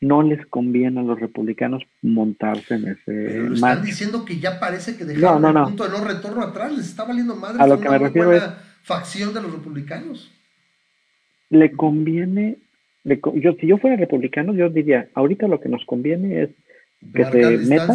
No 0.00 0.22
les 0.22 0.46
conviene 0.46 1.00
a 1.00 1.02
los 1.02 1.18
republicanos 1.18 1.82
montarse 2.02 2.74
en 2.74 2.88
ese 2.88 3.02
Pero 3.04 3.54
están 3.54 3.84
diciendo 3.84 4.24
que 4.24 4.38
ya 4.38 4.60
parece 4.60 4.96
que 4.96 5.04
dejaron 5.04 5.42
No, 5.42 5.52
no, 5.52 5.60
el 5.60 5.66
punto 5.66 5.84
de 5.84 5.98
no 5.98 6.04
retorno 6.04 6.42
atrás. 6.42 6.72
Les 6.72 6.86
está 6.86 7.04
valiendo 7.04 7.34
madre. 7.34 7.62
A 7.62 7.66
lo 7.66 7.80
que 7.80 7.88
me 7.88 7.98
refiero 7.98 8.28
buena 8.28 8.58
facción 8.88 9.34
de 9.34 9.42
los 9.42 9.52
republicanos. 9.52 10.32
le 11.50 11.72
conviene, 11.72 12.56
le 13.04 13.20
yo, 13.34 13.52
si 13.60 13.66
yo 13.66 13.78
fuera 13.78 13.96
republicano, 13.96 14.54
yo 14.54 14.70
diría, 14.70 15.08
ahorita 15.14 15.46
lo 15.46 15.60
que 15.60 15.68
nos 15.68 15.84
conviene 15.84 16.42
es 16.42 16.50
que 17.14 17.24
se 17.24 17.58
meta, 17.68 17.94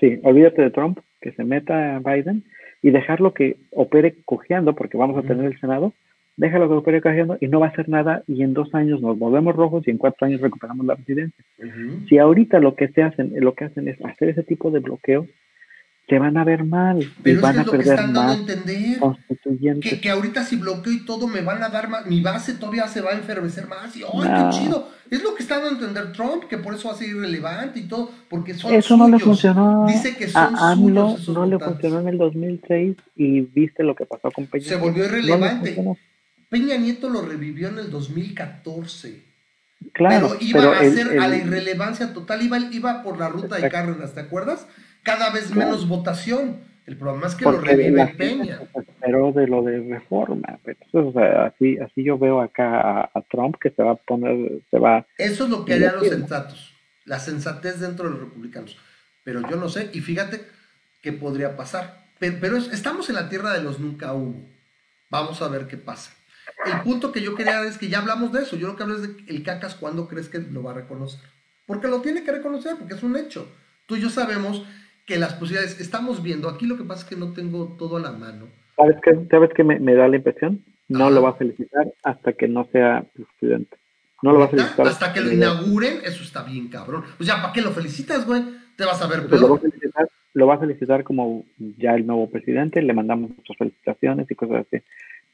sí, 0.00 0.18
olvídate 0.22 0.62
de 0.62 0.70
Trump, 0.70 0.98
que 1.20 1.32
se 1.32 1.44
meta 1.44 2.00
Biden 2.00 2.44
y 2.82 2.90
dejarlo 2.90 3.32
que 3.32 3.56
opere 3.70 4.16
cojeando, 4.24 4.74
porque 4.74 4.98
vamos 4.98 5.16
a 5.18 5.26
tener 5.26 5.46
el 5.46 5.60
Senado, 5.60 5.92
déjalo 6.36 6.68
que 6.68 6.74
opere 6.74 7.00
cojeando 7.00 7.36
y 7.40 7.48
no 7.48 7.60
va 7.60 7.66
a 7.66 7.70
hacer 7.70 7.88
nada 7.88 8.22
y 8.26 8.42
en 8.42 8.54
dos 8.54 8.74
años 8.74 9.00
nos 9.00 9.18
volvemos 9.18 9.54
rojos 9.54 9.86
y 9.86 9.90
en 9.90 9.98
cuatro 9.98 10.26
años 10.26 10.40
recuperamos 10.40 10.84
la 10.86 10.96
presidencia. 10.96 11.44
Ujú. 11.58 12.06
Si 12.08 12.18
ahorita 12.18 12.58
lo 12.58 12.74
que 12.74 12.88
se 12.88 13.02
hacen, 13.02 13.32
lo 13.36 13.54
que 13.54 13.64
hacen 13.66 13.88
es 13.88 13.96
hacer 14.04 14.30
ese 14.30 14.42
tipo 14.42 14.70
de 14.70 14.80
bloqueos, 14.80 15.26
se 16.06 16.18
van 16.18 16.36
a 16.36 16.44
ver 16.44 16.64
mal 16.64 16.98
Pero 17.22 17.36
y 17.36 17.36
es 17.36 17.40
van 17.40 17.54
que 17.54 17.60
a 17.60 17.64
que 17.64 17.70
perder 17.70 17.94
están 17.94 18.12
dando 18.12 18.20
a 18.20 18.24
más 18.26 18.38
entender. 18.40 18.98
constituyentes. 18.98 19.90
Que, 19.90 20.00
que 20.02 20.10
ahorita 20.10 20.44
si 20.44 20.56
bloqueo 20.56 20.92
y 20.92 21.04
todo 21.06 21.26
me 21.26 21.40
van 21.40 21.62
a 21.62 21.70
dar 21.70 21.88
más, 21.88 22.04
mi 22.06 22.20
base 22.20 22.54
todavía 22.54 22.86
se 22.88 23.00
va 23.00 23.12
a 23.12 23.14
enfermecer 23.14 23.66
más 23.68 23.96
y 23.96 24.02
¡ay, 24.02 24.28
No. 24.28 24.50
qué 24.50 24.56
chido! 24.58 24.88
Es 25.10 25.22
lo 25.22 25.34
que 25.34 25.42
está 25.42 25.60
dando 25.60 25.70
a 25.70 25.88
entender 25.88 26.12
Trump, 26.12 26.44
que 26.44 26.58
por 26.58 26.74
eso 26.74 26.88
va 26.88 26.94
a 26.94 26.96
ser 26.98 27.08
irrelevante 27.08 27.80
y 27.80 27.84
todo, 27.88 28.10
porque 28.28 28.52
son 28.52 28.74
Eso 28.74 28.96
no 28.98 29.08
le 29.08 29.18
funcionó. 29.18 29.86
Dice 29.86 30.14
que 30.16 30.28
son 30.28 30.54
a 30.54 30.72
AMLO 30.72 31.16
no 31.28 31.46
le 31.46 31.58
funcionó 31.58 32.00
en 32.00 32.08
el 32.08 32.18
2006 32.18 32.96
y 33.16 33.40
viste 33.40 33.82
lo 33.82 33.94
que 33.94 34.04
pasó 34.04 34.30
con 34.30 34.46
Peña. 34.46 34.64
Se 34.64 34.76
volvió. 34.76 35.04
No 35.04 35.08
irrelevante. 35.08 35.74
Peña 36.54 36.76
Nieto 36.76 37.08
lo 37.10 37.22
revivió 37.22 37.68
en 37.68 37.78
el 37.78 37.90
2014. 37.90 39.24
Claro, 39.92 40.28
pero 40.30 40.40
iba 40.40 40.60
pero 40.60 40.72
a 40.72 40.80
el- 40.84 40.94
ser 40.94 41.18
a 41.18 41.28
la 41.28 41.36
el- 41.36 41.46
irrelevancia 41.46 42.12
total, 42.14 42.42
iba, 42.42 42.58
iba 42.58 43.02
por 43.02 43.18
la 43.18 43.28
ruta 43.28 43.56
de. 43.56 43.68
Cárdenas, 43.68 44.14
¿te 44.14 44.20
acuerdas? 44.20 44.66
Cada 45.02 45.30
vez 45.30 45.46
Claro. 45.50 45.70
menos 45.70 45.88
votación. 45.88 46.58
El 46.86 46.96
problema 46.98 47.26
es 47.26 47.34
que 47.34 47.44
lo 47.44 47.52
porque 47.52 47.70
revive 47.76 48.06
Peña. 48.16 48.60
esperó 48.74 49.32
de 49.32 49.46
lo 49.46 49.62
de 49.62 49.80
reforma. 49.80 50.58
pero 50.64 50.78
eso, 50.86 51.08
o 51.08 51.12
sea, 51.12 51.46
así, 51.46 51.78
así 51.78 52.04
yo 52.04 52.18
veo 52.18 52.40
acá 52.42 52.80
a, 52.80 53.10
a 53.14 53.22
Trump 53.30 53.56
que 53.60 53.70
se 53.70 53.82
va 53.82 53.92
a 53.92 53.96
poner, 53.96 54.60
se 54.70 54.78
va 54.78 55.06
Eso 55.18 55.44
es 55.44 55.50
lo 55.50 55.64
que 55.64 55.74
harían 55.74 55.94
lo 55.94 56.00
los 56.00 56.08
sensatos, 56.08 56.74
la 57.06 57.18
sensatez 57.18 57.80
dentro 57.80 58.04
de 58.06 58.10
los 58.12 58.20
republicanos. 58.20 58.76
Pero 59.24 59.40
yo 59.48 59.56
no 59.56 59.68
sé, 59.70 59.88
y 59.94 60.00
fíjate 60.00 60.42
qué 61.02 61.12
podría 61.12 61.56
pasar. 61.56 62.04
Pero, 62.18 62.36
pero 62.40 62.56
es- 62.58 62.70
estamos 62.72 63.08
en 63.08 63.16
la 63.16 63.28
tierra 63.30 63.52
de 63.54 63.62
los 63.62 63.80
nunca 63.80 64.12
hubo. 64.12 64.36
Vamos 65.10 65.40
a 65.42 65.48
ver 65.48 65.66
qué 65.66 65.76
pasa. 65.78 66.12
El 66.66 66.80
punto 66.82 67.12
que 67.12 67.20
yo 67.20 67.34
quería 67.34 67.62
es 67.64 67.78
que 67.78 67.88
ya 67.88 67.98
hablamos 67.98 68.32
de 68.32 68.42
eso. 68.42 68.56
Yo 68.56 68.68
lo 68.68 68.76
que 68.76 68.82
hablo 68.82 68.96
es 68.96 69.02
de 69.02 69.14
el 69.28 69.42
cacas 69.42 69.74
cuándo 69.74 70.08
crees 70.08 70.28
que 70.28 70.38
lo 70.38 70.62
va 70.62 70.70
a 70.72 70.74
reconocer. 70.74 71.20
Porque 71.66 71.88
lo 71.88 72.00
tiene 72.00 72.22
que 72.24 72.32
reconocer, 72.32 72.76
porque 72.78 72.94
es 72.94 73.02
un 73.02 73.16
hecho. 73.16 73.46
Tú 73.86 73.96
y 73.96 74.00
yo 74.00 74.10
sabemos 74.10 74.64
que 75.06 75.18
las 75.18 75.34
posibilidades, 75.34 75.80
estamos 75.80 76.22
viendo, 76.22 76.48
aquí 76.48 76.66
lo 76.66 76.76
que 76.76 76.84
pasa 76.84 77.02
es 77.02 77.08
que 77.08 77.16
no 77.16 77.32
tengo 77.32 77.76
todo 77.78 77.96
a 77.98 78.00
la 78.00 78.12
mano. 78.12 78.48
¿Sabes 78.76 78.96
qué, 79.02 79.12
¿Sabes 79.30 79.50
qué 79.54 79.62
me, 79.64 79.78
me 79.78 79.94
da 79.94 80.08
la 80.08 80.16
impresión? 80.16 80.64
No 80.88 81.04
Ajá. 81.06 81.10
lo 81.14 81.22
va 81.22 81.30
a 81.30 81.34
felicitar 81.34 81.86
hasta 82.02 82.32
que 82.32 82.48
no 82.48 82.66
sea 82.72 83.04
presidente. 83.14 83.76
No 84.22 84.32
lo 84.32 84.38
va 84.40 84.46
a 84.46 84.48
felicitar. 84.48 84.86
Hasta 84.86 85.12
que 85.12 85.20
lo 85.20 85.32
inauguren, 85.32 85.98
eso 86.04 86.22
está 86.22 86.42
bien 86.42 86.68
cabrón. 86.68 87.04
O 87.20 87.24
sea, 87.24 87.42
¿para 87.42 87.52
qué 87.52 87.60
lo 87.60 87.72
felicitas, 87.72 88.26
güey? 88.26 88.42
Te 88.76 88.84
vas 88.84 89.00
a 89.02 89.06
ver 89.06 89.26
Pues 89.26 89.40
lo, 89.40 89.50
va 89.50 89.56
a 89.56 89.60
peor. 89.60 89.70
felicitar, 89.70 90.08
lo 90.32 90.46
va 90.46 90.54
a 90.54 90.58
felicitar 90.58 91.04
como 91.04 91.44
ya 91.78 91.94
el 91.94 92.06
nuevo 92.06 92.30
presidente, 92.30 92.80
le 92.82 92.92
mandamos 92.94 93.30
muchas 93.36 93.56
felicitaciones 93.58 94.30
y 94.30 94.34
cosas 94.34 94.66
así. 94.66 94.82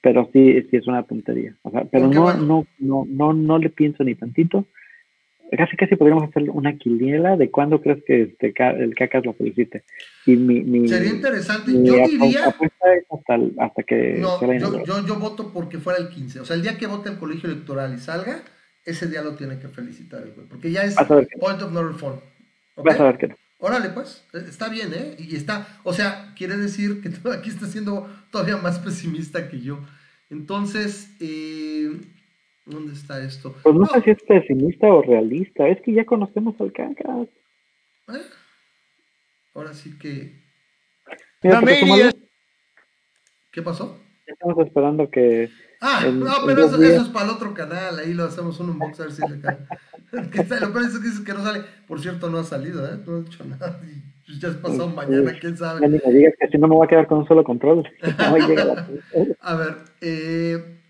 Pero 0.03 0.29
sí, 0.33 0.63
sí 0.71 0.77
es 0.77 0.87
una 0.87 1.03
tontería. 1.03 1.55
O 1.63 1.71
sea, 1.71 1.85
pero 1.85 2.09
no, 2.09 2.23
bueno. 2.23 2.43
no, 2.43 2.67
no, 2.79 3.07
no, 3.09 3.33
no 3.35 3.59
le 3.59 3.71
pienso 3.71 4.03
ni 4.03 4.15
tantito. 4.15 4.65
Casi 5.57 5.77
casi 5.77 5.97
podríamos 5.97 6.29
hacer 6.29 6.49
una 6.49 6.79
quiniela 6.79 7.37
de 7.37 7.51
cuándo 7.51 7.81
crees 7.83 8.05
que 8.05 8.23
este, 8.23 8.55
el 8.57 8.95
cacas 8.95 9.27
lo 9.27 9.33
felicite. 9.33 9.83
Y 10.25 10.37
mi, 10.37 10.61
mi, 10.61 10.89
Sería 10.89 11.11
interesante. 11.11 11.73
mi 11.73 11.89
Yo 11.89 12.07
diría. 12.07 12.47
hasta, 12.47 13.39
hasta 13.59 13.83
que 13.83 14.19
No, 14.21 14.41
yo, 14.41 14.85
yo, 14.85 15.07
yo 15.07 15.17
voto 15.17 15.53
porque 15.53 15.79
fuera 15.79 15.99
el 15.99 16.09
15. 16.09 16.41
O 16.41 16.45
sea, 16.45 16.55
el 16.55 16.63
día 16.63 16.79
que 16.79 16.87
vote 16.87 17.11
el 17.11 17.19
colegio 17.19 17.51
electoral 17.51 17.93
y 17.95 17.99
salga, 17.99 18.43
ese 18.85 19.09
día 19.09 19.23
lo 19.23 19.35
tiene 19.35 19.59
que 19.59 19.69
felicitar 19.69 20.23
el 20.23 20.33
güey. 20.33 20.47
Porque 20.47 20.71
ya 20.71 20.85
es 20.85 20.95
point 21.41 21.61
of 21.63 21.73
no 21.73 21.83
reform. 21.83 22.21
Vas 22.77 23.01
a 23.01 23.05
ver 23.05 23.19
que 23.19 23.29
no. 23.29 23.35
Órale, 23.61 23.91
pues. 23.91 24.25
Está 24.33 24.69
bien, 24.69 24.93
¿eh? 24.95 25.17
Y 25.19 25.37
está. 25.37 25.67
O 25.85 25.93
sea, 25.93 26.33
quiere 26.37 26.57
decir 26.57 27.03
que 27.03 27.09
aquí 27.31 27.51
está 27.51 27.67
siendo 27.67 28.09
todavía 28.31 28.57
más 28.57 28.79
pesimista 28.79 29.49
que 29.49 29.61
yo. 29.61 29.81
Entonces, 30.31 31.11
eh, 31.21 32.01
¿dónde 32.65 32.95
está 32.95 33.23
esto? 33.23 33.55
Pues 33.63 33.75
no 33.75 33.83
No, 33.83 33.87
sé 33.87 34.01
si 34.03 34.11
es 34.11 34.23
pesimista 34.23 34.87
o 34.87 35.03
realista. 35.03 35.69
Es 35.69 35.81
que 35.83 35.93
ya 35.93 36.05
conocemos 36.05 36.59
al 36.61 36.73
cacas. 36.73 37.29
¿eh? 38.09 38.23
Ahora 39.55 39.75
sí 39.75 39.99
que. 39.99 40.41
Mira. 41.43 42.13
¿Qué 43.53 43.63
pasó? 43.63 43.99
Estamos 44.27 44.65
esperando 44.65 45.11
que 45.11 45.51
Ah, 45.81 46.05
En- 46.07 46.21
no, 46.21 46.33
pero 46.47 46.67
eso, 46.67 46.83
es 46.83 47.09
para 47.09 47.25
el 47.27 47.31
otro 47.33 47.55
canal. 47.55 47.99
Ahí 47.99 48.13
lo 48.15 48.25
hacemos 48.25 48.61
un 48.61 48.71
unbox 48.71 49.01
a 49.01 49.05
ver 49.05 49.13
si 49.13 49.23
le 49.27 49.41
cae. 49.41 49.59
Lo 50.61 50.73
peor 50.73 50.85
es 50.85 50.99
que 50.99 51.09
dice 51.09 51.25
que 51.25 51.33
no 51.33 51.43
sale. 51.43 51.63
Por 51.87 52.01
cierto, 52.01 52.29
no 52.29 52.39
ha 52.39 52.45
salido, 52.45 52.85
¿eh? 52.87 52.99
No 53.07 53.17
ha 53.17 53.21
dicho 53.21 53.45
nada. 53.45 53.81
Y 53.85 54.03
pues 54.27 54.41
ya 54.41 54.49
es 54.49 54.57
pasado 54.57 54.89
mañana, 54.89 55.33
quién 55.41 55.57
sabe. 55.57 55.89
ni 55.89 55.99
me 56.05 56.13
digas 56.13 56.35
que 56.39 56.49
si 56.49 56.59
no 56.59 56.67
me 56.69 56.75
voy 56.75 56.85
a 56.85 56.89
quedar 56.89 57.07
con 57.07 57.19
un 57.19 57.27
solo 57.29 57.43
control. 57.45 57.89
La- 58.19 58.89
A 59.41 59.55
ver, 59.55 59.77
eh, 60.01 60.81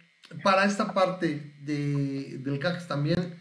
para 0.43 0.65
esta 0.65 0.93
parte 0.95 1.55
de, 1.62 2.39
del 2.39 2.59
CACS 2.59 2.89
también, 2.89 3.35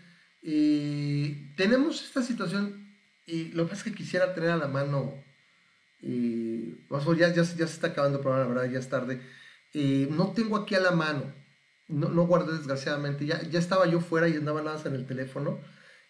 eh, 0.44 1.54
tenemos 1.58 2.04
esta 2.04 2.22
situación. 2.22 2.88
Y 3.26 3.50
lo 3.54 3.68
que 3.68 3.76
es 3.76 3.84
que 3.84 3.94
quisiera 3.94 4.34
tener 4.34 4.50
a 4.52 4.58
la 4.58 4.68
mano. 4.68 5.14
eh, 6.02 6.76
más 6.90 7.06
o- 7.08 7.14
ya, 7.16 7.28
ya, 7.30 7.44
ya 7.44 7.44
se 7.44 7.64
está 7.64 7.88
acabando 7.88 8.18
el 8.20 8.24
programa, 8.24 8.50
la 8.50 8.62
verdad, 8.62 8.72
ya 8.74 8.80
es 8.80 8.90
tarde. 8.90 9.22
Eh, 9.74 10.08
no 10.12 10.32
tengo 10.32 10.58
aquí 10.58 10.76
a 10.76 10.80
la 10.80 10.92
mano. 10.92 11.34
No, 11.88 12.10
no 12.10 12.28
guardé 12.28 12.58
desgraciadamente. 12.58 13.26
Ya, 13.26 13.42
ya 13.44 13.60
estaba 13.60 13.88
yo 13.88 14.00
fuera 14.00 14.28
y 14.28 14.36
andaba 14.36 14.62
nada 14.62 14.78
más 14.78 14.86
en 14.86 14.96
el 14.96 15.06
teléfono 15.06 15.60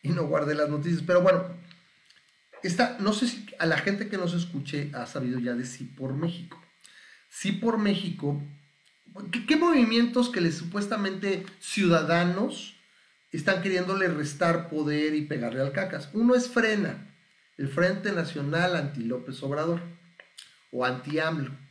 y 0.01 0.09
no 0.09 0.27
guardé 0.27 0.55
las 0.55 0.69
noticias. 0.69 1.03
Pero 1.05 1.21
bueno, 1.21 1.43
esta, 2.63 2.97
no 2.99 3.13
sé 3.13 3.27
si 3.27 3.45
a 3.57 3.65
la 3.65 3.77
gente 3.77 4.09
que 4.09 4.17
nos 4.17 4.33
escuche 4.33 4.91
ha 4.93 5.05
sabido 5.05 5.39
ya 5.39 5.53
de 5.53 5.65
Sí 5.65 5.85
por 5.85 6.13
México. 6.13 6.61
Sí 7.29 7.53
por 7.53 7.77
México. 7.77 8.41
¿Qué, 9.31 9.45
qué 9.45 9.55
movimientos 9.55 10.29
que 10.29 10.41
les 10.41 10.55
supuestamente 10.55 11.45
ciudadanos 11.59 12.75
están 13.31 13.61
queriéndole 13.61 14.07
restar 14.07 14.69
poder 14.69 15.15
y 15.15 15.25
pegarle 15.25 15.61
al 15.61 15.71
cacas? 15.71 16.09
Uno 16.13 16.35
es 16.35 16.49
Frena, 16.49 17.15
el 17.57 17.67
Frente 17.67 18.11
Nacional 18.11 18.75
Anti 18.75 19.03
López 19.03 19.41
Obrador 19.43 19.81
o 20.71 20.85
anti 20.85 21.19
AMLO. 21.19 21.68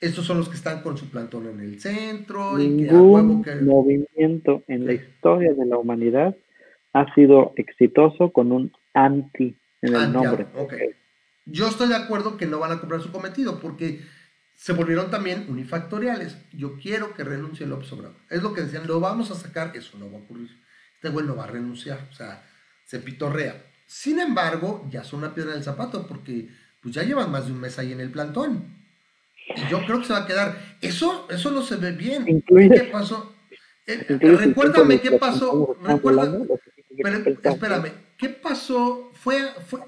Estos 0.00 0.24
son 0.26 0.38
los 0.38 0.48
que 0.48 0.56
están 0.56 0.82
con 0.82 0.96
su 0.96 1.10
plantón 1.10 1.48
en 1.48 1.60
el 1.60 1.80
centro 1.80 2.60
y 2.60 2.84
que 2.86 2.94
huevo 2.94 3.18
Ningún 3.18 3.42
que... 3.42 3.56
movimiento 3.56 4.62
en 4.68 4.86
la 4.86 4.92
historia 4.92 5.54
de 5.54 5.66
la 5.66 5.76
humanidad 5.76 6.36
ha 6.92 7.14
sido 7.14 7.52
exitoso 7.56 8.32
con 8.32 8.52
un 8.52 8.72
anti 8.94 9.56
en 9.82 9.94
el 9.94 10.12
nombre. 10.12 10.46
Yo 11.46 11.68
estoy 11.68 11.88
de 11.88 11.96
acuerdo 11.96 12.36
que 12.36 12.46
no 12.46 12.58
van 12.58 12.72
a 12.72 12.80
comprar 12.80 13.00
su 13.00 13.10
cometido 13.10 13.58
porque 13.58 14.00
se 14.54 14.72
volvieron 14.72 15.10
también 15.10 15.46
unifactoriales. 15.48 16.36
Yo 16.52 16.76
quiero 16.76 17.14
que 17.14 17.24
renuncie 17.24 17.66
López 17.66 17.92
Obrador. 17.92 18.16
Es 18.28 18.42
lo 18.42 18.52
que 18.52 18.62
decían, 18.62 18.86
lo 18.86 19.00
vamos 19.00 19.30
a 19.30 19.34
sacar, 19.34 19.76
eso 19.76 19.98
no 19.98 20.10
va 20.10 20.18
a 20.18 20.22
ocurrir. 20.22 20.50
Este 20.94 21.08
güey 21.08 21.26
no 21.26 21.36
va 21.36 21.44
a 21.44 21.48
renunciar, 21.48 22.08
o 22.10 22.12
sea, 22.12 22.44
se 22.84 22.98
pitorrea. 22.98 23.64
Sin 23.86 24.18
embargo, 24.18 24.86
ya 24.90 25.04
son 25.04 25.20
una 25.20 25.34
piedra 25.34 25.52
del 25.52 25.62
zapato 25.62 26.06
porque 26.06 26.48
pues 26.82 26.94
ya 26.94 27.02
llevan 27.02 27.30
más 27.30 27.46
de 27.46 27.52
un 27.52 27.60
mes 27.60 27.78
ahí 27.78 27.92
en 27.92 28.00
el 28.00 28.10
plantón. 28.10 28.77
Y 29.56 29.70
yo 29.70 29.84
creo 29.84 30.00
que 30.00 30.06
se 30.06 30.12
va 30.12 30.20
a 30.20 30.26
quedar. 30.26 30.76
Eso, 30.80 31.26
eso 31.30 31.50
no 31.50 31.62
se 31.62 31.76
ve 31.76 31.92
bien. 31.92 32.42
¿Qué 32.46 32.88
pasó? 32.92 33.34
Eh, 33.86 34.04
recuérdame 34.08 35.00
qué 35.00 35.12
pasó. 35.12 35.76
espérame, 37.42 37.92
¿qué 38.18 38.28
pasó? 38.28 39.10
Fue, 39.14 39.42
fue, 39.66 39.80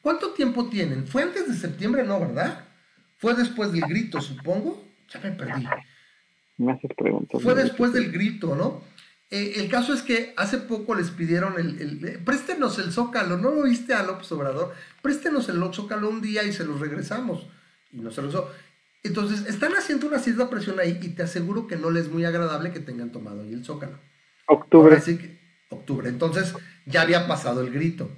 ¿Cuánto 0.00 0.32
tiempo 0.32 0.68
tienen? 0.68 1.06
¿Fue 1.06 1.22
antes 1.22 1.48
de 1.48 1.54
septiembre, 1.54 2.02
no, 2.02 2.18
verdad? 2.18 2.64
¿Fue 3.18 3.34
después 3.34 3.72
del 3.72 3.82
grito, 3.82 4.20
supongo? 4.20 4.84
Ya 5.12 5.20
me 5.20 5.32
perdí. 5.32 5.66
Me 6.56 6.72
haces 6.72 6.90
preguntas. 6.96 7.42
Fue 7.42 7.54
después 7.54 7.92
del 7.92 8.10
grito, 8.10 8.56
¿no? 8.56 8.82
Eh, 9.30 9.54
el 9.56 9.68
caso 9.68 9.92
es 9.92 10.02
que 10.02 10.32
hace 10.36 10.58
poco 10.58 10.94
les 10.94 11.10
pidieron 11.10 11.58
el, 11.58 11.80
el, 11.80 12.18
Préstenos 12.24 12.78
el 12.78 12.92
Zócalo, 12.92 13.36
¿no 13.36 13.50
lo 13.50 13.64
viste 13.64 13.92
a 13.92 14.02
López 14.02 14.32
Obrador? 14.32 14.74
Préstenos 15.02 15.48
el 15.48 15.62
Zócalo 15.72 16.08
un 16.08 16.22
día 16.22 16.42
y 16.44 16.52
se 16.52 16.64
los 16.64 16.80
regresamos. 16.80 17.46
Y 17.92 17.98
no 17.98 18.10
se 18.10 18.22
los... 18.22 18.34
Entonces, 19.08 19.46
están 19.46 19.72
haciendo 19.72 20.06
una 20.06 20.18
cierta 20.18 20.50
presión 20.50 20.78
ahí 20.78 20.98
y 21.02 21.08
te 21.08 21.22
aseguro 21.22 21.66
que 21.66 21.76
no 21.76 21.90
les 21.90 22.04
es 22.04 22.12
muy 22.12 22.24
agradable 22.24 22.72
que 22.72 22.80
tengan 22.80 23.10
tomado 23.10 23.42
ahí 23.42 23.52
el 23.52 23.64
Zócalo. 23.64 23.98
Octubre. 24.46 24.96
Así 24.96 25.16
que, 25.16 25.40
octubre. 25.70 26.08
Entonces, 26.08 26.54
ya 26.86 27.02
había 27.02 27.26
pasado 27.26 27.62
el 27.62 27.70
grito. 27.70 28.10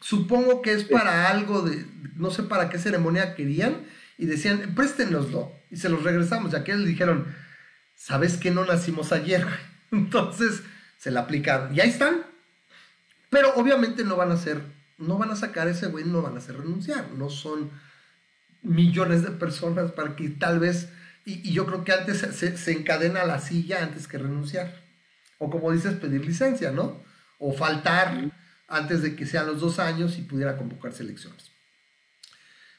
Supongo 0.00 0.62
que 0.62 0.72
es 0.72 0.84
para 0.84 1.28
algo 1.28 1.62
de, 1.62 1.86
no 2.16 2.30
sé 2.30 2.42
para 2.42 2.68
qué 2.68 2.78
ceremonia 2.78 3.34
querían, 3.34 3.86
y 4.18 4.26
decían, 4.26 4.74
préstenoslo, 4.74 5.52
y 5.70 5.76
se 5.76 5.88
los 5.88 6.02
regresamos, 6.02 6.52
ya 6.52 6.64
que 6.64 6.72
ellos 6.72 6.86
dijeron, 6.86 7.26
¿sabes 7.94 8.36
que 8.36 8.50
no 8.50 8.64
nacimos 8.64 9.12
ayer? 9.12 9.46
Entonces, 9.92 10.62
se 10.98 11.10
la 11.10 11.20
aplicaron, 11.20 11.74
y 11.74 11.80
ahí 11.80 11.90
están. 11.90 12.22
Pero 13.30 13.54
obviamente 13.54 14.02
no 14.04 14.16
van 14.16 14.32
a 14.32 14.36
ser, 14.36 14.62
no 14.98 15.18
van 15.18 15.30
a 15.30 15.36
sacar 15.36 15.68
ese 15.68 15.86
güey, 15.86 16.04
no 16.04 16.22
van 16.22 16.34
a 16.34 16.38
hacer 16.38 16.56
renunciar, 16.56 17.10
no 17.12 17.30
son 17.30 17.70
millones 18.62 19.22
de 19.22 19.30
personas 19.30 19.92
para 19.92 20.16
que 20.16 20.28
tal 20.28 20.60
vez, 20.60 20.88
y, 21.24 21.52
yo 21.52 21.66
creo 21.66 21.84
que 21.84 21.92
antes 21.92 22.18
se, 22.18 22.56
se, 22.56 22.72
encadena 22.72 23.24
la 23.24 23.40
silla 23.40 23.82
antes 23.82 24.08
que 24.08 24.18
renunciar. 24.18 24.82
O 25.38 25.50
como 25.50 25.72
dices, 25.72 25.94
pedir 25.94 26.24
licencia, 26.24 26.70
¿no? 26.70 27.02
O 27.38 27.52
faltar 27.52 28.32
antes 28.68 29.02
de 29.02 29.16
que 29.16 29.26
sean 29.26 29.46
los 29.46 29.60
dos 29.60 29.78
años 29.78 30.18
y 30.18 30.22
pudiera 30.22 30.56
convocarse 30.56 31.02
elecciones. 31.02 31.50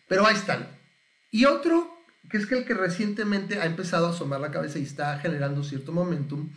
Pero 0.07 0.25
ahí 0.25 0.35
están. 0.35 0.67
Y 1.29 1.45
otro, 1.45 1.91
que 2.29 2.37
es 2.37 2.45
que 2.45 2.57
el 2.59 2.65
que 2.65 2.73
recientemente 2.73 3.59
ha 3.59 3.65
empezado 3.65 4.07
a 4.07 4.11
asomar 4.11 4.39
la 4.39 4.51
cabeza 4.51 4.79
y 4.79 4.83
está 4.83 5.19
generando 5.19 5.63
cierto 5.63 5.91
momentum, 5.91 6.49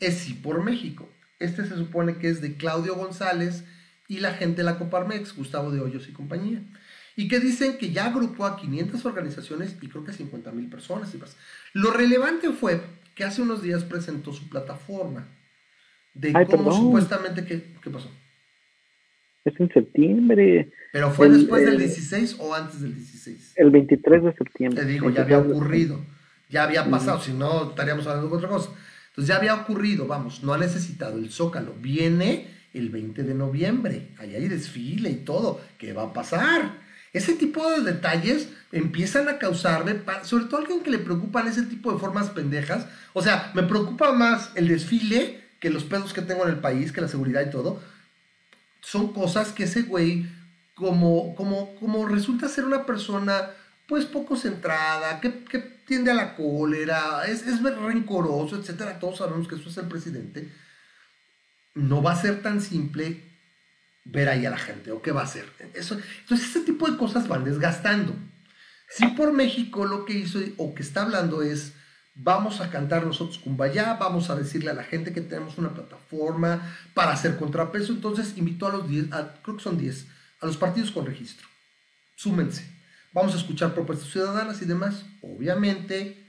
es 0.00 0.18
Sí 0.18 0.34
por 0.34 0.62
México. 0.64 1.08
Este 1.38 1.66
se 1.66 1.76
supone 1.76 2.16
que 2.16 2.28
es 2.28 2.40
de 2.40 2.56
Claudio 2.56 2.94
González 2.94 3.64
y 4.08 4.20
la 4.20 4.34
gente 4.34 4.58
de 4.58 4.64
la 4.64 4.78
Coparmex, 4.78 5.34
Gustavo 5.34 5.70
de 5.70 5.80
Hoyos 5.80 6.08
y 6.08 6.12
compañía 6.12 6.62
y 7.16 7.28
que 7.28 7.40
dicen 7.40 7.78
que 7.78 7.90
ya 7.90 8.06
agrupó 8.06 8.46
a 8.46 8.56
500 8.56 9.04
organizaciones 9.04 9.76
y 9.80 9.88
creo 9.88 10.04
que 10.04 10.12
50 10.12 10.52
mil 10.52 10.68
personas 10.68 11.14
y 11.14 11.18
más. 11.18 11.36
Lo 11.74 11.90
relevante 11.90 12.50
fue 12.50 12.80
que 13.14 13.24
hace 13.24 13.42
unos 13.42 13.62
días 13.62 13.84
presentó 13.84 14.32
su 14.32 14.48
plataforma 14.48 15.26
de 16.14 16.32
cómo 16.46 16.72
supuestamente, 16.72 17.44
¿qué, 17.44 17.74
¿qué, 17.82 17.90
pasó? 17.90 18.10
Es 19.44 19.58
en 19.58 19.72
septiembre. 19.72 20.70
¿Pero 20.92 21.10
fue 21.10 21.28
después 21.28 21.64
del 21.64 21.78
16 21.78 22.36
o 22.38 22.54
antes 22.54 22.80
del 22.80 22.94
16? 22.94 23.54
El 23.56 23.70
23 23.70 24.24
de 24.24 24.32
septiembre. 24.34 24.82
Te 24.82 24.88
digo, 24.88 25.10
ya 25.10 25.22
había 25.22 25.38
ocurrido, 25.38 26.00
ya 26.48 26.64
había 26.64 26.88
pasado, 26.88 27.20
si 27.20 27.32
no 27.32 27.70
estaríamos 27.70 28.06
hablando 28.06 28.28
de 28.28 28.36
otra 28.36 28.48
cosa. 28.48 28.70
Entonces 29.08 29.28
ya 29.28 29.36
había 29.36 29.54
ocurrido, 29.54 30.06
vamos, 30.06 30.42
no 30.42 30.54
ha 30.54 30.58
necesitado 30.58 31.18
el 31.18 31.30
Zócalo, 31.30 31.74
viene 31.78 32.46
el 32.72 32.88
20 32.88 33.24
de 33.24 33.34
noviembre, 33.34 34.08
ahí 34.18 34.34
hay 34.34 34.48
desfile 34.48 35.10
y 35.10 35.16
todo, 35.16 35.60
¿qué 35.76 35.92
va 35.92 36.04
a 36.04 36.12
pasar? 36.14 36.81
Ese 37.12 37.34
tipo 37.34 37.70
de 37.70 37.82
detalles 37.82 38.48
empiezan 38.72 39.28
a 39.28 39.38
causarme, 39.38 40.00
sobre 40.22 40.46
todo 40.46 40.56
a 40.56 40.60
alguien 40.60 40.82
que 40.82 40.90
le 40.90 40.98
preocupan 40.98 41.46
ese 41.46 41.62
tipo 41.62 41.92
de 41.92 41.98
formas 41.98 42.30
pendejas. 42.30 42.86
O 43.12 43.22
sea, 43.22 43.52
me 43.54 43.62
preocupa 43.62 44.12
más 44.12 44.50
el 44.54 44.68
desfile 44.68 45.42
que 45.60 45.70
los 45.70 45.84
pedos 45.84 46.14
que 46.14 46.22
tengo 46.22 46.44
en 46.44 46.50
el 46.50 46.60
país, 46.60 46.90
que 46.90 47.02
la 47.02 47.08
seguridad 47.08 47.46
y 47.46 47.50
todo. 47.50 47.82
Son 48.80 49.12
cosas 49.12 49.52
que 49.52 49.64
ese 49.64 49.82
güey, 49.82 50.26
como, 50.74 51.34
como, 51.34 51.74
como 51.76 52.08
resulta 52.08 52.48
ser 52.48 52.64
una 52.64 52.86
persona 52.86 53.50
pues 53.86 54.06
poco 54.06 54.36
centrada, 54.36 55.20
que, 55.20 55.28
tiende 55.84 56.10
a 56.12 56.14
la 56.14 56.34
cólera, 56.34 57.26
es, 57.26 57.46
es 57.46 57.62
rencoroso, 57.62 58.56
etcétera. 58.56 58.98
Todos 58.98 59.18
sabemos 59.18 59.46
que 59.46 59.56
eso 59.56 59.68
es 59.68 59.76
el 59.76 59.88
presidente. 59.88 60.50
No 61.74 62.02
va 62.02 62.12
a 62.12 62.20
ser 62.20 62.40
tan 62.40 62.62
simple 62.62 63.31
ver 64.04 64.28
ahí 64.28 64.46
a 64.46 64.50
la 64.50 64.58
gente 64.58 64.92
o 64.92 65.02
qué 65.02 65.12
va 65.12 65.20
a 65.20 65.24
hacer. 65.24 65.46
Eso, 65.74 65.98
entonces, 66.20 66.48
ese 66.48 66.60
tipo 66.60 66.90
de 66.90 66.96
cosas 66.96 67.28
van 67.28 67.44
desgastando. 67.44 68.14
Si 68.88 69.06
por 69.08 69.32
México 69.32 69.86
lo 69.86 70.04
que 70.04 70.14
hizo 70.14 70.38
o 70.58 70.74
que 70.74 70.82
está 70.82 71.02
hablando 71.02 71.42
es, 71.42 71.74
vamos 72.14 72.60
a 72.60 72.70
cantar 72.70 73.06
nosotros 73.06 73.38
Kumbaya, 73.38 73.94
vamos 73.94 74.28
a 74.28 74.36
decirle 74.36 74.70
a 74.70 74.74
la 74.74 74.84
gente 74.84 75.12
que 75.12 75.22
tenemos 75.22 75.56
una 75.56 75.72
plataforma 75.72 76.76
para 76.92 77.12
hacer 77.12 77.36
contrapeso, 77.36 77.92
entonces 77.92 78.36
invitó 78.36 78.66
a 78.66 78.72
los 78.72 78.88
10, 78.88 79.06
creo 79.42 79.56
que 79.56 79.62
son 79.62 79.78
10, 79.78 80.06
a 80.40 80.46
los 80.46 80.56
partidos 80.56 80.90
con 80.90 81.06
registro. 81.06 81.48
Súmense. 82.16 82.70
Vamos 83.12 83.34
a 83.34 83.38
escuchar 83.38 83.74
propuestas 83.74 84.10
ciudadanas 84.10 84.60
y 84.62 84.64
demás. 84.64 85.04
Obviamente, 85.22 86.26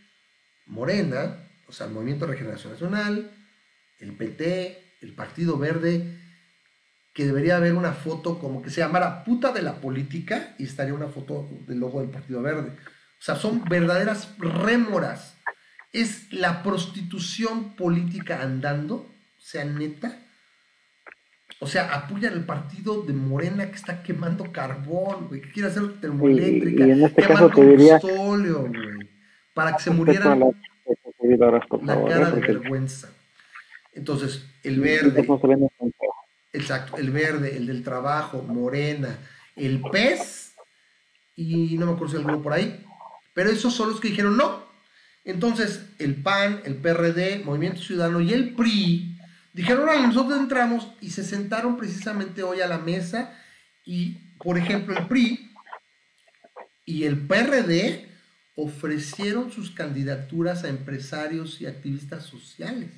Morena, 0.66 1.50
o 1.68 1.72
sea, 1.72 1.88
el 1.88 1.94
Movimiento 1.94 2.26
de 2.26 2.34
Regeneración 2.34 2.74
Nacional, 2.74 3.32
el 4.00 4.16
PT, 4.16 4.98
el 5.02 5.14
Partido 5.14 5.58
Verde, 5.58 6.23
que 7.14 7.26
debería 7.26 7.57
haber 7.57 7.76
una 7.76 7.94
foto 7.94 8.40
como 8.40 8.61
que 8.61 8.72
se 8.72 8.81
llamara 8.81 9.23
puta 9.23 9.52
de 9.52 9.61
la 9.61 9.76
política 9.76 10.56
y 10.57 10.64
estaría 10.64 10.94
una 10.94 11.07
foto 11.07 11.48
del 11.68 11.80
logo 11.80 12.02
del 12.02 12.10
Partido 12.10 12.41
Verde. 12.41 12.72
O 12.72 13.26
sea, 13.26 13.35
son 13.35 13.64
verdaderas 13.65 14.35
rémoras. 14.40 15.38
Es 15.94 16.34
la 16.34 16.64
prostitución 16.64 17.76
política 17.76 18.41
andando, 18.41 18.95
o 18.95 19.11
sea, 19.38 19.64
neta. 19.64 20.19
O 21.60 21.68
sea, 21.68 21.94
apoyan 21.94 22.34
el 22.34 22.45
partido 22.45 23.03
de 23.03 23.14
Morena 23.14 23.68
que 23.68 23.76
está 23.76 24.02
quemando 24.02 24.52
carbón, 24.52 25.27
güey, 25.27 25.40
que 25.41 25.52
quiere 25.52 25.69
hacer 25.69 26.02
termoeléctrica, 26.02 26.88
y, 26.88 26.91
en 26.91 27.03
este 27.03 27.22
caso 27.22 27.49
te 27.49 27.65
diría, 27.65 27.99
para 29.53 29.77
que 29.77 29.84
se 29.84 29.91
murieran 29.91 30.40
la 30.40 32.06
cara 32.06 32.31
de 32.31 32.41
vergüenza. 32.41 33.10
Entonces, 33.94 34.45
el 34.64 34.81
verde, 34.81 35.26
Exacto, 36.53 36.97
el 36.97 37.09
verde, 37.09 37.57
el 37.57 37.65
del 37.65 37.84
trabajo, 37.84 38.43
Morena, 38.43 39.17
el 39.55 39.81
PES 39.81 40.53
y 41.35 41.77
no 41.77 41.88
me 41.88 41.93
acuerdo 41.93 42.11
si 42.11 42.17
alguno 42.17 42.41
por 42.41 42.53
ahí. 42.53 42.85
Pero 43.34 43.49
esos 43.49 43.73
son 43.73 43.89
los 43.89 43.99
que 43.99 44.09
dijeron 44.09 44.38
no. 44.38 44.63
Entonces, 45.25 45.85
el 45.99 46.15
PAN, 46.15 46.61
el 46.65 46.75
PRD, 46.75 47.43
Movimiento 47.43 47.81
Ciudadano 47.81 48.21
y 48.21 48.34
el 48.34 48.53
PRI 48.53 49.17
dijeron, 49.53 49.88
ahora 49.88 50.05
nosotros 50.05 50.38
entramos 50.39 50.89
y 51.01 51.11
se 51.11 51.23
sentaron 51.23 51.77
precisamente 51.77 52.43
hoy 52.43 52.61
a 52.61 52.67
la 52.67 52.77
mesa 52.77 53.34
y, 53.85 54.17
por 54.38 54.57
ejemplo, 54.57 54.97
el 54.97 55.07
PRI 55.07 55.51
y 56.85 57.05
el 57.05 57.17
PRD 57.25 58.09
ofrecieron 58.55 59.51
sus 59.51 59.71
candidaturas 59.71 60.63
a 60.63 60.69
empresarios 60.69 61.61
y 61.61 61.65
activistas 61.65 62.25
sociales. 62.25 62.91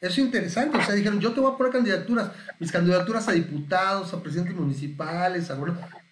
Eso 0.00 0.12
es 0.12 0.18
interesante. 0.18 0.78
O 0.78 0.82
sea, 0.82 0.94
dijeron, 0.94 1.20
yo 1.20 1.32
te 1.32 1.40
voy 1.40 1.52
a 1.52 1.56
poner 1.56 1.72
candidaturas, 1.72 2.30
mis 2.58 2.70
candidaturas 2.70 3.28
a 3.28 3.32
diputados, 3.32 4.12
a 4.12 4.22
presidentes 4.22 4.54
municipales, 4.54 5.50
a 5.50 5.58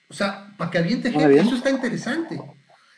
o 0.08 0.14
sea, 0.14 0.54
para 0.56 0.70
que 0.70 0.78
aviente 0.78 1.10
gente. 1.10 1.40
Eso 1.40 1.54
está 1.54 1.70
interesante. 1.70 2.40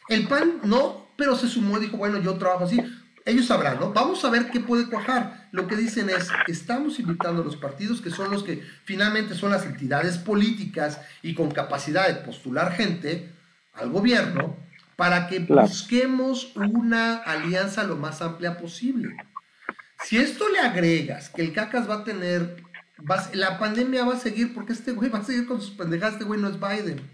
El 0.09 0.29
PAN 0.29 0.61
no, 0.65 1.09
pero 1.17 1.37
se 1.37 1.49
sumó 1.49 1.79
y 1.79 1.83
dijo, 1.83 1.97
bueno, 1.97 2.19
yo 2.19 2.35
trabajo 2.35 2.65
así. 2.65 2.81
Ellos 3.25 3.47
sabrán, 3.47 3.81
¿no? 3.81 3.93
Vamos 3.93 4.25
a 4.25 4.31
ver 4.31 4.51
qué 4.51 4.61
puede 4.61 4.89
cuajar. 4.89 5.49
Lo 5.51 5.67
que 5.67 5.77
dicen 5.77 6.09
es, 6.11 6.29
estamos 6.47 7.01
invitando 7.01 7.43
a 7.43 7.45
los 7.45 7.57
partidos 7.57 8.01
que 8.01 8.11
son 8.11 8.31
los 8.31 8.45
que 8.45 8.63
finalmente 8.85 9.35
son 9.35 9.51
las 9.51 9.67
entidades 9.67 10.19
políticas 10.19 11.01
y 11.23 11.35
con 11.35 11.51
capacidad 11.51 12.07
de 12.07 12.15
postular 12.17 12.73
gente 12.73 13.33
al 13.73 13.91
gobierno 13.91 14.57
para 14.95 15.27
que 15.27 15.41
busquemos 15.41 16.55
una 16.55 17.17
alianza 17.17 17.83
lo 17.85 17.97
más 17.97 18.23
amplia 18.23 18.59
posible. 18.59 19.17
Si 20.05 20.19
esto 20.19 20.49
le 20.49 20.59
agregas 20.61 21.31
que 21.31 21.43
el 21.43 21.53
cacas 21.53 21.89
va 21.89 21.97
a 21.97 22.05
tener, 22.05 22.63
la 23.33 23.59
pandemia 23.59 24.05
va 24.05 24.15
a 24.15 24.21
seguir 24.21 24.55
porque 24.55 24.73
este 24.73 24.93
güey 24.93 25.11
va 25.11 25.21
a 25.21 25.25
seguir 25.25 25.47
con 25.47 25.61
sus 25.61 25.71
pendejadas, 25.71 26.15
este 26.15 26.25
güey 26.25 26.41
no 26.41 26.49
es 26.49 26.61
Biden. 26.61 27.11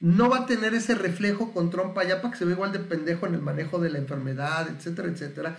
No 0.00 0.28
va 0.28 0.40
a 0.40 0.46
tener 0.46 0.74
ese 0.74 0.94
reflejo 0.94 1.52
con 1.52 1.70
Trump 1.70 1.96
allá 1.96 2.20
para 2.20 2.32
que 2.32 2.38
se 2.38 2.44
vea 2.44 2.54
igual 2.54 2.72
de 2.72 2.80
pendejo 2.80 3.26
en 3.26 3.34
el 3.34 3.42
manejo 3.42 3.78
de 3.78 3.90
la 3.90 3.98
enfermedad, 3.98 4.68
etcétera, 4.68 5.08
etcétera. 5.08 5.56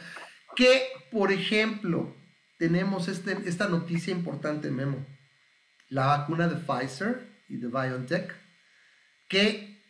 Que, 0.55 0.83
por 1.11 1.31
ejemplo, 1.31 2.15
tenemos 2.57 3.07
este, 3.07 3.37
esta 3.45 3.67
noticia 3.67 4.13
importante, 4.13 4.71
Memo. 4.71 5.05
La 5.89 6.05
vacuna 6.07 6.47
de 6.47 6.55
Pfizer 6.55 7.43
y 7.49 7.57
de 7.57 7.67
BioNTech, 7.67 8.33
que 9.27 9.81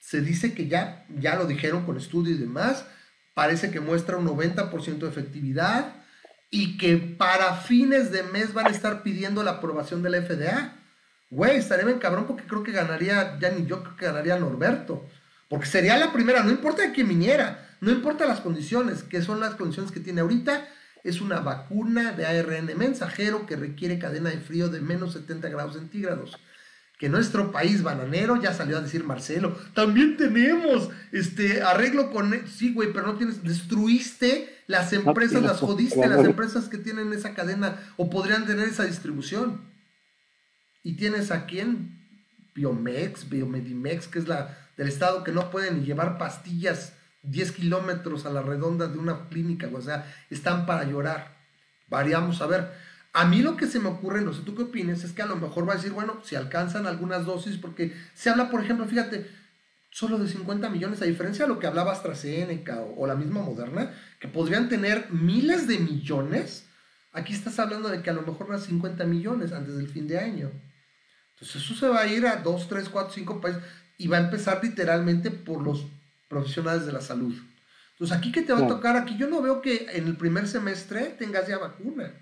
se 0.00 0.20
dice 0.20 0.54
que 0.54 0.68
ya, 0.68 1.06
ya 1.08 1.36
lo 1.36 1.46
dijeron 1.46 1.84
con 1.84 1.96
estudio 1.96 2.34
y 2.34 2.38
demás, 2.38 2.86
parece 3.38 3.70
que 3.70 3.78
muestra 3.78 4.16
un 4.16 4.26
90% 4.26 4.98
de 4.98 5.08
efectividad 5.08 5.94
y 6.50 6.76
que 6.76 6.96
para 6.96 7.54
fines 7.54 8.10
de 8.10 8.24
mes 8.24 8.52
van 8.52 8.66
a 8.66 8.70
estar 8.70 9.04
pidiendo 9.04 9.44
la 9.44 9.52
aprobación 9.52 10.02
de 10.02 10.10
la 10.10 10.22
FDA. 10.22 10.72
Güey, 11.30 11.56
estaría 11.56 11.84
bien 11.84 12.00
cabrón 12.00 12.26
porque 12.26 12.48
creo 12.48 12.64
que 12.64 12.72
ganaría, 12.72 13.38
ya 13.38 13.50
ni 13.50 13.64
yo 13.64 13.84
creo 13.84 13.96
que 13.96 14.06
ganaría 14.06 14.40
Norberto. 14.40 15.06
Porque 15.48 15.66
sería 15.66 15.96
la 15.98 16.12
primera, 16.12 16.42
no 16.42 16.50
importa 16.50 16.90
quién 16.92 17.06
viniera, 17.06 17.76
no 17.80 17.92
importa 17.92 18.26
las 18.26 18.40
condiciones, 18.40 19.04
que 19.04 19.22
son 19.22 19.38
las 19.38 19.54
condiciones 19.54 19.92
que 19.92 20.00
tiene 20.00 20.20
ahorita, 20.20 20.66
es 21.04 21.20
una 21.20 21.38
vacuna 21.38 22.10
de 22.10 22.26
ARN 22.26 22.76
mensajero 22.76 23.46
que 23.46 23.54
requiere 23.54 24.00
cadena 24.00 24.30
de 24.30 24.40
frío 24.40 24.68
de 24.68 24.80
menos 24.80 25.12
70 25.12 25.48
grados 25.48 25.74
centígrados. 25.74 26.36
Que 26.98 27.08
nuestro 27.08 27.52
país 27.52 27.82
bananero, 27.82 28.42
ya 28.42 28.52
salió 28.52 28.76
a 28.76 28.82
decir 28.82 29.04
Marcelo, 29.04 29.56
también 29.72 30.16
tenemos 30.16 30.90
este 31.12 31.62
arreglo 31.62 32.10
con... 32.10 32.34
E-". 32.34 32.46
Sí, 32.48 32.74
güey, 32.74 32.92
pero 32.92 33.06
no 33.06 33.14
tienes... 33.14 33.44
Destruiste 33.44 34.62
las 34.66 34.92
empresas, 34.92 35.42
las 35.42 35.60
jodiste, 35.60 36.06
las 36.06 36.24
empresas 36.24 36.68
que 36.68 36.78
tienen 36.78 37.12
esa 37.12 37.34
cadena 37.34 37.78
o 37.96 38.10
podrían 38.10 38.46
tener 38.46 38.68
esa 38.68 38.84
distribución. 38.84 39.62
Y 40.82 40.96
tienes 40.96 41.30
a 41.30 41.46
quién? 41.46 41.98
Biomex, 42.54 43.28
Biomedimex, 43.28 44.08
que 44.08 44.18
es 44.18 44.26
la 44.26 44.56
del 44.76 44.88
estado 44.88 45.24
que 45.24 45.32
no 45.32 45.50
pueden 45.50 45.84
llevar 45.84 46.18
pastillas 46.18 46.92
10 47.22 47.52
kilómetros 47.52 48.26
a 48.26 48.30
la 48.30 48.42
redonda 48.42 48.88
de 48.88 48.98
una 48.98 49.28
clínica, 49.28 49.68
o 49.72 49.80
sea, 49.80 50.12
están 50.30 50.66
para 50.66 50.84
llorar. 50.84 51.36
Variamos 51.88 52.40
a 52.40 52.46
ver. 52.46 52.87
A 53.12 53.24
mí 53.24 53.42
lo 53.42 53.56
que 53.56 53.66
se 53.66 53.80
me 53.80 53.88
ocurre, 53.88 54.20
no 54.20 54.32
sé 54.32 54.42
tú 54.42 54.54
qué 54.54 54.64
opinas, 54.64 55.02
es 55.02 55.12
que 55.12 55.22
a 55.22 55.26
lo 55.26 55.36
mejor 55.36 55.68
va 55.68 55.72
a 55.72 55.76
decir, 55.76 55.92
bueno, 55.92 56.20
si 56.22 56.36
alcanzan 56.36 56.86
algunas 56.86 57.24
dosis, 57.24 57.56
porque 57.56 57.94
se 58.14 58.30
habla, 58.30 58.50
por 58.50 58.62
ejemplo, 58.62 58.86
fíjate, 58.86 59.30
solo 59.90 60.18
de 60.18 60.28
50 60.28 60.68
millones, 60.68 61.02
a 61.02 61.06
diferencia 61.06 61.44
de 61.44 61.48
lo 61.48 61.58
que 61.58 61.66
hablaba 61.66 61.92
AstraZeneca 61.92 62.80
o, 62.80 63.02
o 63.02 63.06
la 63.06 63.16
misma 63.16 63.42
Moderna, 63.42 63.92
que 64.20 64.28
podrían 64.28 64.68
tener 64.68 65.10
miles 65.10 65.66
de 65.66 65.78
millones, 65.78 66.66
aquí 67.12 67.32
estás 67.32 67.58
hablando 67.58 67.88
de 67.88 68.02
que 68.02 68.10
a 68.10 68.14
lo 68.14 68.22
mejor 68.22 68.48
unas 68.48 68.64
50 68.64 69.04
millones 69.04 69.52
antes 69.52 69.76
del 69.76 69.88
fin 69.88 70.06
de 70.06 70.18
año. 70.18 70.50
Entonces 71.34 71.62
eso 71.62 71.74
se 71.74 71.88
va 71.88 72.00
a 72.00 72.06
ir 72.06 72.26
a 72.26 72.36
2, 72.36 72.68
3, 72.68 72.88
4, 72.88 73.14
5 73.14 73.40
países 73.40 73.62
y 73.96 74.06
va 74.06 74.18
a 74.18 74.20
empezar 74.20 74.60
literalmente 74.62 75.30
por 75.30 75.62
los 75.62 75.86
profesionales 76.28 76.86
de 76.86 76.92
la 76.92 77.00
salud. 77.00 77.34
Entonces, 77.92 78.16
aquí 78.16 78.30
que 78.30 78.42
te 78.42 78.52
va 78.52 78.60
a 78.60 78.68
tocar, 78.68 78.96
aquí 78.96 79.16
yo 79.16 79.28
no 79.28 79.42
veo 79.42 79.60
que 79.60 79.88
en 79.92 80.06
el 80.06 80.16
primer 80.16 80.46
semestre 80.46 81.16
tengas 81.18 81.48
ya 81.48 81.58
vacuna. 81.58 82.12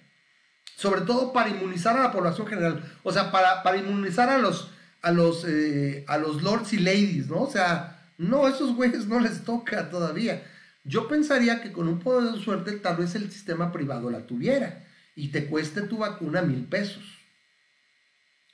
Sobre 0.76 1.00
todo 1.00 1.32
para 1.32 1.48
inmunizar 1.48 1.96
a 1.96 2.02
la 2.02 2.12
población 2.12 2.46
general. 2.46 2.84
O 3.02 3.10
sea, 3.10 3.32
para, 3.32 3.62
para 3.62 3.78
inmunizar 3.78 4.28
a 4.28 4.36
los, 4.36 4.70
a, 5.00 5.10
los, 5.10 5.46
eh, 5.48 6.04
a 6.06 6.18
los 6.18 6.42
lords 6.42 6.74
y 6.74 6.78
ladies, 6.78 7.28
¿no? 7.28 7.44
O 7.44 7.50
sea, 7.50 8.10
no, 8.18 8.46
esos 8.46 8.76
güeyes 8.76 9.06
no 9.06 9.18
les 9.18 9.42
toca 9.42 9.88
todavía. 9.88 10.42
Yo 10.84 11.08
pensaría 11.08 11.62
que 11.62 11.72
con 11.72 11.88
un 11.88 11.98
poder 11.98 12.30
de 12.30 12.40
suerte 12.40 12.72
tal 12.72 12.98
vez 12.98 13.14
el 13.14 13.32
sistema 13.32 13.72
privado 13.72 14.10
la 14.10 14.26
tuviera 14.26 14.84
y 15.14 15.28
te 15.28 15.46
cueste 15.46 15.80
tu 15.80 15.96
vacuna 15.96 16.42
mil 16.42 16.66
pesos. 16.66 17.02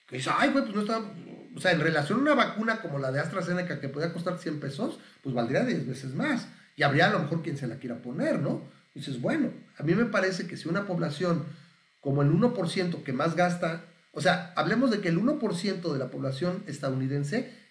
Que 0.06 0.18
dice, 0.18 0.30
ay, 0.32 0.50
güey, 0.50 0.62
pues 0.62 0.76
no 0.76 0.82
está, 0.82 1.02
o 1.56 1.60
sea, 1.60 1.72
en 1.72 1.80
relación 1.80 2.20
a 2.20 2.22
una 2.22 2.34
vacuna 2.34 2.80
como 2.80 3.00
la 3.00 3.10
de 3.10 3.18
AstraZeneca 3.18 3.80
que 3.80 3.88
podía 3.88 4.12
costar 4.12 4.38
100 4.38 4.60
pesos, 4.60 5.00
pues 5.22 5.34
valdría 5.34 5.64
10 5.64 5.88
veces 5.88 6.14
más. 6.14 6.46
Y 6.76 6.84
habría 6.84 7.08
a 7.08 7.12
lo 7.12 7.18
mejor 7.18 7.42
quien 7.42 7.56
se 7.56 7.66
la 7.66 7.76
quiera 7.76 8.00
poner, 8.00 8.38
¿no? 8.38 8.62
Dices, 8.94 9.20
bueno, 9.20 9.50
a 9.76 9.82
mí 9.82 9.94
me 9.94 10.04
parece 10.04 10.46
que 10.46 10.56
si 10.56 10.68
una 10.68 10.86
población 10.86 11.44
como 12.02 12.20
el 12.20 12.30
1% 12.30 13.02
que 13.04 13.12
más 13.14 13.36
gasta, 13.36 13.86
o 14.10 14.20
sea, 14.20 14.52
hablemos 14.56 14.90
de 14.90 15.00
que 15.00 15.08
el 15.08 15.18
1% 15.18 15.92
de 15.92 15.98
la 15.98 16.10
población 16.10 16.64
estadounidense 16.66 17.62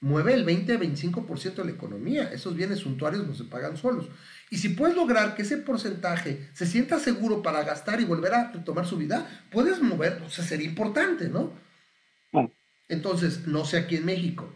mueve 0.00 0.34
el 0.34 0.46
20-25% 0.46 1.54
de 1.54 1.64
la 1.64 1.70
economía. 1.72 2.30
Esos 2.32 2.54
bienes 2.54 2.80
suntuarios 2.80 3.26
no 3.26 3.34
se 3.34 3.44
pagan 3.44 3.76
solos. 3.76 4.08
Y 4.50 4.58
si 4.58 4.68
puedes 4.68 4.94
lograr 4.94 5.34
que 5.34 5.42
ese 5.42 5.56
porcentaje 5.56 6.48
se 6.52 6.66
sienta 6.66 7.00
seguro 7.00 7.42
para 7.42 7.64
gastar 7.64 8.00
y 8.00 8.04
volver 8.04 8.34
a 8.34 8.52
tomar 8.64 8.86
su 8.86 8.96
vida, 8.96 9.26
puedes 9.50 9.82
mover, 9.82 10.22
o 10.24 10.30
sea, 10.30 10.44
sería 10.44 10.68
importante, 10.68 11.28
¿no? 11.28 11.52
Entonces, 12.88 13.46
no 13.46 13.64
sé 13.64 13.78
aquí 13.78 13.96
en 13.96 14.06
México. 14.06 14.54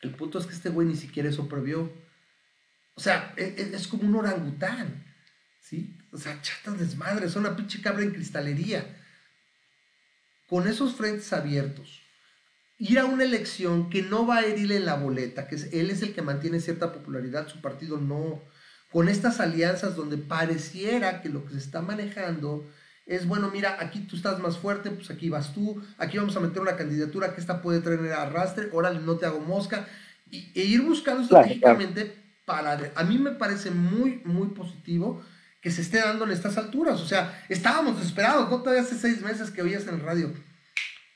El 0.00 0.14
punto 0.14 0.38
es 0.38 0.46
que 0.46 0.54
este 0.54 0.70
güey 0.70 0.86
ni 0.86 0.96
siquiera 0.96 1.28
eso 1.28 1.48
previó. 1.48 1.92
O 2.94 3.00
sea, 3.00 3.34
e, 3.36 3.54
e, 3.58 3.76
es, 3.76 3.88
como 3.88 4.04
un 4.04 4.14
orangután. 4.14 5.04
¿Sí? 5.60 5.97
O 6.12 6.18
sea, 6.18 6.40
chatas 6.42 6.78
desmadres, 6.78 7.32
son 7.32 7.46
una 7.46 7.56
pinche 7.56 7.82
cabra 7.82 8.02
en 8.02 8.12
cristalería. 8.12 8.86
Con 10.48 10.66
esos 10.66 10.94
frentes 10.94 11.32
abiertos, 11.32 12.00
ir 12.78 12.98
a 12.98 13.04
una 13.04 13.24
elección 13.24 13.90
que 13.90 14.02
no 14.02 14.26
va 14.26 14.38
a 14.38 14.44
herirle 14.44 14.76
en 14.76 14.86
la 14.86 14.94
boleta, 14.94 15.46
que 15.46 15.56
él 15.56 15.90
es 15.90 16.02
el 16.02 16.14
que 16.14 16.22
mantiene 16.22 16.60
cierta 16.60 16.92
popularidad, 16.92 17.48
su 17.48 17.60
partido 17.60 17.98
no. 17.98 18.42
Con 18.90 19.10
estas 19.10 19.40
alianzas 19.40 19.96
donde 19.96 20.16
pareciera 20.16 21.20
que 21.20 21.28
lo 21.28 21.44
que 21.44 21.52
se 21.52 21.58
está 21.58 21.82
manejando 21.82 22.66
es, 23.04 23.26
bueno, 23.26 23.50
mira, 23.52 23.76
aquí 23.80 24.00
tú 24.00 24.16
estás 24.16 24.38
más 24.38 24.56
fuerte, 24.56 24.90
pues 24.90 25.10
aquí 25.10 25.28
vas 25.28 25.52
tú, 25.52 25.82
aquí 25.98 26.16
vamos 26.16 26.36
a 26.36 26.40
meter 26.40 26.62
una 26.62 26.76
candidatura 26.76 27.34
que 27.34 27.40
esta 27.40 27.60
puede 27.60 27.80
traer 27.80 28.12
arrastre, 28.12 28.68
órale, 28.72 29.00
no 29.00 29.16
te 29.16 29.26
hago 29.26 29.40
mosca, 29.40 29.86
y, 30.30 30.50
e 30.54 30.64
ir 30.64 30.82
buscando 30.82 31.22
estratégicamente 31.22 32.14
para... 32.46 32.92
A 32.94 33.04
mí 33.04 33.18
me 33.18 33.32
parece 33.32 33.70
muy, 33.70 34.22
muy 34.24 34.48
positivo 34.48 35.22
que 35.60 35.70
se 35.70 35.82
esté 35.82 35.98
dando 35.98 36.24
en 36.24 36.30
estas 36.30 36.56
alturas, 36.56 37.00
o 37.00 37.06
sea, 37.06 37.44
estábamos 37.48 37.98
desesperados, 37.98 38.48
¿no? 38.48 38.58
Todavía 38.58 38.82
hace 38.82 38.96
seis 38.96 39.20
meses 39.22 39.50
que 39.50 39.62
oías 39.62 39.86
en 39.86 39.94
el 39.94 40.00
radio, 40.00 40.32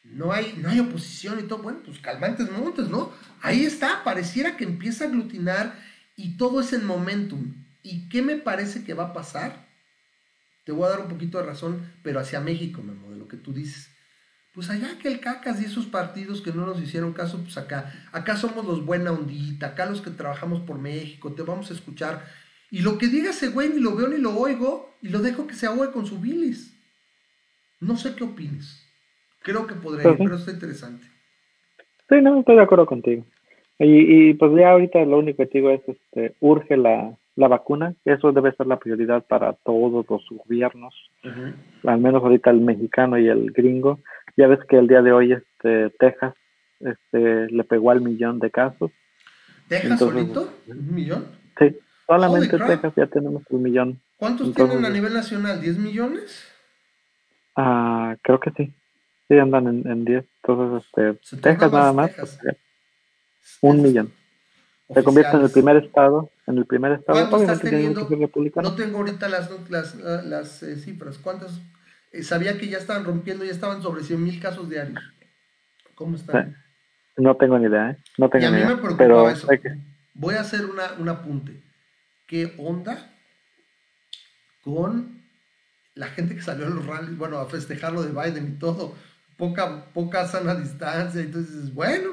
no 0.05 0.33
hay, 0.33 0.55
no 0.59 0.69
hay 0.69 0.81
oposición 0.81 1.39
y 1.39 1.45
todo, 1.45 1.63
bueno, 1.63 1.81
pues 1.85 1.99
calmantes 2.01 2.51
montes, 2.51 2.89
¿no? 2.89 3.13
Ahí 3.41 3.65
está, 3.65 4.03
pareciera 4.05 4.57
que 4.57 4.65
empieza 4.65 5.05
a 5.05 5.09
aglutinar 5.09 5.75
y 6.17 6.37
todo 6.37 6.61
es 6.61 6.73
en 6.73 6.85
momentum. 6.85 7.55
¿Y 7.83 8.09
qué 8.09 8.23
me 8.23 8.37
parece 8.37 8.85
que 8.85 8.95
va 8.95 9.07
a 9.07 9.13
pasar? 9.13 9.69
Te 10.65 10.73
voy 10.73 10.87
a 10.87 10.91
dar 10.91 11.01
un 11.01 11.09
poquito 11.09 11.39
de 11.39 11.45
razón, 11.45 11.93
pero 12.03 12.21
hacia 12.21 12.41
México, 12.41 12.83
Memo, 12.83 13.11
de 13.11 13.17
lo 13.17 13.27
que 13.27 13.37
tú 13.37 13.53
dices. 13.53 13.91
Pues 14.53 14.69
allá 14.69 14.99
que 14.99 15.09
el 15.09 15.21
cacas 15.21 15.61
y 15.61 15.65
esos 15.65 15.87
partidos 15.87 16.43
que 16.43 16.53
no 16.53 16.67
nos 16.67 16.81
hicieron 16.81 17.15
caso, 17.15 17.39
pues 17.43 17.57
acá, 17.57 17.93
acá 18.13 18.37
somos 18.37 18.67
los 18.67 18.85
buena 18.85 19.11
ondita, 19.11 19.69
acá 19.69 19.87
los 19.87 20.03
que 20.03 20.11
trabajamos 20.11 20.61
por 20.61 20.79
México, 20.79 21.33
te 21.33 21.43
vamos 21.43 21.71
a 21.71 21.75
escuchar. 21.75 22.29
Y 22.73 22.81
lo 22.81 22.97
que 22.97 23.07
diga 23.07 23.31
ese 23.31 23.51
güey 23.51 23.69
ni 23.69 23.81
lo 23.81 23.95
veo 23.95 24.09
ni 24.09 24.17
lo 24.17 24.35
oigo 24.35 24.95
y 25.03 25.11
lo 25.11 25.19
dejo 25.19 25.47
que 25.47 25.53
se 25.53 25.67
ahogue 25.67 25.93
con 25.93 26.07
su 26.07 26.19
bilis. 26.19 26.75
No 27.81 27.99
sé 27.99 28.17
qué 28.17 28.25
opines. 28.25 28.83
Creo 29.43 29.67
que 29.67 29.75
podría 29.75 30.11
ir, 30.11 30.17
pero 30.17 30.37
está 30.37 30.53
interesante. 30.53 31.05
Sí, 32.09 32.17
no, 32.23 32.41
estoy 32.41 32.57
de 32.57 32.63
acuerdo 32.63 32.87
contigo. 32.87 33.27
Y, 33.79 34.31
y 34.31 34.35
pues 34.35 34.53
ya 34.57 34.71
ahorita 34.71 35.05
lo 35.05 35.19
único 35.19 35.37
que 35.37 35.47
te 35.47 35.59
digo 35.59 35.71
es, 35.71 35.83
este, 35.87 36.35
urge 36.41 36.79
la, 36.79 37.15
la 37.37 37.49
vacuna, 37.49 37.95
eso 38.07 38.33
debe 38.33 38.53
ser 38.53 38.67
la 38.67 38.79
prioridad 38.79 39.23
para 39.27 39.53
todos 39.53 40.07
los 40.09 40.23
gobiernos, 40.31 40.95
al 41.85 42.01
menos 42.01 42.23
ahorita 42.23 42.49
el 42.49 42.63
mexicano 42.63 43.19
y 43.19 43.29
el 43.29 43.51
gringo. 43.51 44.01
Ya 44.39 44.47
ves 44.47 44.61
que 44.67 44.79
el 44.79 44.89
día 44.89 45.03
de 45.03 45.13
hoy 45.13 45.33
este 45.33 45.91
Texas 45.99 46.35
este 46.81 47.51
le 47.51 47.65
pegó 47.65 47.91
al 47.91 48.01
millón 48.01 48.39
de 48.39 48.51
casos. 48.51 48.91
¿Texas 49.69 49.99
solito? 49.99 50.49
¿Un 50.69 50.95
millón? 50.95 51.42
Solamente 52.07 52.59
Texas 52.59 52.93
ya 52.97 53.07
tenemos 53.07 53.43
un 53.51 53.63
millón. 53.63 54.01
¿Cuántos 54.17 54.55
tienen 54.55 54.85
a 54.85 54.91
nivel 54.91 55.13
nacional? 55.15 55.61
¿10 55.61 55.77
millones? 55.79 56.45
Ah, 57.57 58.17
creo 58.23 58.41
que 58.41 58.51
sí. 58.57 58.73
Sí, 59.29 59.39
andan 59.39 59.67
en, 59.67 59.91
en 59.91 60.05
10. 60.05 60.25
Entonces, 60.43 60.89
este, 61.21 61.37
Texas 61.39 61.73
nada 61.73 61.93
más. 61.93 62.11
un 63.61 63.83
millón. 63.83 64.13
Se 64.93 65.03
convierte 65.03 65.37
en 65.37 65.43
el 65.45 65.51
primer 65.51 65.77
estado 65.77 66.31
en 66.47 66.59
el 66.59 66.67
primer 66.67 66.93
estado. 66.93 67.19
¿Cuántos 67.19 67.43
estás 67.43 67.61
teniendo? 67.61 68.09
No 68.57 68.75
tengo 68.75 68.99
ahorita 68.99 69.29
las, 69.29 69.51
las, 69.71 69.95
las 69.95 70.63
eh, 70.63 70.77
cifras. 70.77 71.19
¿Cuántos? 71.19 71.61
Eh, 72.13 72.23
sabía 72.23 72.59
que 72.59 72.69
ya 72.69 72.79
estaban 72.79 73.05
rompiendo, 73.05 73.45
ya 73.45 73.53
estaban 73.53 73.83
sobre 73.83 74.03
100 74.03 74.23
mil 74.23 74.41
casos 74.41 74.69
diarios. 74.69 75.01
¿Cómo 75.95 76.17
están? 76.17 76.57
No 77.17 77.37
tengo 77.37 77.59
ni 77.59 77.67
idea, 77.67 77.91
¿eh? 77.91 77.97
No 78.19 78.29
tengo 78.29 78.45
y 78.45 78.49
a 78.49 78.51
mí 78.51 78.65
me 78.65 78.77
preocupa 78.77 79.33
eso. 79.33 79.49
Voy 80.15 80.35
a 80.35 80.41
hacer 80.41 80.65
una, 80.65 80.93
un 80.99 81.09
apunte. 81.09 81.63
¿Qué 82.33 82.51
onda 82.57 83.15
con 84.63 85.21
la 85.95 86.07
gente 86.07 86.35
que 86.35 86.41
salió 86.41 86.67
a 86.67 86.71
los 86.71 86.87
rallies, 86.87 87.19
bueno, 87.19 87.37
a 87.37 87.45
festejar 87.45 87.93
lo 87.93 88.01
de 88.01 88.11
Biden 88.11 88.55
y 88.55 88.59
todo? 88.59 88.95
Poca, 89.37 89.93
poca 89.93 90.27
sana 90.27 90.55
distancia. 90.55 91.21
Entonces, 91.21 91.75
bueno, 91.75 92.09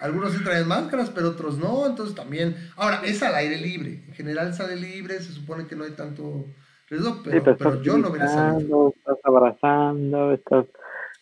algunos 0.00 0.32
sí 0.32 0.42
traen 0.42 0.66
máscaras, 0.66 1.10
pero 1.10 1.28
otros 1.28 1.58
no, 1.58 1.86
entonces 1.86 2.14
también. 2.14 2.56
Ahora, 2.74 3.02
es 3.04 3.22
al 3.22 3.34
aire 3.34 3.58
libre. 3.58 4.02
En 4.08 4.14
general 4.14 4.54
sale 4.54 4.76
libre, 4.76 5.20
se 5.20 5.34
supone 5.34 5.66
que 5.66 5.76
no 5.76 5.84
hay 5.84 5.90
tanto 5.90 6.46
riesgo, 6.88 7.22
pero, 7.22 7.82
yo 7.82 7.98
no 7.98 8.08
hubiera 8.08 8.28
salido. 8.28 8.94
Estás 8.96 9.18
abrazando, 9.24 10.32
estás 10.32 10.64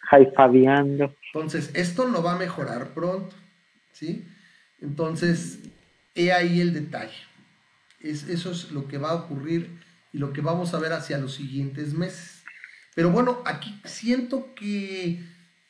jaifadeando. 0.02 1.12
Entonces, 1.34 1.72
esto 1.74 2.06
no 2.06 2.22
va 2.22 2.34
a 2.34 2.38
mejorar 2.38 2.94
pronto, 2.94 3.34
¿sí? 3.90 4.28
Entonces, 4.80 5.58
he 6.14 6.32
ahí 6.32 6.60
el 6.60 6.72
detalle. 6.72 7.29
Es, 8.00 8.28
eso 8.28 8.50
es 8.50 8.70
lo 8.72 8.88
que 8.88 8.98
va 8.98 9.10
a 9.10 9.14
ocurrir 9.14 9.78
y 10.12 10.18
lo 10.18 10.32
que 10.32 10.40
vamos 10.40 10.74
a 10.74 10.78
ver 10.78 10.92
hacia 10.92 11.18
los 11.18 11.34
siguientes 11.34 11.94
meses. 11.94 12.42
Pero 12.94 13.10
bueno, 13.10 13.42
aquí 13.46 13.80
siento 13.84 14.54
que 14.54 15.24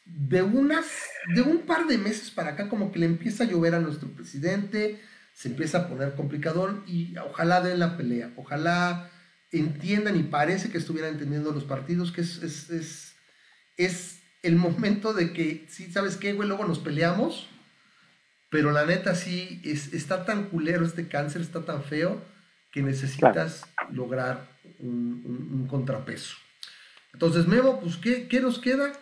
de 0.07 0.43
unas, 0.43 0.87
de 1.35 1.43
un 1.43 1.61
par 1.61 1.87
de 1.87 1.99
meses 1.99 2.31
para 2.31 2.51
acá, 2.51 2.69
como 2.69 2.91
que 2.91 2.99
le 2.99 3.07
empieza 3.07 3.45
a 3.45 3.47
llover 3.47 3.75
a 3.75 3.81
nuestro 3.81 4.09
presidente, 4.09 5.01
se 5.35 5.49
empieza 5.49 5.79
a 5.79 5.89
poner 5.89 6.15
complicador 6.15 6.83
y 6.87 7.17
ojalá 7.19 7.61
den 7.61 7.79
la 7.79 7.97
pelea, 7.97 8.33
ojalá 8.37 9.11
entiendan 9.53 10.19
y 10.19 10.23
parece 10.23 10.71
que 10.71 10.79
estuvieran 10.79 11.13
entendiendo 11.13 11.53
los 11.53 11.65
partidos 11.65 12.13
que 12.13 12.21
es, 12.21 12.43
es, 12.43 12.71
es, 12.71 13.15
es 13.77 14.21
el 14.43 14.57
momento 14.57 15.13
de 15.13 15.33
que, 15.33 15.67
sí, 15.69 15.93
¿sabes 15.93 16.17
qué, 16.17 16.33
güey? 16.33 16.49
Luego 16.49 16.65
nos 16.65 16.79
peleamos, 16.79 17.49
pero 18.51 18.73
la 18.73 18.85
neta 18.85 19.15
sí, 19.15 19.61
es, 19.65 19.93
está 19.93 20.25
tan 20.25 20.49
culero 20.49 20.85
este 20.85 21.09
cáncer, 21.09 21.41
está 21.41 21.65
tan 21.65 21.85
feo, 21.85 22.21
que 22.73 22.83
necesitas 22.83 23.65
lograr 23.93 24.49
un, 24.81 25.67
contrapeso. 25.69 26.37
Entonces, 27.13 27.47
Memo, 27.47 27.81
pues, 27.81 27.97
¿qué, 27.97 28.29
¿qué, 28.29 28.41
nos 28.41 28.59
queda? 28.59 28.93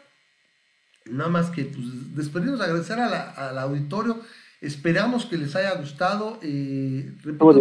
Nada 1.06 1.30
más 1.30 1.50
que 1.50 1.64
pues, 1.64 2.14
despedirnos, 2.14 2.60
agradecer 2.60 2.98
al 3.00 3.58
auditorio. 3.58 4.20
Esperamos 4.60 5.24
que 5.24 5.38
les 5.38 5.54
haya 5.56 5.74
gustado. 5.74 6.38
Eh, 6.42 7.14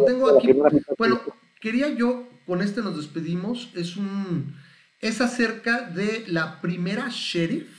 tengo 0.05 0.38
aquí, 0.38 0.53
bueno, 0.97 1.22
quería 1.61 1.89
yo, 1.89 2.27
con 2.45 2.61
este 2.61 2.81
nos 2.81 2.97
despedimos, 2.97 3.72
es 3.76 3.95
un, 3.95 4.55
es 4.99 5.22
acerca 5.22 5.81
de 5.81 6.26
la 6.27 6.59
primera 6.59 7.07
sheriff 7.11 7.69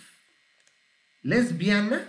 lesbiana 1.23 2.07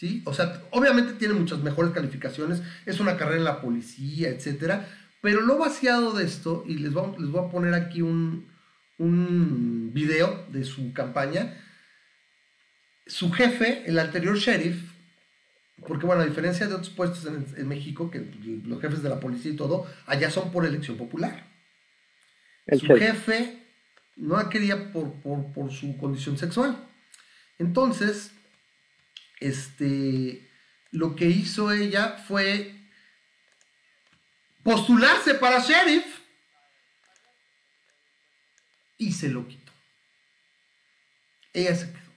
¿sí? 0.00 0.22
O 0.24 0.32
sea, 0.32 0.62
obviamente 0.70 1.12
tiene 1.12 1.34
muchas 1.34 1.58
mejores 1.58 1.92
calificaciones, 1.92 2.62
es 2.86 3.00
una 3.00 3.18
carrera 3.18 3.36
en 3.36 3.44
la 3.44 3.60
policía, 3.60 4.30
etcétera, 4.30 4.88
pero 5.20 5.42
lo 5.42 5.58
vaciado 5.58 6.14
de 6.14 6.24
esto, 6.24 6.64
y 6.66 6.78
les 6.78 6.94
voy, 6.94 7.12
les 7.18 7.30
voy 7.30 7.46
a 7.46 7.50
poner 7.50 7.74
aquí 7.74 8.00
un, 8.00 8.48
un 8.96 9.90
video 9.92 10.46
de 10.50 10.64
su 10.64 10.94
campaña, 10.94 11.54
su 13.06 13.30
jefe, 13.30 13.82
el 13.86 13.98
anterior 13.98 14.38
sheriff, 14.38 14.90
porque 15.86 16.06
bueno, 16.06 16.22
a 16.22 16.26
diferencia 16.26 16.66
de 16.66 16.74
otros 16.74 16.90
puestos 16.90 17.26
en, 17.26 17.68
México, 17.68 18.10
que 18.10 18.24
los 18.64 18.80
jefes 18.80 19.02
de 19.02 19.08
la 19.10 19.20
policía 19.20 19.52
y 19.52 19.56
todo, 19.56 19.86
allá 20.06 20.30
son 20.30 20.50
por 20.50 20.64
elección 20.64 20.96
popular. 20.96 21.46
su 22.78 22.86
jefe 22.86 23.66
no 24.16 24.36
la 24.36 24.48
quería 24.48 24.92
por, 24.92 25.12
por 25.22 25.70
su 25.70 25.98
condición 25.98 26.38
sexual. 26.38 26.88
Entonces, 27.58 28.32
este, 29.40 30.48
lo 30.90 31.16
que 31.16 31.26
hizo 31.26 31.72
ella 31.72 32.18
fue 32.28 32.76
postularse 34.62 35.34
para 35.34 35.60
sheriff 35.60 36.20
y 38.98 39.12
se 39.12 39.30
lo 39.30 39.48
quitó. 39.48 39.72
Ella 41.52 41.74
se 41.74 41.90
quedó. 41.90 42.12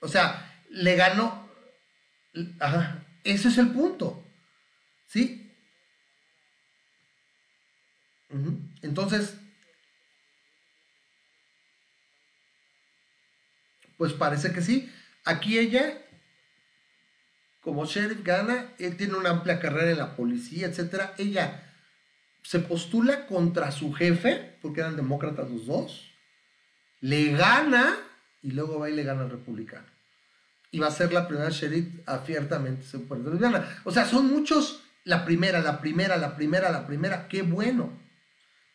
O 0.00 0.08
sea, 0.08 0.62
le 0.70 0.94
ganó. 0.94 1.50
Ajá, 2.60 3.04
ese 3.24 3.48
es 3.48 3.58
el 3.58 3.72
punto. 3.72 4.24
¿Sí? 5.08 5.44
Entonces, 8.82 9.34
pues 13.96 14.12
parece 14.12 14.52
que 14.52 14.62
sí. 14.62 14.92
Aquí 15.24 15.58
ella 15.58 16.07
como 17.60 17.86
sheriff 17.86 18.22
gana, 18.22 18.72
él 18.78 18.96
tiene 18.96 19.14
una 19.14 19.30
amplia 19.30 19.60
carrera 19.60 19.90
en 19.90 19.98
la 19.98 20.16
policía, 20.16 20.66
etcétera. 20.66 21.14
Ella 21.18 21.64
se 22.42 22.60
postula 22.60 23.26
contra 23.26 23.70
su 23.72 23.92
jefe, 23.92 24.56
porque 24.62 24.80
eran 24.80 24.96
demócratas 24.96 25.50
los 25.50 25.66
dos, 25.66 26.14
le 27.00 27.32
gana 27.32 27.96
y 28.42 28.52
luego 28.52 28.78
va 28.78 28.90
y 28.90 28.94
le 28.94 29.04
gana 29.04 29.22
al 29.22 29.30
republicano. 29.30 29.86
Y 30.70 30.78
va 30.78 30.88
a 30.88 30.92
ser 30.92 31.12
la 31.12 31.26
primera 31.26 31.50
sheriff 31.50 31.86
abiertamente 32.06 32.84
lesbiana. 32.84 33.80
O 33.84 33.90
sea, 33.90 34.04
son 34.04 34.28
muchos, 34.28 34.82
la 35.04 35.24
primera, 35.24 35.60
la 35.60 35.80
primera, 35.80 36.16
la 36.16 36.36
primera, 36.36 36.70
la 36.70 36.86
primera, 36.86 37.28
qué 37.28 37.42
bueno. 37.42 37.98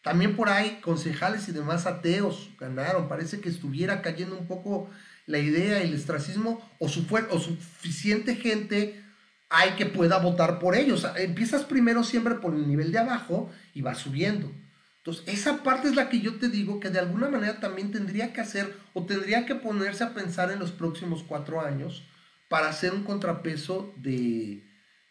También 0.02 0.36
por 0.36 0.50
ahí 0.50 0.80
concejales 0.82 1.48
y 1.48 1.54
demás 1.54 1.86
ateos 1.86 2.50
ganaron. 2.60 3.08
Parece 3.08 3.40
que 3.40 3.50
estuviera 3.50 4.02
cayendo 4.02 4.38
un 4.38 4.48
poco 4.48 4.90
la 5.26 5.40
idea, 5.40 5.82
el 5.82 5.94
estracismo 5.94 6.62
o, 6.80 6.90
su 6.90 7.06
o 7.30 7.40
suficiente 7.40 8.36
gente 8.36 9.04
hay 9.50 9.72
que 9.72 9.86
pueda 9.86 10.18
votar 10.18 10.60
por 10.60 10.76
ellos. 10.76 11.06
empiezas 11.16 11.64
primero 11.64 12.04
siempre 12.04 12.36
por 12.36 12.56
el 12.56 12.68
nivel 12.68 12.92
de 12.92 13.00
abajo 13.00 13.52
y 13.74 13.82
vas 13.82 14.00
subiendo. 14.00 14.52
Entonces, 14.98 15.24
esa 15.28 15.64
parte 15.64 15.90
es 15.90 15.96
la 15.96 16.10
que 16.10 16.22
yo 16.22 16.36
te 16.36 16.50
digo 16.50 16.80
que 16.80 16.90
de 16.90 17.00
alguna 17.00 17.30
manera 17.30 17.60
también 17.60 17.92
tendría 17.92 18.34
que 18.34 18.42
hacer 18.42 18.76
o 18.94 19.06
tendría 19.06 19.46
que 19.46 19.56
ponerse 19.56 20.04
a 20.04 20.14
pensar 20.14 20.50
en 20.50 20.60
los 20.60 20.72
próximos 20.72 21.24
cuatro 21.24 21.62
años 21.62 22.08
para 22.50 22.70
hacer 22.70 22.94
un 22.94 23.04
contrapeso 23.04 23.94
de, 23.98 24.64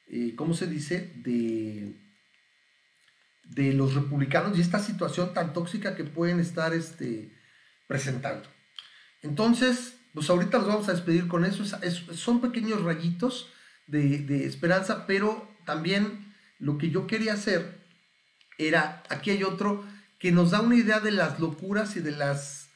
eh, 0.09 0.35
¿cómo 0.35 0.55
se 0.55 0.67
dice? 0.67 1.13
De, 1.17 1.95
de 3.45 3.75
los 3.75 3.95
republicanos 3.95 4.57
y 4.57 4.61
esta 4.61 4.79
situación 4.79 5.35
tan 5.35 5.53
tóxica 5.53 5.95
que 5.95 6.05
pueden 6.05 6.41
estar 6.41 6.73
este, 6.73 7.37
presentando. 7.87 8.49
Entonces, 9.21 9.99
pues 10.15 10.29
ahorita 10.29 10.59
nos 10.59 10.67
vamos 10.67 10.89
a 10.89 10.93
despedir 10.93 11.27
con 11.29 11.45
eso. 11.45 11.65
son 12.15 12.41
pequeños 12.41 12.83
rayitos 12.83 13.49
de, 13.87 14.47
esperanza, 14.47 15.07
pero 15.07 15.49
también 15.65 16.35
lo 16.59 16.79
que 16.79 16.91
yo 16.91 17.07
quería 17.07 17.35
hacer 17.35 17.81
era, 18.59 19.03
aquí 19.09 19.31
hay 19.31 19.43
otro 19.43 19.85
que 20.19 20.33
nos 20.33 20.51
da 20.51 20.61
una 20.61 20.77
idea 20.77 21.01
de 21.01 21.11
las 21.11 21.41
locuras 21.41 21.97
y 21.97 22.01
de 22.01 22.13
las, 22.13 22.69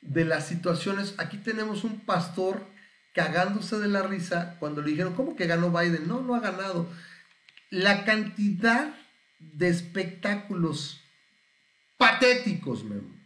de 0.00 0.24
las 0.24 0.46
situaciones. 0.48 1.14
Aquí 1.18 1.38
tenemos 1.38 1.84
un 1.84 2.00
pastor 2.00 2.66
cagándose 3.14 3.78
de 3.78 3.88
la 3.88 4.02
risa 4.02 4.56
cuando 4.58 4.82
le 4.82 4.90
dijeron, 4.90 5.14
¿cómo 5.14 5.36
que 5.36 5.46
ganó 5.46 5.70
Biden? 5.70 6.08
No, 6.08 6.20
no 6.20 6.34
ha 6.34 6.40
ganado. 6.40 6.88
La 7.70 8.04
cantidad 8.04 8.94
de 9.38 9.68
espectáculos 9.68 11.00
patéticos, 11.96 12.84
Memo 12.84 13.19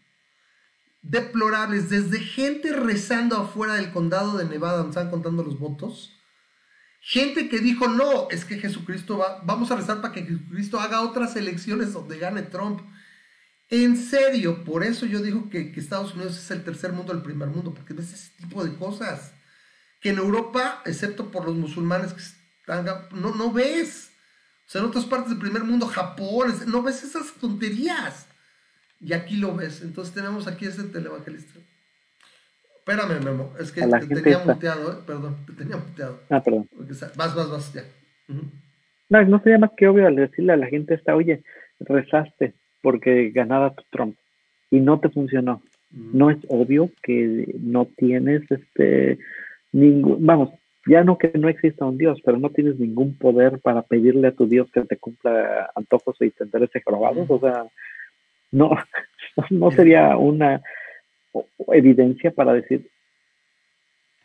deplorables, 1.04 1.90
desde 1.90 2.18
gente 2.18 2.72
rezando 2.72 3.36
afuera 3.36 3.74
del 3.74 3.92
condado 3.92 4.38
de 4.38 4.46
Nevada 4.46 4.78
donde 4.78 4.90
están 4.90 5.10
contando 5.10 5.44
los 5.44 5.58
votos, 5.58 6.18
gente 7.00 7.50
que 7.50 7.58
dijo, 7.58 7.88
no, 7.88 8.28
es 8.30 8.46
que 8.46 8.58
Jesucristo 8.58 9.18
va, 9.18 9.42
vamos 9.44 9.70
a 9.70 9.76
rezar 9.76 10.00
para 10.00 10.14
que 10.14 10.22
Jesucristo 10.22 10.80
haga 10.80 11.02
otras 11.02 11.36
elecciones 11.36 11.92
donde 11.92 12.18
gane 12.18 12.42
Trump. 12.42 12.80
En 13.68 13.96
serio, 13.98 14.64
por 14.64 14.82
eso 14.82 15.04
yo 15.04 15.20
digo 15.20 15.50
que, 15.50 15.74
Estados 15.76 16.14
Unidos 16.14 16.38
es 16.38 16.50
el 16.50 16.64
tercer 16.64 16.92
mundo, 16.92 17.12
el 17.12 17.22
primer 17.22 17.48
mundo, 17.48 17.74
porque 17.74 17.92
ves 17.92 18.12
ese 18.12 18.30
tipo 18.38 18.64
de 18.64 18.74
cosas. 18.74 19.34
Que 20.00 20.10
en 20.10 20.18
Europa, 20.18 20.82
excepto 20.86 21.30
por 21.30 21.44
los 21.44 21.54
musulmanes 21.54 22.14
que 22.14 22.22
están, 22.22 22.86
no, 23.12 23.34
no 23.34 23.52
ves. 23.52 24.10
O 24.66 24.70
sea, 24.70 24.80
en 24.80 24.86
otras 24.86 25.04
partes 25.04 25.30
del 25.30 25.38
primer 25.38 25.64
mundo, 25.64 25.86
Japón, 25.86 26.54
no 26.66 26.82
ves 26.82 27.02
esas 27.02 27.32
tonterías. 27.34 28.26
Y 29.04 29.12
aquí 29.12 29.36
lo 29.36 29.54
ves. 29.54 29.82
Entonces 29.82 30.14
tenemos 30.14 30.46
aquí 30.46 30.66
ese 30.66 30.84
televangelista. 30.84 31.60
Espérame, 32.78 33.22
Memo. 33.22 33.52
Es 33.58 33.72
que 33.72 33.82
te 33.82 34.20
tenía 34.20 34.38
muteado, 34.38 34.92
¿eh? 34.92 34.96
Perdón, 35.06 35.36
te 35.46 35.52
tenía 35.52 35.76
muteado. 35.76 36.20
Ah, 36.30 36.42
perdón. 36.42 36.68
Vas, 37.16 37.34
vas, 37.34 37.50
vas, 37.50 37.72
ya. 37.72 37.82
No, 39.08 39.22
no 39.24 39.38
sería 39.42 39.58
más 39.58 39.70
que 39.76 39.88
obvio 39.88 40.06
al 40.06 40.16
decirle 40.16 40.52
a 40.52 40.56
la 40.56 40.66
gente 40.66 40.94
esta, 40.94 41.14
oye, 41.14 41.42
rezaste 41.80 42.54
porque 42.82 43.30
ganaba 43.30 43.74
Trump 43.90 44.16
y 44.70 44.80
no 44.80 45.00
te 45.00 45.08
funcionó. 45.08 45.62
No 45.90 46.30
es 46.30 46.38
obvio 46.48 46.90
que 47.02 47.54
no 47.60 47.86
tienes 47.96 48.42
este 48.50 49.18
ningún, 49.72 50.24
vamos, 50.26 50.50
ya 50.86 51.04
no 51.04 51.16
que 51.18 51.30
no 51.38 51.48
exista 51.48 51.84
un 51.84 51.98
Dios, 51.98 52.20
pero 52.24 52.38
no 52.38 52.50
tienes 52.50 52.78
ningún 52.78 53.16
poder 53.16 53.60
para 53.60 53.82
pedirle 53.82 54.28
a 54.28 54.32
tu 54.32 54.46
Dios 54.46 54.70
que 54.72 54.82
te 54.82 54.96
cumpla 54.96 55.70
antojos 55.74 56.16
y 56.20 56.32
intereses 56.40 56.82
grabados. 56.84 57.26
O 57.30 57.38
sea, 57.38 57.64
no, 58.54 58.70
no 59.50 59.70
sería 59.70 60.16
una 60.16 60.62
evidencia 61.68 62.30
para 62.30 62.52
decir 62.52 62.88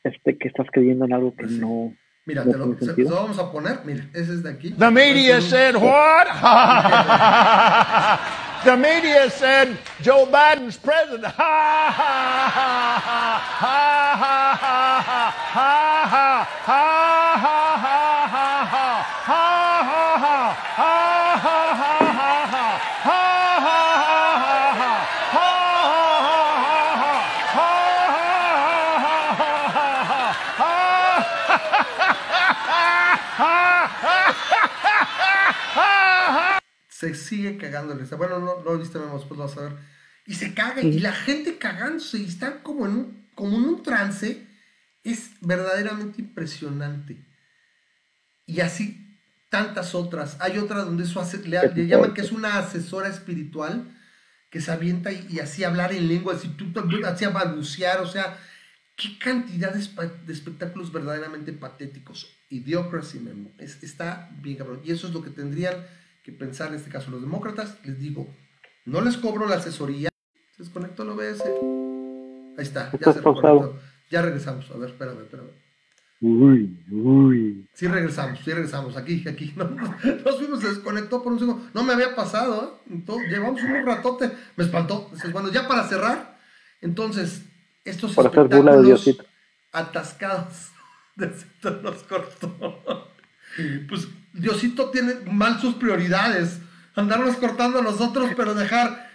este 0.03 0.38
que 0.38 0.47
estás 0.47 0.68
creyendo 0.72 1.06
en 1.06 1.14
algo 1.14 1.31
que 1.31 1.43
pues 1.43 1.51
no. 1.51 1.93
Mira, 2.26 2.43
te 2.43 2.57
lo, 2.57 2.77
se, 2.77 3.01
lo, 3.01 3.10
vamos 3.10 3.39
a 3.39 3.51
poner. 3.51 3.80
Mira, 3.85 4.06
ese 4.14 4.34
es 4.34 4.43
de 4.43 4.51
aquí. 4.51 4.72
The 4.72 4.91
media 4.91 5.41
said 5.41 5.76
what? 5.76 6.27
the 8.65 8.77
media 8.77 9.30
said 9.31 9.76
Joe 10.01 10.26
Biden's 10.27 10.77
president. 10.77 11.34
Se 37.00 37.16
sigue 37.16 37.58
cagando. 37.58 37.96
Bueno, 38.18 38.40
no, 38.40 38.58
no 38.58 38.74
lo 38.74 38.78
viste, 38.78 39.00
Memo, 39.00 39.18
después 39.18 39.38
lo 39.38 39.46
vas 39.46 39.58
a 39.58 39.62
ver. 39.62 39.78
Y 40.26 40.34
se 40.34 40.54
caga, 40.54 40.82
y 40.82 41.00
la 41.00 41.14
gente 41.14 41.58
cagándose, 41.58 42.18
y 42.18 42.26
están 42.26 42.60
como 42.62 42.86
en 42.86 42.92
un, 42.92 43.30
como 43.36 43.56
en 43.56 43.64
un 43.64 43.84
trance. 43.84 44.46
Es 45.02 45.32
verdaderamente 45.40 46.22
impresionante. 46.22 47.26
Y 48.46 48.60
así 48.60 49.18
tantas 49.50 49.96
otras. 49.96 50.36
Hay 50.42 50.58
otra 50.58 50.84
donde 50.84 51.06
eso 51.06 51.22
hace, 51.22 51.38
le, 51.48 51.62
le 51.74 51.88
llaman 51.88 52.14
que 52.14 52.20
es 52.20 52.34
una 52.34 52.60
asesora 52.60 53.08
espiritual 53.08 53.98
que 54.50 54.60
se 54.60 54.70
avienta 54.70 55.14
y, 55.14 55.40
así 55.40 55.64
hablar 55.64 55.94
en 55.94 56.10
lengua, 56.10 56.34
así, 56.34 56.50
tú, 56.50 56.66
así 57.06 57.26
balbucear, 57.28 58.02
o 58.02 58.08
sea, 58.08 58.38
qué 58.98 59.18
cantidad 59.18 59.74
de, 59.74 59.80
de 60.26 60.34
espectáculos 60.34 60.92
verdaderamente 60.92 61.54
patéticos. 61.54 62.28
Idiocracy 62.50 63.20
Memo. 63.20 63.52
Es, 63.58 63.82
está 63.84 64.30
bien 64.42 64.58
cabrón. 64.58 64.82
Y 64.84 64.92
eso 64.92 65.08
es 65.08 65.14
lo 65.14 65.24
que 65.24 65.30
tendrían 65.30 65.78
que 66.31 66.38
pensar 66.38 66.69
en 66.69 66.76
este 66.76 66.89
caso 66.89 67.11
los 67.11 67.22
demócratas. 67.22 67.77
Les 67.84 67.99
digo, 67.99 68.27
no 68.85 69.01
les 69.01 69.18
cobro 69.18 69.47
la 69.47 69.56
asesoría. 69.56 70.10
Se 70.56 70.64
desconectó 70.64 71.03
el 71.03 71.10
OBS. 71.10 71.41
Ahí 72.57 72.64
está, 72.64 72.91
ya 72.91 73.14
se 73.14 73.19
reconectó. 73.19 73.80
Ya 74.10 74.22
regresamos. 74.22 74.69
A 74.72 74.77
ver, 74.77 74.89
espérame, 74.89 75.22
espérame. 75.22 75.49
Uy, 76.22 76.84
uy. 76.91 77.69
Sí 77.73 77.88
regresamos, 77.88 78.39
sí 78.39 78.51
regresamos. 78.51 78.97
Aquí, 78.97 79.23
aquí. 79.27 79.53
No, 79.57 79.69
nos 79.69 80.38
fuimos, 80.38 80.60
se 80.60 80.69
desconectó 80.69 81.23
por 81.23 81.34
un 81.34 81.39
segundo. 81.39 81.69
No 81.73 81.84
me 81.84 81.93
había 81.93 82.15
pasado, 82.15 82.81
¿eh? 82.89 83.03
llevamos 83.30 83.61
un 83.64 83.85
ratote. 83.85 84.31
Me 84.57 84.64
espantó. 84.65 85.03
Entonces, 85.06 85.31
bueno, 85.31 85.49
ya 85.49 85.68
para 85.68 85.88
cerrar, 85.88 86.38
entonces, 86.81 87.45
estos 87.85 88.14
para 88.15 88.30
espectáculos 88.30 89.06
de 89.06 89.18
atascados 89.72 90.72
Diosito 91.15 91.72
nos 91.81 92.03
cortó. 92.03 93.09
Pues 93.88 94.08
Diosito 94.34 94.90
tiene 94.90 95.16
mal 95.32 95.60
sus 95.60 95.76
prioridades. 95.76 96.60
Andarnos 96.96 97.38
cortando 97.38 97.80
a 97.80 97.82
nosotros, 97.82 98.32
pero 98.36 98.54
dejar 98.54 99.10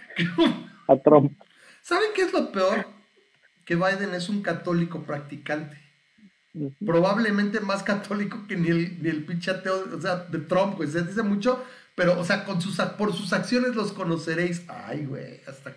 a 0.87 0.97
Trump. 0.97 1.37
¿Saben 1.81 2.09
qué 2.15 2.23
es 2.23 2.33
lo 2.33 2.51
peor? 2.51 2.87
Que 3.65 3.75
Biden 3.75 4.13
es 4.13 4.29
un 4.29 4.41
católico 4.41 5.03
practicante. 5.03 5.81
Probablemente 6.85 7.59
más 7.59 7.83
católico 7.83 8.45
que 8.47 8.55
ni 8.55 8.69
el, 8.69 9.03
ni 9.03 9.09
el 9.09 9.25
pinche 9.25 9.51
ateo, 9.51 9.83
o 9.93 10.01
sea, 10.01 10.15
de 10.15 10.39
Trump, 10.39 10.77
pues 10.77 10.93
se 10.93 11.03
dice 11.03 11.21
mucho, 11.21 11.63
pero, 11.95 12.19
o 12.19 12.23
sea, 12.23 12.45
con 12.45 12.61
sus, 12.61 12.77
por 12.97 13.13
sus 13.13 13.33
acciones 13.33 13.75
los 13.75 13.91
conoceréis. 13.91 14.63
Ay, 14.67 15.05
güey, 15.05 15.41
hasta, 15.47 15.73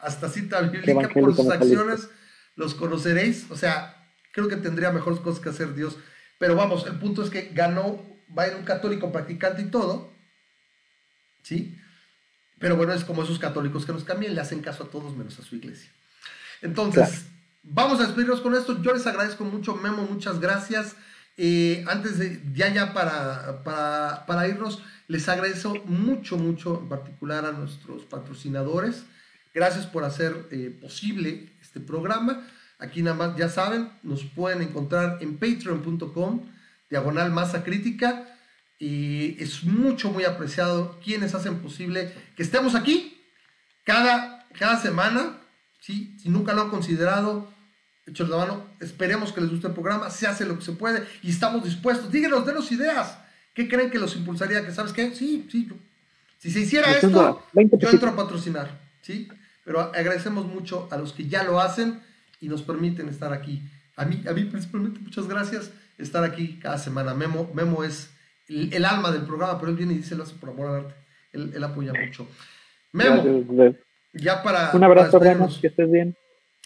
hasta 0.00 0.28
cita 0.28 0.60
bíblica, 0.60 1.08
por 1.08 1.34
sus 1.34 1.48
acciones 1.48 2.08
los 2.56 2.74
conoceréis. 2.74 3.50
O 3.50 3.56
sea, 3.56 4.06
creo 4.32 4.48
que 4.48 4.56
tendría 4.56 4.90
mejores 4.90 5.20
cosas 5.20 5.40
que 5.40 5.48
hacer 5.48 5.74
Dios. 5.74 5.96
Pero 6.38 6.54
vamos, 6.54 6.86
el 6.86 6.98
punto 6.98 7.22
es 7.22 7.30
que 7.30 7.50
ganó 7.52 8.02
va 8.36 8.46
un 8.56 8.64
católico 8.64 9.10
practicante 9.12 9.62
y 9.62 9.66
todo. 9.66 10.12
¿Sí? 11.42 11.76
Pero 12.58 12.76
bueno, 12.76 12.92
es 12.92 13.04
como 13.04 13.22
esos 13.22 13.38
católicos 13.38 13.86
que 13.86 13.92
nos 13.92 14.04
cambian, 14.04 14.34
le 14.34 14.40
hacen 14.40 14.60
caso 14.60 14.84
a 14.84 14.88
todos 14.88 15.16
menos 15.16 15.38
a 15.38 15.42
su 15.42 15.56
iglesia. 15.56 15.90
Entonces, 16.60 17.26
vamos 17.62 18.00
a 18.00 18.06
despedirnos 18.06 18.40
con 18.40 18.54
esto. 18.54 18.82
Yo 18.82 18.92
les 18.92 19.06
agradezco 19.06 19.44
mucho, 19.44 19.76
Memo, 19.76 20.02
muchas 20.02 20.40
gracias. 20.40 20.96
Eh, 21.36 21.84
antes 21.86 22.18
de, 22.18 22.42
ya 22.52 22.68
ya 22.74 22.92
para, 22.92 23.62
para, 24.26 24.48
irnos, 24.48 24.82
les 25.06 25.28
agradezco 25.28 25.76
mucho, 25.84 26.36
mucho, 26.36 26.80
en 26.80 26.88
particular 26.88 27.44
a 27.44 27.52
nuestros 27.52 28.02
patrocinadores. 28.04 29.04
Gracias 29.54 29.86
por 29.86 30.04
hacer 30.04 30.48
eh, 30.50 30.76
posible 30.80 31.52
este 31.62 31.78
programa. 31.80 32.44
Aquí 32.78 33.02
nada 33.02 33.16
más, 33.16 33.36
ya 33.36 33.48
saben, 33.48 33.90
nos 34.02 34.24
pueden 34.24 34.62
encontrar 34.62 35.18
en 35.20 35.36
patreon.com, 35.36 36.48
diagonal 36.88 37.32
masa 37.32 37.64
crítica. 37.64 38.24
Y 38.78 39.36
es 39.42 39.64
mucho, 39.64 40.12
muy 40.12 40.24
apreciado 40.24 41.00
quienes 41.02 41.34
hacen 41.34 41.58
posible 41.58 42.12
que 42.36 42.44
estemos 42.44 42.76
aquí 42.76 43.20
cada, 43.82 44.46
cada 44.56 44.80
semana. 44.80 45.38
¿sí? 45.80 46.16
Si 46.22 46.28
nunca 46.28 46.52
lo 46.52 46.62
han 46.62 46.70
considerado, 46.70 47.52
hechos 48.06 48.28
la 48.28 48.36
mano, 48.36 48.66
esperemos 48.78 49.32
que 49.32 49.40
les 49.40 49.50
guste 49.50 49.66
el 49.66 49.72
programa. 49.72 50.10
Se 50.10 50.28
hace 50.28 50.46
lo 50.46 50.56
que 50.56 50.64
se 50.64 50.72
puede 50.72 51.04
y 51.22 51.30
estamos 51.30 51.64
dispuestos. 51.64 52.12
Díganos, 52.12 52.46
denos 52.46 52.70
ideas. 52.70 53.18
¿Qué 53.54 53.68
creen 53.68 53.90
que 53.90 53.98
los 53.98 54.14
impulsaría? 54.14 54.64
¿Que 54.64 54.70
sabes 54.70 54.92
qué? 54.92 55.12
Sí, 55.12 55.48
sí. 55.50 55.68
Si 56.38 56.52
se 56.52 56.60
hiciera 56.60 56.92
esto, 56.92 57.44
yo 57.52 57.90
entro 57.90 58.10
a 58.10 58.14
patrocinar. 58.14 58.78
¿sí? 59.02 59.28
Pero 59.64 59.80
agradecemos 59.80 60.46
mucho 60.46 60.86
a 60.92 60.96
los 60.96 61.12
que 61.12 61.26
ya 61.26 61.42
lo 61.42 61.60
hacen 61.60 62.00
y 62.40 62.48
nos 62.48 62.62
permiten 62.62 63.08
estar 63.08 63.32
aquí. 63.32 63.62
A 63.96 64.04
mí, 64.04 64.22
a 64.28 64.32
mí 64.32 64.44
principalmente 64.44 65.00
muchas 65.00 65.26
gracias 65.26 65.72
estar 65.98 66.24
aquí 66.24 66.58
cada 66.60 66.78
semana. 66.78 67.14
Memo, 67.14 67.50
Memo 67.54 67.84
es 67.84 68.10
el, 68.48 68.84
alma 68.84 69.10
del 69.10 69.22
programa, 69.22 69.58
pero 69.58 69.70
él 69.70 69.76
viene 69.76 69.94
y 69.94 69.96
dice 69.96 70.14
lo 70.14 70.22
hace 70.22 70.34
por 70.36 70.50
amor 70.50 70.66
al 70.68 70.76
arte. 70.76 70.94
Él, 71.32 71.62
apoya 71.62 71.92
mucho. 71.92 72.26
Memo, 72.92 73.74
ya 74.14 74.42
para... 74.42 74.72
Un 74.72 74.84
abrazo, 74.84 75.18
Ramos, 75.18 75.58
que 75.58 75.66
estés 75.66 75.90
bien. 75.90 76.16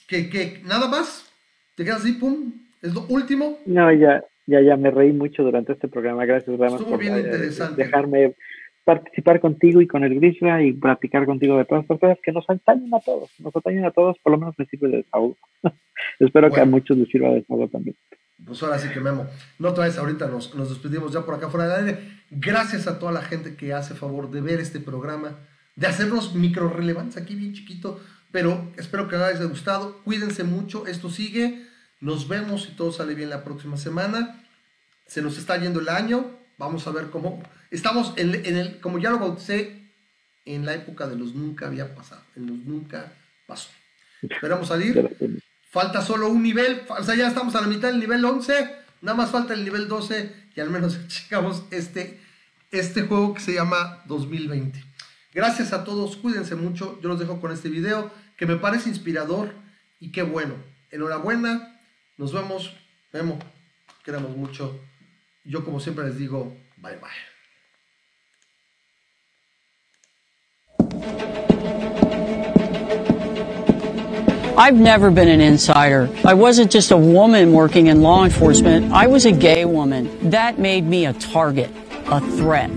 Que, 0.07 0.31
que 0.31 0.61
nada 0.65 0.89
más, 0.89 1.27
te 1.75 1.85
quedas 1.85 2.01
así, 2.01 2.13
pum, 2.13 2.53
es 2.81 2.95
lo 2.95 3.07
último. 3.09 3.59
No, 3.67 3.93
ya, 3.93 4.25
ya, 4.47 4.61
ya 4.61 4.77
me 4.77 4.91
reí 4.91 5.13
mucho 5.13 5.43
durante 5.43 5.73
este 5.73 5.89
programa. 5.89 6.25
Gracias, 6.25 6.57
Ramos, 6.59 6.81
Estuvo 6.81 6.99
bien 6.99 7.17
eh, 7.17 7.21
interesante. 7.21 7.83
dejarme 7.85 8.37
participar 8.85 9.41
contigo 9.41 9.81
y 9.81 9.87
con 9.87 10.05
el 10.05 10.15
Grisla 10.17 10.63
y 10.63 10.73
platicar 10.73 11.25
contigo 11.27 11.57
de 11.57 11.65
todas 11.65 11.83
estas 11.85 12.01
cosas 12.01 12.19
que 12.23 12.33
nos 12.33 12.49
atañen 12.49 12.93
a 12.95 13.01
todos, 13.01 13.31
nos 13.39 13.55
atañen 13.55 13.85
a 13.85 13.91
todos, 13.91 14.19
por 14.19 14.33
lo 14.33 14.39
menos 14.39 14.55
me 14.59 14.67
sirve 14.67 14.89
de 14.89 14.97
desahogo. 14.99 15.37
Espero 16.19 16.51
que 16.51 16.61
a 16.61 16.65
muchos 16.65 16.97
les 16.97 17.09
sirva 17.09 17.29
de 17.29 17.37
desahogo 17.37 17.69
también. 17.69 17.97
Pues 18.45 18.63
ahora 18.63 18.79
sí 18.79 18.89
que 18.89 18.99
Memo, 18.99 19.27
no 19.61 19.73
traes 19.73 19.99
ahorita, 19.99 20.27
nos, 20.27 20.55
nos 20.57 20.69
despedimos 20.69 21.13
ya 21.13 21.25
por 21.25 21.35
acá 21.35 21.49
fuera 21.49 21.69
del 21.69 21.87
aire. 21.87 22.03
Gracias 22.31 22.89
a 22.89 22.99
toda 22.99 23.13
la 23.13 23.23
gente 23.23 23.55
que 23.55 23.73
hace 23.73 23.95
favor 23.95 24.31
de 24.31 24.41
ver 24.41 24.59
este 24.59 24.81
programa, 24.81 25.39
de 25.77 25.87
hacernos 25.87 26.35
micro 26.35 26.69
relevantes 26.69 27.17
aquí 27.17 27.37
bien 27.37 27.53
chiquito, 27.53 28.01
pero 28.33 28.73
espero 28.77 29.07
que 29.07 29.17
les 29.17 29.37
haya 29.37 29.45
gustado. 29.45 30.03
Cuídense 30.03 30.43
mucho, 30.43 30.87
esto 30.87 31.09
sigue. 31.09 31.67
Nos 32.01 32.27
vemos 32.27 32.69
y 32.69 32.75
todo 32.75 32.91
sale 32.91 33.15
bien 33.15 33.31
la 33.31 33.45
próxima 33.45 33.77
semana. 33.77 34.43
Se 35.07 35.23
nos 35.23 35.39
está 35.39 35.57
yendo 35.59 35.79
el 35.79 35.89
año. 35.89 36.42
Vamos 36.63 36.87
a 36.87 36.93
ver 36.93 37.11
cómo 37.11 37.43
Estamos 37.73 38.13
en, 38.17 38.35
el, 38.35 38.79
como 38.79 39.01
ya 39.01 39.11
lo 39.11 39.19
bauticé, 39.19 39.91
en 40.45 40.65
la 40.65 40.75
época 40.75 41.09
de 41.09 41.17
los 41.17 41.35
nunca 41.35 41.67
había 41.67 41.93
pasado, 41.93 42.23
en 42.37 42.47
los 42.47 42.57
nunca 42.59 43.13
pasó. 43.49 43.71
Esperamos 44.23 44.69
salir. 44.69 45.17
Falta 45.71 46.03
solo 46.03 46.29
un 46.29 46.41
nivel, 46.41 46.83
o 46.89 47.03
sea, 47.03 47.17
ya 47.17 47.27
estamos 47.27 47.57
a 47.57 47.63
la 47.63 47.67
mitad 47.67 47.89
del 47.89 47.99
nivel 47.99 48.25
11, 48.25 48.77
nada 49.01 49.17
más 49.17 49.31
falta 49.31 49.55
el 49.55 49.65
nivel 49.65 49.89
12 49.89 50.51
y 50.55 50.61
al 50.61 50.71
menos 50.71 51.01
llegamos 51.31 51.65
este, 51.73 52.21
este 52.71 53.03
juego 53.03 53.35
que 53.35 53.41
se 53.41 53.55
llama 53.55 54.05
2020. 54.07 54.85
Gracias 55.35 55.73
a 55.73 55.83
todos, 55.83 56.17
cuídense 56.17 56.55
mucho, 56.55 57.01
yo 57.03 57.09
los 57.09 57.19
dejo 57.19 57.41
con 57.41 57.51
este 57.51 57.71
video 57.71 58.13
que 58.37 58.47
me 58.47 58.55
parece 58.55 58.89
inspirador 58.89 59.53
y 59.99 60.13
qué 60.13 60.23
bueno. 60.23 60.55
Enhorabuena, 60.93 61.81
nos 62.19 62.33
vemos, 62.33 62.73
vemos, 63.13 63.43
queremos 64.05 64.37
mucho. 64.37 64.79
Yo 65.45 65.65
como 65.65 65.81
siempre 65.81 66.05
les 66.05 66.17
digo, 66.17 66.53
bye 66.81 66.97
bye. 66.97 67.11
I've 74.57 74.77
never 74.77 75.11
been 75.11 75.29
an 75.29 75.41
insider. 75.41 76.09
I 76.25 76.35
wasn't 76.35 76.71
just 76.71 76.93
a 76.93 76.97
woman 76.97 77.53
working 77.53 77.89
in 77.89 78.03
law 78.03 78.23
enforcement. 78.25 78.93
I 78.93 79.09
was 79.09 79.25
a 79.27 79.33
gay 79.33 79.65
woman. 79.65 80.31
That 80.31 80.59
made 80.59 80.85
me 80.85 81.07
a 81.07 81.15
target, 81.15 81.71
a 82.07 82.21
threat. 82.37 82.71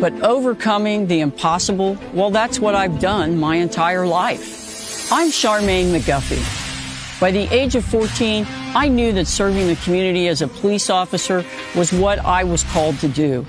But 0.00 0.12
overcoming 0.22 1.06
the 1.06 1.20
impossible, 1.20 1.96
well, 2.12 2.30
that's 2.30 2.58
what 2.58 2.74
I've 2.74 3.00
done 3.00 3.38
my 3.38 3.56
entire 3.56 4.06
life. 4.06 5.10
I'm 5.10 5.28
Charmaine 5.28 5.92
McGuffey. 5.92 6.61
By 7.22 7.30
the 7.30 7.46
age 7.54 7.76
of 7.76 7.84
14, 7.84 8.44
I 8.74 8.88
knew 8.88 9.12
that 9.12 9.28
serving 9.28 9.68
the 9.68 9.76
community 9.76 10.26
as 10.26 10.42
a 10.42 10.48
police 10.48 10.90
officer 10.90 11.44
was 11.76 11.92
what 11.92 12.18
I 12.18 12.42
was 12.42 12.64
called 12.64 12.98
to 12.98 13.06
do. 13.06 13.46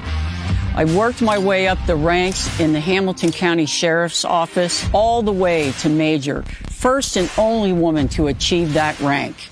I 0.75 0.85
worked 0.85 1.23
my 1.23 1.39
way 1.39 1.67
up 1.67 1.79
the 1.87 1.95
ranks 1.95 2.59
in 2.59 2.73
the 2.73 2.79
Hamilton 2.79 3.31
County 3.31 3.65
Sheriff's 3.65 4.25
Office 4.25 4.87
all 4.93 5.23
the 5.23 5.31
way 5.31 5.71
to 5.79 5.89
Major, 5.89 6.43
first 6.69 7.17
and 7.17 7.31
only 7.35 7.73
woman 7.73 8.07
to 8.09 8.27
achieve 8.27 8.73
that 8.73 8.99
rank. 8.99 9.49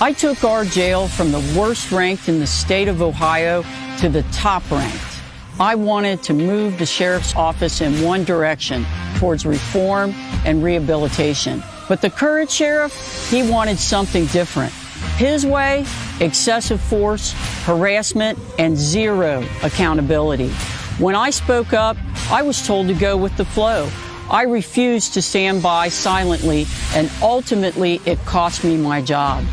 I 0.00 0.14
took 0.14 0.42
our 0.42 0.64
jail 0.64 1.06
from 1.06 1.30
the 1.30 1.54
worst 1.54 1.92
ranked 1.92 2.30
in 2.30 2.40
the 2.40 2.46
state 2.46 2.88
of 2.88 3.02
Ohio 3.02 3.62
to 3.98 4.08
the 4.08 4.22
top 4.32 4.70
ranked. 4.70 5.20
I 5.60 5.74
wanted 5.74 6.22
to 6.22 6.32
move 6.32 6.78
the 6.78 6.86
sheriff's 6.86 7.36
office 7.36 7.82
in 7.82 8.00
one 8.00 8.24
direction 8.24 8.86
towards 9.18 9.44
reform 9.44 10.12
and 10.46 10.64
rehabilitation. 10.64 11.62
But 11.88 12.00
the 12.00 12.10
current 12.10 12.50
sheriff, 12.50 13.30
he 13.30 13.48
wanted 13.48 13.78
something 13.78 14.26
different. 14.26 14.72
His 15.16 15.44
way, 15.44 15.84
excessive 16.20 16.80
force, 16.80 17.32
harassment, 17.64 18.38
and 18.58 18.76
zero 18.76 19.44
accountability. 19.62 20.50
When 20.98 21.14
I 21.14 21.30
spoke 21.30 21.72
up, 21.72 21.96
I 22.30 22.42
was 22.42 22.66
told 22.66 22.88
to 22.88 22.94
go 22.94 23.16
with 23.16 23.36
the 23.36 23.44
flow. 23.44 23.90
I 24.30 24.44
refused 24.44 25.14
to 25.14 25.22
stand 25.22 25.62
by 25.62 25.88
silently, 25.88 26.66
and 26.94 27.10
ultimately 27.20 28.00
it 28.06 28.18
cost 28.24 28.64
me 28.64 28.76
my 28.76 29.02
job. 29.02 29.44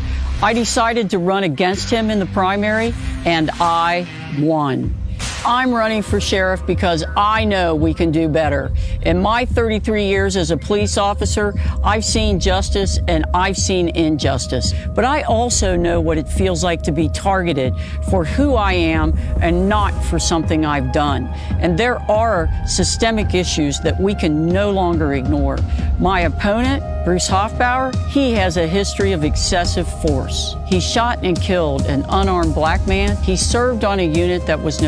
I 0.42 0.54
decided 0.54 1.10
to 1.10 1.18
run 1.18 1.44
against 1.44 1.90
him 1.90 2.10
in 2.10 2.18
the 2.18 2.26
primary, 2.26 2.94
and 3.24 3.50
I 3.60 4.06
won. 4.40 4.94
I'm 5.44 5.72
running 5.72 6.02
for 6.02 6.20
sheriff 6.20 6.64
because 6.66 7.04
I 7.16 7.44
know 7.44 7.74
we 7.74 7.94
can 7.94 8.12
do 8.12 8.28
better. 8.28 8.70
In 9.02 9.20
my 9.20 9.44
33 9.44 10.04
years 10.04 10.36
as 10.36 10.52
a 10.52 10.56
police 10.56 10.96
officer, 10.96 11.52
I've 11.82 12.04
seen 12.04 12.38
justice 12.38 13.00
and 13.08 13.24
I've 13.34 13.56
seen 13.56 13.88
injustice. 13.88 14.72
But 14.94 15.04
I 15.04 15.22
also 15.22 15.74
know 15.74 16.00
what 16.00 16.16
it 16.16 16.28
feels 16.28 16.62
like 16.62 16.82
to 16.82 16.92
be 16.92 17.08
targeted 17.08 17.74
for 18.08 18.24
who 18.24 18.54
I 18.54 18.74
am 18.74 19.18
and 19.40 19.68
not 19.68 19.90
for 20.04 20.20
something 20.20 20.64
I've 20.64 20.92
done. 20.92 21.26
And 21.60 21.76
there 21.76 21.98
are 22.08 22.48
systemic 22.64 23.34
issues 23.34 23.80
that 23.80 24.00
we 24.00 24.14
can 24.14 24.46
no 24.46 24.70
longer 24.70 25.14
ignore. 25.14 25.58
My 25.98 26.20
opponent, 26.20 26.84
Bruce 27.04 27.28
Hoffbauer, 27.28 27.92
he 28.10 28.32
has 28.32 28.56
a 28.56 28.66
history 28.66 29.10
of 29.10 29.24
excessive 29.24 29.88
force. 30.02 30.54
He 30.66 30.78
shot 30.78 31.18
and 31.24 31.40
killed 31.40 31.82
an 31.86 32.04
unarmed 32.08 32.54
black 32.54 32.86
man. 32.86 33.16
He 33.24 33.36
served 33.36 33.84
on 33.84 33.98
a 33.98 34.06
unit 34.06 34.46
that 34.46 34.62
was 34.62 34.80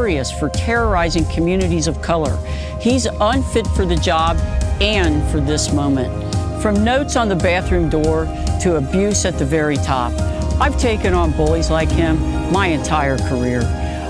notorious 0.00 0.32
for 0.32 0.48
terrorizing 0.48 1.26
communities 1.26 1.86
of 1.86 2.00
color. 2.00 2.34
He's 2.80 3.04
unfit 3.20 3.66
for 3.76 3.84
the 3.84 3.96
job 3.96 4.38
and 4.80 5.30
for 5.30 5.40
this 5.40 5.74
moment. 5.74 6.10
From 6.62 6.82
notes 6.82 7.16
on 7.16 7.28
the 7.28 7.36
bathroom 7.36 7.90
door 7.90 8.24
to 8.62 8.76
abuse 8.76 9.26
at 9.26 9.38
the 9.38 9.44
very 9.44 9.76
top, 9.76 10.12
I've 10.58 10.78
taken 10.78 11.12
on 11.12 11.32
bullies 11.32 11.70
like 11.70 11.90
him 11.90 12.18
my 12.50 12.68
entire 12.68 13.18
career. 13.28 13.60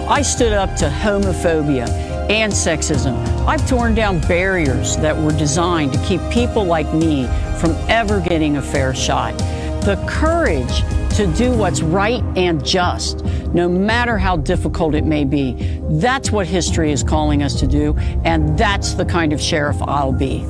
I 0.08 0.22
stood 0.22 0.52
up 0.52 0.76
to 0.76 0.88
homophobia 0.88 1.88
and 2.30 2.52
sexism. 2.52 3.16
I've 3.48 3.68
torn 3.68 3.96
down 3.96 4.20
barriers 4.20 4.96
that 4.98 5.16
were 5.16 5.32
designed 5.32 5.92
to 5.92 6.04
keep 6.04 6.20
people 6.30 6.64
like 6.64 6.92
me 6.94 7.26
from 7.58 7.72
ever 7.88 8.20
getting 8.20 8.58
a 8.58 8.62
fair 8.62 8.94
shot. 8.94 9.36
The 9.82 10.00
courage 10.08 10.84
to 11.20 11.26
do 11.34 11.52
what's 11.52 11.82
right 11.82 12.24
and 12.34 12.64
just, 12.64 13.22
no 13.52 13.68
matter 13.68 14.16
how 14.16 14.38
difficult 14.38 14.94
it 14.94 15.04
may 15.04 15.22
be. 15.22 15.52
That's 15.90 16.30
what 16.30 16.46
history 16.46 16.92
is 16.92 17.02
calling 17.02 17.42
us 17.42 17.60
to 17.60 17.66
do, 17.66 17.94
and 18.24 18.56
that's 18.56 18.94
the 18.94 19.04
kind 19.04 19.34
of 19.34 19.40
sheriff 19.40 19.76
I'll 19.82 20.12
be. 20.12 20.46